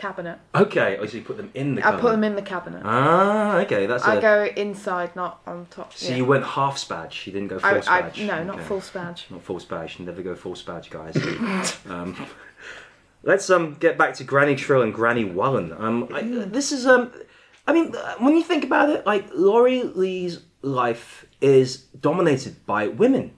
cabinet. 0.00 0.38
Okay, 0.54 0.96
oh, 0.98 1.06
so 1.06 1.16
you 1.16 1.22
put 1.22 1.36
them 1.36 1.50
in 1.54 1.74
the 1.74 1.82
I 1.82 1.90
cupboard. 1.90 2.00
put 2.00 2.10
them 2.12 2.24
in 2.24 2.34
the 2.34 2.42
cabinet. 2.42 2.82
Ah, 2.84 3.58
okay, 3.58 3.86
that's 3.86 4.04
I 4.04 4.16
a... 4.16 4.20
go 4.20 4.44
inside, 4.56 5.14
not 5.14 5.40
on 5.46 5.66
top. 5.70 5.94
So 5.94 6.08
yeah. 6.08 6.16
you 6.16 6.24
went 6.24 6.44
half 6.44 6.78
Spadge. 6.78 7.26
You 7.26 7.32
didn't 7.32 7.48
go 7.48 7.58
full 7.58 7.82
I, 7.86 8.00
I 8.00 8.12
no, 8.24 8.44
not 8.44 8.56
Okay. 8.56 8.64
full 8.64 8.80
Spadge. 8.80 9.26
Not 9.30 9.42
full 9.42 9.60
Spadge. 9.60 9.98
You 9.98 10.06
never 10.06 10.22
go 10.22 10.34
full 10.34 10.56
Spadge, 10.56 10.90
guys. 10.90 11.16
um, 11.88 12.26
let's 13.22 13.48
um 13.50 13.74
get 13.74 13.98
back 13.98 14.14
to 14.14 14.24
Granny 14.24 14.56
Trill 14.56 14.82
and 14.82 14.94
Granny 14.94 15.24
Wallon. 15.24 15.72
Um, 15.72 16.08
I, 16.12 16.22
this 16.22 16.72
is 16.72 16.86
um, 16.86 17.12
I 17.66 17.72
mean, 17.72 17.94
uh, 17.94 18.14
when 18.18 18.36
you 18.36 18.42
think 18.42 18.64
about 18.64 18.90
it, 18.90 19.06
like 19.06 19.28
Laurie 19.34 19.82
Lee's 19.82 20.40
life 20.62 21.26
is 21.40 21.76
dominated 22.00 22.66
by 22.66 22.88
women. 22.88 23.32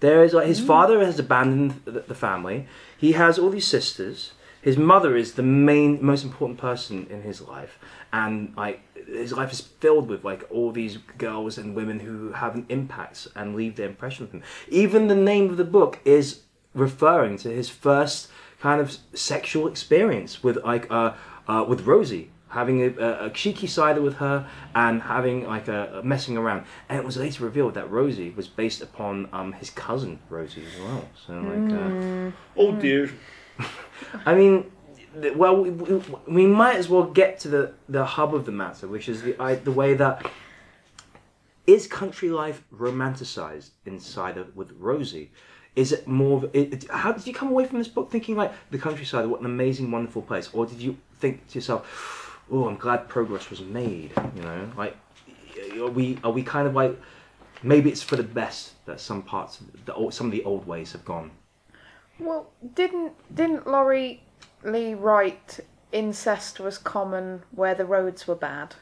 There 0.00 0.24
is 0.24 0.32
like 0.32 0.46
his 0.46 0.60
father 0.60 1.04
has 1.04 1.18
abandoned 1.18 1.82
the, 1.84 2.00
the 2.00 2.14
family. 2.14 2.66
He 2.96 3.12
has 3.12 3.38
all 3.38 3.50
these 3.50 3.66
sisters. 3.66 4.32
His 4.62 4.76
mother 4.76 5.16
is 5.16 5.34
the 5.34 5.42
main, 5.42 6.04
most 6.04 6.24
important 6.24 6.58
person 6.58 7.06
in 7.08 7.22
his 7.22 7.40
life, 7.40 7.78
and 8.12 8.54
like 8.56 8.80
his 9.06 9.32
life 9.32 9.52
is 9.52 9.60
filled 9.60 10.08
with 10.08 10.24
like 10.24 10.44
all 10.50 10.70
these 10.70 10.98
girls 11.18 11.56
and 11.56 11.74
women 11.74 12.00
who 12.00 12.32
have 12.32 12.54
an 12.54 12.66
impact 12.68 13.26
and 13.34 13.56
leave 13.56 13.76
their 13.76 13.88
impression 13.88 14.26
with 14.26 14.32
him. 14.32 14.42
Even 14.68 15.08
the 15.08 15.14
name 15.14 15.48
of 15.50 15.56
the 15.56 15.64
book 15.64 15.98
is 16.04 16.42
referring 16.74 17.36
to 17.38 17.48
his 17.48 17.68
first 17.68 18.28
kind 18.60 18.80
of 18.80 18.96
sexual 19.14 19.66
experience 19.66 20.42
with 20.42 20.56
like 20.64 20.90
uh, 20.90 21.14
uh 21.48 21.64
with 21.66 21.86
Rosie. 21.86 22.30
Having 22.48 22.82
a, 22.82 23.00
a, 23.00 23.26
a 23.26 23.30
cheeky 23.30 23.68
side 23.68 23.96
with 23.98 24.14
her 24.16 24.44
and 24.74 25.02
having 25.02 25.46
like 25.46 25.68
a, 25.68 26.00
a 26.00 26.02
messing 26.02 26.36
around. 26.36 26.64
And 26.88 26.98
it 26.98 27.04
was 27.04 27.16
later 27.16 27.44
revealed 27.44 27.74
that 27.74 27.88
Rosie 27.88 28.30
was 28.30 28.48
based 28.48 28.82
upon 28.82 29.28
um 29.32 29.52
his 29.52 29.70
cousin 29.70 30.18
Rosie 30.28 30.64
as 30.66 30.80
well. 30.80 31.08
So 31.26 31.32
like 31.34 31.72
uh, 31.72 31.90
Oh 32.56 32.72
dear. 32.72 33.10
I 34.26 34.34
mean 34.34 34.70
well, 35.34 35.62
we, 35.62 35.70
we, 36.28 36.46
might 36.46 36.76
as 36.76 36.88
well 36.88 37.04
get 37.04 37.40
to 37.40 37.48
the, 37.48 37.72
the 37.88 38.04
hub 38.04 38.34
of 38.34 38.46
the 38.46 38.52
matter, 38.52 38.86
which 38.86 39.08
is 39.08 39.22
the 39.22 39.40
I, 39.40 39.56
the 39.56 39.72
way 39.72 39.94
that 39.94 40.30
is 41.66 41.86
country 41.86 42.30
life 42.30 42.62
romanticized 42.72 43.70
inside 43.86 44.38
of 44.38 44.54
with 44.56 44.72
Rosie? 44.78 45.32
Is 45.76 45.92
it 45.92 46.06
more? 46.06 46.44
Of, 46.44 46.54
it, 46.54 46.88
how 46.90 47.12
did 47.12 47.26
you 47.26 47.32
come 47.32 47.48
away 47.48 47.64
from 47.66 47.78
this 47.78 47.88
book 47.88 48.10
thinking 48.10 48.36
like 48.36 48.52
the 48.70 48.78
countryside? 48.78 49.26
What 49.26 49.40
an 49.40 49.46
amazing, 49.46 49.90
wonderful 49.90 50.22
place, 50.22 50.50
or 50.52 50.66
did 50.66 50.80
you 50.80 50.96
think 51.14 51.46
to 51.48 51.54
yourself, 51.56 52.40
"Oh, 52.50 52.68
I'm 52.68 52.76
glad 52.76 53.08
progress 53.08 53.50
was 53.50 53.60
made"? 53.60 54.12
You 54.36 54.42
know, 54.42 54.70
like 54.76 54.96
are 55.78 55.90
we 55.90 56.18
are 56.24 56.32
we 56.32 56.42
kind 56.42 56.66
of 56.66 56.74
like 56.74 57.00
maybe 57.62 57.90
it's 57.90 58.02
for 58.02 58.16
the 58.16 58.24
best 58.24 58.84
that 58.86 59.00
some 59.00 59.22
parts 59.22 59.60
of 59.60 59.84
the 59.86 60.10
some 60.10 60.26
of 60.26 60.32
the 60.32 60.42
old 60.44 60.66
ways 60.66 60.92
have 60.92 61.04
gone. 61.04 61.30
Well, 62.20 62.50
didn't 62.74 63.12
didn't 63.34 63.66
Laurie 63.66 64.22
Lee 64.62 64.94
write 64.94 65.60
incest 65.92 66.60
was 66.60 66.78
common 66.78 67.42
where 67.50 67.74
the 67.74 67.84
roads 67.84 68.28
were 68.28 68.34
bad? 68.36 68.74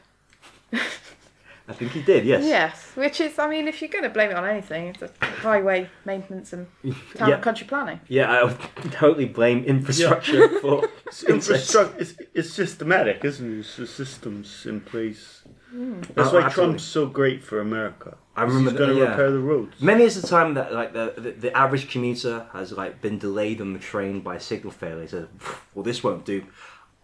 I 0.71 1.73
think 1.73 1.91
he 1.91 2.01
did, 2.01 2.25
yes. 2.25 2.43
Yes, 2.43 2.91
which 2.95 3.21
is, 3.21 3.37
I 3.37 3.47
mean, 3.47 3.67
if 3.67 3.79
you're 3.79 3.91
going 3.91 4.03
to 4.03 4.09
blame 4.09 4.31
it 4.31 4.35
on 4.35 4.43
anything, 4.43 4.87
it's 4.87 5.03
a 5.03 5.11
highway 5.23 5.87
maintenance 6.03 6.51
and 6.51 6.65
town 7.15 7.29
Yeah. 7.29 7.35
and 7.35 7.43
country 7.43 7.67
planning. 7.67 7.99
Yeah, 8.07 8.31
I 8.31 8.43
would 8.43 8.57
totally 8.91 9.25
blame 9.25 9.63
infrastructure 9.65 10.59
for 10.61 10.85
incest. 11.05 11.29
Infrastructure 11.29 11.95
it's, 11.99 12.13
it's 12.33 12.49
systematic, 12.51 13.23
isn't 13.23 13.53
it? 13.53 13.59
It's 13.59 13.77
the 13.77 13.85
systems 13.85 14.65
in 14.65 14.81
place. 14.81 15.43
That's 15.71 16.29
Oh, 16.29 16.33
why 16.35 16.41
absolutely. 16.41 16.49
Trump's 16.51 16.83
so 16.83 17.05
great 17.05 17.43
for 17.43 17.59
America. 17.61 18.17
I 18.35 18.43
remember 18.43 18.71
He's 18.71 18.79
going 18.79 18.89
to 18.91 18.95
yeah. 18.95 19.09
repair 19.11 19.31
the 19.31 19.39
roads. 19.39 19.79
Many 19.81 20.03
is 20.03 20.19
the 20.21 20.27
time 20.27 20.53
that 20.55 20.73
like 20.73 20.93
the, 20.93 21.13
the 21.17 21.31
the 21.31 21.57
average 21.57 21.89
commuter 21.91 22.47
has 22.53 22.71
like 22.71 23.01
been 23.01 23.17
delayed 23.19 23.59
on 23.61 23.73
the 23.73 23.79
train 23.79 24.21
by 24.21 24.35
a 24.35 24.39
signal 24.39 24.71
failure. 24.71 25.01
He 25.01 25.07
says, 25.07 25.27
"Well, 25.75 25.83
this 25.83 26.03
won't 26.03 26.25
do. 26.25 26.43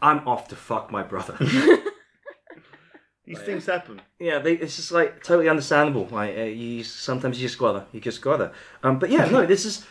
I'm 0.01 0.28
off 0.28 0.47
to 0.49 0.55
fuck 0.55 0.91
my 0.91 1.03
brother." 1.03 1.38
These 3.26 3.41
things 3.41 3.66
happen. 3.66 4.01
yeah, 4.20 4.38
they, 4.38 4.53
it's 4.53 4.76
just 4.76 4.91
like 4.91 5.24
totally 5.24 5.49
understandable. 5.49 6.07
Like 6.11 6.38
uh, 6.38 6.41
you 6.43 6.84
sometimes 6.84 7.41
you 7.41 7.47
just 7.47 7.57
gotta, 7.57 7.86
you 7.91 7.99
just 7.99 8.22
gotta. 8.22 8.51
Um, 8.84 8.99
but 8.99 9.09
yeah, 9.09 9.26
no, 9.26 9.45
this 9.47 9.66
is 9.66 9.84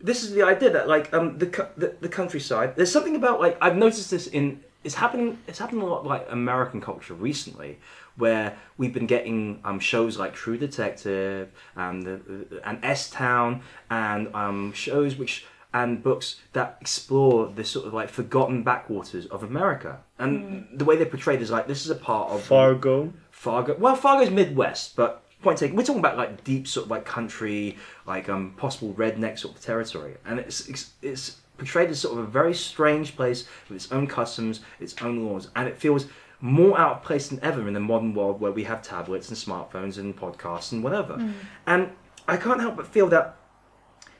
this 0.00 0.24
is 0.24 0.32
the 0.32 0.42
idea 0.42 0.70
that 0.70 0.88
like 0.88 1.12
um 1.14 1.38
the, 1.38 1.46
the 1.76 1.94
the 2.00 2.08
countryside. 2.08 2.74
There's 2.74 2.90
something 2.90 3.14
about 3.14 3.40
like 3.40 3.56
I've 3.62 3.76
noticed 3.76 4.10
this 4.10 4.26
in 4.26 4.60
it's 4.82 4.96
happening. 4.96 5.38
It's 5.46 5.58
happening 5.60 5.82
a 5.82 5.86
lot 5.86 6.04
like 6.04 6.26
American 6.30 6.80
culture 6.80 7.14
recently, 7.14 7.78
where 8.16 8.56
we've 8.76 8.92
been 8.92 9.06
getting 9.06 9.60
um 9.64 9.80
shows 9.80 10.18
like 10.18 10.34
True 10.34 10.56
Detective 10.56 11.50
and 11.76 12.02
the, 12.02 12.60
and 12.64 12.84
S 12.84 13.10
Town 13.10 13.62
and 13.90 14.34
um 14.34 14.72
shows 14.72 15.16
which 15.16 15.46
and 15.72 16.02
books 16.02 16.40
that 16.52 16.78
explore 16.80 17.46
this 17.48 17.70
sort 17.70 17.86
of 17.86 17.94
like 17.94 18.08
forgotten 18.08 18.62
backwaters 18.62 19.26
of 19.26 19.42
America. 19.42 20.00
And 20.18 20.66
the 20.72 20.84
way 20.84 20.96
they're 20.96 21.06
portrayed 21.06 21.40
is 21.40 21.50
like 21.50 21.66
this 21.68 21.84
is 21.84 21.90
a 21.90 21.96
part 21.96 22.30
of 22.30 22.42
Fargo. 22.42 23.12
Fargo. 23.30 23.76
Well, 23.78 23.94
Fargo's 23.94 24.30
Midwest, 24.30 24.96
but 24.96 25.22
point 25.42 25.58
taken. 25.58 25.76
We're 25.76 25.84
talking 25.84 26.00
about 26.00 26.16
like 26.16 26.44
deep 26.44 26.66
sort 26.66 26.86
of 26.86 26.90
like 26.90 27.04
country, 27.04 27.76
like 28.06 28.28
um 28.28 28.52
possible 28.56 28.94
redneck 28.94 29.38
sort 29.38 29.54
of 29.54 29.62
territory, 29.62 30.16
and 30.24 30.38
it's 30.38 30.68
it's, 30.68 30.90
it's 31.02 31.36
portrayed 31.56 31.90
as 31.90 32.00
sort 32.00 32.18
of 32.18 32.24
a 32.24 32.26
very 32.26 32.54
strange 32.54 33.14
place 33.14 33.46
with 33.68 33.76
its 33.76 33.92
own 33.92 34.06
customs, 34.06 34.60
its 34.80 34.94
own 35.02 35.26
laws, 35.26 35.50
and 35.56 35.68
it 35.68 35.76
feels 35.76 36.06
more 36.40 36.78
out 36.78 36.96
of 36.96 37.02
place 37.02 37.28
than 37.28 37.38
ever 37.42 37.66
in 37.68 37.74
the 37.74 37.80
modern 37.80 38.14
world 38.14 38.40
where 38.40 38.52
we 38.52 38.64
have 38.64 38.82
tablets 38.82 39.28
and 39.28 39.36
smartphones 39.36 39.98
and 39.98 40.16
podcasts 40.16 40.72
and 40.72 40.82
whatever. 40.82 41.34
And 41.66 41.90
I 42.26 42.36
can't 42.36 42.60
help 42.60 42.76
but 42.76 42.86
feel 42.86 43.08
that 43.08 43.36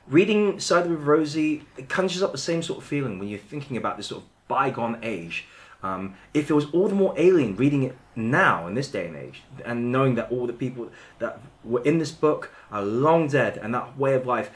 reading 0.07 0.59
Cider 0.59 0.89
with 0.89 1.01
Rosie 1.01 1.63
it 1.77 1.89
conjures 1.89 2.21
up 2.21 2.31
the 2.31 2.37
same 2.37 2.61
sort 2.61 2.79
of 2.79 2.85
feeling 2.85 3.19
when 3.19 3.27
you're 3.27 3.39
thinking 3.39 3.77
about 3.77 3.97
this 3.97 4.07
sort 4.07 4.23
of 4.23 4.29
bygone 4.47 4.99
age. 5.01 5.45
Um, 5.83 6.15
it 6.33 6.43
feels 6.43 6.71
all 6.73 6.87
the 6.87 6.95
more 6.95 7.15
alien 7.17 7.55
reading 7.55 7.83
it 7.83 7.97
now 8.15 8.67
in 8.67 8.75
this 8.75 8.89
day 8.89 9.07
and 9.07 9.15
age, 9.15 9.41
and 9.65 9.91
knowing 9.91 10.13
that 10.15 10.31
all 10.31 10.45
the 10.45 10.53
people 10.53 10.91
that 11.17 11.39
were 11.63 11.81
in 11.81 11.97
this 11.97 12.11
book 12.11 12.51
are 12.71 12.83
long 12.83 13.27
dead, 13.27 13.57
and 13.57 13.73
that 13.73 13.97
way 13.97 14.13
of 14.13 14.27
life 14.27 14.51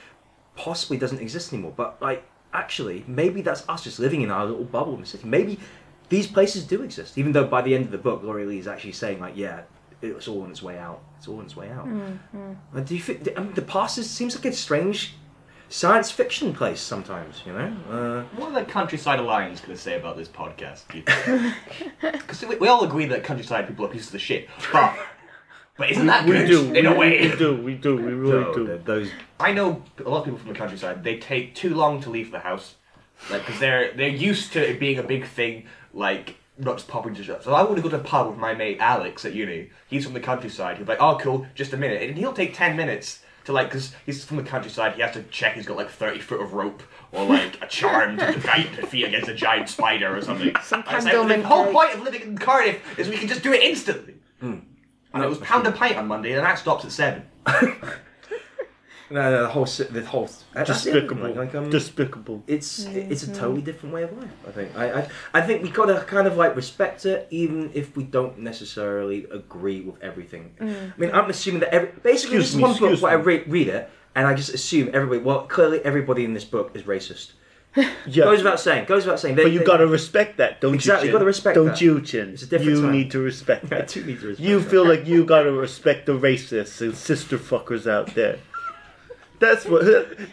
possibly 0.56 0.98
doesn't 0.98 1.20
exist 1.20 1.52
anymore. 1.52 1.74
But 1.76 2.00
like, 2.00 2.24
actually, 2.54 3.04
maybe 3.08 3.42
that's 3.42 3.68
us 3.68 3.84
just 3.84 3.98
living 4.00 4.22
in 4.22 4.30
our 4.30 4.46
little 4.46 4.66
bubble 4.66 4.94
in 4.94 5.02
the 5.02 5.08
city. 5.08 5.28
Maybe 5.28 5.60
these 6.10 6.28
places 6.28 6.64
do 6.66 6.82
exist, 6.84 7.18
even 7.18 7.32
though 7.32 7.46
by 7.48 7.62
the 7.62 7.74
end 7.76 7.86
of 7.86 7.92
the 7.92 7.98
book, 7.98 8.22
Laurie 8.24 8.46
Lee 8.46 8.60
is 8.60 8.68
actually 8.68 8.92
saying 8.94 9.20
like, 9.20 9.36
yeah, 9.36 9.62
it's 10.02 10.28
all 10.28 10.42
on 10.44 10.52
its 10.52 10.62
way 10.62 10.78
out. 10.78 11.02
It's 11.18 11.28
all 11.28 11.40
on 11.40 11.46
its 11.46 11.56
way 11.56 11.70
out. 11.72 11.88
Uh, 12.76 12.80
Do 12.82 12.96
you 12.96 13.02
think 13.02 13.28
I 13.38 13.42
mean, 13.42 13.54
the 13.54 13.62
past 13.62 13.98
is, 13.98 14.10
seems 14.10 14.36
like 14.36 14.46
a 14.46 14.54
strange 14.54 15.14
science 15.70 16.12
fiction 16.12 16.54
place 16.54 16.80
sometimes? 16.80 17.42
You 17.46 17.54
know. 17.54 17.74
Uh, 17.90 18.24
What 18.38 18.52
are 18.54 18.64
the 18.64 18.72
Countryside 18.72 19.20
Alliance 19.20 19.62
going 19.62 19.76
to 19.76 19.82
say 19.82 19.98
about 19.98 20.16
this 20.18 20.28
podcast? 20.28 20.82
Because 20.92 22.46
we, 22.48 22.56
we 22.58 22.68
all 22.68 22.84
agree 22.84 23.06
that 23.08 23.24
Countryside 23.24 23.68
people 23.68 23.86
are 23.86 23.90
pieces 23.90 24.14
of 24.14 24.22
shit, 24.22 24.48
but 24.72 24.96
but 25.78 25.90
isn't 25.92 26.06
that 26.08 26.26
We 26.26 26.32
good 26.34 26.48
do. 26.48 26.66
in 26.68 26.72
we, 26.74 26.86
a 26.86 26.94
way? 26.94 27.22
We 27.32 27.36
do. 27.38 27.56
We 27.56 27.74
do. 27.76 27.96
We 27.98 28.14
really 28.14 28.32
no, 28.44 28.54
do. 28.54 28.82
those 28.86 29.10
I 29.40 29.54
know 29.54 29.82
a 30.06 30.10
lot 30.10 30.20
of 30.20 30.26
people 30.26 30.40
from 30.40 30.50
the 30.50 30.56
countryside. 30.60 31.04
They 31.04 31.18
take 31.18 31.56
too 31.56 31.74
long 31.74 32.02
to 32.02 32.10
leave 32.10 32.32
the 32.32 32.40
house, 32.40 32.76
like 33.32 33.44
because 33.46 33.60
they're 33.60 33.92
they're 33.94 34.08
used 34.08 34.54
to 34.54 34.70
it 34.70 34.80
being 34.80 35.00
a 35.00 35.04
big 35.04 35.26
thing, 35.26 35.66
like 35.96 36.36
not 36.58 36.78
just 36.78 36.88
popping 36.88 37.16
to 37.16 37.24
shop. 37.24 37.44
So 37.44 37.54
I 37.54 37.64
want 37.64 37.78
to 37.78 37.82
go 37.82 37.90
to 37.90 37.98
a 37.98 38.04
pub 38.04 38.28
with 38.28 38.38
my 38.38 38.54
mate 38.54 38.78
Alex 38.80 39.26
at 39.26 39.34
uni. 39.34 39.72
He's 39.88 40.06
from 40.06 40.14
the 40.14 40.20
countryside. 40.20 40.78
He'll 40.78 40.86
be 40.86 40.92
like, 40.92 41.02
"Oh, 41.02 41.18
cool, 41.18 41.48
just 41.56 41.74
a 41.74 41.78
minute," 41.78 42.04
and 42.04 42.18
he'll 42.18 42.34
take 42.34 42.54
ten 42.54 42.76
minutes 42.76 43.22
to 43.46 43.54
like 43.54 43.68
because 43.70 43.94
he's 44.06 44.24
from 44.24 44.38
the 44.38 44.44
countryside. 44.44 44.94
He 44.94 45.02
has 45.02 45.14
to 45.14 45.24
check 45.24 45.56
he's 45.56 45.66
got 45.66 45.78
like 45.78 45.90
thirty 45.90 46.20
foot 46.20 46.42
of 46.42 46.54
rope 46.54 46.84
or 47.12 47.26
like 47.26 47.62
a 47.62 47.68
charm 47.68 48.18
to 48.18 48.32
defeat, 48.32 48.76
defeat 48.76 49.06
against 49.06 49.30
a 49.30 49.34
giant 49.34 49.70
spider 49.70 50.16
or 50.16 50.22
something. 50.22 50.54
Some 50.64 50.84
And 50.88 50.98
it's 50.98 51.06
like, 51.06 51.42
the 51.42 51.48
whole 51.48 51.72
point 51.72 51.94
of 51.94 52.02
living 52.02 52.22
in 52.22 52.38
Cardiff 52.38 53.00
is 53.00 53.08
we 53.08 53.18
can 53.18 53.28
just 53.28 53.44
do 53.44 53.54
it 53.54 53.62
instantly. 53.62 54.16
Hmm. 54.40 54.60
And 55.14 55.24
it 55.24 55.30
was 55.30 55.38
pound 55.38 55.66
a 55.66 55.72
pint 55.72 55.96
on 55.96 56.08
Monday, 56.08 56.34
and 56.34 56.46
that 56.46 56.60
stops 56.60 56.84
at 56.84 56.92
seven. 56.92 57.24
no, 59.12 59.22
no, 59.32 59.42
the 59.44 59.50
whole 59.50 59.66
si- 59.66 59.84
the 59.86 60.04
whole 60.06 60.30
that's 60.54 60.70
the 60.84 60.92
thing, 60.92 60.94
Despicable. 61.08 61.34
Like, 61.36 61.54
um, 61.56 61.70
Despicable. 61.70 62.44
it's 62.48 62.86
it's 62.86 63.24
a 63.24 63.34
totally 63.34 63.62
different 63.62 63.94
way 63.94 64.04
of 64.04 64.18
life. 64.18 64.30
I 64.48 64.52
think. 64.52 64.76
I, 64.76 64.92
I 65.02 65.10
I 65.36 65.42
think 65.42 65.64
we 65.64 65.70
gotta 65.70 66.04
kind 66.06 66.28
of 66.28 66.38
like 66.38 66.56
respect 66.56 67.06
it, 67.06 67.28
even 67.30 67.72
if 67.74 67.96
we 67.96 68.04
don't 68.04 68.40
necessarily 68.40 69.26
agree 69.32 69.82
with 69.82 70.02
everything. 70.02 70.54
I 70.60 70.66
mean, 70.98 71.12
I'm 71.14 71.30
assuming 71.30 71.60
that 71.62 71.74
every 71.74 71.90
basically 72.04 72.38
Excuse 72.38 72.44
this 72.44 72.50
is 72.52 72.56
me, 72.58 72.62
one 72.64 72.72
book 72.74 72.82
excuse 72.82 73.02
where 73.02 73.14
I 73.14 73.18
me. 73.18 73.24
read, 73.24 73.48
read 73.48 73.68
it, 73.68 73.90
and 74.16 74.26
I 74.28 74.34
just 74.34 74.54
assume 74.54 74.90
everybody. 74.94 75.22
Well, 75.22 75.42
clearly 75.48 75.80
everybody 75.86 76.26
in 76.26 76.34
this 76.34 76.46
book 76.46 76.72
is 76.76 76.84
racist. 76.84 77.34
Yeah. 78.08 78.24
Goes 78.26 78.38
without 78.38 78.60
saying. 78.62 78.86
Goes 78.86 79.04
without 79.06 79.20
saying. 79.20 79.36
They, 79.36 79.44
But 79.44 79.52
you 79.52 79.60
they- 79.60 79.66
gotta 79.66 79.86
respect 79.86 80.38
that, 80.38 80.62
don't 80.62 80.74
Exactly, 80.76 81.08
you? 81.08 81.12
you 81.12 81.18
gotta 81.20 81.26
respect 81.26 81.56
that? 81.56 81.62
Don't 81.62 81.72
that. 81.72 81.82
you, 81.82 82.00
Chin? 82.02 82.30
It's 82.30 82.44
a 82.44 82.46
different 82.48 82.72
You 82.78 82.82
time. 82.84 82.92
need 82.94 83.12
to 83.12 83.20
respect 83.20 83.66
I 83.72 83.80
that. 83.80 83.88
do 83.90 84.04
need 84.06 84.20
to 84.22 84.28
respect. 84.28 84.48
You 84.50 84.60
that. 84.60 84.70
feel 84.70 84.86
like 84.88 85.06
you 85.06 85.26
gotta 85.26 85.52
respect 85.52 86.06
the 86.06 86.14
racists 86.14 86.80
and 86.82 86.96
sister 86.96 87.38
fuckers 87.38 87.86
out 87.86 88.16
there. 88.16 88.40
That's 89.40 89.66
what. 89.66 89.86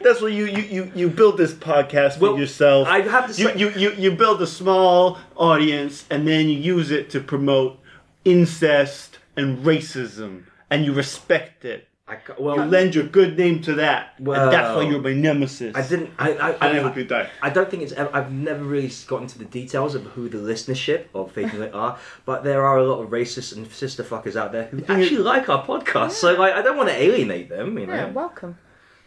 That's 0.03 0.21
what 0.21 0.33
you 0.33 0.47
you 0.47 0.63
you, 0.63 0.93
you 0.95 1.09
build 1.11 1.37
this 1.39 1.53
podcast 1.53 2.15
for 2.19 2.21
Well, 2.33 2.39
yourself. 2.39 2.89
I 2.89 3.01
have 3.03 3.35
to 3.35 3.43
you, 3.43 3.49
say- 3.49 3.59
you 3.59 3.71
you 3.71 3.93
you 3.93 4.11
build 4.13 4.41
a 4.43 4.47
small 4.47 5.19
audience 5.37 6.05
and 6.11 6.27
then 6.27 6.49
you 6.49 6.57
use 6.59 6.91
it 6.91 7.11
to 7.11 7.21
promote 7.21 7.79
incest 8.25 9.19
and 9.37 9.59
racism, 9.65 10.45
and 10.71 10.85
you 10.85 10.93
respect 10.93 11.65
it. 11.65 11.89
I, 12.07 12.19
well, 12.39 12.57
You 12.57 12.65
lend 12.65 12.95
your 12.95 13.05
good 13.05 13.39
name 13.39 13.63
to 13.63 13.75
that, 13.75 14.15
and 14.19 14.27
that's 14.27 14.77
why 14.77 14.83
you're 14.83 15.01
my 15.01 15.15
nemesis. 15.15 15.75
I 15.75 15.83
didn't. 15.83 16.11
I. 16.19 16.33
I, 16.33 16.51
And 16.51 16.63
I 16.63 16.79
I, 16.79 16.83
hope 16.83 16.97
you 16.97 17.05
die. 17.05 17.31
I 17.41 17.49
don't 17.49 17.71
think 17.71 17.85
it's. 17.85 17.93
Ever, 17.93 18.11
I've 18.13 18.33
never 18.33 18.63
really 18.65 18.91
gotten 19.07 19.29
to 19.29 19.39
the 19.39 19.45
details 19.47 19.95
of 19.95 20.03
who 20.15 20.29
the 20.29 20.39
listenership 20.39 21.07
of 21.15 21.31
Faith 21.33 21.55
Lit 21.55 21.73
are, 21.73 21.99
but 22.27 22.43
there 22.45 22.67
are 22.67 22.77
a 22.79 22.85
lot 22.85 23.01
of 23.03 23.11
racists 23.11 23.57
and 23.57 23.71
sister 23.71 24.03
fuckers 24.03 24.37
out 24.37 24.53
there 24.53 24.65
who 24.65 24.85
actually 24.89 25.19
like 25.19 25.49
our 25.49 25.65
podcast. 25.65 26.11
So 26.13 26.35
like, 26.35 26.53
I 26.55 26.61
don't 26.61 26.77
want 26.77 26.89
to 26.91 26.97
alienate 26.97 27.49
them. 27.49 27.79
You 27.79 27.87
know. 27.87 27.95
Yeah, 27.95 28.11
welcome. 28.11 28.59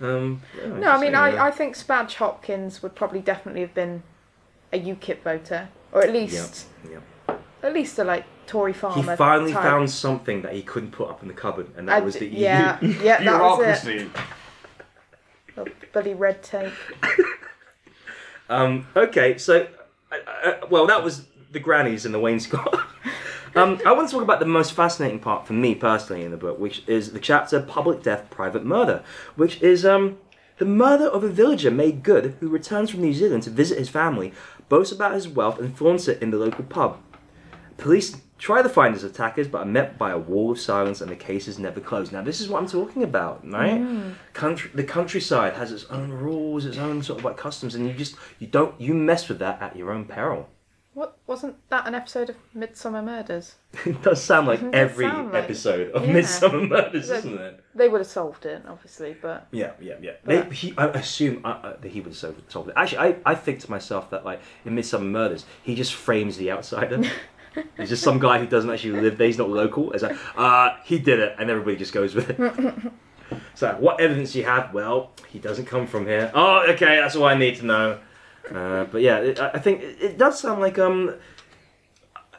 Um, 0.02 0.42
yeah, 0.58 0.68
No, 0.68 0.92
I 0.92 1.00
mean, 1.00 1.12
yeah. 1.14 1.22
I, 1.22 1.48
I 1.48 1.52
think 1.52 1.76
Spadge 1.76 2.16
Hopkins 2.16 2.84
would 2.84 2.96
probably 2.96 3.22
definitely 3.22 3.62
have 3.62 3.74
been 3.74 4.04
a 4.74 4.80
UKIP 4.80 5.22
voter, 5.24 5.70
or 5.92 6.02
at 6.04 6.10
Yeah, 6.14 6.20
least 6.20 6.68
yeah. 6.92 7.36
at 7.64 7.74
least 7.74 7.98
a 8.00 8.04
like 8.04 8.26
Tory 8.46 8.74
farmer. 8.74 9.12
He 9.12 9.16
finally 9.18 9.54
type. 9.54 9.64
found 9.64 9.90
something 9.90 10.42
that 10.42 10.54
he 10.54 10.62
couldn't 10.62 10.92
put 10.92 11.10
up 11.10 11.22
in 11.22 11.28
the 11.30 11.34
cupboard, 11.34 11.68
and 11.78 11.88
that 11.88 11.98
I- 11.98 12.00
was 12.02 12.16
the 12.18 12.28
EU. 12.28 12.38
yeah, 12.40 12.78
yeah, 12.82 13.24
that 13.24 13.42
was 13.42 13.60
it. 13.86 13.86
Bureaucracy. 13.86 14.10
Oh, 15.58 15.66
bloody 15.94 16.14
red 16.14 16.44
tape. 16.44 16.74
Um, 18.48 18.88
okay, 18.96 19.38
so 19.40 19.68
uh, 20.12 20.16
uh, 20.48 20.68
well, 20.70 20.86
that 20.86 21.04
was 21.04 21.26
the 21.52 21.60
grannies 21.60 22.06
and 22.06 22.14
the 22.14 22.20
wainscot. 22.20 22.80
um, 23.56 23.80
I 23.86 23.94
want 23.94 24.10
to 24.10 24.14
talk 24.14 24.24
about 24.24 24.40
the 24.40 24.46
most 24.46 24.74
fascinating 24.74 25.20
part 25.20 25.48
for 25.48 25.54
me 25.54 25.76
personally 25.76 26.24
in 26.24 26.32
the 26.32 26.38
book, 26.38 26.60
which 26.60 26.84
is 26.88 27.14
the 27.14 27.20
chapter 27.20 27.62
"Public 27.62 28.04
Death, 28.04 28.30
Private 28.30 28.66
Murder," 28.66 29.04
which 29.36 29.62
is 29.62 29.86
um, 29.86 30.18
the 30.58 30.66
murder 30.66 31.06
of 31.06 31.24
a 31.24 31.30
villager 31.30 31.72
made 31.72 32.04
good 32.04 32.36
who 32.40 32.48
returns 32.48 32.90
from 32.90 33.02
New 33.02 33.14
Zealand 33.14 33.44
to 33.44 33.50
visit 33.50 33.78
his 33.78 33.90
family, 33.90 34.34
boasts 34.70 34.94
about 34.94 35.14
his 35.14 35.28
wealth, 35.28 35.60
and 35.60 35.78
flaunts 35.78 36.08
it 36.08 36.22
in 36.22 36.32
the 36.32 36.38
local 36.38 36.64
pub. 36.64 36.98
Police 37.78 38.18
try 38.38 38.62
to 38.62 38.70
find 38.70 38.94
his 38.94 39.04
attackers, 39.04 39.48
but 39.48 39.60
are 39.60 39.66
met 39.66 39.98
by 39.98 40.12
a 40.12 40.18
wall 40.18 40.52
of 40.52 40.60
silence, 40.60 41.02
and 41.02 41.10
the 41.10 41.16
case 41.16 41.48
is 41.48 41.58
never 41.60 41.80
closed. 41.80 42.12
Now, 42.12 42.22
this 42.22 42.42
is 42.42 42.50
what 42.50 42.62
I'm 42.62 42.70
talking 42.70 43.04
about, 43.04 43.50
right? 43.50 43.80
Country, 44.34 44.72
the 44.74 44.84
countryside 44.84 45.54
has 45.54 45.72
its 45.72 45.86
own 45.86 46.12
rules, 46.12 46.66
its 46.66 46.78
own 46.78 47.04
sort 47.04 47.20
of 47.20 47.26
like 47.26 47.38
customs, 47.38 47.76
and 47.76 47.88
you 47.88 47.94
just 47.94 48.16
you 48.40 48.48
don't 48.48 48.80
you 48.80 48.94
mess 48.94 49.28
with 49.30 49.40
that 49.40 49.62
at 49.62 49.76
your 49.76 49.92
own 49.92 50.06
peril. 50.06 50.50
What 50.96 51.18
wasn't 51.28 51.58
that 51.70 51.86
an 51.88 51.94
episode 51.94 52.30
of 52.30 52.38
Midsomer 52.56 53.04
Murders? 53.04 53.56
It 53.86 54.02
does 54.02 54.24
sound 54.24 54.48
like 54.48 54.60
Doesn't 54.60 54.74
it 54.74 54.78
every 54.78 55.06
sound 55.06 55.34
like- 55.34 55.44
episode 55.44 55.92
of 55.92 56.08
Yeah. 56.08 56.14
Midsomer 56.14 56.70
Murders, 56.70 57.10
Like- 57.10 57.20
isn't 57.20 57.38
it? 57.38 57.60
They 57.76 57.90
would 57.90 57.98
have 58.00 58.08
solved 58.08 58.46
it, 58.46 58.62
obviously, 58.66 59.18
but 59.22 59.48
Yeah, 59.52 59.72
yeah, 59.82 59.96
yeah. 60.02 60.12
But- 60.24 60.50
They, 60.50 60.56
he, 60.56 60.74
I 60.78 60.86
assume 60.88 61.42
uh, 61.44 61.50
uh, 61.50 61.76
that 61.82 61.90
he 61.90 62.00
would 62.00 62.08
have 62.14 62.18
solved 62.18 62.50
solved 62.50 62.70
it. 62.70 62.76
Actually, 62.78 63.00
I, 63.00 63.16
I 63.26 63.36
think 63.36 63.60
to 63.60 63.70
myself 63.70 64.10
that 64.12 64.24
like 64.24 64.40
in 64.64 64.74
Midsomer 64.74 65.04
Murders, 65.12 65.46
he 65.62 65.76
just 65.76 65.94
frames 65.94 66.38
the 66.38 66.50
outsider. 66.52 67.02
He's 67.78 67.90
just 67.90 68.04
some 68.04 68.18
guy 68.20 68.40
who 68.40 68.48
doesn't 68.48 68.70
actually 68.70 69.00
live 69.02 69.18
there. 69.18 69.28
He's 69.28 69.38
not 69.38 69.50
local. 69.50 69.92
It's 69.94 70.04
like, 70.04 70.18
uh, 70.38 70.76
he 70.86 70.98
did 71.00 71.20
it, 71.20 71.36
and 71.40 71.50
everybody 71.50 71.76
just 71.78 71.94
goes 71.94 72.14
with 72.16 72.30
it. 72.30 72.38
so, 73.56 73.76
what 73.80 74.00
evidence 74.02 74.34
do 74.34 74.40
you 74.40 74.46
have? 74.46 74.74
Well, 74.74 75.12
he 75.30 75.40
doesn't 75.40 75.66
come 75.66 75.88
from 75.88 76.06
here. 76.06 76.32
Oh, 76.34 76.66
okay, 76.72 76.98
that's 76.98 77.16
all 77.16 77.24
I 77.26 77.36
need 77.38 77.56
to 77.58 77.66
know. 77.66 78.00
Uh, 78.54 78.86
but 78.86 79.02
yeah, 79.02 79.18
it, 79.18 79.40
I 79.40 79.52
I 79.56 79.60
think 79.60 79.82
it, 79.82 79.98
it 80.02 80.18
does 80.18 80.40
sound 80.40 80.62
like 80.62 80.80
um. 80.80 81.16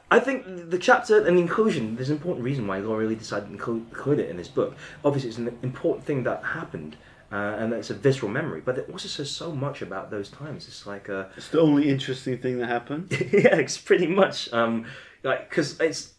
I 0.09 0.21
think 0.21 0.71
the 0.71 0.79
chapter 0.79 1.27
and 1.27 1.37
the 1.37 1.43
inclusion, 1.43 1.97
there's 1.97 2.11
an 2.11 2.17
important 2.17 2.45
reason 2.45 2.65
why 2.69 2.79
Laurie 2.79 3.09
Lee 3.09 3.17
decided 3.17 3.47
to 3.47 3.53
include, 3.53 4.21
it 4.21 4.31
in 4.31 4.37
this 4.37 4.47
book. 4.47 4.77
Obviously, 5.05 5.31
it's 5.31 5.39
an 5.39 5.59
important 5.65 6.07
thing 6.07 6.23
that 6.23 6.45
happened, 6.45 6.95
uh, 7.33 7.57
and 7.59 7.73
it's 7.73 7.91
a 7.91 7.95
visceral 7.95 8.31
memory, 8.31 8.61
but 8.61 8.79
it 8.79 8.89
also 8.89 9.09
says 9.09 9.29
so 9.29 9.51
much 9.51 9.83
about 9.83 10.13
those 10.13 10.31
times. 10.31 10.69
It's 10.69 10.87
like, 10.87 11.11
uh, 11.11 11.25
It's 11.37 11.49
the 11.49 11.61
only 11.61 11.89
interesting 11.89 12.39
thing 12.39 12.59
that 12.59 12.69
happened. 12.69 13.11
yeah, 13.33 13.57
it's 13.57 13.79
pretty 13.79 14.07
much, 14.07 14.53
um, 14.53 14.87
like, 15.25 15.49
because 15.51 15.81
it's, 15.81 16.13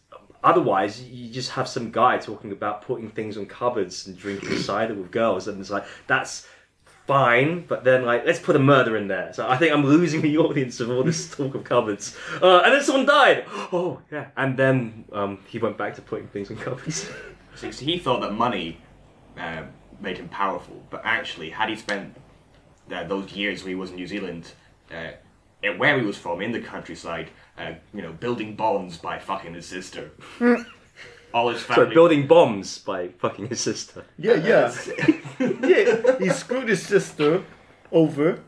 otherwise, 0.44 1.02
you 1.02 1.32
just 1.32 1.52
have 1.52 1.66
some 1.66 1.90
guy 1.90 2.18
talking 2.18 2.52
about 2.52 2.82
putting 2.82 3.08
things 3.08 3.38
on 3.38 3.46
cupboards 3.46 4.06
and 4.06 4.18
drinking 4.18 4.58
cider 4.58 4.92
with 4.92 5.10
girls, 5.10 5.48
and 5.48 5.58
it's 5.62 5.70
like, 5.70 5.86
that's 6.06 6.46
fine, 7.08 7.64
but 7.66 7.84
then 7.84 8.04
like 8.04 8.24
let's 8.26 8.38
put 8.38 8.54
a 8.54 8.58
murder 8.58 8.96
in 8.96 9.08
there. 9.08 9.32
So 9.32 9.48
I 9.48 9.56
think 9.56 9.72
I'm 9.72 9.84
losing 9.84 10.20
the 10.20 10.36
audience 10.38 10.78
of 10.78 10.90
all 10.90 11.02
this 11.02 11.28
talk 11.34 11.54
of 11.54 11.64
cupboards. 11.64 12.16
Uh, 12.40 12.60
and 12.64 12.74
then 12.74 12.82
someone 12.84 13.06
died. 13.06 13.44
Oh 13.72 14.00
yeah, 14.12 14.26
and 14.36 14.56
then 14.56 15.04
um, 15.12 15.38
he 15.48 15.58
went 15.58 15.78
back 15.78 15.96
to 15.96 16.02
putting 16.02 16.28
things 16.28 16.50
in 16.50 16.56
cupboards. 16.56 17.10
So 17.56 17.72
so 17.72 17.84
he 17.84 17.98
thought 17.98 18.20
that 18.20 18.34
money 18.34 18.78
uh, 19.36 19.62
made 20.00 20.18
him 20.18 20.28
powerful, 20.28 20.80
but 20.90 21.00
actually, 21.04 21.50
had 21.50 21.68
he 21.68 21.74
spent 21.74 22.14
uh, 22.92 23.02
those 23.02 23.32
years 23.32 23.64
when 23.64 23.70
he 23.70 23.74
was 23.74 23.90
in 23.90 23.96
New 23.96 24.06
Zealand, 24.06 24.52
uh, 24.92 25.10
where 25.76 25.98
he 25.98 26.06
was 26.06 26.16
from, 26.16 26.40
in 26.40 26.52
the 26.52 26.60
countryside, 26.60 27.30
uh, 27.58 27.72
you 27.92 28.02
know, 28.02 28.12
building 28.12 28.54
bonds 28.54 28.96
by 28.96 29.18
fucking 29.18 29.54
his 29.54 29.66
sister, 29.66 30.12
all 31.34 31.48
his 31.50 31.64
so 31.64 31.86
building 31.86 32.26
bombs 32.26 32.78
by 32.78 33.08
fucking 33.08 33.48
his 33.48 33.60
sister. 33.60 34.04
Yeah, 34.18 34.34
yeah. 34.34 34.74
yeah, 35.40 36.18
he 36.18 36.30
screwed 36.30 36.68
his 36.68 36.82
sister 36.82 37.44
over, 37.92 38.40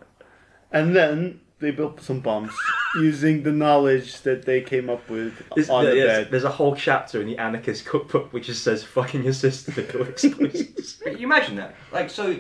and 0.73 0.95
then 0.95 1.41
they 1.61 1.71
built 1.71 2.01
some 2.01 2.21
bombs 2.21 2.53
using 2.97 3.43
the 3.43 3.53
knowledge 3.53 4.23
that 4.23 4.47
they 4.47 4.63
came 4.63 4.89
up 4.89 5.09
with 5.11 5.35
There's, 5.55 5.69
on 5.69 5.85
the 5.85 5.91
there's- 5.93 6.25
bed. 6.25 6.31
there's 6.31 6.45
a 6.45 6.51
whole 6.51 6.75
chapter 6.75 7.21
in 7.21 7.27
the 7.27 7.39
anarchist 7.39 7.85
cookbook 7.85 8.33
which 8.33 8.47
just 8.47 8.65
says 8.65 8.83
fucking 8.83 9.25
your 9.25 9.35
sister 9.35 9.71
to 9.73 9.83
build 9.83 10.09
explosives. 10.09 11.01
You 11.07 11.27
imagine 11.27 11.57
that, 11.57 11.75
like, 11.93 12.09
so 12.09 12.39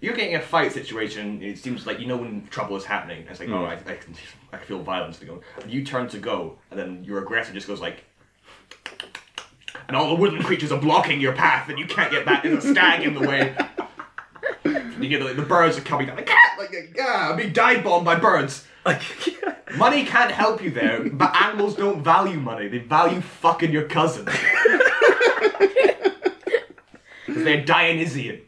you're 0.00 0.14
getting 0.14 0.36
a 0.36 0.40
fight 0.40 0.72
situation. 0.72 1.42
It 1.42 1.58
seems 1.58 1.86
like 1.86 2.00
you 2.00 2.06
know 2.06 2.16
when 2.16 2.46
trouble 2.48 2.76
is 2.76 2.84
happening. 2.84 3.26
It's 3.28 3.40
like, 3.40 3.48
mm. 3.48 3.54
oh, 3.54 3.64
I, 3.64 3.74
I, 3.74 3.96
can, 3.96 4.14
I 4.52 4.58
feel 4.58 4.82
violence 4.82 5.18
to 5.18 5.26
go. 5.26 5.42
You 5.66 5.84
turn 5.84 6.08
to 6.08 6.18
go, 6.18 6.56
and 6.70 6.78
then 6.78 7.04
your 7.04 7.18
aggressor 7.18 7.52
just 7.52 7.66
goes 7.66 7.80
like. 7.80 8.04
And 9.88 9.96
all 9.96 10.08
the 10.08 10.14
woodland 10.20 10.44
creatures 10.44 10.70
are 10.70 10.78
blocking 10.80 11.18
your 11.20 11.32
path, 11.32 11.68
and 11.70 11.78
you 11.78 11.86
can't 11.86 12.10
get 12.10 12.24
back. 12.26 12.42
There's 12.42 12.62
a 12.64 12.70
stag 12.72 13.02
in 13.04 13.14
the 13.14 13.20
way. 13.26 13.56
You 14.64 15.08
get 15.08 15.20
the, 15.26 15.32
the 15.32 15.42
birds 15.42 15.78
are 15.78 15.82
coming 15.82 16.06
down. 16.08 16.16
Like, 16.16 16.28
ah, 16.30 16.56
like, 16.58 16.96
ah, 17.00 17.30
I'm 17.30 17.36
being 17.38 17.52
dive 17.54 17.84
bombed 17.84 18.04
by 18.04 18.16
birds. 18.16 18.66
like, 18.84 19.00
Money 19.76 20.04
can't 20.04 20.30
help 20.30 20.62
you 20.62 20.70
there, 20.70 21.08
but 21.10 21.34
animals 21.36 21.74
don't 21.76 22.02
value 22.02 22.38
money. 22.38 22.68
They 22.68 22.78
value 22.78 23.20
fucking 23.20 23.70
your 23.72 23.84
cousin. 23.84 24.26
'Cause 27.26 27.44
they're 27.44 27.64
Dionysian. 27.64 28.40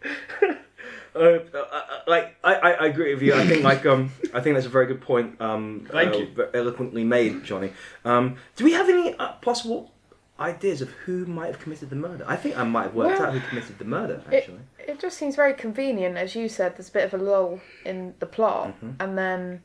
Uh, 1.15 1.19
uh, 1.19 1.59
uh, 1.59 1.83
like 2.07 2.37
I, 2.43 2.55
I, 2.55 2.71
I 2.73 2.87
agree 2.87 3.13
with 3.13 3.23
you. 3.23 3.35
I 3.35 3.45
think 3.47 3.63
like 3.65 3.85
um 3.85 4.11
I 4.33 4.41
think 4.41 4.55
that's 4.55 4.65
a 4.67 4.71
very 4.71 4.87
good 4.87 5.01
point. 5.03 5.39
Um, 5.41 5.87
Thank 5.91 6.15
uh, 6.15 6.19
you. 6.19 6.49
eloquently 6.55 7.05
made, 7.05 7.45
Johnny. 7.45 7.73
Um, 8.05 8.37
do 8.57 8.65
we 8.65 8.73
have 8.73 8.89
any 8.89 9.15
uh, 9.15 9.33
possible 9.43 9.93
ideas 10.41 10.81
of 10.81 10.89
who 10.91 11.27
might 11.27 11.47
have 11.49 11.59
committed 11.61 11.91
the 11.91 11.97
murder? 11.97 12.25
I 12.27 12.37
think 12.37 12.57
I 12.59 12.65
might 12.65 12.85
have 12.85 12.95
worked 12.95 13.19
Well, 13.19 13.29
out 13.29 13.35
who 13.35 13.41
committed 13.49 13.79
the 13.79 13.85
murder. 13.85 14.23
Actually, 14.27 14.61
it 14.79 14.99
just 14.99 15.19
seems 15.19 15.37
very 15.37 15.55
convenient, 15.55 16.17
as 16.17 16.35
you 16.35 16.49
said. 16.49 16.77
There's 16.77 16.89
a 16.89 16.93
bit 16.93 17.05
of 17.05 17.15
a 17.21 17.23
lull 17.23 17.61
in 17.85 18.15
the 18.19 18.27
plot, 18.27 18.69
Mm-hmm. 18.69 18.91
and 19.01 19.19
then 19.19 19.63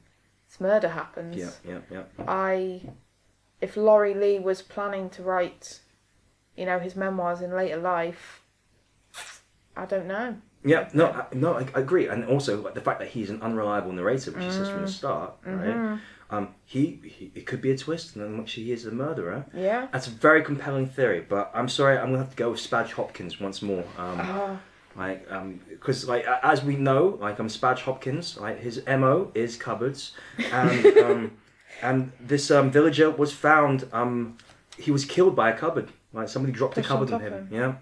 this 0.48 0.60
murder 0.60 0.90
happens. 0.90 1.36
yeah, 1.38 1.52
yeah, 1.68 1.80
yeah. 1.92 2.04
I, 2.28 2.82
if 3.62 3.78
Laurie 3.78 4.14
Lee 4.14 4.40
was 4.40 4.62
planning 4.62 5.10
to 5.12 5.24
write, 5.24 5.80
you 6.58 6.66
know, 6.66 6.80
his 6.80 6.96
memoirs 6.96 7.42
in 7.42 7.52
later 7.52 7.78
life, 7.78 8.42
I 9.76 9.86
don't 9.86 10.08
know. 10.08 10.38
Yeah, 10.64 10.90
no, 10.94 11.08
I, 11.08 11.26
no, 11.34 11.54
I, 11.54 11.68
I 11.76 11.80
agree, 11.80 12.08
and 12.08 12.26
also 12.26 12.60
like 12.62 12.74
the 12.74 12.82
fact 12.82 13.00
that 13.00 13.10
he's 13.10 13.30
an 13.30 13.42
unreliable 13.42 13.92
narrator, 13.92 14.32
which 14.32 14.44
he 14.44 14.52
says 14.52 14.68
Mm. 14.68 14.74
from 14.74 14.82
the 14.82 14.88
start, 14.88 15.34
right? 15.46 15.68
Mm-hmm. 15.68 15.96
Um, 16.30 16.56
he, 16.66 17.00
he 17.04 17.32
it 17.36 17.46
could 17.46 17.62
be 17.62 17.72
a 17.72 17.78
twist, 17.78 18.16
and 18.16 18.24
then 18.26 18.38
which 18.40 18.54
he 18.54 18.72
is 18.72 18.84
the 18.84 18.92
murderer. 18.92 19.46
Yeah. 19.54 19.88
That's 19.92 20.08
a 20.08 20.10
very 20.10 20.44
compelling 20.44 20.88
theory, 20.88 21.22
but 21.28 21.52
I'm 21.54 21.70
sorry, 21.70 21.98
I'm 21.98 22.08
gonna 22.08 22.18
have 22.20 22.32
to 22.32 22.36
go 22.36 22.50
with 22.52 22.60
Spadge 22.60 22.94
Hopkins 22.94 23.40
once 23.40 23.62
more. 23.62 23.84
Um, 23.98 24.20
Oh, 24.22 24.60
Like, 24.98 25.28
um, 25.30 25.60
because 25.70 26.08
like 26.08 26.26
as 26.42 26.64
we 26.64 26.76
know, 26.78 27.18
like 27.22 27.40
um, 27.40 27.48
Spadge 27.50 27.82
Hopkins, 27.82 28.38
like 28.40 28.60
his 28.60 28.82
mo 28.88 29.32
is 29.36 29.56
cupboards, 29.56 30.14
and 30.52 30.86
um, 31.06 31.32
and 31.84 32.12
this 32.20 32.50
um, 32.50 32.72
villager 32.72 33.12
was 33.12 33.32
found. 33.32 33.88
Um, 33.94 34.38
he 34.78 34.92
was 34.92 35.06
killed 35.06 35.36
by 35.36 35.52
a 35.52 35.58
cupboard. 35.58 35.90
Like 36.12 36.28
somebody 36.30 36.54
dropped 36.54 36.78
a 36.78 36.82
Pushed 36.82 36.92
on 36.92 36.98
cupboard 37.08 37.14
on 37.14 37.22
him. 37.22 37.34
him. 37.34 37.50
Yeah. 37.52 37.74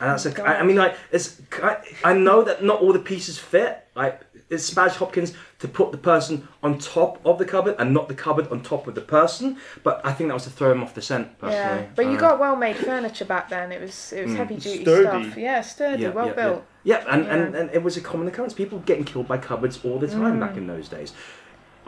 And 0.00 0.10
that's 0.10 0.26
Oh, 0.26 0.32
a, 0.36 0.42
I, 0.42 0.58
I 0.58 0.62
mean, 0.64 0.76
like, 0.76 0.96
it's, 1.12 1.40
I, 1.62 1.76
I 2.02 2.12
know 2.14 2.42
that 2.42 2.64
not 2.64 2.80
all 2.80 2.92
the 2.92 2.98
pieces 2.98 3.38
fit. 3.38 3.86
Like, 3.94 4.20
it's 4.50 4.64
Spadge 4.64 4.96
Hopkins 4.96 5.32
to 5.64 5.68
put 5.68 5.92
the 5.92 5.98
person 5.98 6.46
on 6.62 6.78
top 6.78 7.18
of 7.24 7.38
the 7.38 7.44
cupboard 7.46 7.74
and 7.78 7.94
not 7.94 8.06
the 8.08 8.14
cupboard 8.14 8.46
on 8.52 8.60
top 8.60 8.86
of 8.86 8.94
the 8.94 9.00
person. 9.00 9.56
But 9.82 10.02
I 10.04 10.12
think 10.12 10.28
that 10.28 10.34
was 10.34 10.44
to 10.44 10.50
throw 10.50 10.70
him 10.70 10.82
off 10.82 10.92
the 10.94 11.00
scent, 11.00 11.38
personally. 11.38 11.82
yeah. 11.84 11.86
But 11.96 12.04
you 12.06 12.16
Uh, 12.18 12.20
got 12.20 12.38
well 12.38 12.54
made 12.54 12.76
furniture 12.76 13.24
back 13.24 13.48
then. 13.48 13.72
It 13.72 13.80
was 13.80 14.12
it 14.12 14.26
was 14.26 14.34
heavy 14.34 14.56
duty 14.56 14.82
Sturdy. 14.82 15.24
stuff. 15.30 15.38
Yeah, 15.38 15.62
sturdy, 15.62 16.06
well 16.08 16.26
yeah, 16.26 16.32
built. 16.34 16.64
Yeah, 16.84 16.98
yeah 17.06 17.14
and, 17.14 17.26
And, 17.26 17.54
Yeah. 17.54 17.60
and 17.60 17.70
it 17.72 17.82
was 17.82 17.96
a 17.96 18.02
common 18.02 18.28
occurrence. 18.28 18.52
People 18.52 18.78
getting 18.80 19.04
killed 19.04 19.26
by 19.26 19.38
cupboards 19.38 19.80
all 19.84 19.98
the 19.98 20.06
time 20.08 20.36
Mm. 20.36 20.40
back 20.40 20.56
in 20.58 20.66
those 20.66 20.86
days. 20.88 21.14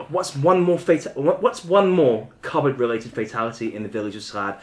What's 0.09 0.35
one 0.35 0.61
more 0.61 0.79
fata- 0.79 1.13
What's 1.15 1.63
one 1.63 1.89
more 1.91 2.29
cupboard-related 2.41 3.13
fatality 3.13 3.75
in 3.75 3.83
the 3.83 3.89
village 3.89 4.15
of 4.15 4.23
Slad, 4.23 4.55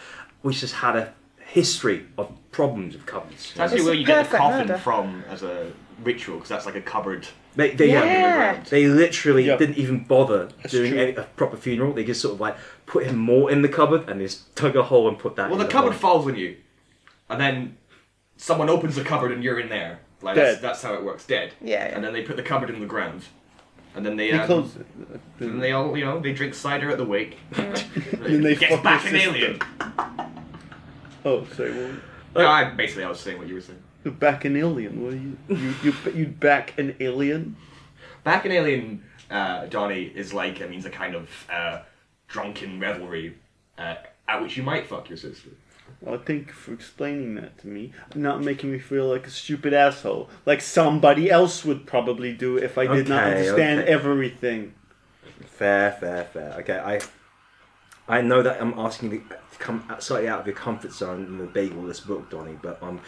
which 0.42 0.60
has 0.62 0.72
had 0.72 0.96
a 0.96 1.12
history 1.38 2.06
of 2.18 2.26
problems 2.50 2.94
with 2.94 3.06
cupboards? 3.06 3.52
That's 3.56 3.72
actually 3.72 3.84
where 3.86 3.94
you 3.94 4.06
get 4.06 4.30
the 4.30 4.36
coffin 4.38 4.66
murder. 4.68 4.78
from 4.78 5.24
as 5.30 5.42
a 5.44 5.70
ritual, 6.02 6.36
because 6.36 6.48
that's 6.48 6.66
like 6.66 6.74
a 6.76 6.80
cupboard. 6.80 7.26
They, 7.56 7.70
they, 7.70 7.90
yeah. 7.92 8.04
Yeah. 8.04 8.64
they 8.68 8.86
literally 8.86 9.44
Yep. 9.46 9.58
didn't 9.60 9.76
even 9.78 10.02
bother 10.04 10.48
That's 10.62 10.72
doing 10.72 10.92
true. 10.92 11.00
any, 11.00 11.14
a 11.14 11.22
proper 11.22 11.56
funeral. 11.56 11.92
They 11.92 12.02
just 12.04 12.20
sort 12.20 12.34
of 12.34 12.40
like 12.40 12.56
put 12.86 13.06
him 13.06 13.16
more 13.16 13.50
in 13.50 13.62
the 13.62 13.68
cupboard 13.68 14.08
and 14.08 14.20
just 14.20 14.52
dug 14.56 14.74
a 14.76 14.82
hole 14.82 15.08
and 15.08 15.16
put 15.18 15.36
that. 15.36 15.50
Well, 15.50 15.60
in 15.60 15.66
the 15.66 15.72
cupboard 15.72 15.92
hole. 15.92 16.00
falls 16.18 16.26
on 16.26 16.36
you, 16.36 16.56
and 17.30 17.40
then 17.40 17.76
someone 18.36 18.68
opens 18.68 18.96
the 18.96 19.04
cupboard 19.04 19.30
and 19.32 19.44
you're 19.44 19.60
in 19.60 19.68
there. 19.68 20.00
Like 20.20 20.36
that's, 20.36 20.54
Dead. 20.56 20.62
that's 20.62 20.82
how 20.82 20.94
it 20.94 21.04
works. 21.04 21.26
Dead. 21.26 21.52
Yeah, 21.60 21.86
yeah. 21.88 21.94
And 21.94 22.02
then 22.02 22.12
they 22.12 22.22
put 22.22 22.36
the 22.36 22.42
cupboard 22.42 22.70
in 22.70 22.80
the 22.80 22.86
ground, 22.86 23.22
and 23.94 24.04
then 24.04 24.16
they 24.16 24.28
He 24.28 24.32
um, 24.32 24.46
closed 24.46 24.80
it. 24.80 24.86
and 25.38 25.62
they 25.62 25.70
all 25.72 25.96
you 25.96 26.04
know 26.04 26.18
they 26.18 26.32
drink 26.32 26.54
cider 26.54 26.90
at 26.90 26.98
the 26.98 27.04
wake. 27.04 27.36
and 27.56 27.76
Then 28.20 28.40
they 28.42 28.56
Gets 28.56 28.74
fuck 28.74 28.82
back 28.82 29.02
his 29.02 29.12
an 29.12 29.18
alien. 29.20 29.60
Oh, 31.24 31.44
sorry. 31.56 31.72
Well, 31.72 31.92
No, 32.34 32.46
I 32.48 32.64
basically 32.70 33.04
I 33.04 33.08
was 33.08 33.20
saying 33.20 33.38
what 33.38 33.46
you 33.48 33.54
were 33.54 33.60
saying. 33.60 33.82
You 34.04 34.10
back 34.10 34.44
an 34.44 34.56
alien. 34.56 35.02
were 35.02 35.12
you? 35.12 35.38
You 35.48 35.74
you 35.82 35.94
you'd 36.14 36.38
back 36.38 36.78
an 36.78 36.94
alien? 37.00 37.56
Bacchanalian, 38.22 39.02
uh, 39.30 39.66
Donnie 39.66 40.12
is 40.14 40.32
like 40.32 40.60
it 40.60 40.70
means 40.70 40.86
a 40.86 40.90
kind 40.90 41.14
of 41.14 41.28
uh, 41.50 41.80
drunken 42.28 42.80
revelry 42.80 43.36
uh, 43.78 43.96
at 44.26 44.42
which 44.42 44.56
you 44.56 44.62
might 44.62 44.86
fuck 44.86 45.08
your 45.08 45.18
sister. 45.18 45.50
Well, 46.00 46.20
thank 46.24 46.48
you 46.48 46.52
for 46.52 46.72
explaining 46.72 47.34
that 47.36 47.58
to 47.58 47.66
me. 47.66 47.92
Not 48.14 48.42
making 48.42 48.72
me 48.72 48.78
feel 48.78 49.06
like 49.06 49.26
a 49.26 49.30
stupid 49.30 49.72
asshole, 49.72 50.28
like 50.46 50.60
somebody 50.60 51.30
else 51.30 51.64
would 51.64 51.86
probably 51.86 52.32
do 52.32 52.56
if 52.56 52.78
I 52.78 52.86
did 52.86 53.08
not 53.08 53.24
understand 53.24 53.80
okay. 53.80 53.92
everything. 53.92 54.74
Fair, 55.46 55.92
fair, 55.92 56.24
fair. 56.24 56.54
Okay, 56.60 56.78
I 56.78 57.00
I 58.08 58.20
know 58.22 58.42
that 58.42 58.60
I'm 58.60 58.78
asking 58.78 59.12
you 59.12 59.24
to 59.52 59.58
come 59.58 59.86
slightly 59.98 60.28
out 60.28 60.40
of 60.40 60.46
your 60.46 60.56
comfort 60.56 60.92
zone 60.92 61.24
in 61.26 61.38
the 61.38 61.46
bagel 61.46 61.82
this 61.82 62.00
book, 62.00 62.30
Donny, 62.30 62.58
but 62.60 62.82
um, 62.82 63.00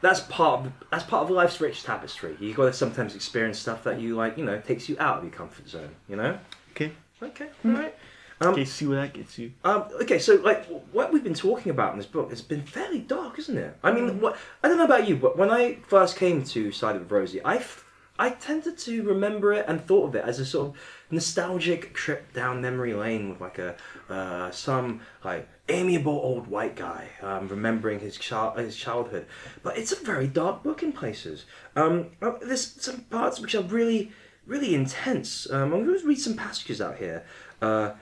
that's 0.00 0.20
part 0.20 0.66
of 0.66 0.72
that's 0.90 1.04
part 1.04 1.24
of 1.24 1.30
life's 1.30 1.60
rich 1.60 1.82
tapestry. 1.82 2.36
You 2.40 2.54
got 2.54 2.66
to 2.66 2.72
sometimes 2.72 3.14
experience 3.14 3.58
stuff 3.58 3.84
that 3.84 4.00
you 4.00 4.16
like, 4.16 4.38
you 4.38 4.44
know, 4.44 4.58
takes 4.60 4.88
you 4.88 4.96
out 4.98 5.18
of 5.18 5.24
your 5.24 5.32
comfort 5.32 5.68
zone. 5.68 5.90
You 6.08 6.16
know. 6.16 6.38
Okay. 6.72 6.92
Okay. 7.22 7.48
All 7.64 7.72
right. 7.72 7.94
Um, 8.42 8.52
Okay, 8.54 8.64
see 8.64 8.86
where 8.86 9.02
that 9.02 9.12
gets 9.12 9.36
you. 9.38 9.52
um, 9.64 9.84
okay, 10.00 10.18
so 10.18 10.36
like 10.36 10.64
what 10.92 11.12
we've 11.12 11.22
been 11.22 11.34
talking 11.34 11.70
about 11.70 11.92
in 11.92 11.98
this 11.98 12.06
book 12.06 12.30
has 12.30 12.40
been 12.40 12.62
fairly 12.62 13.00
dark, 13.00 13.38
isn't 13.38 13.58
it? 13.58 13.76
I 13.82 13.92
mean, 13.92 14.18
what 14.18 14.38
I 14.62 14.68
don't 14.68 14.78
know 14.78 14.86
about 14.86 15.06
you, 15.06 15.16
but 15.16 15.36
when 15.36 15.50
I 15.50 15.74
first 15.88 16.16
came 16.16 16.42
to 16.44 16.72
Cider 16.72 17.00
of 17.00 17.12
Rosie, 17.12 17.42
I 17.44 17.56
f- 17.56 17.84
I 18.18 18.30
tended 18.30 18.78
to 18.78 19.02
remember 19.02 19.52
it 19.52 19.66
and 19.68 19.78
thought 19.84 20.06
of 20.08 20.14
it 20.14 20.24
as 20.24 20.38
a 20.40 20.46
sort 20.46 20.68
of 20.68 20.76
nostalgic 21.10 21.92
trip 21.92 22.32
down 22.32 22.62
memory 22.62 22.94
lane 22.94 23.28
with 23.28 23.40
like 23.42 23.58
a 23.58 23.76
uh, 24.08 24.50
some 24.50 25.02
like 25.22 25.46
amiable 25.70 26.12
old 26.12 26.46
white 26.46 26.76
guy 26.76 27.08
um, 27.22 27.48
remembering 27.48 28.00
his 28.00 28.16
child 28.16 28.58
his 28.58 28.76
childhood. 28.76 29.26
But 29.62 29.78
it's 29.78 29.92
a 29.92 29.96
very 29.96 30.26
dark 30.26 30.62
book 30.62 30.82
in 30.82 30.92
places. 30.92 31.44
Um, 31.76 32.10
uh, 32.20 32.32
there's 32.42 32.82
some 32.82 33.02
parts 33.02 33.40
which 33.40 33.54
are 33.54 33.62
really 33.62 34.12
really 34.46 34.74
intense. 34.74 35.50
Um, 35.50 35.72
I'm 35.72 35.84
going 35.84 35.98
to 35.98 36.06
read 36.06 36.20
some 36.20 36.36
passages 36.36 36.80
out 36.80 36.96
here. 36.96 37.24
Uh, 37.62 37.92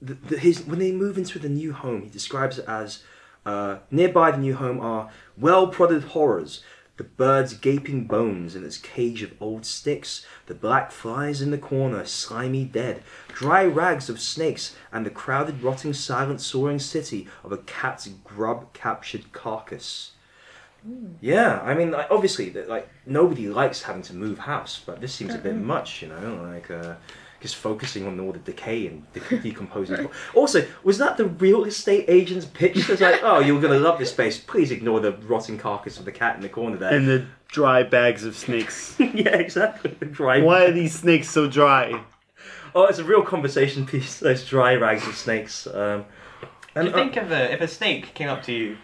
the, 0.00 0.14
the, 0.14 0.38
his 0.38 0.64
when 0.66 0.78
they 0.78 0.92
move 0.92 1.16
into 1.16 1.38
the 1.38 1.48
new 1.48 1.72
home, 1.72 2.02
he 2.02 2.08
describes 2.08 2.58
it 2.58 2.66
as 2.68 3.02
uh, 3.46 3.78
nearby 3.90 4.30
the 4.30 4.38
new 4.38 4.54
home 4.54 4.80
are 4.80 5.10
well 5.38 5.68
prodded 5.68 6.02
horrors, 6.02 6.62
the 6.96 7.04
bird's 7.04 7.54
gaping 7.54 8.04
bones 8.04 8.54
in 8.54 8.64
its 8.64 8.78
cage 8.78 9.22
of 9.22 9.34
old 9.40 9.66
sticks, 9.66 10.24
the 10.46 10.54
black 10.54 10.90
flies 10.90 11.42
in 11.42 11.50
the 11.50 11.58
corner, 11.58 12.04
slimy 12.04 12.64
dead, 12.64 13.02
dry 13.28 13.64
rags 13.64 14.08
of 14.08 14.20
snakes, 14.20 14.74
and 14.92 15.04
the 15.04 15.10
crowded, 15.10 15.62
rotting, 15.62 15.92
silent, 15.92 16.40
soaring 16.40 16.78
city 16.78 17.28
of 17.44 17.52
a 17.52 17.58
cat's 17.58 18.08
grub 18.24 18.72
captured 18.72 19.32
carcass. 19.32 20.12
Yeah, 21.20 21.60
I 21.62 21.74
mean, 21.74 21.90
like, 21.90 22.08
obviously, 22.10 22.52
like 22.52 22.88
nobody 23.06 23.48
likes 23.48 23.82
having 23.82 24.02
to 24.02 24.14
move 24.14 24.38
house, 24.38 24.80
but 24.84 25.00
this 25.00 25.12
seems 25.12 25.34
a 25.34 25.38
bit 25.38 25.56
much, 25.56 26.00
you 26.02 26.08
know, 26.08 26.48
like 26.52 26.70
uh, 26.70 26.94
just 27.46 27.56
focusing 27.56 28.06
on 28.08 28.18
all 28.18 28.32
the 28.32 28.40
decay 28.40 28.88
and 28.88 29.04
de- 29.12 29.38
decomposing. 29.42 30.08
also, 30.34 30.66
was 30.82 30.98
that 30.98 31.16
the 31.16 31.26
real 31.26 31.64
estate 31.64 32.04
agent's 32.08 32.44
pitch? 32.44 32.88
It's 32.90 33.00
like, 33.00 33.20
oh, 33.22 33.38
you're 33.38 33.60
gonna 33.60 33.78
love 33.78 33.98
this 34.00 34.10
space. 34.10 34.36
Please 34.38 34.72
ignore 34.72 34.98
the 34.98 35.12
rotting 35.12 35.56
carcass 35.58 35.98
of 35.98 36.04
the 36.04 36.12
cat 36.12 36.34
in 36.34 36.42
the 36.42 36.48
corner 36.48 36.76
there. 36.76 36.92
And 36.92 37.06
the 37.06 37.24
dry 37.48 37.84
bags 37.84 38.24
of 38.24 38.36
snakes. 38.36 38.96
yeah, 38.98 39.36
exactly. 39.36 39.94
The 39.98 40.06
dry. 40.06 40.42
Why 40.42 40.64
are 40.64 40.72
these 40.72 40.98
snakes 40.98 41.30
so 41.30 41.48
dry? 41.48 42.02
Oh, 42.74 42.86
it's 42.86 42.98
a 42.98 43.04
real 43.04 43.22
conversation 43.22 43.86
piece. 43.86 44.18
Those 44.18 44.44
dry 44.44 44.74
rags 44.74 45.06
of 45.06 45.14
snakes. 45.14 45.66
Um, 45.68 46.04
Do 46.42 46.48
and 46.74 46.88
you 46.88 46.92
think 46.94 47.16
if 47.16 47.30
a, 47.30 47.52
if 47.52 47.60
a 47.60 47.68
snake 47.68 48.12
came 48.14 48.28
up 48.28 48.42
to 48.44 48.52
you 48.52 48.76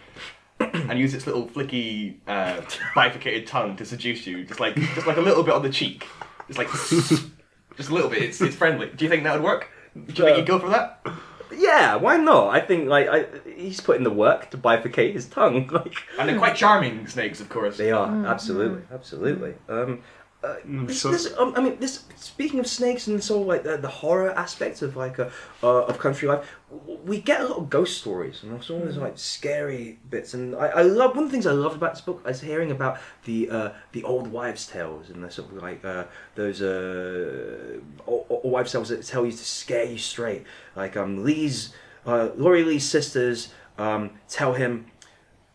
and 0.60 0.98
used 0.98 1.14
its 1.16 1.26
little 1.26 1.48
flicky 1.48 2.14
uh, 2.28 2.60
bifurcated 2.94 3.48
tongue 3.48 3.76
to 3.76 3.84
seduce 3.84 4.24
you, 4.26 4.44
just 4.44 4.60
like 4.60 4.76
just 4.76 5.06
like 5.08 5.16
a 5.16 5.20
little 5.20 5.42
bit 5.42 5.52
on 5.52 5.62
the 5.62 5.70
cheek, 5.70 6.06
just 6.46 6.58
like 6.58 6.68
just 7.76 7.90
a 7.90 7.94
little 7.94 8.10
bit, 8.10 8.22
it's, 8.22 8.40
it's 8.40 8.56
friendly. 8.56 8.90
Do 8.94 9.04
you 9.04 9.10
think 9.10 9.24
that 9.24 9.34
would 9.34 9.44
work? 9.44 9.68
Do 9.94 10.00
you 10.00 10.24
think 10.24 10.36
you'd 10.38 10.46
go 10.46 10.58
for 10.58 10.70
that? 10.70 11.00
uh, 11.04 11.12
yeah, 11.54 11.96
why 11.96 12.16
not? 12.16 12.48
I 12.54 12.60
think 12.60 12.88
like 12.88 13.08
I, 13.08 13.26
he's 13.56 13.80
put 13.80 13.96
in 13.96 14.04
the 14.04 14.10
work 14.10 14.50
to 14.50 14.58
bifurcate 14.58 15.12
his 15.12 15.26
tongue. 15.26 15.68
Like 15.72 15.94
And 16.18 16.28
they're 16.28 16.38
quite 16.38 16.56
charming 16.56 17.06
snakes, 17.06 17.40
of 17.40 17.48
course. 17.48 17.76
They 17.76 17.92
are 17.92 18.26
absolutely, 18.26 18.82
absolutely. 18.92 19.54
Um, 19.68 20.02
uh, 20.44 20.56
this, 20.64 21.04
um, 21.38 21.54
I 21.56 21.60
mean, 21.60 21.78
this. 21.78 22.04
Speaking 22.16 22.58
of 22.58 22.66
snakes 22.66 23.06
and 23.06 23.22
sort 23.22 23.42
of 23.42 23.46
like 23.46 23.62
the, 23.62 23.76
the 23.76 23.88
horror 23.88 24.30
aspects 24.30 24.82
of 24.82 24.96
like 24.96 25.18
a 25.20 25.30
uh, 25.62 25.84
of 25.84 25.98
country 25.98 26.26
life, 26.26 26.56
we 27.04 27.20
get 27.20 27.42
a 27.42 27.44
lot 27.44 27.58
of 27.58 27.70
ghost 27.70 27.98
stories 27.98 28.42
and 28.42 28.52
also 28.52 28.74
all 28.74 28.84
these 28.84 28.96
like 28.96 29.16
scary 29.16 30.00
bits. 30.10 30.34
And 30.34 30.56
I, 30.56 30.68
I 30.68 30.82
love 30.82 31.14
one 31.14 31.24
of 31.24 31.30
the 31.30 31.32
things 31.32 31.46
I 31.46 31.52
loved 31.52 31.76
about 31.76 31.94
this 31.94 32.00
book 32.00 32.24
is 32.26 32.40
hearing 32.40 32.72
about 32.72 32.98
the 33.24 33.50
uh, 33.50 33.70
the 33.92 34.02
old 34.02 34.26
wives' 34.28 34.66
tales 34.66 35.10
and 35.10 35.22
the 35.22 35.30
sort 35.30 35.52
of 35.52 35.62
like 35.62 35.84
uh, 35.84 36.04
those 36.34 36.60
uh, 36.60 37.78
old, 38.06 38.26
old 38.28 38.50
wives' 38.52 38.72
tales 38.72 38.88
that 38.88 39.04
tell 39.04 39.24
you 39.24 39.32
to 39.32 39.44
scare 39.44 39.84
you 39.84 39.98
straight. 39.98 40.44
Like 40.74 40.96
um, 40.96 41.22
Lee's 41.22 41.72
uh, 42.04 42.30
Laurie 42.36 42.64
Lee's 42.64 42.88
sisters 42.88 43.52
um, 43.78 44.10
tell 44.28 44.54
him 44.54 44.86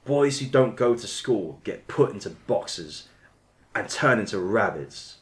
boys 0.06 0.40
who 0.40 0.46
don't 0.46 0.78
go 0.78 0.96
to 0.96 1.08
school 1.08 1.60
get 1.66 1.90
put 1.90 2.12
into 2.12 2.30
boxes 2.30 3.10
and 3.80 3.90
turn 3.90 4.20
into 4.20 4.40
rabbits 4.40 5.18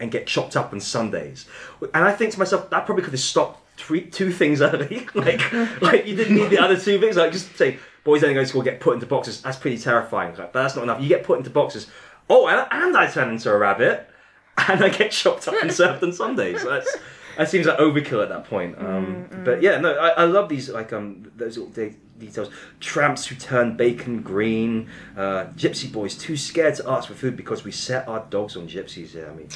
and 0.00 0.10
get 0.10 0.26
chopped 0.26 0.56
up 0.56 0.72
on 0.72 0.80
Sundays. 0.80 1.46
And 1.94 2.04
I 2.04 2.12
think 2.12 2.32
to 2.32 2.38
myself, 2.38 2.68
that 2.70 2.84
probably 2.86 3.02
could 3.04 3.12
have 3.12 3.20
stopped 3.20 3.60
three, 3.76 4.02
two 4.02 4.30
things 4.32 4.60
early. 4.70 5.06
like, 5.14 5.52
like 5.82 6.06
you 6.06 6.16
didn't 6.16 6.36
need 6.36 6.50
the 6.50 6.58
other 6.58 6.78
two 6.78 7.00
things. 7.00 7.16
Like 7.16 7.32
just 7.32 7.56
say 7.56 7.78
boys 8.02 8.20
don't 8.20 8.34
go 8.34 8.40
to 8.40 8.46
school 8.46 8.62
get 8.62 8.80
put 8.80 8.94
into 8.94 9.06
boxes. 9.06 9.40
That's 9.42 9.56
pretty 9.56 9.78
terrifying. 9.78 10.30
Like, 10.36 10.52
but 10.52 10.62
that's 10.62 10.76
not 10.76 10.82
enough. 10.82 11.00
You 11.00 11.08
get 11.08 11.24
put 11.24 11.38
into 11.38 11.50
boxes. 11.50 11.86
Oh, 12.28 12.46
and, 12.48 12.66
and 12.70 12.96
I 12.96 13.06
turn 13.10 13.30
into 13.30 13.50
a 13.52 13.58
rabbit, 13.58 14.08
and 14.68 14.82
I 14.82 14.88
get 14.88 15.10
chopped 15.10 15.46
up 15.48 15.54
and 15.62 15.72
served 15.80 16.02
on 16.02 16.12
Sundays. 16.12 16.64
That's 16.64 16.96
that 17.36 17.48
seems 17.50 17.66
like 17.66 17.78
overkill 17.78 18.22
at 18.22 18.28
that 18.28 18.44
point. 18.44 18.76
Um, 18.78 19.28
But 19.44 19.60
yeah, 19.62 19.78
no, 19.78 19.94
I, 19.94 20.08
I 20.10 20.24
love 20.24 20.48
these 20.48 20.68
like 20.70 20.92
um 20.92 21.30
those 21.36 21.56
little 21.58 21.72
details. 22.18 22.48
Tramps 22.80 23.26
who 23.26 23.34
turn 23.34 23.76
bacon 23.76 24.22
green. 24.22 24.88
Uh, 25.16 25.46
gypsy 25.56 25.90
boys 25.90 26.16
too 26.16 26.36
scared 26.36 26.74
to 26.76 26.90
ask 26.90 27.08
for 27.08 27.14
food 27.14 27.36
because 27.36 27.64
we 27.64 27.72
set 27.72 28.06
our 28.08 28.24
dogs 28.30 28.56
on 28.56 28.68
gypsies. 28.68 29.14
Yeah, 29.14 29.30
I 29.30 29.34
mean, 29.34 29.48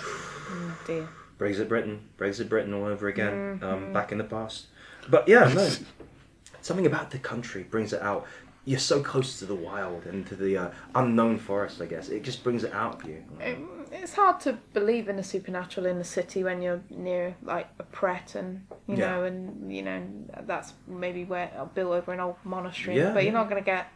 Oh 0.50 0.78
dear. 0.86 1.08
Brexit 1.38 1.68
Britain, 1.68 2.00
Brexit 2.18 2.48
Britain 2.48 2.74
all 2.74 2.84
over 2.86 3.08
again. 3.08 3.60
Um, 3.62 3.92
back 3.92 4.12
in 4.12 4.18
the 4.18 4.24
past. 4.24 4.66
But 5.08 5.28
yeah, 5.28 5.52
no, 5.54 5.70
something 6.62 6.86
about 6.86 7.10
the 7.10 7.18
country 7.18 7.62
brings 7.62 7.92
it 7.92 8.02
out. 8.02 8.26
You're 8.64 8.78
so 8.78 9.00
close 9.02 9.38
to 9.38 9.46
the 9.46 9.54
wild 9.54 10.04
and 10.04 10.26
to 10.26 10.34
the 10.36 10.56
uh, 10.58 10.70
unknown 10.94 11.38
forest. 11.38 11.80
I 11.80 11.86
guess 11.86 12.08
it 12.08 12.22
just 12.22 12.42
brings 12.44 12.64
it 12.64 12.72
out 12.74 13.02
of 13.02 13.08
you. 13.08 13.24
It, 13.40 13.58
it's 13.92 14.14
hard 14.14 14.40
to 14.40 14.54
believe 14.72 15.08
in 15.08 15.16
the 15.16 15.22
supernatural 15.22 15.86
in 15.86 15.98
the 15.98 16.04
city 16.04 16.44
when 16.44 16.62
you're 16.62 16.82
near 16.90 17.34
like 17.42 17.68
a 17.78 17.84
Pret 17.84 18.34
and 18.34 18.66
you 18.86 18.96
Yeah. 18.96 19.10
know 19.10 19.24
and 19.24 19.72
you 19.74 19.82
know 19.82 20.02
that's 20.42 20.72
maybe 20.86 21.24
where 21.24 21.50
I'll 21.56 21.66
build 21.66 21.92
over 21.92 22.12
an 22.12 22.20
old 22.20 22.36
monastery. 22.44 22.96
Yeah, 22.96 23.12
but 23.12 23.24
you're 23.24 23.32
yeah. 23.32 23.38
not 23.38 23.50
going 23.50 23.62
to 23.62 23.66
get 23.66 23.88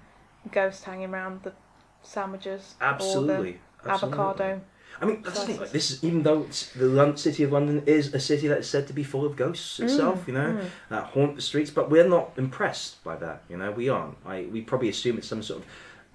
ghosts 0.51 0.84
hanging 0.84 1.12
around 1.12 1.43
the 1.43 1.53
sandwiches 2.03 2.74
Absolutely. 2.80 3.59
the 3.82 3.90
absolutely. 3.90 4.18
avocado. 4.18 4.61
I 5.01 5.05
mean, 5.07 5.22
that's 5.22 5.40
the 5.40 5.47
thing. 5.47 5.61
Like, 5.61 5.70
this 5.70 5.90
is 5.90 6.05
even 6.05 6.22
though 6.22 6.43
it's 6.43 6.70
the 6.72 7.12
city 7.16 7.43
of 7.43 7.53
London 7.53 7.82
is 7.86 8.12
a 8.14 8.20
city 8.20 8.47
that 8.49 8.59
is 8.59 8.68
said 8.68 8.86
to 8.88 8.93
be 8.93 9.03
full 9.03 9.24
of 9.24 9.36
ghosts 9.36 9.78
mm, 9.78 9.84
itself, 9.84 10.24
you 10.26 10.34
know, 10.34 10.53
mm. 10.53 10.68
that 10.90 11.05
haunt 11.05 11.36
the 11.36 11.43
streets. 11.43 11.70
But 11.70 11.90
we're 11.90 12.07
not 12.09 12.32
impressed 12.36 13.03
by 13.03 13.16
that. 13.16 13.43
You 13.49 13.57
know, 13.57 13.70
we 13.70 13.88
aren't. 13.88 14.16
I 14.26 14.47
we 14.51 14.61
probably 14.61 14.88
assume 14.88 15.18
it's 15.18 15.26
some 15.26 15.43
sort 15.43 15.61
of 15.61 15.66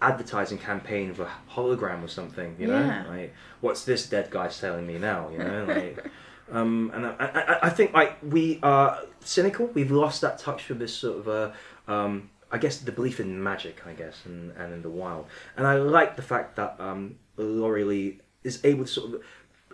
advertising 0.02 0.58
campaign 0.58 1.10
of 1.10 1.20
a 1.20 1.30
hologram 1.52 2.04
or 2.04 2.08
something. 2.08 2.56
You 2.60 2.68
know, 2.68 2.80
Yeah. 2.80 3.06
like 3.10 3.34
what's 3.62 3.84
this 3.86 4.08
dead 4.08 4.30
guy 4.30 4.48
telling 4.48 4.86
me 4.86 4.98
now? 4.98 5.30
You 5.30 5.40
know, 5.40 5.66
like. 5.68 6.06
Um, 6.50 6.92
and 6.94 7.06
I, 7.06 7.14
I, 7.20 7.60
I 7.64 7.70
think 7.70 7.94
like 7.94 8.16
we 8.24 8.60
are 8.64 9.00
cynical. 9.20 9.66
We've 9.68 9.92
lost 9.92 10.22
that 10.22 10.40
touch 10.40 10.70
with 10.70 10.80
this 10.80 10.94
sort 10.94 11.20
of 11.20 11.28
uh, 11.28 11.92
um, 11.92 12.30
I 12.52 12.58
guess 12.58 12.78
the 12.78 12.94
belief 12.94 13.20
in 13.20 13.44
magic, 13.44 13.82
I 13.86 13.92
guess, 13.92 14.22
and, 14.26 14.52
and 14.52 14.74
in 14.74 14.82
the 14.82 14.90
wild. 14.90 15.26
And 15.58 15.68
I 15.68 15.76
like 15.76 16.16
the 16.16 16.22
fact 16.22 16.56
that 16.56 16.78
um, 16.80 17.16
Laurie 17.36 17.84
Lee 17.84 18.20
is 18.46 18.62
able 18.64 18.86
to 18.86 18.90
sort 18.90 19.14
of 19.16 19.22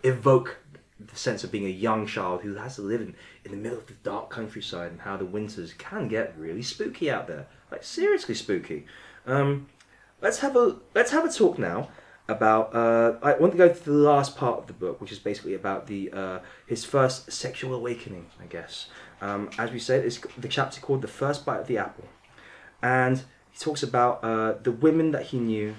evoke 0.03 0.57
the 0.99 1.15
sense 1.15 1.43
of 1.43 1.51
being 1.51 1.65
a 1.65 1.69
young 1.69 2.07
child 2.07 2.41
who 2.41 2.55
has 2.55 2.75
to 2.77 2.81
live 2.81 3.01
in, 3.01 3.13
in 3.45 3.51
the 3.51 3.57
middle 3.57 3.77
of 3.77 3.85
the 3.85 3.93
dark 4.03 4.29
countryside 4.31 4.89
and 4.91 5.01
how 5.01 5.15
the 5.17 5.25
winters 5.25 5.73
can 5.73 6.07
get 6.07 6.33
really 6.37 6.61
spooky 6.63 7.11
out 7.11 7.27
there, 7.27 7.45
like 7.71 7.83
seriously 7.83 8.33
spooky. 8.33 8.85
Um, 9.27 9.67
let's 10.23 10.39
have 10.39 10.55
a 10.55 10.77
let's 10.95 11.11
have 11.11 11.25
a 11.25 11.31
talk 11.31 11.59
now 11.59 11.89
about. 12.27 12.73
Uh, 12.73 13.19
I 13.21 13.33
want 13.33 13.51
to 13.51 13.57
go 13.57 13.69
to 13.69 13.83
the 13.83 13.91
last 13.91 14.35
part 14.35 14.57
of 14.57 14.65
the 14.65 14.73
book, 14.73 14.99
which 14.99 15.11
is 15.11 15.19
basically 15.19 15.53
about 15.53 15.85
the 15.85 16.11
uh, 16.11 16.39
his 16.65 16.83
first 16.83 17.31
sexual 17.31 17.75
awakening, 17.75 18.27
I 18.41 18.45
guess. 18.45 18.87
Um, 19.21 19.51
as 19.59 19.71
we 19.71 19.79
said, 19.79 20.03
it's 20.03 20.19
the 20.37 20.47
chapter 20.47 20.81
called 20.81 21.03
"The 21.03 21.07
First 21.07 21.45
Bite 21.45 21.59
of 21.59 21.67
the 21.67 21.77
Apple," 21.77 22.05
and 22.81 23.19
he 23.51 23.59
talks 23.59 23.83
about 23.83 24.23
uh, 24.23 24.53
the 24.63 24.71
women 24.71 25.11
that 25.11 25.27
he 25.27 25.39
knew, 25.39 25.75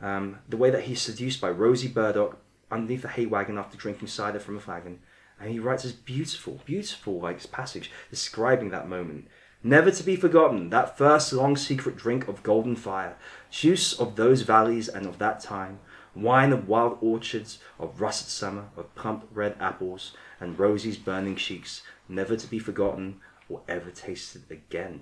um, 0.00 0.38
the 0.48 0.56
way 0.56 0.70
that 0.70 0.84
he's 0.84 1.00
seduced 1.00 1.40
by 1.40 1.50
Rosie 1.50 1.88
Burdock 1.88 2.38
underneath 2.68 3.04
a 3.04 3.08
hay 3.08 3.26
wagon 3.26 3.58
after 3.58 3.76
drinking 3.76 4.08
cider 4.08 4.40
from 4.40 4.56
a 4.56 4.60
flagon, 4.60 4.98
and 5.38 5.50
he 5.50 5.60
writes 5.60 5.84
this 5.84 5.92
beautiful, 5.92 6.60
beautiful 6.64 7.20
like 7.20 7.48
passage 7.52 7.90
describing 8.10 8.70
that 8.70 8.88
moment. 8.88 9.28
Never 9.66 9.90
to 9.90 10.04
be 10.04 10.14
forgotten, 10.14 10.70
that 10.70 10.96
first 10.96 11.32
long 11.32 11.56
secret 11.56 11.96
drink 11.96 12.28
of 12.28 12.44
golden 12.44 12.76
fire, 12.76 13.16
juice 13.50 13.92
of 13.98 14.14
those 14.14 14.42
valleys 14.42 14.88
and 14.88 15.06
of 15.06 15.18
that 15.18 15.40
time, 15.40 15.80
wine 16.14 16.52
of 16.52 16.68
wild 16.68 16.98
orchards, 17.00 17.58
of 17.76 18.00
russet 18.00 18.28
summer, 18.28 18.66
of 18.76 18.94
plump 18.94 19.26
red 19.32 19.56
apples, 19.58 20.12
and 20.38 20.56
Rosie's 20.56 20.96
burning 20.96 21.34
cheeks, 21.34 21.82
never 22.08 22.36
to 22.36 22.46
be 22.46 22.60
forgotten 22.60 23.20
or 23.48 23.62
ever 23.66 23.90
tasted 23.90 24.44
again. 24.50 25.00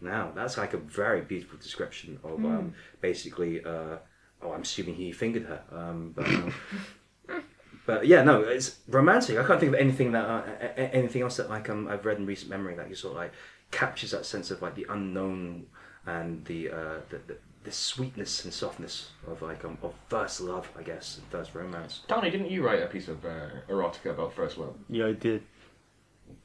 Now, 0.00 0.32
that's 0.34 0.58
like 0.58 0.74
a 0.74 0.78
very 0.78 1.20
beautiful 1.20 1.56
description 1.56 2.18
of 2.24 2.44
um, 2.44 2.74
basically. 3.00 3.64
Uh, 3.64 3.98
oh, 4.42 4.50
I'm 4.52 4.62
assuming 4.62 4.96
he 4.96 5.12
fingered 5.12 5.44
her. 5.44 5.62
Um, 5.70 6.12
but, 6.16 6.26
um, 6.26 6.54
but 7.86 8.06
yeah, 8.06 8.24
no, 8.24 8.40
it's 8.40 8.78
romantic. 8.88 9.38
I 9.38 9.46
can't 9.46 9.60
think 9.60 9.74
of 9.74 9.78
anything 9.78 10.10
that 10.10 10.24
uh, 10.24 10.42
anything 10.76 11.22
else 11.22 11.36
that 11.36 11.48
like 11.48 11.70
um, 11.70 11.86
I've 11.86 12.04
read 12.04 12.18
in 12.18 12.26
recent 12.26 12.50
memory 12.50 12.74
that 12.74 12.88
you 12.88 12.96
sort 12.96 13.12
of 13.12 13.18
like 13.18 13.32
captures 13.80 14.10
that 14.12 14.24
sense 14.26 14.50
of 14.50 14.62
like 14.62 14.74
the 14.74 14.86
unknown 14.96 15.66
and 16.06 16.44
the 16.46 16.60
uh, 16.70 16.98
the, 17.10 17.18
the, 17.28 17.36
the 17.64 17.72
sweetness 17.72 18.44
and 18.44 18.52
softness 18.54 18.94
of 19.26 19.42
like 19.42 19.64
um, 19.64 19.76
of 19.82 19.92
first 20.08 20.40
love, 20.40 20.66
I 20.80 20.82
guess, 20.90 21.18
and 21.18 21.26
first 21.36 21.54
romance. 21.54 21.92
Donny, 22.08 22.30
didn't 22.30 22.50
you 22.50 22.60
write 22.66 22.82
a 22.82 22.86
piece 22.86 23.08
of 23.08 23.24
uh, 23.24 23.48
erotica 23.68 24.10
about 24.16 24.34
first 24.34 24.56
love? 24.58 24.74
Yeah, 24.88 25.06
I 25.08 25.12
did. 25.12 25.42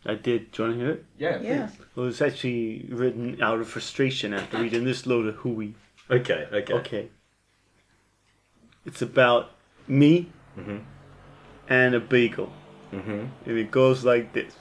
I 0.06 0.16
did. 0.16 0.52
Do 0.52 0.64
you 0.64 0.68
want 0.70 0.80
to 0.80 0.86
hear 0.86 0.94
it? 0.96 1.06
Yeah. 1.26 1.40
Yeah. 1.42 1.70
Well, 1.96 2.06
it 2.06 2.10
was 2.14 2.22
actually 2.22 2.88
written 2.90 3.42
out 3.42 3.60
of 3.62 3.68
frustration 3.70 4.34
after 4.34 4.58
reading 4.62 4.84
this 4.84 5.06
load 5.06 5.26
of 5.28 5.36
hooey. 5.44 5.76
Okay, 6.10 6.48
okay, 6.52 6.74
Okay. 6.74 7.10
It's 8.86 9.02
about 9.02 9.52
me 9.88 10.32
Mhm. 10.58 10.82
and 11.70 11.96
a 11.96 12.00
beagle. 12.00 12.52
Mm-hmm. 12.92 13.22
and 13.46 13.58
it 13.58 13.72
goes 13.72 14.04
like 14.04 14.34
this. 14.34 14.54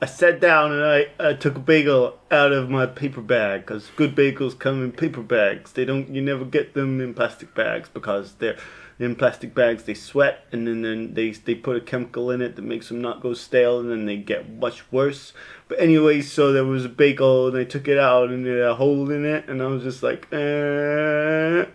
I 0.00 0.06
sat 0.06 0.40
down 0.40 0.70
and 0.70 0.84
I, 0.84 1.08
I 1.18 1.34
took 1.34 1.56
a 1.56 1.60
bagel 1.60 2.18
out 2.30 2.52
of 2.52 2.70
my 2.70 2.86
paper 2.86 3.20
bag 3.20 3.62
because 3.62 3.90
good 3.96 4.14
bagels 4.14 4.56
come 4.56 4.84
in 4.84 4.92
paper 4.92 5.22
bags. 5.22 5.72
They 5.72 5.84
don't 5.84 6.08
you 6.14 6.22
never 6.22 6.44
get 6.44 6.74
them 6.74 7.00
in 7.00 7.14
plastic 7.14 7.52
bags 7.52 7.88
because 7.88 8.34
they're 8.34 8.56
in 9.00 9.16
plastic 9.16 9.54
bags. 9.54 9.82
They 9.82 9.94
sweat 9.94 10.44
and 10.52 10.68
then, 10.68 10.82
then 10.82 11.14
they 11.14 11.30
they 11.30 11.56
put 11.56 11.76
a 11.76 11.80
chemical 11.80 12.30
in 12.30 12.40
it 12.40 12.54
that 12.54 12.62
makes 12.62 12.88
them 12.88 13.00
not 13.00 13.20
go 13.20 13.34
stale 13.34 13.80
and 13.80 13.90
then 13.90 14.06
they 14.06 14.16
get 14.18 14.48
much 14.48 14.90
worse. 14.92 15.32
But 15.66 15.80
anyway, 15.80 16.20
so 16.22 16.52
there 16.52 16.64
was 16.64 16.84
a 16.84 16.88
bagel 16.88 17.48
and 17.48 17.56
I 17.56 17.64
took 17.64 17.88
it 17.88 17.98
out 17.98 18.30
and 18.30 18.46
there 18.46 18.62
had 18.62 18.70
a 18.70 18.74
hole 18.76 19.10
in 19.10 19.24
it 19.24 19.48
and 19.48 19.60
I 19.60 19.66
was 19.66 19.82
just 19.82 20.04
like, 20.04 20.32
eh, 20.32 21.66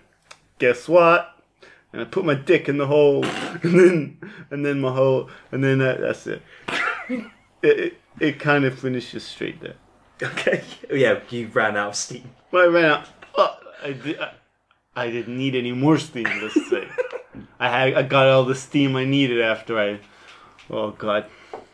guess 0.60 0.88
what? 0.88 1.30
and 1.92 2.02
I 2.02 2.06
put 2.06 2.26
my 2.26 2.34
dick 2.34 2.68
in 2.68 2.78
the 2.78 2.88
hole, 2.88 3.24
and 3.64 3.80
then 3.80 4.18
and 4.50 4.66
then 4.66 4.82
my 4.82 4.92
hole, 4.92 5.30
and 5.52 5.64
then 5.64 5.78
that, 5.78 6.02
that's 6.02 6.26
it. 6.26 6.42
it. 7.10 7.28
It 7.62 8.03
it 8.20 8.40
kind 8.40 8.66
of 8.66 8.78
finishes 8.80 9.24
straight 9.24 9.60
there. 9.62 9.76
Okay. 10.22 10.64
Yeah, 10.92 11.20
you 11.30 11.48
ran 11.48 11.76
out 11.78 11.90
of 11.90 11.96
steam. 11.96 12.30
But 12.52 12.66
I 12.66 12.68
ran 12.68 12.86
out. 12.86 13.08
Oh, 13.36 13.58
I, 13.84 13.94
di- 13.94 14.18
I, 14.20 14.32
I 14.96 15.10
didn't 15.10 15.38
need 15.38 15.56
any 15.56 15.72
more 15.72 15.98
steam. 15.98 16.26
Let's 16.26 16.70
say 16.70 16.88
I 17.60 17.68
had 17.70 17.94
I 17.96 18.04
got 18.04 18.28
all 18.28 18.46
the 18.46 18.54
steam 18.56 18.96
I 18.96 19.06
needed 19.06 19.42
after 19.42 19.80
I. 19.80 20.00
Oh 20.70 20.92
God! 20.92 21.26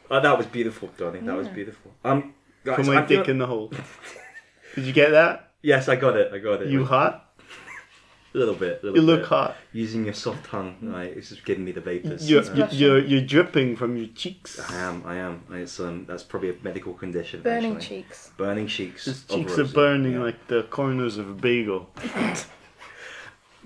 Oh, 0.10 0.20
that 0.22 0.38
was 0.38 0.46
beautiful, 0.48 0.90
Donny. 0.98 1.20
That 1.20 1.36
was 1.36 1.48
beautiful. 1.50 1.92
Um, 2.06 2.34
guys, 2.64 2.78
Put 2.78 2.86
my 2.86 2.96
I'm 3.02 3.08
dick 3.08 3.20
gonna- 3.20 3.32
in 3.32 3.38
the 3.40 3.48
hole. 3.48 3.72
Did 4.76 4.86
you 4.86 4.94
get 4.94 5.10
that? 5.12 5.52
Yes, 5.62 5.90
I 5.90 5.96
got 5.98 6.16
it. 6.16 6.32
I 6.34 6.38
got 6.38 6.62
it. 6.62 6.70
You 6.70 6.86
hot? 6.86 7.29
A 8.34 8.38
little 8.38 8.54
bit. 8.54 8.84
Little 8.84 9.00
You 9.00 9.02
look 9.04 9.26
hot. 9.26 9.56
Using 9.74 10.06
your 10.06 10.14
soft 10.14 10.46
tongue, 10.46 10.78
right? 10.84 11.12
It's 11.18 11.30
just 11.30 11.44
giving 11.46 11.66
me 11.66 11.72
the 11.72 11.82
vapors. 11.82 12.30
You're, 12.30 12.44
Uh, 12.44 12.54
you're, 12.54 12.68
you're, 12.70 13.00
you're 13.00 13.22
dripping 13.22 13.76
from 13.76 13.98
your 13.98 14.06
cheeks. 14.08 14.60
I 14.70 14.76
am. 14.76 15.02
I 15.06 15.16
am. 15.16 15.44
It's 15.52 15.80
um. 15.80 16.06
That's 16.08 16.22
probably 16.24 16.52
a 16.52 16.56
medical 16.62 16.94
condition. 16.94 17.42
Burning 17.42 17.76
actually. 17.78 18.04
cheeks. 18.04 18.32
Burning 18.38 18.68
cheeks. 18.68 19.06
His 19.06 19.24
cheeks 19.24 19.58
are 19.58 19.64
burning 19.66 20.14
Yeah. 20.14 20.20
like 20.24 20.48
the 20.48 20.62
corners 20.64 21.18
of 21.18 21.28
a 21.30 21.34
bagel. 21.34 21.90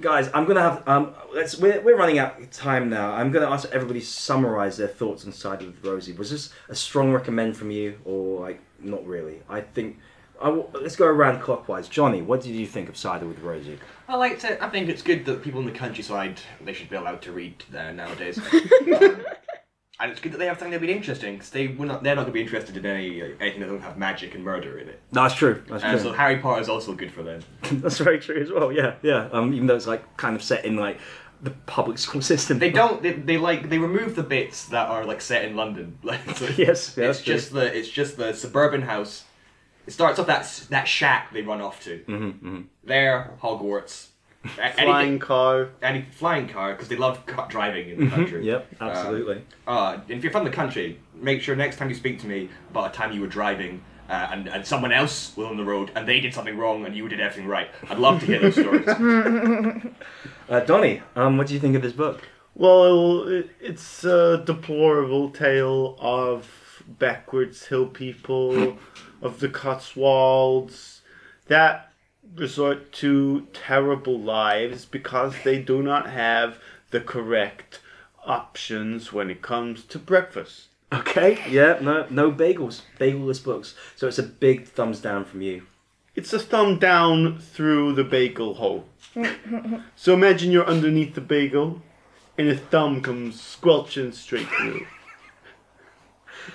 Guys, 0.01 0.28
I'm 0.34 0.45
gonna 0.45 0.61
have 0.61 0.88
um. 0.88 1.14
Let's. 1.34 1.57
We're, 1.59 1.80
we're 1.82 1.97
running 1.97 2.18
out 2.18 2.41
of 2.41 2.49
time 2.49 2.89
now. 2.89 3.11
I'm 3.14 3.32
gonna 3.32 3.49
ask 3.49 3.70
everybody 3.72 3.99
to 3.99 4.05
summarize 4.05 4.78
their 4.78 4.88
thoughts 4.88 5.24
on 5.26 5.32
Cider 5.32 5.68
with 5.68 5.84
Rosie. 5.86 6.14
Was 6.14 6.32
this 6.32 6.51
a 6.68 6.76
strong 6.76 7.11
recommend 7.11 7.55
from 7.55 7.70
you, 7.70 7.99
or 8.03 8.39
like 8.41 8.59
not 8.80 9.05
really? 9.05 9.41
I 9.49 9.61
think. 9.61 9.99
I 10.41 10.45
w- 10.45 10.66
let's 10.74 10.95
go 10.95 11.05
around 11.05 11.41
clockwise. 11.41 11.88
Johnny, 11.88 12.22
what 12.24 12.41
did 12.41 12.53
you 12.55 12.66
think 12.66 12.89
of 12.89 12.97
Cider 12.97 13.28
with 13.28 13.39
Rosie? 13.39 13.78
I 14.08 14.16
like 14.16 14.43
it. 14.43 14.58
I 14.62 14.70
think 14.70 14.89
it's 14.89 15.01
good 15.01 15.26
that 15.26 15.43
people 15.43 15.60
in 15.60 15.66
the 15.66 15.72
countryside 15.72 16.39
they 16.64 16.74
should 16.74 16.89
be 16.89 16.95
allowed 16.95 17.22
to 17.24 17.32
read 17.32 17.64
there 17.72 17.93
nowadays. 17.93 18.38
Um, 18.38 18.45
and 19.99 20.12
it's 20.12 20.20
good 20.20 20.32
that 20.34 20.38
they 20.39 20.47
have 20.47 20.58
something 20.58 20.72
that'll 20.72 20.86
be 20.88 20.91
interesting 20.93 21.36
because 21.36 21.49
they 21.51 21.68
will 21.68 21.86
not. 21.88 22.04
They're 22.04 22.16
not 22.16 22.24
going 22.24 22.34
to 22.34 22.34
be 22.34 22.41
interested 22.41 22.76
in 22.78 22.86
any 22.86 23.22
anything 23.39 23.62
that 23.62 23.68
doesn't 23.68 23.82
have 23.82 23.97
magic 23.97 24.36
and 24.36 24.43
murder 24.43 24.78
in 24.80 24.89
it. 24.89 25.01
That's 25.12 25.34
true. 25.36 25.64
That's 25.70 25.84
And 25.84 25.99
true. 25.99 26.12
so 26.12 26.14
Harry 26.14 26.38
Potter 26.39 26.62
is 26.62 26.70
also 26.70 26.93
good 26.93 27.12
for 27.12 27.24
them. 27.24 27.41
That's 27.72 27.97
very 27.99 28.20
true 28.20 28.41
as 28.41 28.51
well. 28.51 28.72
Yeah, 28.72 28.95
yeah. 29.04 29.30
Um, 29.32 29.54
even 29.54 29.68
though 29.68 29.76
it's 29.76 29.88
like 29.88 30.18
kind 30.18 30.36
of 30.36 30.43
set 30.43 30.66
in 30.66 30.76
like 30.76 30.99
the 31.41 31.51
public 31.66 31.97
school 31.97 32.22
system. 32.22 32.60
They 32.60 32.72
don't. 32.72 33.01
They, 33.04 33.12
they 33.14 33.38
like 33.38 33.70
they 33.70 33.78
remove 33.78 34.16
the 34.16 34.24
bits 34.24 34.66
that 34.70 34.89
are 34.89 35.06
like 35.06 35.22
set 35.22 35.45
in 35.45 35.56
London. 35.56 35.97
Like 36.04 36.22
so 36.38 36.45
Yes, 36.58 36.58
yeah, 36.58 36.68
it's 36.68 36.95
that's 36.95 37.22
true. 37.22 37.34
just 37.36 37.54
the 37.54 37.78
it's 37.78 37.89
just 37.89 38.18
the 38.18 38.34
suburban 38.34 38.82
house. 38.82 39.24
It 39.86 39.91
starts 39.93 40.17
off 40.19 40.27
that 40.27 40.65
that 40.69 40.88
shack 40.88 41.34
they 41.34 41.41
run 41.41 41.61
off 41.61 41.84
to. 41.84 41.97
hmm 41.99 42.29
hmm 42.31 42.61
There, 42.84 43.31
Hogwarts. 43.41 44.07
A- 44.45 44.47
Flying 44.73 44.77
anything- 44.89 45.19
car. 45.19 45.69
any 45.81 46.01
flying 46.11 46.49
car 46.49 46.73
because 46.73 46.89
they 46.89 46.97
love 46.97 47.25
ca- 47.25 47.47
driving 47.47 47.89
in 47.91 47.99
the 48.05 48.09
country. 48.09 48.39
Mm-hmm. 48.39 48.47
Yep, 48.49 48.67
absolutely. 48.81 49.41
Uh, 49.65 49.99
and 50.09 50.17
if 50.17 50.21
you're 50.23 50.34
from 50.34 50.43
the 50.43 50.49
country, 50.51 50.99
make 51.15 51.41
sure 51.41 51.55
next 51.55 51.77
time 51.77 51.88
you 51.89 51.95
speak 51.95 52.19
to 52.19 52.27
me 52.27 52.49
about 52.69 52.91
a 52.91 52.93
time 52.93 53.13
you 53.13 53.21
were 53.21 53.27
driving 53.27 53.81
uh, 54.09 54.27
and, 54.31 54.49
and 54.49 54.65
someone 54.67 54.91
else 54.91 55.31
was 55.38 55.47
on 55.47 55.55
the 55.55 55.63
road 55.63 55.91
and 55.95 56.05
they 56.05 56.19
did 56.19 56.34
something 56.34 56.57
wrong 56.57 56.86
and 56.86 56.93
you 56.93 57.07
did 57.07 57.21
everything 57.21 57.47
right. 57.47 57.69
I'd 57.89 57.99
love 57.99 58.19
to 58.19 58.25
hear 58.25 58.39
those 58.39 58.55
stories. 58.55 58.86
uh, 60.49 60.59
Donny, 60.61 61.01
um, 61.15 61.38
what 61.38 61.47
do 61.47 61.53
you 61.53 61.59
think 61.61 61.77
of 61.77 61.81
this 61.81 61.93
book? 61.93 62.21
Well, 62.55 63.25
it, 63.27 63.49
it's 63.61 64.03
a 64.03 64.43
deplorable 64.45 65.29
tale 65.29 65.95
of 66.01 66.84
backwards 66.99 67.65
hill 67.67 67.86
people, 67.88 68.77
of 69.24 69.39
the 69.39 69.49
Cotswolds, 69.49 71.01
that 71.47 71.91
resort 72.36 72.91
to 72.91 73.47
terrible 73.53 74.19
lives 74.19 74.86
because 74.86 75.36
they 75.43 75.59
do 75.59 75.82
not 75.82 76.09
have 76.09 76.57
the 76.91 76.99
correct 76.99 77.80
options 78.26 79.11
when 79.11 79.30
it 79.30 79.41
comes 79.41 79.84
to 79.86 79.97
breakfast. 79.97 80.67
Okay. 80.91 81.39
Yeah. 81.49 81.80
No. 81.82 82.05
No 82.09 82.32
bagels. 82.32 82.82
Bagelless 82.99 83.43
books. 83.43 83.76
So 83.95 84.07
it's 84.07 84.19
a 84.19 84.24
big 84.24 84.67
thumbs 84.67 84.99
down 84.99 85.26
from 85.26 85.41
you. 85.41 85.63
It's 86.15 86.34
a 86.34 86.39
thumb 86.39 86.78
down 86.78 87.39
through 87.39 87.93
the 87.93 88.03
bagel 88.03 88.55
hole. 88.55 88.86
so 89.95 90.13
imagine 90.13 90.51
you're 90.51 90.67
underneath 90.67 91.15
the 91.15 91.21
bagel 91.21 91.82
and 92.38 92.49
a 92.49 92.57
thumb 92.57 93.01
comes 93.01 93.41
squelching 93.41 94.11
straight 94.11 94.47
through. 94.47 94.86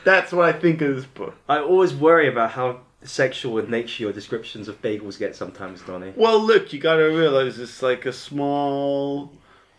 That's 0.04 0.32
what 0.32 0.54
I 0.54 0.58
think 0.58 0.80
of 0.82 0.94
this 0.96 1.04
book. 1.06 1.34
I 1.48 1.58
always 1.58 1.94
worry 1.94 2.28
about 2.28 2.52
how 2.52 2.80
sexual 3.02 3.58
in 3.58 3.70
nature 3.70 4.02
your 4.04 4.12
descriptions 4.12 4.68
of 4.68 4.80
bagels 4.82 5.18
get 5.18 5.36
sometimes, 5.36 5.82
Donny. 5.82 6.12
Well, 6.16 6.40
look, 6.40 6.72
you 6.72 6.80
gotta 6.80 7.04
realize 7.10 7.58
it's 7.58 7.82
like 7.82 8.06
a 8.06 8.12
small. 8.12 9.32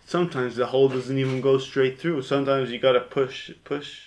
Sometimes 0.05 0.55
the 0.55 0.65
hole 0.65 0.89
doesn't 0.89 1.17
even 1.17 1.41
go 1.41 1.57
straight 1.59 1.99
through. 1.99 2.21
Sometimes 2.23 2.71
you 2.71 2.79
gotta 2.79 3.01
push, 3.01 3.51
push. 3.63 4.01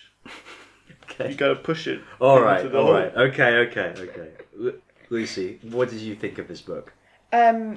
Okay. 1.05 1.31
You 1.31 1.37
gotta 1.37 1.57
push 1.57 1.87
it. 1.87 2.01
All 2.21 2.41
right, 2.41 2.61
into 2.61 2.71
the 2.73 2.79
All 2.79 2.87
hole. 2.87 2.95
right. 2.95 3.15
Okay. 3.15 3.57
Okay. 3.69 3.95
Okay. 3.97 4.31
Lu- 4.57 4.81
Lucy, 5.11 5.59
what 5.63 5.91
did 5.91 6.01
you 6.01 6.15
think 6.17 6.39
of 6.39 6.49
this 6.49 6.61
book? 6.63 6.93
Um, 7.33 7.77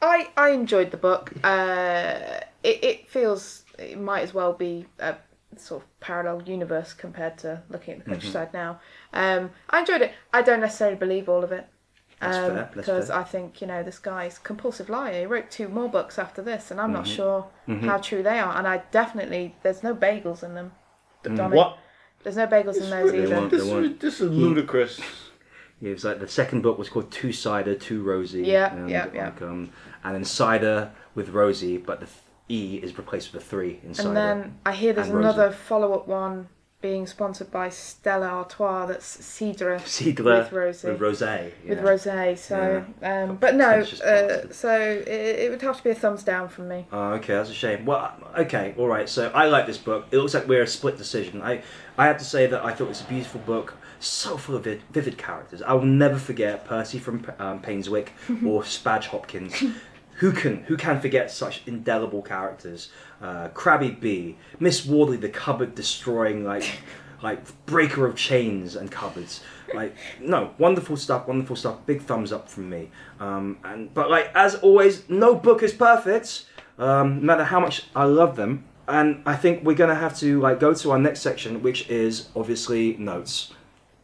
I 0.00 0.28
I 0.36 0.50
enjoyed 0.50 0.90
the 0.92 0.96
book. 0.96 1.32
Uh, 1.42 2.40
it 2.62 2.84
it 2.84 3.08
feels 3.08 3.64
it 3.78 3.98
might 3.98 4.22
as 4.22 4.32
well 4.32 4.52
be 4.52 4.86
a 5.00 5.16
sort 5.56 5.82
of 5.82 6.00
parallel 6.00 6.42
universe 6.42 6.92
compared 6.92 7.38
to 7.38 7.62
looking 7.70 7.94
at 7.94 8.04
the 8.04 8.10
countryside 8.10 8.52
now. 8.52 8.80
Um, 9.12 9.50
I 9.70 9.80
enjoyed 9.80 10.02
it. 10.02 10.12
I 10.32 10.42
don't 10.42 10.60
necessarily 10.60 10.96
believe 10.96 11.28
all 11.28 11.42
of 11.42 11.52
it. 11.52 11.66
That's 12.20 12.36
um, 12.36 12.46
fair, 12.46 12.54
that's 12.54 12.74
because 12.74 13.08
fair. 13.08 13.16
I 13.18 13.24
think 13.24 13.60
you 13.60 13.66
know 13.66 13.82
this 13.82 13.98
guy's 13.98 14.38
compulsive 14.38 14.88
liar. 14.88 15.20
He 15.20 15.26
wrote 15.26 15.50
two 15.50 15.68
more 15.68 15.88
books 15.88 16.18
after 16.18 16.42
this, 16.42 16.70
and 16.70 16.80
I'm 16.80 16.92
not 16.92 17.04
Mm-hmm. 17.04 17.14
sure 17.14 17.46
how 17.82 17.98
true 17.98 18.22
they 18.22 18.38
are. 18.40 18.56
And 18.56 18.66
I 18.66 18.82
definitely 18.90 19.54
there's 19.62 19.82
no 19.82 19.94
bagels 19.94 20.42
in 20.42 20.54
them. 20.54 20.72
Donny. 21.22 21.56
What? 21.56 21.78
There's 22.24 22.36
no 22.36 22.46
bagels 22.46 22.76
in 22.82 22.90
those 22.90 23.12
They 23.12 23.22
either. 23.22 23.36
want- 23.36 23.50
This, 23.50 23.64
want- 23.64 23.86
is, 23.86 23.98
this 23.98 24.20
is 24.20 24.30
ludicrous. 24.30 25.00
Yeah, 25.80 25.90
it 25.90 25.94
was 25.94 26.04
like 26.04 26.18
the 26.18 26.26
second 26.26 26.62
book 26.62 26.76
was 26.76 26.88
called 26.88 27.10
Two 27.12 27.32
Cider, 27.32 27.76
Two 27.76 28.02
Rosie. 28.02 28.42
Yeah, 28.42 28.74
and, 28.74 28.90
yeah, 28.90 29.06
yeah. 29.14 29.24
Like, 29.26 29.42
um, 29.42 29.70
and 30.02 30.14
then 30.16 30.24
Cider 30.24 30.90
with 31.14 31.28
Rosie, 31.28 31.76
but 31.76 32.00
the 32.00 32.06
th- 32.06 32.18
E 32.48 32.76
is 32.82 32.96
replaced 32.96 33.32
with 33.32 33.42
a 33.42 33.44
three 33.44 33.80
in 33.84 33.94
Cider. 33.94 34.08
And 34.08 34.16
then 34.16 34.58
I 34.64 34.72
hear 34.72 34.92
there's 34.92 35.08
and 35.08 35.18
another 35.18 35.50
follow 35.50 35.92
up 35.94 36.08
one 36.08 36.48
being 36.80 37.08
sponsored 37.08 37.50
by 37.50 37.68
Stella 37.68 38.28
Artois 38.28 38.86
that's 38.86 39.16
Cidre 39.16 39.80
Cidre 39.80 40.42
with 40.42 40.52
Rosie. 40.52 40.88
With 40.88 41.00
Rosé. 41.00 41.52
with 41.68 41.78
yeah. 41.78 41.84
rosé. 41.84 42.38
So, 42.38 42.84
um, 43.02 43.36
but 43.36 43.56
no, 43.56 43.80
uh, 43.80 44.52
so 44.52 44.80
it, 44.80 45.08
it 45.08 45.50
would 45.50 45.62
have 45.62 45.78
to 45.78 45.84
be 45.84 45.90
a 45.90 45.94
thumbs 45.94 46.22
down 46.22 46.48
from 46.48 46.68
me. 46.68 46.86
Oh, 46.92 47.14
okay, 47.14 47.34
that's 47.34 47.50
a 47.50 47.54
shame. 47.54 47.84
Well, 47.84 48.12
okay, 48.38 48.74
all 48.78 48.86
right. 48.86 49.08
So 49.08 49.28
I 49.30 49.46
like 49.46 49.66
this 49.66 49.78
book. 49.78 50.06
It 50.12 50.18
looks 50.18 50.34
like 50.34 50.46
we're 50.46 50.62
a 50.62 50.68
split 50.68 50.96
decision. 50.96 51.42
I, 51.42 51.62
I 51.96 52.06
have 52.06 52.18
to 52.18 52.24
say 52.24 52.46
that 52.46 52.64
I 52.64 52.72
thought 52.72 52.84
it 52.84 52.88
was 52.88 53.00
a 53.00 53.06
beautiful 53.06 53.40
book, 53.40 53.74
so 53.98 54.36
full 54.36 54.54
of 54.54 54.62
vivid, 54.64 54.82
vivid 54.92 55.18
characters. 55.18 55.62
I 55.62 55.72
will 55.72 55.84
never 55.84 56.16
forget 56.16 56.64
Percy 56.64 57.00
from 57.00 57.26
um, 57.40 57.60
Painswick 57.60 58.10
or 58.46 58.64
Spadge 58.64 59.08
Hopkins. 59.08 59.64
Who 60.18 60.32
can 60.32 60.64
who 60.64 60.76
can 60.76 61.00
forget 61.00 61.30
such 61.30 61.62
indelible 61.66 62.22
characters? 62.22 62.90
Uh, 63.22 63.48
Crabby 63.48 63.90
B, 63.92 64.36
Miss 64.58 64.84
Wardley, 64.84 65.16
the 65.16 65.28
cupboard 65.28 65.74
destroying 65.76 66.44
like 66.44 66.80
like 67.22 67.40
breaker 67.66 68.04
of 68.04 68.16
chains 68.16 68.74
and 68.74 68.90
cupboards. 68.90 69.42
Like 69.72 69.94
no, 70.20 70.54
wonderful 70.58 70.96
stuff, 70.96 71.28
wonderful 71.28 71.54
stuff. 71.54 71.86
Big 71.86 72.02
thumbs 72.02 72.32
up 72.32 72.48
from 72.48 72.68
me. 72.68 72.90
Um, 73.20 73.58
and 73.62 73.94
but 73.94 74.10
like 74.10 74.32
as 74.34 74.56
always, 74.56 75.08
no 75.08 75.36
book 75.36 75.62
is 75.62 75.72
perfect. 75.72 76.46
Um, 76.78 77.20
no 77.20 77.22
matter 77.22 77.44
how 77.44 77.60
much 77.60 77.84
I 77.94 78.04
love 78.04 78.34
them, 78.34 78.64
and 78.88 79.22
I 79.24 79.36
think 79.36 79.62
we're 79.62 79.76
gonna 79.76 79.94
have 79.94 80.18
to 80.18 80.40
like 80.40 80.58
go 80.58 80.74
to 80.74 80.90
our 80.90 80.98
next 80.98 81.20
section, 81.20 81.62
which 81.62 81.88
is 81.88 82.28
obviously 82.34 82.96
notes. 82.96 83.52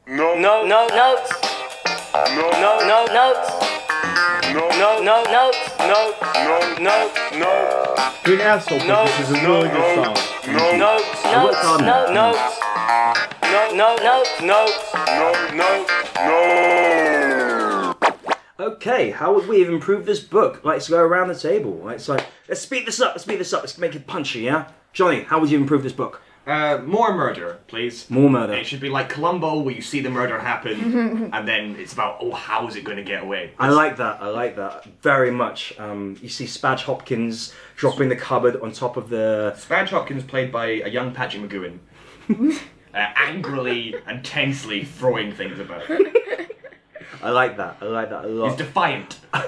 No, 0.07 0.39
no, 0.39 0.65
no 0.65 0.87
notes. 0.87 1.33
No, 2.15 2.51
no, 2.53 2.79
no 2.87 3.07
notes. 3.13 3.84
No, 4.55 4.69
no, 4.69 5.01
no 5.03 5.25
notes. 5.25 5.59
No, 5.81 6.15
no, 6.47 6.77
no, 6.79 7.11
no. 7.41 8.13
You're 8.25 8.37
an 8.37 8.41
asshole, 8.43 8.79
but 8.79 8.87
No, 8.87 9.05
this 9.05 9.19
is 9.19 9.31
a 9.31 9.43
no, 9.43 9.57
really 9.57 9.69
good 9.69 9.95
song. 9.97 10.15
No, 10.47 10.77
notes, 10.77 11.25
I 11.25 11.45
worked 11.45 11.55
notes, 11.55 11.67
hard 11.67 11.81
on 11.81 11.87
no, 12.15 12.31
No, 13.51 13.61
no, 13.75 13.97
notes, 13.97 14.41
notes. 14.43 14.95
No, 15.09 15.33
no, 15.57 15.85
no. 18.61 18.65
Okay, 18.65 19.11
how 19.11 19.35
would 19.35 19.49
we 19.49 19.59
have 19.59 19.71
improved 19.71 20.07
this 20.07 20.21
book? 20.21 20.65
Like, 20.65 20.75
let's 20.75 20.89
go 20.89 21.01
around 21.01 21.27
the 21.27 21.35
table. 21.35 21.73
Like, 21.85 21.97
it's 21.97 22.09
like, 22.09 22.25
let's 22.49 22.61
speed 22.61 22.87
this 22.87 23.01
up, 23.01 23.15
let's 23.15 23.25
speed 23.25 23.41
this 23.41 23.53
up, 23.53 23.63
let's 23.63 23.77
make 23.77 23.97
it 23.97 24.07
punchy, 24.07 24.43
yeah? 24.43 24.69
Johnny, 24.93 25.23
how 25.23 25.41
would 25.41 25.51
you 25.51 25.59
improve 25.59 25.83
this 25.83 25.93
book? 25.93 26.23
Uh, 26.47 26.79
more 26.85 27.15
murder, 27.15 27.61
please. 27.69 28.11
More 28.11 28.29
murder. 28.29 28.53
It 28.53 28.67
should 28.67 28.81
be 28.81 28.91
like 28.91 29.09
Columbo, 29.09 29.61
where 29.61 29.75
you 29.75 29.81
see 29.81 30.01
the 30.01 30.11
murder 30.11 30.39
happen, 30.39 31.31
and 31.33 31.49
then 31.49 31.77
it's 31.77 31.93
about, 31.95 32.19
oh, 32.21 32.33
how 32.33 32.69
is 32.69 32.77
it 32.77 32.85
going 32.85 32.99
to 32.99 33.03
get 33.03 33.23
away? 33.23 33.53
I 33.59 33.71
like 33.71 33.97
that. 33.97 34.23
I 34.23 34.29
like 34.29 34.57
that 34.57 34.85
very 35.03 35.31
much. 35.31 35.79
Um, 35.79 36.19
you 36.21 36.29
see 36.29 36.47
Spadge 36.47 36.83
Hopkins 36.83 37.55
dropping 37.77 38.11
the 38.11 38.17
cupboard 38.17 38.61
on 38.61 38.73
top 38.73 38.97
of 38.97 39.09
the. 39.09 39.55
Spadge 39.57 39.91
Hopkins, 39.91 40.23
played 40.25 40.53
by 40.53 40.67
a 40.67 40.89
young 40.89 41.13
Patrick 41.13 41.49
McGoohan, 41.49 41.79
uh, 42.95 43.13
angrily 43.17 43.95
and 44.07 44.25
tensely 44.25 44.85
throwing 44.85 45.33
things 45.33 45.59
about. 45.59 45.83
I 47.23 47.31
like 47.31 47.57
that. 47.57 47.79
I 47.81 47.87
like 47.87 48.11
that 48.11 48.27
a 48.27 48.29
lot. 48.29 48.49
He's 48.51 48.59
defiant. 48.59 49.21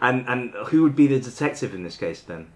And 0.00 0.24
and 0.28 0.52
who 0.68 0.82
would 0.82 0.96
be 0.96 1.06
the 1.06 1.20
detective 1.20 1.74
in 1.74 1.82
this 1.82 1.96
case 1.96 2.22
then? 2.22 2.48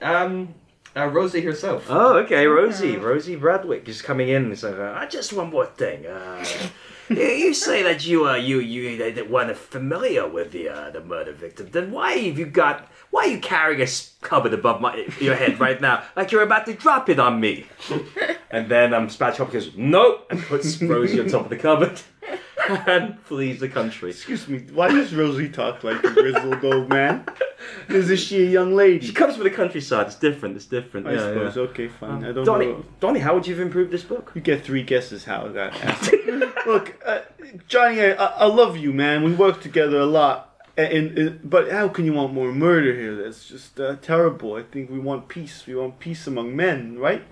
Um, 0.00 0.54
uh, 0.96 1.06
Rosie 1.06 1.40
herself. 1.40 1.86
Oh, 1.88 2.16
okay, 2.18 2.46
Rosie, 2.46 2.96
Rosie 2.96 3.36
Bradwick 3.36 3.88
is 3.88 4.02
coming 4.02 4.28
in 4.28 4.44
and 4.46 4.58
saying, 4.58 4.74
uh, 4.78 5.06
"Just 5.08 5.32
one 5.32 5.50
more 5.50 5.66
thing. 5.66 6.06
Uh, 6.06 6.44
you 7.08 7.22
you 7.22 7.54
say 7.54 7.82
that 7.82 8.06
you 8.06 8.28
uh, 8.28 8.34
you 8.36 8.60
you 8.60 9.12
that 9.12 9.30
weren't 9.30 9.56
familiar 9.56 10.28
with 10.28 10.52
the 10.52 10.68
uh, 10.68 10.90
the 10.90 11.00
murder 11.00 11.32
victim. 11.32 11.68
Then 11.70 11.90
why 11.90 12.12
have 12.12 12.38
you 12.38 12.46
got? 12.46 12.88
Why 13.10 13.24
are 13.24 13.28
you 13.28 13.40
carrying 13.40 13.80
a 13.80 13.84
s- 13.84 14.14
cupboard 14.20 14.54
above 14.54 14.80
my 14.80 15.06
your 15.20 15.34
head 15.36 15.60
right 15.60 15.80
now, 15.80 16.02
like 16.16 16.32
you're 16.32 16.42
about 16.42 16.66
to 16.66 16.74
drop 16.74 17.08
it 17.08 17.18
on 17.18 17.40
me?" 17.40 17.66
and 18.50 18.68
then 18.68 18.94
um, 18.94 19.08
Spadge 19.08 19.36
Hopkins 19.38 19.66
goes, 19.66 19.76
"Nope," 19.76 20.26
and 20.30 20.40
puts 20.42 20.80
Rosie 20.80 21.20
on 21.20 21.28
top 21.28 21.42
of 21.44 21.50
the 21.50 21.56
cupboard 21.56 22.00
and 22.68 23.18
flees 23.20 23.60
the 23.60 23.68
country. 23.68 24.10
Excuse 24.10 24.48
me, 24.48 24.58
why 24.72 24.88
does 24.88 25.14
Rosie 25.14 25.48
talk 25.48 25.84
like 25.84 26.02
a 26.04 26.10
grizzled 26.10 26.64
old 26.64 26.88
man? 26.88 27.24
Isn't 27.88 28.16
she 28.18 28.42
a 28.42 28.46
young 28.46 28.74
lady? 28.74 29.06
She 29.06 29.12
comes 29.12 29.34
from 29.34 29.44
the 29.44 29.50
countryside. 29.50 30.06
It's 30.06 30.16
different. 30.16 30.56
It's 30.56 30.66
different. 30.66 31.06
I 31.06 31.12
yeah, 31.12 31.18
suppose. 31.18 31.56
yeah. 31.56 31.62
Okay, 31.62 31.88
fine. 31.88 32.24
I 32.24 32.32
don't 32.32 32.44
Donnie, 32.44 32.66
know. 32.66 32.84
Donnie, 33.00 33.20
how 33.20 33.34
would 33.34 33.46
you 33.46 33.54
have 33.54 33.64
improved 33.64 33.90
this 33.90 34.02
book? 34.02 34.32
You 34.34 34.40
get 34.40 34.64
three 34.64 34.82
guesses 34.82 35.24
how 35.24 35.46
I 35.46 35.52
got 35.52 35.74
asked. 35.82 36.14
Look, 36.66 36.94
uh, 37.04 37.20
Johnny, 37.68 38.00
I, 38.00 38.12
I 38.14 38.46
love 38.46 38.76
you, 38.76 38.92
man. 38.92 39.22
We 39.22 39.34
work 39.34 39.60
together 39.60 39.98
a 39.98 40.06
lot. 40.06 40.50
And, 40.76 41.16
and 41.16 41.40
but 41.48 41.70
how 41.70 41.88
can 41.88 42.04
you 42.04 42.14
want 42.14 42.34
more 42.34 42.52
murder 42.52 42.94
here? 42.94 43.14
That's 43.14 43.48
just 43.48 43.78
uh, 43.78 43.96
terrible. 44.02 44.54
I 44.56 44.62
think 44.62 44.90
we 44.90 44.98
want 44.98 45.28
peace. 45.28 45.66
We 45.66 45.74
want 45.76 46.00
peace 46.00 46.26
among 46.26 46.56
men, 46.56 46.98
right? 46.98 47.22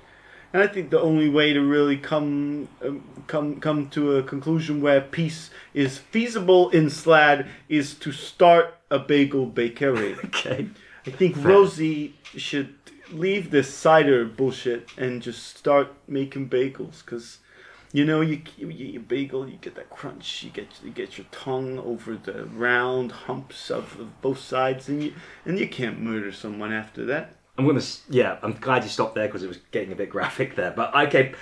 And 0.53 0.63
I 0.63 0.67
think 0.67 0.91
the 0.91 1.01
only 1.01 1.31
way 1.31 1.53
to 1.53 1.61
really 1.61 1.97
come 1.97 2.69
um, 2.85 3.05
come 3.27 3.61
come 3.61 3.89
to 3.91 4.17
a 4.17 4.23
conclusion 4.23 4.83
where 4.83 5.01
peace 5.01 5.51
is 5.73 5.99
feasible 5.99 6.69
in 6.71 6.87
Slad 6.87 7.49
is 7.69 7.95
to 7.95 8.13
start 8.13 8.75
a 8.91 8.99
bagel 8.99 9.47
bakery. 9.47 10.17
Okay. 10.25 10.69
I 11.05 11.11
think 11.11 11.37
Rosie 11.43 12.15
should 12.37 12.75
leave 13.11 13.51
this 13.51 13.73
cider 13.73 14.25
bullshit 14.25 14.89
and 14.97 15.21
just 15.21 15.57
start 15.57 15.93
making 16.07 16.49
bagels 16.49 17.05
because 17.05 17.39
you 17.93 18.05
know 18.05 18.21
you, 18.21 18.41
you 18.57 18.99
a 18.99 19.03
bagel 19.03 19.49
you 19.49 19.59
get 19.61 19.75
that 19.75 19.91
crunch 19.91 20.43
you 20.43 20.51
get 20.51 20.69
you 20.83 20.91
get 20.91 21.19
your 21.19 21.27
tongue 21.31 21.79
over 21.79 22.17
the 22.17 22.47
round 22.47 23.13
humps 23.13 23.71
of, 23.71 23.99
of 24.01 24.23
both 24.23 24.39
sides 24.39 24.89
and 24.89 25.03
you 25.03 25.13
and 25.45 25.59
you 25.59 25.69
can't 25.69 26.01
murder 26.01 26.33
someone 26.33 26.73
after 26.73 27.05
that 27.05 27.35
I'm 27.59 27.67
gonna. 27.67 27.83
Yeah, 28.09 28.39
I'm 28.43 28.53
glad 28.55 28.83
you 28.83 28.89
stopped 28.89 29.15
there 29.15 29.27
because 29.27 29.43
it 29.43 29.49
was 29.49 29.59
getting 29.71 29.93
a 29.93 29.97
bit 29.97 30.11
graphic 30.11 30.57
there. 30.57 30.71
But 30.71 30.95
okay, 31.09 31.33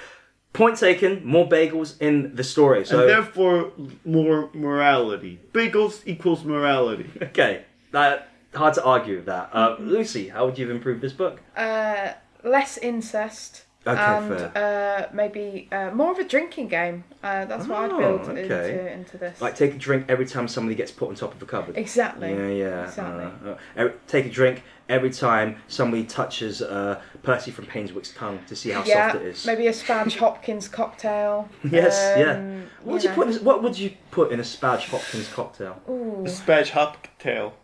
point 0.52 0.76
taken. 0.78 1.24
More 1.24 1.48
bagels 1.48 2.00
in 2.00 2.34
the 2.34 2.44
story. 2.44 2.84
So 2.84 3.00
and 3.00 3.08
therefore 3.08 3.72
more 4.04 4.50
morality 4.52 5.38
bagels 5.52 6.02
equals 6.06 6.44
morality 6.44 7.08
okay, 7.22 7.64
that 7.92 8.28
hard 8.54 8.74
to 8.74 8.84
argue 8.84 9.16
with 9.16 9.26
that. 9.26 9.50
Uh, 9.52 9.76
Lucy, 9.78 10.28
how 10.28 10.46
would 10.46 10.58
you 10.58 10.66
have 10.66 10.74
improved 10.74 11.00
this 11.00 11.12
book? 11.12 11.40
Uh, 11.56 12.12
less 12.42 12.76
incest. 12.78 13.64
Okay, 13.86 13.98
and 13.98 14.28
fair. 14.52 15.08
uh, 15.08 15.14
maybe 15.14 15.66
uh, 15.72 15.90
more 15.92 16.12
of 16.12 16.18
a 16.18 16.24
drinking 16.24 16.68
game. 16.68 17.02
Uh, 17.22 17.46
that's 17.46 17.66
what 17.66 17.78
I'd 17.78 17.90
Oh, 17.92 17.98
build 17.98 18.20
okay. 18.28 18.42
into, 18.42 18.92
into 18.92 19.16
this. 19.18 19.40
Like 19.40 19.56
take 19.56 19.74
a 19.74 19.78
drink 19.78 20.04
every 20.10 20.26
time 20.26 20.48
somebody 20.48 20.74
gets 20.74 20.90
put 20.90 21.08
on 21.08 21.14
top 21.14 21.34
of 21.34 21.40
a 21.40 21.46
cupboard. 21.46 21.78
exactly. 21.78 22.30
Yeah, 22.30 22.48
yeah. 22.48 22.84
Exactly. 22.84 23.50
uh, 23.78 23.82
uh, 23.82 23.88
take 24.06 24.26
a 24.26 24.28
drink 24.28 24.62
every 24.90 25.10
time 25.10 25.56
somebody 25.68 26.04
touches 26.04 26.60
uh, 26.60 27.00
Percy 27.22 27.50
from 27.50 27.66
Painswick's 27.66 28.12
tongue 28.12 28.40
to 28.46 28.56
see 28.56 28.70
how 28.70 28.84
yeah, 28.84 29.12
soft 29.12 29.24
it 29.24 29.28
is. 29.28 29.46
maybe 29.46 29.66
a 29.68 29.72
Spadge 29.72 30.16
Hopkins 30.22 30.68
cocktail. 30.68 31.48
Yes, 31.64 32.18
yeah. 32.18 32.32
Um, 32.32 32.64
What 32.82 32.92
would 32.94 33.02
you 33.04 33.08
know. 33.10 33.14
put? 33.14 33.28
In, 33.28 33.34
what 33.44 33.62
would 33.62 33.78
you 33.78 33.92
put 34.10 34.32
in 34.32 34.40
a 34.40 34.44
Spadge 34.44 34.86
Hopkins 34.88 35.28
cocktail? 35.28 35.80
Ooh. 35.88 36.24
spatch 36.26 36.70
hoptail 36.70 37.54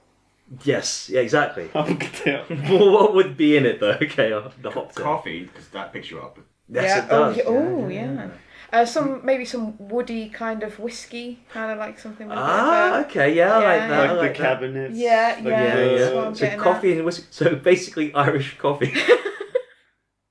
Yes, 0.65 1.09
yeah, 1.11 1.21
exactly. 1.21 1.69
well, 1.75 2.91
what 2.93 3.15
would 3.15 3.37
be 3.37 3.57
in 3.57 3.67
it 3.67 3.81
though? 3.81 3.91
Okay, 4.03 4.33
uh, 4.33 4.49
the 4.63 4.71
hop 4.71 4.95
Coffee, 4.95 5.45
because 5.45 5.69
that 5.69 5.93
picks 5.93 6.11
you 6.11 6.21
up. 6.21 6.39
Yes, 6.69 6.85
yeah. 6.85 7.05
it 7.05 7.09
does. 7.09 7.41
Oh, 7.47 7.89
yeah. 7.89 8.01
Oh, 8.07 8.17
yeah. 8.17 8.29
Uh, 8.73 8.85
some 8.85 9.25
maybe 9.25 9.45
some 9.45 9.77
woody 9.79 10.29
kind 10.29 10.63
of 10.65 10.79
whiskey, 10.81 11.39
kind 11.53 11.71
of 11.71 11.79
like 11.79 11.99
something 11.99 12.29
with 12.29 12.37
a 12.37 12.41
Ah, 12.41 12.97
a- 12.99 13.01
okay, 13.07 13.33
yeah, 13.35 13.55
I 13.55 13.57
like 13.57 13.65
Yeah. 13.65 13.89
that. 13.89 13.93
I 13.93 13.99
like, 13.99 14.11
like 14.11 14.21
the 14.37 14.43
that. 14.43 14.49
cabinets 14.49 14.97
Yeah, 14.99 15.35
like 15.37 15.45
yeah, 15.47 15.77
the- 15.77 15.83
Yeah, 15.85 15.91
yeah. 15.99 16.09
So 16.11 16.33
getting 16.33 16.59
coffee 16.61 16.93
and 16.97 17.05
whiskey. 17.05 17.27
So 17.31 17.55
basically 17.57 18.13
Irish 18.15 18.59
coffee. 18.59 18.93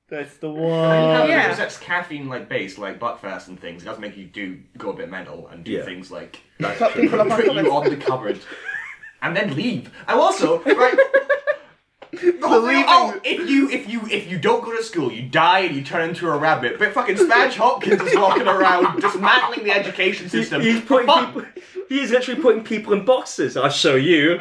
that's 0.09 0.37
the 0.37 0.49
Uh, 0.49 0.53
one 0.53 1.29
Yeah. 1.29 1.43
Because 1.43 1.57
that's 1.57 1.77
caffeine 1.77 2.27
like 2.29 2.47
based, 2.49 2.77
like 2.77 2.99
Buckfast 2.99 3.47
and 3.47 3.59
things. 3.59 3.83
It 3.83 3.85
does 3.85 3.99
make 3.99 4.15
you 4.17 4.25
do 4.25 4.59
go 4.77 4.89
a 4.91 4.93
bit 4.93 5.09
mental 5.09 5.47
and 5.47 5.63
do 5.63 5.71
Yeah. 5.71 5.83
things 5.83 6.11
like 6.11 6.41
Put 6.59 6.93
people 6.93 7.21
up 7.21 7.31
on 7.31 7.65
you 7.65 7.71
on 7.71 7.89
the 7.89 7.97
cupboard 7.97 8.39
and 9.21 9.35
then 9.35 9.55
leave. 9.55 9.91
And 10.07 10.19
also, 10.19 10.61
right. 10.63 10.97
The 12.11 12.47
whole 12.47 12.65
thing, 12.65 12.85
oh, 12.87 13.19
if 13.25 13.49
you 13.49 13.69
if 13.69 13.89
you 13.89 14.05
if 14.09 14.31
you 14.31 14.39
don't 14.39 14.63
go 14.63 14.73
to 14.73 14.81
school, 14.81 15.11
you 15.11 15.23
die 15.23 15.59
and 15.61 15.75
you 15.75 15.83
turn 15.83 16.07
into 16.07 16.29
a 16.29 16.37
rabbit. 16.37 16.79
But 16.79 16.93
fucking 16.93 17.17
Spadge 17.17 17.55
Hopkins 17.57 18.01
is 18.01 18.15
walking 18.15 18.47
around 18.47 19.01
dismantling 19.01 19.65
the 19.65 19.71
education 19.71 20.29
system. 20.29 20.61
He's 20.61 20.79
putting 20.79 21.07
Fuck. 21.07 21.33
people. 21.33 21.45
He's 21.89 22.11
literally 22.11 22.41
putting 22.41 22.63
people 22.63 22.93
in 22.93 23.03
boxes. 23.03 23.57
I'll 23.57 23.69
show 23.69 23.95
you. 23.95 24.39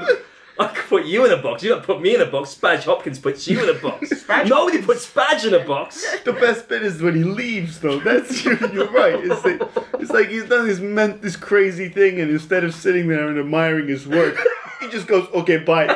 I 0.56 0.68
could 0.68 0.84
put 0.88 1.04
you 1.04 1.24
in 1.24 1.32
a 1.32 1.36
box. 1.42 1.64
You 1.64 1.70
don't 1.70 1.82
put 1.82 2.00
me 2.00 2.14
in 2.14 2.20
a 2.20 2.26
box. 2.26 2.50
Spadge 2.50 2.84
Hopkins 2.84 3.18
puts 3.18 3.48
you 3.48 3.60
in 3.68 3.76
a 3.76 3.80
box. 3.80 4.08
Spadge 4.20 4.48
Nobody 4.48 4.76
Hopkins- 4.78 4.86
puts 4.86 5.06
Spadge 5.06 5.44
in 5.44 5.54
a 5.54 5.64
box. 5.66 6.06
The 6.24 6.32
best 6.32 6.68
bit 6.68 6.84
is 6.84 7.02
when 7.02 7.16
he 7.16 7.24
leaves, 7.24 7.80
though. 7.80 7.98
That's 7.98 8.44
you're, 8.44 8.72
you're 8.72 8.90
right. 8.92 9.18
It's 9.18 9.44
like, 9.44 9.60
it's 9.98 10.12
like 10.12 10.28
he's 10.28 10.44
done 10.44 10.68
this 10.68 10.78
meant 10.78 11.22
this 11.22 11.34
crazy 11.34 11.88
thing, 11.88 12.20
and 12.20 12.30
instead 12.30 12.62
of 12.62 12.72
sitting 12.72 13.08
there 13.08 13.26
and 13.28 13.36
admiring 13.36 13.88
his 13.88 14.06
work, 14.06 14.38
he 14.84 14.90
just 14.90 15.06
goes, 15.06 15.28
"Okay, 15.32 15.58
bye." 15.58 15.88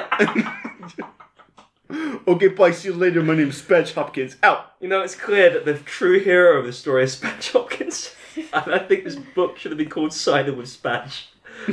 okay, 2.28 2.48
bye. 2.48 2.70
See 2.70 2.88
you 2.88 2.94
later. 2.94 3.22
My 3.22 3.34
name's 3.34 3.58
Spadge 3.58 3.94
Hopkins. 3.94 4.36
Out. 4.42 4.72
You 4.80 4.88
know, 4.88 5.02
it's 5.02 5.14
clear 5.14 5.50
that 5.50 5.64
the 5.64 5.74
true 5.74 6.20
hero 6.20 6.58
of 6.58 6.66
the 6.66 6.72
story 6.72 7.04
is 7.04 7.12
Spadge 7.14 7.52
Hopkins. 7.52 8.14
and 8.52 8.74
I 8.74 8.78
think 8.78 9.04
this 9.04 9.16
book 9.16 9.58
should 9.58 9.70
have 9.72 9.78
been 9.78 9.90
called 9.90 10.12
Cider 10.12 10.52
with 10.52 10.68
Spadge. 10.68 11.28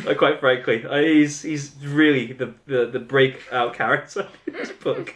Uh, 0.07 0.13
quite 0.16 0.39
frankly, 0.39 0.84
uh, 0.86 0.97
he's 0.97 1.43
he's 1.43 1.76
really 1.84 2.34
the, 2.34 2.53
the, 2.66 2.88
the 2.88 2.99
breakout 2.99 3.76
character 3.76 4.28
in 4.47 4.53
this 4.53 4.72
book. 4.72 5.16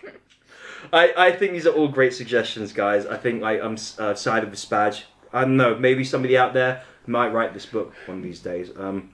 I, 0.93 1.13
I 1.17 1.31
think 1.31 1.53
these 1.53 1.67
are 1.67 1.73
all 1.73 1.87
great 1.87 2.13
suggestions, 2.13 2.71
guys. 2.71 3.05
I 3.05 3.17
think 3.17 3.41
like 3.41 3.61
I'm 3.61 3.77
uh, 3.97 4.13
sided 4.13 4.49
with 4.49 4.59
Spadge. 4.59 5.05
I 5.33 5.41
don't 5.41 5.57
know. 5.57 5.75
Maybe 5.75 6.03
somebody 6.03 6.37
out 6.37 6.53
there 6.53 6.83
might 7.07 7.29
write 7.29 7.53
this 7.53 7.65
book 7.65 7.93
one 8.05 8.17
of 8.17 8.23
these 8.23 8.39
days. 8.39 8.71
Um, 8.77 9.13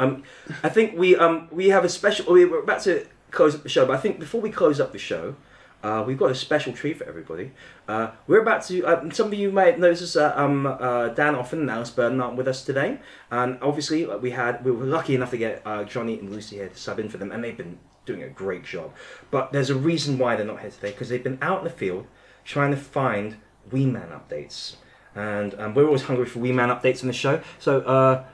um, 0.00 0.22
I 0.62 0.68
think 0.68 0.98
we 0.98 1.16
um 1.16 1.48
we 1.50 1.68
have 1.68 1.84
a 1.84 1.88
special. 1.88 2.32
we- 2.32 2.44
We're 2.44 2.62
about 2.62 2.82
to 2.82 3.06
close 3.30 3.54
up 3.54 3.62
the 3.62 3.68
show, 3.68 3.86
but 3.86 3.96
I 3.96 4.00
think 4.00 4.18
before 4.18 4.40
we 4.40 4.50
close 4.50 4.80
up 4.80 4.90
the 4.92 4.98
show, 4.98 5.36
uh, 5.82 6.02
we've 6.06 6.18
got 6.18 6.30
a 6.30 6.34
special 6.34 6.72
treat 6.72 6.96
for 6.98 7.04
everybody. 7.04 7.52
Uh, 7.88 8.10
we're 8.26 8.42
about 8.42 8.62
to. 8.64 8.84
Uh, 8.84 9.10
some 9.10 9.28
of 9.28 9.34
you 9.34 9.50
might 9.52 9.78
notice 9.78 10.16
uh, 10.16 10.32
um, 10.36 10.66
uh, 10.66 11.08
Dan 11.08 11.34
Offen 11.34 11.60
and 11.60 11.70
Alice 11.70 11.90
Burden 11.90 12.20
aren't 12.20 12.36
with 12.36 12.48
us 12.48 12.64
today, 12.64 12.98
and 13.30 13.58
obviously 13.62 14.04
uh, 14.06 14.16
we 14.18 14.30
had 14.32 14.64
we 14.64 14.70
were 14.72 14.84
lucky 14.84 15.14
enough 15.14 15.30
to 15.30 15.38
get 15.38 15.64
Johnny 15.88 16.18
and 16.18 16.30
Lucy 16.30 16.56
here 16.56 16.68
to 16.68 16.76
sub 16.76 16.98
in 16.98 17.08
for 17.08 17.18
them, 17.18 17.30
and 17.32 17.42
they've 17.44 17.56
been 17.56 17.78
doing 18.06 18.22
a 18.22 18.28
great 18.28 18.64
job. 18.64 18.92
But 19.30 19.52
there's 19.52 19.70
a 19.70 19.74
reason 19.74 20.18
why 20.18 20.34
they're 20.36 20.46
not 20.46 20.60
here 20.60 20.70
today 20.70 20.90
because 20.90 21.08
they've 21.08 21.22
been 21.30 21.38
out 21.42 21.58
in 21.58 21.64
the 21.64 21.70
field 21.70 22.06
trying 22.44 22.70
to 22.72 22.76
find 22.76 23.36
Wee 23.70 23.86
Man 23.86 24.08
updates, 24.08 24.76
and 25.14 25.54
um, 25.60 25.74
we're 25.74 25.86
always 25.86 26.02
hungry 26.02 26.26
for 26.26 26.40
Wee 26.40 26.52
Man 26.52 26.68
updates 26.68 27.02
on 27.02 27.06
the 27.06 27.12
show. 27.24 27.40
So. 27.58 28.24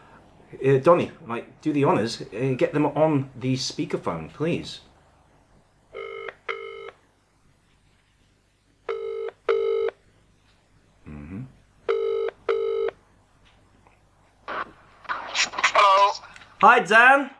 Uh, 0.54 0.78
Donny, 0.78 1.10
like, 1.26 1.60
do 1.60 1.72
the 1.72 1.84
honors, 1.84 2.22
uh, 2.22 2.54
get 2.56 2.72
them 2.72 2.86
on 2.86 3.30
the 3.38 3.54
speakerphone, 3.54 4.32
please. 4.32 4.80
Hello. 14.48 16.12
Hi, 16.60 16.80
Dan. 16.80 17.30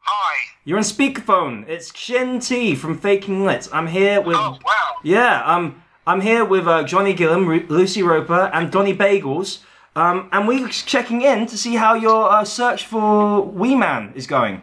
Hi. 0.00 0.36
You're 0.64 0.78
on 0.78 0.84
speakerphone. 0.84 1.68
It's 1.68 1.96
Shin 1.96 2.40
T 2.40 2.74
from 2.74 2.98
Faking 2.98 3.44
Lit. 3.44 3.68
I'm 3.72 3.86
here 3.88 4.20
with. 4.20 4.36
Oh 4.36 4.58
wow. 4.64 4.96
Yeah, 5.02 5.42
um, 5.44 5.82
I'm 6.06 6.20
here 6.20 6.44
with 6.44 6.66
uh, 6.66 6.82
Johnny 6.84 7.14
Gillum, 7.14 7.46
Ru- 7.46 7.66
Lucy 7.68 8.02
Roper, 8.02 8.50
and 8.52 8.70
Donny 8.70 8.94
Bagels. 8.96 9.60
Um, 9.96 10.28
and 10.32 10.46
we're 10.46 10.68
checking 10.68 11.22
in 11.22 11.46
to 11.46 11.56
see 11.58 11.74
how 11.74 11.94
your 11.94 12.30
uh, 12.30 12.44
search 12.44 12.86
for 12.86 13.42
Wee 13.42 13.74
Man 13.74 14.12
is 14.14 14.26
going. 14.26 14.62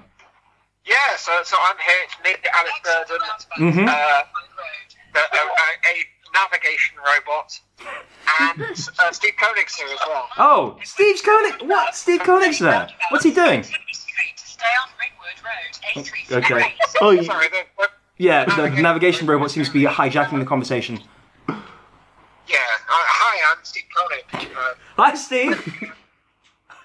Yeah. 0.85 0.95
So 1.17 1.31
so 1.43 1.57
I'm 1.59 1.75
here 1.77 2.05
to 2.09 2.23
meet 2.23 2.39
Alex 2.53 2.79
Burden. 2.83 3.27
Mhm. 3.73 3.87
Uh, 3.87 4.23
a, 5.15 5.19
a, 5.19 5.43
a 5.91 6.05
navigation 6.33 6.95
robot, 6.97 7.59
and 8.41 8.61
uh, 8.99 9.11
Steve 9.11 9.33
Koenig's 9.41 9.75
here 9.75 9.87
as 9.87 9.99
well. 10.07 10.27
Oh, 10.37 10.77
Steve 10.83 11.21
Koenig. 11.23 11.69
What? 11.69 11.95
Steve 11.95 12.21
Koenig's 12.21 12.59
there. 12.59 12.87
What's 13.09 13.23
he 13.23 13.31
doing? 13.31 13.63
Okay. 16.31 16.73
Oh, 17.01 17.11
you, 17.11 17.23
Sorry, 17.23 17.47
the, 17.49 17.63
the, 17.77 17.87
Yeah, 18.17 18.45
the 18.45 18.69
navigation 18.81 19.27
robot 19.27 19.51
seems 19.51 19.67
to 19.67 19.73
be 19.73 19.83
hijacking 19.83 20.39
the 20.39 20.45
conversation. 20.45 20.99
Yeah. 22.47 22.55
Uh, 22.57 22.89
hi, 22.89 23.51
I'm 23.51 23.63
Steve 23.63 23.83
Koenig, 23.95 24.51
uh, 24.55 24.73
Hi, 24.97 25.13
Steve. 25.15 25.93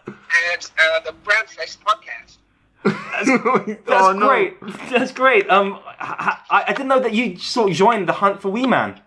and 0.07 0.71
uh, 0.79 1.01
the 1.05 1.13
Brown 1.25 1.47
Face 1.47 1.77
Podcast. 1.85 2.39
That's 2.85 3.29
Oh, 3.89 4.13
no. 4.13 4.27
great. 4.29 4.57
That's 4.91 5.13
great. 5.13 5.49
Um, 5.51 5.79
I, 5.99 6.39
I, 6.51 6.65
I 6.69 6.73
didn't 6.73 6.89
know 6.89 7.01
that 7.01 7.13
you 7.13 7.37
sort 7.39 7.71
of 7.71 7.77
joined 7.77 8.09
the 8.09 8.15
hunt 8.15 8.41
for 8.41 8.49
Wee 8.51 8.67
Man. 8.67 9.01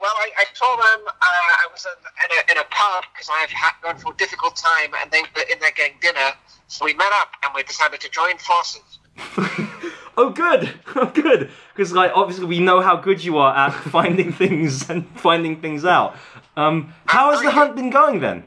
Well, 0.00 0.10
I, 0.16 0.30
I 0.38 0.44
told 0.58 0.78
them 0.78 1.06
uh, 1.06 1.12
I 1.20 1.68
was 1.70 1.86
in, 1.86 1.92
in, 2.24 2.38
a, 2.38 2.52
in 2.52 2.58
a 2.58 2.66
pub 2.70 3.04
because 3.12 3.28
I've 3.30 3.50
had, 3.50 3.72
gone 3.82 3.96
through 3.98 4.12
a 4.12 4.16
difficult 4.16 4.56
time, 4.56 4.92
and 5.00 5.10
they 5.10 5.20
were 5.36 5.42
in 5.52 5.58
there 5.60 5.72
getting 5.72 5.96
dinner. 6.00 6.32
So 6.68 6.86
we 6.86 6.94
met 6.94 7.12
up 7.20 7.28
and 7.44 7.52
we 7.54 7.62
decided 7.64 8.00
to 8.00 8.08
join 8.08 8.38
forces. 8.38 8.98
Oh, 10.16 10.30
good. 10.30 10.70
Oh, 10.96 11.06
good. 11.06 11.50
Because 11.74 11.92
like 11.92 12.12
obviously 12.14 12.44
we 12.44 12.58
know 12.60 12.80
how 12.82 12.96
good 12.96 13.24
you 13.24 13.38
are 13.38 13.56
at 13.56 13.70
finding 13.90 14.32
things 14.32 14.90
and 14.90 15.06
finding 15.18 15.60
things 15.62 15.84
out. 15.84 16.16
Um, 16.56 16.92
how 17.06 17.30
has 17.32 17.40
the 17.42 17.50
hunt 17.50 17.74
been 17.76 17.88
going 17.90 18.20
then? 18.20 18.44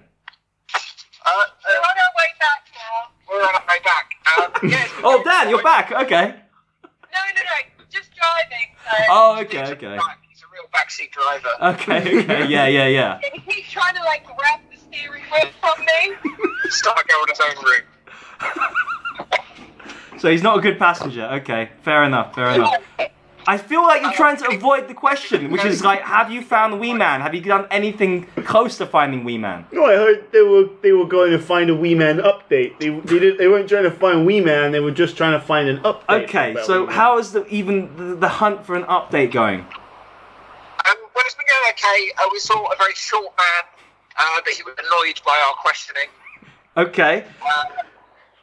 Uh, 1.25 1.29
uh, 1.29 1.45
We're 1.65 1.77
on 1.79 1.97
our 1.97 2.13
way 2.17 2.29
back 2.39 2.63
now. 2.75 3.09
we're 3.29 3.43
on 3.43 3.55
our 3.55 3.65
way 3.67 3.79
back. 3.83 4.13
Um, 4.37 4.69
yeah, 4.69 4.87
Oh, 5.03 5.21
very 5.23 5.23
Dan, 5.23 5.49
you're 5.49 5.63
back. 5.63 5.91
Okay. 5.91 6.35
No, 6.83 7.19
no, 7.35 7.41
no. 7.41 7.85
Just 7.89 8.11
driving. 8.13 8.67
So 8.83 8.97
Oh, 9.09 9.39
okay, 9.41 9.71
okay. 9.71 9.97
back- 9.97 10.19
He's 10.29 10.43
a 10.43 10.47
real 10.53 10.67
backseat 10.75 11.11
driver. 11.11 11.49
Okay. 11.75 12.19
Okay. 12.23 12.47
Yeah. 12.47 12.67
Yeah. 12.67 12.87
Yeah. 12.87 13.19
he's 13.47 13.67
trying 13.71 13.95
to 13.95 14.03
like 14.03 14.25
grab 14.25 14.59
the 14.69 14.77
steering 14.77 15.23
wheel 15.31 15.49
from 15.61 15.79
me. 15.85 16.15
Start 16.69 17.07
going 17.07 17.27
his 17.29 17.39
own 17.39 17.63
route. 17.63 17.85
So 20.19 20.29
he's 20.29 20.43
not 20.43 20.57
a 20.57 20.61
good 20.61 20.79
passenger. 20.79 21.25
Okay. 21.41 21.69
Fair 21.83 22.03
enough. 22.03 22.35
Fair 22.35 22.51
enough. 22.55 22.81
I 23.45 23.57
feel 23.57 23.81
like 23.83 24.01
you're 24.01 24.13
trying 24.13 24.37
to 24.37 24.47
avoid 24.55 24.87
the 24.87 24.93
question, 24.93 25.51
which 25.51 25.65
is 25.65 25.83
like, 25.83 26.01
have 26.01 26.31
you 26.31 26.41
found 26.41 26.79
Wee 26.79 26.93
Man? 26.93 27.19
Have 27.19 27.35
you 27.35 27.41
done 27.41 27.67
anything 27.71 28.25
close 28.45 28.77
to 28.77 28.85
finding 28.85 29.25
Wee 29.25 29.37
Man? 29.37 29.65
no, 29.71 29.85
I 29.85 29.95
heard 29.95 30.31
they 30.31 30.41
were 30.41 30.69
they 30.81 30.93
were 30.93 31.05
going 31.05 31.31
to 31.31 31.39
find 31.39 31.69
a 31.69 31.75
Wee 31.75 31.93
Man 31.95 32.19
update. 32.19 32.79
They 32.79 32.89
they, 32.89 33.19
did, 33.19 33.37
they 33.37 33.47
weren't 33.49 33.67
trying 33.67 33.83
to 33.83 33.91
find 33.91 34.25
Wee 34.25 34.39
Man. 34.39 34.71
They 34.71 34.79
were 34.79 34.91
just 34.91 35.17
trying 35.17 35.37
to 35.37 35.45
find 35.45 35.67
an 35.67 35.79
update. 35.79 36.23
Okay. 36.23 36.51
about 36.51 36.65
So 36.65 36.81
Wee 36.81 36.85
Man. 36.87 36.95
how 36.95 37.17
is 37.17 37.33
the 37.33 37.45
even 37.47 37.93
the, 37.97 38.15
the 38.15 38.29
hunt 38.29 38.65
for 38.65 38.75
an 38.75 38.83
update 38.83 39.31
going? 39.31 39.59
Um, 39.59 39.65
well, 41.13 41.23
it's 41.25 41.35
been 41.35 41.45
going 41.45 41.71
okay. 41.71 42.11
Uh, 42.17 42.29
we 42.31 42.39
saw 42.39 42.71
a 42.71 42.75
very 42.77 42.93
short 42.95 43.33
man, 43.37 43.63
uh, 44.17 44.41
but 44.45 44.53
he 44.53 44.63
was 44.63 44.75
annoyed 44.77 45.19
by 45.25 45.37
our 45.47 45.53
questioning. 45.55 46.07
Okay. 46.77 47.25
Uh, 47.45 47.63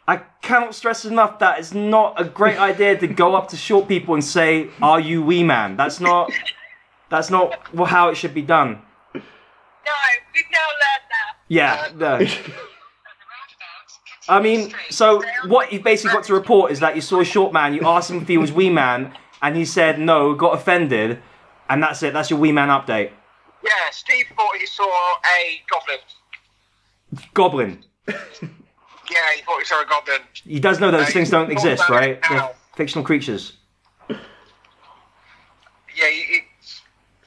I 0.09 0.17
cannot 0.43 0.75
stress 0.75 1.05
enough 1.05 1.39
that 1.39 1.59
it's 1.59 1.73
not 1.73 2.21
a 2.21 2.25
great 2.25 2.59
idea 2.59 2.99
to 2.99 3.07
go 3.07 3.35
up 3.35 3.49
to 3.49 3.57
short 3.57 3.87
people 3.89 4.15
and 4.15 4.25
say, 4.25 4.71
"Are 4.83 4.99
you 5.01 5.23
wee 5.23 5.45
man?" 5.45 5.77
That's 5.77 6.01
not. 6.01 6.31
That's 7.11 7.31
not 7.31 7.55
how 7.89 8.09
it 8.09 8.17
should 8.17 8.35
be 8.35 8.43
done. 8.43 8.83
No, 9.15 9.21
we've 10.35 10.45
now 10.53 10.69
learned 10.83 11.07
that. 11.11 11.37
Yeah. 11.49 11.89
Um, 11.91 11.99
no. 11.99 12.27
I 14.29 14.41
mean, 14.41 14.73
so 14.91 15.23
what 15.47 15.73
you 15.73 15.81
basically 15.81 16.15
got 16.15 16.25
to 16.25 16.35
report 16.35 16.71
is 16.71 16.79
that 16.81 16.95
you 16.95 17.01
saw 17.03 17.21
a 17.21 17.25
short 17.25 17.53
man. 17.53 17.75
You 17.75 17.83
asked 17.85 18.11
him 18.11 18.23
if 18.23 18.29
he 18.29 18.39
was 18.39 18.53
wee 18.53 18.71
man, 18.71 19.13
and 19.43 19.57
he 19.57 19.65
said 19.65 19.99
no. 19.99 20.35
Got 20.35 20.55
offended, 20.55 21.21
and 21.69 21.83
that's 21.83 22.03
it. 22.03 22.13
That's 22.13 22.31
your 22.31 22.39
wee 22.39 22.53
man 22.53 22.69
update. 22.69 23.11
yeah, 23.65 23.91
Steve 23.91 24.27
thought 24.37 24.57
he 24.57 24.67
saw 24.67 24.85
a 24.85 25.61
goblin. 25.71 25.99
Goblin. 27.35 27.85
Yeah, 29.11 29.17
he 29.37 29.43
thought 29.43 29.59
he 29.59 29.65
saw 29.65 29.83
a 29.83 29.87
goblin. 29.87 30.21
He 30.45 30.61
does 30.61 30.79
know 30.81 30.91
those 30.91 31.09
Uh, 31.09 31.13
things 31.13 31.31
don't 31.31 31.51
exist, 31.51 31.89
right? 31.89 32.21
They're 32.29 32.51
fictional 32.77 33.05
creatures. 33.05 33.55
Yeah, 34.09 34.17
he, 36.09 36.23
he, 36.23 36.39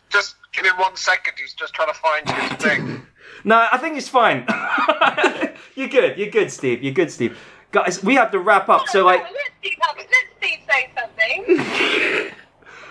just 0.10 0.36
give 0.54 0.66
him 0.66 0.78
one 0.78 0.96
second. 0.96 1.34
He's 1.38 1.54
just 1.54 1.74
trying 1.74 1.90
to 1.90 1.94
find 1.94 2.30
his 2.30 2.52
thing. 2.64 3.06
No, 3.44 3.68
I 3.72 3.78
think 3.78 3.98
it's 3.98 4.08
fine. 4.08 4.46
you're 5.76 5.90
good. 5.90 6.18
You're 6.18 6.30
good, 6.30 6.52
Steve. 6.52 6.82
You're 6.82 6.94
good, 6.94 7.12
Steve. 7.12 7.38
Guys, 7.72 8.02
we 8.04 8.16
have 8.16 8.32
to 8.32 8.40
wrap 8.40 8.70
up. 8.70 8.88
So, 8.88 9.04
like, 9.04 9.22
let 9.24 9.32
Steve 9.60 9.78
have 9.82 9.98
it. 9.98 10.08
Let 10.10 10.26
Steve 10.38 10.60
say 10.70 10.90
something. 10.98 12.34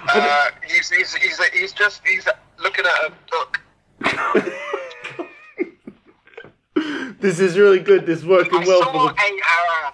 Uh, 0.09 0.51
he's, 0.69 0.91
he's, 0.91 1.15
he's, 1.15 1.41
he's 1.47 1.73
just 1.73 2.03
he's 2.07 2.27
looking 2.59 2.85
at 2.85 3.05
a 3.07 3.13
book. 3.31 3.61
this 7.21 7.41
is 7.41 7.59
really 7.59 7.81
good. 7.81 8.07
This 8.07 8.21
is 8.21 8.27
working 8.27 8.63
I 8.63 8.67
well 8.67 8.83
saw 8.83 8.93
for 8.93 9.15
a 9.15 9.31
uh, 9.31 9.91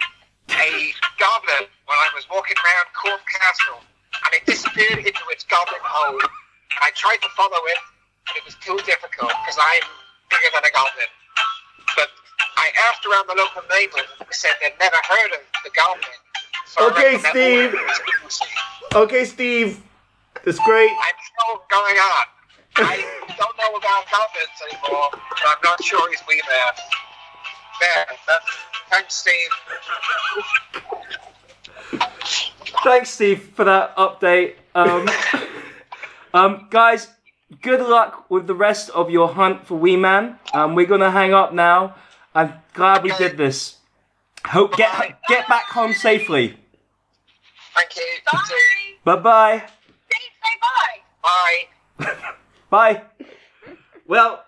a 0.51 0.93
goblin 1.19 1.69
when 1.87 1.99
I 1.99 2.09
was 2.15 2.27
walking 2.31 2.57
around 2.57 2.87
Cork 2.97 3.23
Castle, 3.29 3.81
and 4.25 4.35
it 4.35 4.47
disappeared 4.47 4.99
into 4.99 5.25
its 5.31 5.45
goblin 5.45 5.81
hole. 5.83 6.19
And 6.21 6.81
I 6.83 6.91
tried 6.95 7.21
to 7.23 7.29
follow 7.37 7.61
it, 7.69 7.79
but 8.27 8.37
it 8.37 8.45
was 8.45 8.55
too 8.61 8.77
difficult 8.85 9.33
because 9.45 9.59
I'm 9.59 9.87
bigger 10.31 10.51
than 10.55 10.65
a 10.65 10.73
goblin. 10.73 11.11
But 11.97 12.09
I 12.57 12.71
asked 12.89 13.05
around 13.07 13.29
the 13.29 13.37
local 13.37 13.63
neighbours, 13.73 14.09
and 14.19 14.29
they 14.29 14.37
said 14.37 14.53
they'd 14.63 14.79
never 14.79 14.97
heard 15.09 15.33
of 15.37 15.43
the 15.65 15.71
goblin. 15.75 16.19
So 16.67 16.89
Okay, 16.91 17.19
Steve. 17.19 17.75
Okay, 18.95 19.25
Steve. 19.25 19.81
That's 20.45 20.61
great. 20.65 20.91
I'm 20.91 21.19
still 21.21 21.63
going 21.69 21.97
on. 21.97 22.38
I 22.81 23.05
don't 23.37 23.57
know 23.59 23.77
about 23.77 24.05
goblins 24.11 24.61
anymore, 24.71 25.09
but 25.11 25.21
I'm 25.47 25.57
not 25.65 25.83
sure 25.83 26.09
he's 26.11 26.23
we 26.29 26.41
there. 26.49 26.73
There. 27.81 28.07
That's, 28.27 28.47
thanks, 28.91 29.15
Steve. 29.15 29.51
thanks, 32.85 33.11
Steve, 33.11 33.51
for 33.55 33.65
that 33.65 33.97
update. 33.97 34.55
Um, 34.75 35.09
um, 36.35 36.69
guys, 36.71 37.09
good 37.63 37.81
luck 37.81 38.31
with 38.31 38.47
the 38.47 38.55
rest 38.55 38.91
of 38.91 39.11
your 39.11 39.29
hunt 39.29 39.67
for 39.67 39.77
Wee 39.77 39.97
Man. 39.97 40.39
Um, 40.53 40.75
we're 40.75 40.87
gonna 40.87 41.11
hang 41.11 41.33
up 41.33 41.53
now. 41.53 41.97
I'm 42.35 42.55
glad 42.75 43.03
we 43.03 43.13
did 43.17 43.37
this. 43.37 43.77
Hope 44.47 44.77
get 44.77 45.19
get 45.29 45.49
back 45.49 45.65
home 45.65 45.93
safely. 45.93 46.57
Thank 47.75 47.97
you. 47.97 48.03
Bye. 48.33 48.39
Bye 49.05 49.17
bye. 49.17 49.65
Steve, 50.09 50.31
bye. 51.23 52.07
Bye. 52.07 52.35
Bye. 52.71 53.03
Well, 54.07 54.45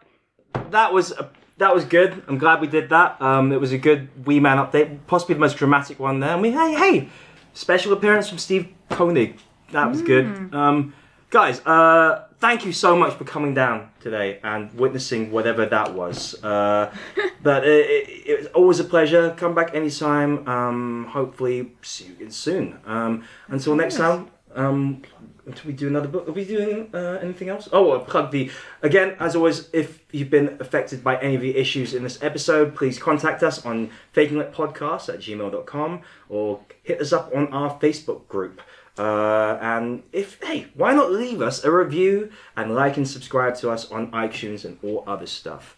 that 0.71 0.93
was 0.93 1.13
a, 1.13 1.31
that 1.59 1.75
was 1.75 1.85
good. 1.85 2.23
I'm 2.27 2.39
glad 2.39 2.61
we 2.61 2.67
did 2.67 2.89
that. 2.91 3.21
Um, 3.21 3.53
it 3.53 3.61
was 3.61 3.73
a 3.73 3.79
good 3.79 4.27
Wee 4.27 4.41
Man 4.41 4.59
update, 4.59 4.99
possibly 5.07 5.35
the 5.35 5.41
most 5.41 5.57
dramatic 5.57 5.99
one 5.99 6.21
there. 6.21 6.31
I 6.31 6.41
mean, 6.41 6.53
hey, 6.53 6.75
hey, 6.75 7.09
special 7.53 7.93
appearance 7.93 8.29
from 8.29 8.39
Steve 8.39 8.69
Koenig. 8.91 9.39
That 9.73 9.89
was 9.89 10.03
good. 10.03 10.53
Um, 10.55 10.95
guys, 11.31 11.65
uh, 11.65 12.25
thank 12.41 12.65
you 12.65 12.73
so 12.73 12.97
much 12.97 13.15
for 13.15 13.25
coming 13.25 13.55
down 13.55 13.91
today 14.01 14.41
and 14.43 14.73
witnessing 14.75 15.31
whatever 15.31 15.65
that 15.67 15.95
was. 15.95 16.43
Uh, 16.43 16.93
but 17.43 17.65
it, 17.67 17.87
it, 17.89 18.27
it 18.27 18.39
was 18.39 18.47
always 18.49 18.81
a 18.81 18.85
pleasure. 18.85 19.35
Come 19.37 19.55
back 19.55 19.75
anytime. 19.75 20.49
Um, 20.49 21.07
hopefully, 21.11 21.73
see 21.83 22.07
you 22.07 22.13
again 22.15 22.31
soon. 22.31 22.79
Um, 22.87 23.25
until 23.49 23.77
next 23.77 23.97
time. 23.97 24.31
Um, 24.55 25.03
until 25.47 25.67
we 25.67 25.73
do 25.73 25.89
another 25.89 26.09
book, 26.09 26.29
are 26.29 26.33
we 26.33 26.45
doing 26.45 26.91
uh, 26.95 27.19
anything 27.23 27.49
else? 27.49 27.69
Oh, 27.73 27.93
I'll 27.93 28.01
plug 28.01 28.31
the 28.31 28.51
again. 28.83 29.17
As 29.19 29.37
always, 29.37 29.69
if 29.73 30.01
you've 30.13 30.31
been 30.31 30.57
affected 30.61 31.03
by 31.03 31.17
any 31.21 31.35
of 31.35 31.41
the 31.41 31.57
issues 31.57 31.95
in 31.95 32.03
this 32.03 32.23
episode, 32.23 32.75
please 32.75 32.99
contact 32.99 33.43
us 33.43 33.65
on 33.65 33.91
fakinglit.podcast 34.15 35.09
at 35.09 35.21
gmail.com 35.21 36.03
or 36.29 36.61
hit 36.83 37.01
us 37.01 37.13
up 37.13 37.31
on 37.35 37.53
our 37.53 37.79
Facebook 37.79 38.27
group. 38.29 38.61
Uh, 38.99 39.57
and 39.61 40.03
if 40.13 40.43
hey, 40.43 40.67
why 40.75 40.93
not 40.93 41.11
leave 41.11 41.41
us 41.41 41.65
a 41.65 41.71
review 41.71 42.31
and 42.57 42.75
like 42.75 42.97
and 42.97 43.09
subscribe 43.09 43.55
to 43.57 43.71
us 43.71 43.91
on 43.91 44.11
iTunes 44.11 44.65
and 44.65 44.79
all 44.83 45.05
other 45.07 45.27
stuff. 45.27 45.77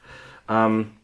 Um, 0.48 0.98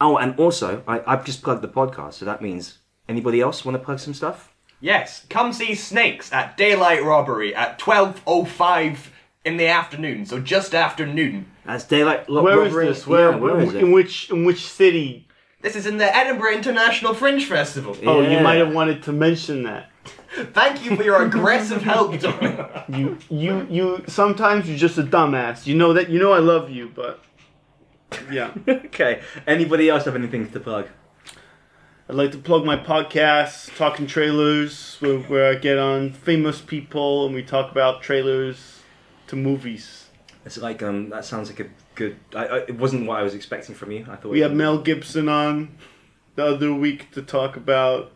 oh, 0.00 0.16
and 0.16 0.38
also, 0.38 0.82
I, 0.88 1.02
I've 1.06 1.24
just 1.24 1.42
plugged 1.42 1.62
the 1.62 1.68
podcast, 1.68 2.14
so 2.14 2.24
that 2.24 2.40
means 2.40 2.78
anybody 3.08 3.40
else 3.40 3.64
want 3.64 3.76
to 3.76 3.84
plug 3.84 3.98
some 3.98 4.14
stuff? 4.14 4.55
Yes, 4.86 5.26
come 5.28 5.52
see 5.52 5.74
Snakes 5.74 6.32
at 6.32 6.56
Daylight 6.56 7.02
Robbery 7.02 7.52
at 7.56 7.76
12.05 7.80 8.98
in 9.44 9.56
the 9.56 9.66
afternoon, 9.66 10.24
so 10.26 10.38
just 10.38 10.76
after 10.76 11.04
noon. 11.04 11.46
That's 11.64 11.82
daylight. 11.82 12.28
Lo- 12.30 12.44
Where 12.44 12.62
is 12.64 12.72
robbery. 12.72 12.86
this? 12.86 13.04
Where, 13.04 13.30
Yeah, 13.32 13.36
where 13.36 13.58
is 13.60 13.74
it? 13.74 13.82
in 13.82 13.90
which 13.90 14.30
in 14.30 14.44
which 14.44 14.64
city? 14.64 15.26
This 15.60 15.74
is 15.74 15.86
in 15.86 15.96
the 15.96 16.14
Edinburgh 16.16 16.52
International 16.52 17.14
Fringe 17.14 17.44
Festival. 17.44 17.96
Oh, 18.06 18.20
you 18.20 18.30
Yeah. 18.30 18.42
might 18.44 18.58
have 18.58 18.72
wanted 18.72 19.02
to 19.02 19.12
mention 19.12 19.64
that. 19.64 19.90
Thank 20.54 20.84
you 20.84 20.94
for 20.94 21.02
your 21.02 21.20
aggressive 21.24 21.82
help, 21.82 22.16
Johnny. 22.20 22.56
You 22.88 23.18
you 23.28 23.66
you 23.68 24.04
sometimes 24.06 24.68
you're 24.68 24.78
just 24.78 24.98
a 24.98 25.02
dumbass. 25.02 25.66
You 25.66 25.74
know 25.74 25.94
that 25.94 26.10
you 26.10 26.20
know 26.20 26.30
I 26.32 26.38
love 26.38 26.70
you, 26.70 26.92
but 26.94 27.24
yeah. 28.30 28.52
okay. 28.68 29.22
Anybody 29.48 29.88
else 29.88 30.04
have 30.04 30.14
anything 30.14 30.48
to 30.52 30.60
plug? 30.60 30.86
I'd 32.08 32.14
like 32.14 32.30
to 32.32 32.38
plug 32.38 32.64
my 32.64 32.76
podcast, 32.76 33.76
Talking 33.76 34.06
Trailers, 34.06 34.96
where, 35.00 35.18
where 35.18 35.50
I 35.50 35.56
get 35.56 35.76
on 35.78 36.12
famous 36.12 36.60
people 36.60 37.26
and 37.26 37.34
we 37.34 37.42
talk 37.42 37.72
about 37.72 38.00
trailers 38.00 38.80
to 39.26 39.34
movies. 39.36 40.06
It's 40.44 40.56
like 40.56 40.82
um, 40.84 41.10
that 41.10 41.24
sounds 41.24 41.50
like 41.50 41.58
a 41.58 41.66
good. 41.96 42.16
I, 42.34 42.46
I, 42.46 42.56
it 42.58 42.78
wasn't 42.78 43.06
what 43.08 43.18
I 43.18 43.22
was 43.24 43.34
expecting 43.34 43.74
from 43.74 43.90
you. 43.90 44.06
I 44.08 44.14
thought 44.14 44.30
We 44.30 44.38
had 44.40 44.54
Mel 44.54 44.78
Gibson 44.78 45.28
on 45.28 45.76
the 46.36 46.46
other 46.46 46.72
week 46.72 47.10
to 47.12 47.22
talk 47.22 47.56
about 47.56 48.12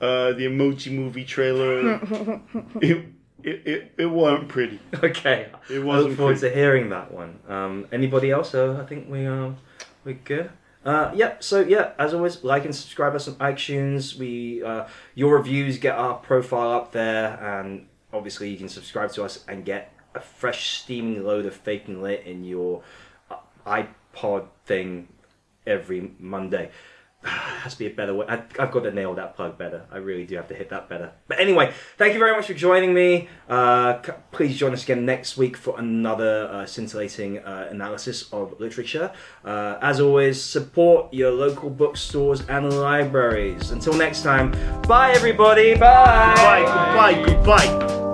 uh, 0.00 0.32
the 0.32 0.46
Emoji 0.46 0.90
Movie 0.92 1.24
trailer. 1.24 2.00
it, 2.80 3.04
it, 3.44 3.66
it, 3.66 3.94
it 3.96 4.06
wasn't 4.06 4.48
pretty. 4.48 4.80
Okay, 5.04 5.46
It 5.70 5.74
I 5.74 5.76
look 5.76 5.84
wasn't 5.86 6.16
forward 6.16 6.38
pretty. 6.40 6.52
to 6.52 6.60
hearing 6.60 6.88
that 6.90 7.12
one. 7.12 7.38
Um, 7.48 7.86
anybody 7.92 8.32
else? 8.32 8.50
So 8.50 8.76
I 8.76 8.84
think 8.84 9.08
we 9.08 9.24
um, 9.26 9.56
we're 10.04 10.14
good. 10.14 10.50
Uh, 10.84 11.10
yeah. 11.14 11.34
So 11.40 11.60
yeah, 11.60 11.92
as 11.98 12.14
always, 12.14 12.42
like 12.42 12.64
and 12.64 12.74
subscribe 12.74 13.14
us 13.14 13.28
on 13.28 13.34
iTunes. 13.34 14.16
We 14.16 14.62
uh, 14.62 14.86
your 15.14 15.36
reviews 15.36 15.78
get 15.78 15.94
our 15.94 16.14
profile 16.14 16.72
up 16.72 16.92
there, 16.92 17.38
and 17.42 17.86
obviously 18.12 18.48
you 18.50 18.56
can 18.56 18.68
subscribe 18.68 19.12
to 19.12 19.24
us 19.24 19.44
and 19.46 19.64
get 19.64 19.92
a 20.14 20.20
fresh 20.20 20.80
steaming 20.80 21.24
load 21.24 21.46
of 21.46 21.54
faking 21.54 22.02
lit 22.02 22.24
in 22.24 22.44
your 22.44 22.82
uh, 23.30 23.36
iPod 23.66 24.46
thing 24.64 25.08
every 25.66 26.12
Monday. 26.18 26.70
has 27.24 27.74
to 27.74 27.78
be 27.78 27.86
a 27.86 27.90
better 27.90 28.14
way. 28.14 28.26
I, 28.28 28.42
I've 28.58 28.70
got 28.72 28.80
to 28.84 28.90
nail 28.90 29.14
that 29.14 29.36
plug 29.36 29.58
better. 29.58 29.84
I 29.90 29.98
really 29.98 30.24
do 30.24 30.36
have 30.36 30.48
to 30.48 30.54
hit 30.54 30.70
that 30.70 30.88
better. 30.88 31.12
But 31.28 31.38
anyway, 31.38 31.72
thank 31.98 32.14
you 32.14 32.18
very 32.18 32.32
much 32.34 32.46
for 32.46 32.54
joining 32.54 32.94
me. 32.94 33.28
Uh, 33.48 34.00
c- 34.02 34.12
please 34.32 34.56
join 34.56 34.72
us 34.72 34.82
again 34.84 35.04
next 35.04 35.36
week 35.36 35.56
for 35.56 35.78
another 35.78 36.48
uh, 36.50 36.66
scintillating 36.66 37.38
uh, 37.38 37.68
analysis 37.70 38.32
of 38.32 38.58
literature. 38.58 39.12
Uh, 39.44 39.78
as 39.82 40.00
always, 40.00 40.42
support 40.42 41.12
your 41.12 41.30
local 41.30 41.68
bookstores 41.68 42.40
and 42.48 42.72
libraries. 42.72 43.70
Until 43.70 43.92
next 43.94 44.22
time, 44.22 44.52
bye 44.82 45.12
everybody. 45.12 45.74
Bye. 45.74 46.62
Goodbye, 46.64 47.24
goodbye, 47.24 47.66
goodbye. 47.78 48.09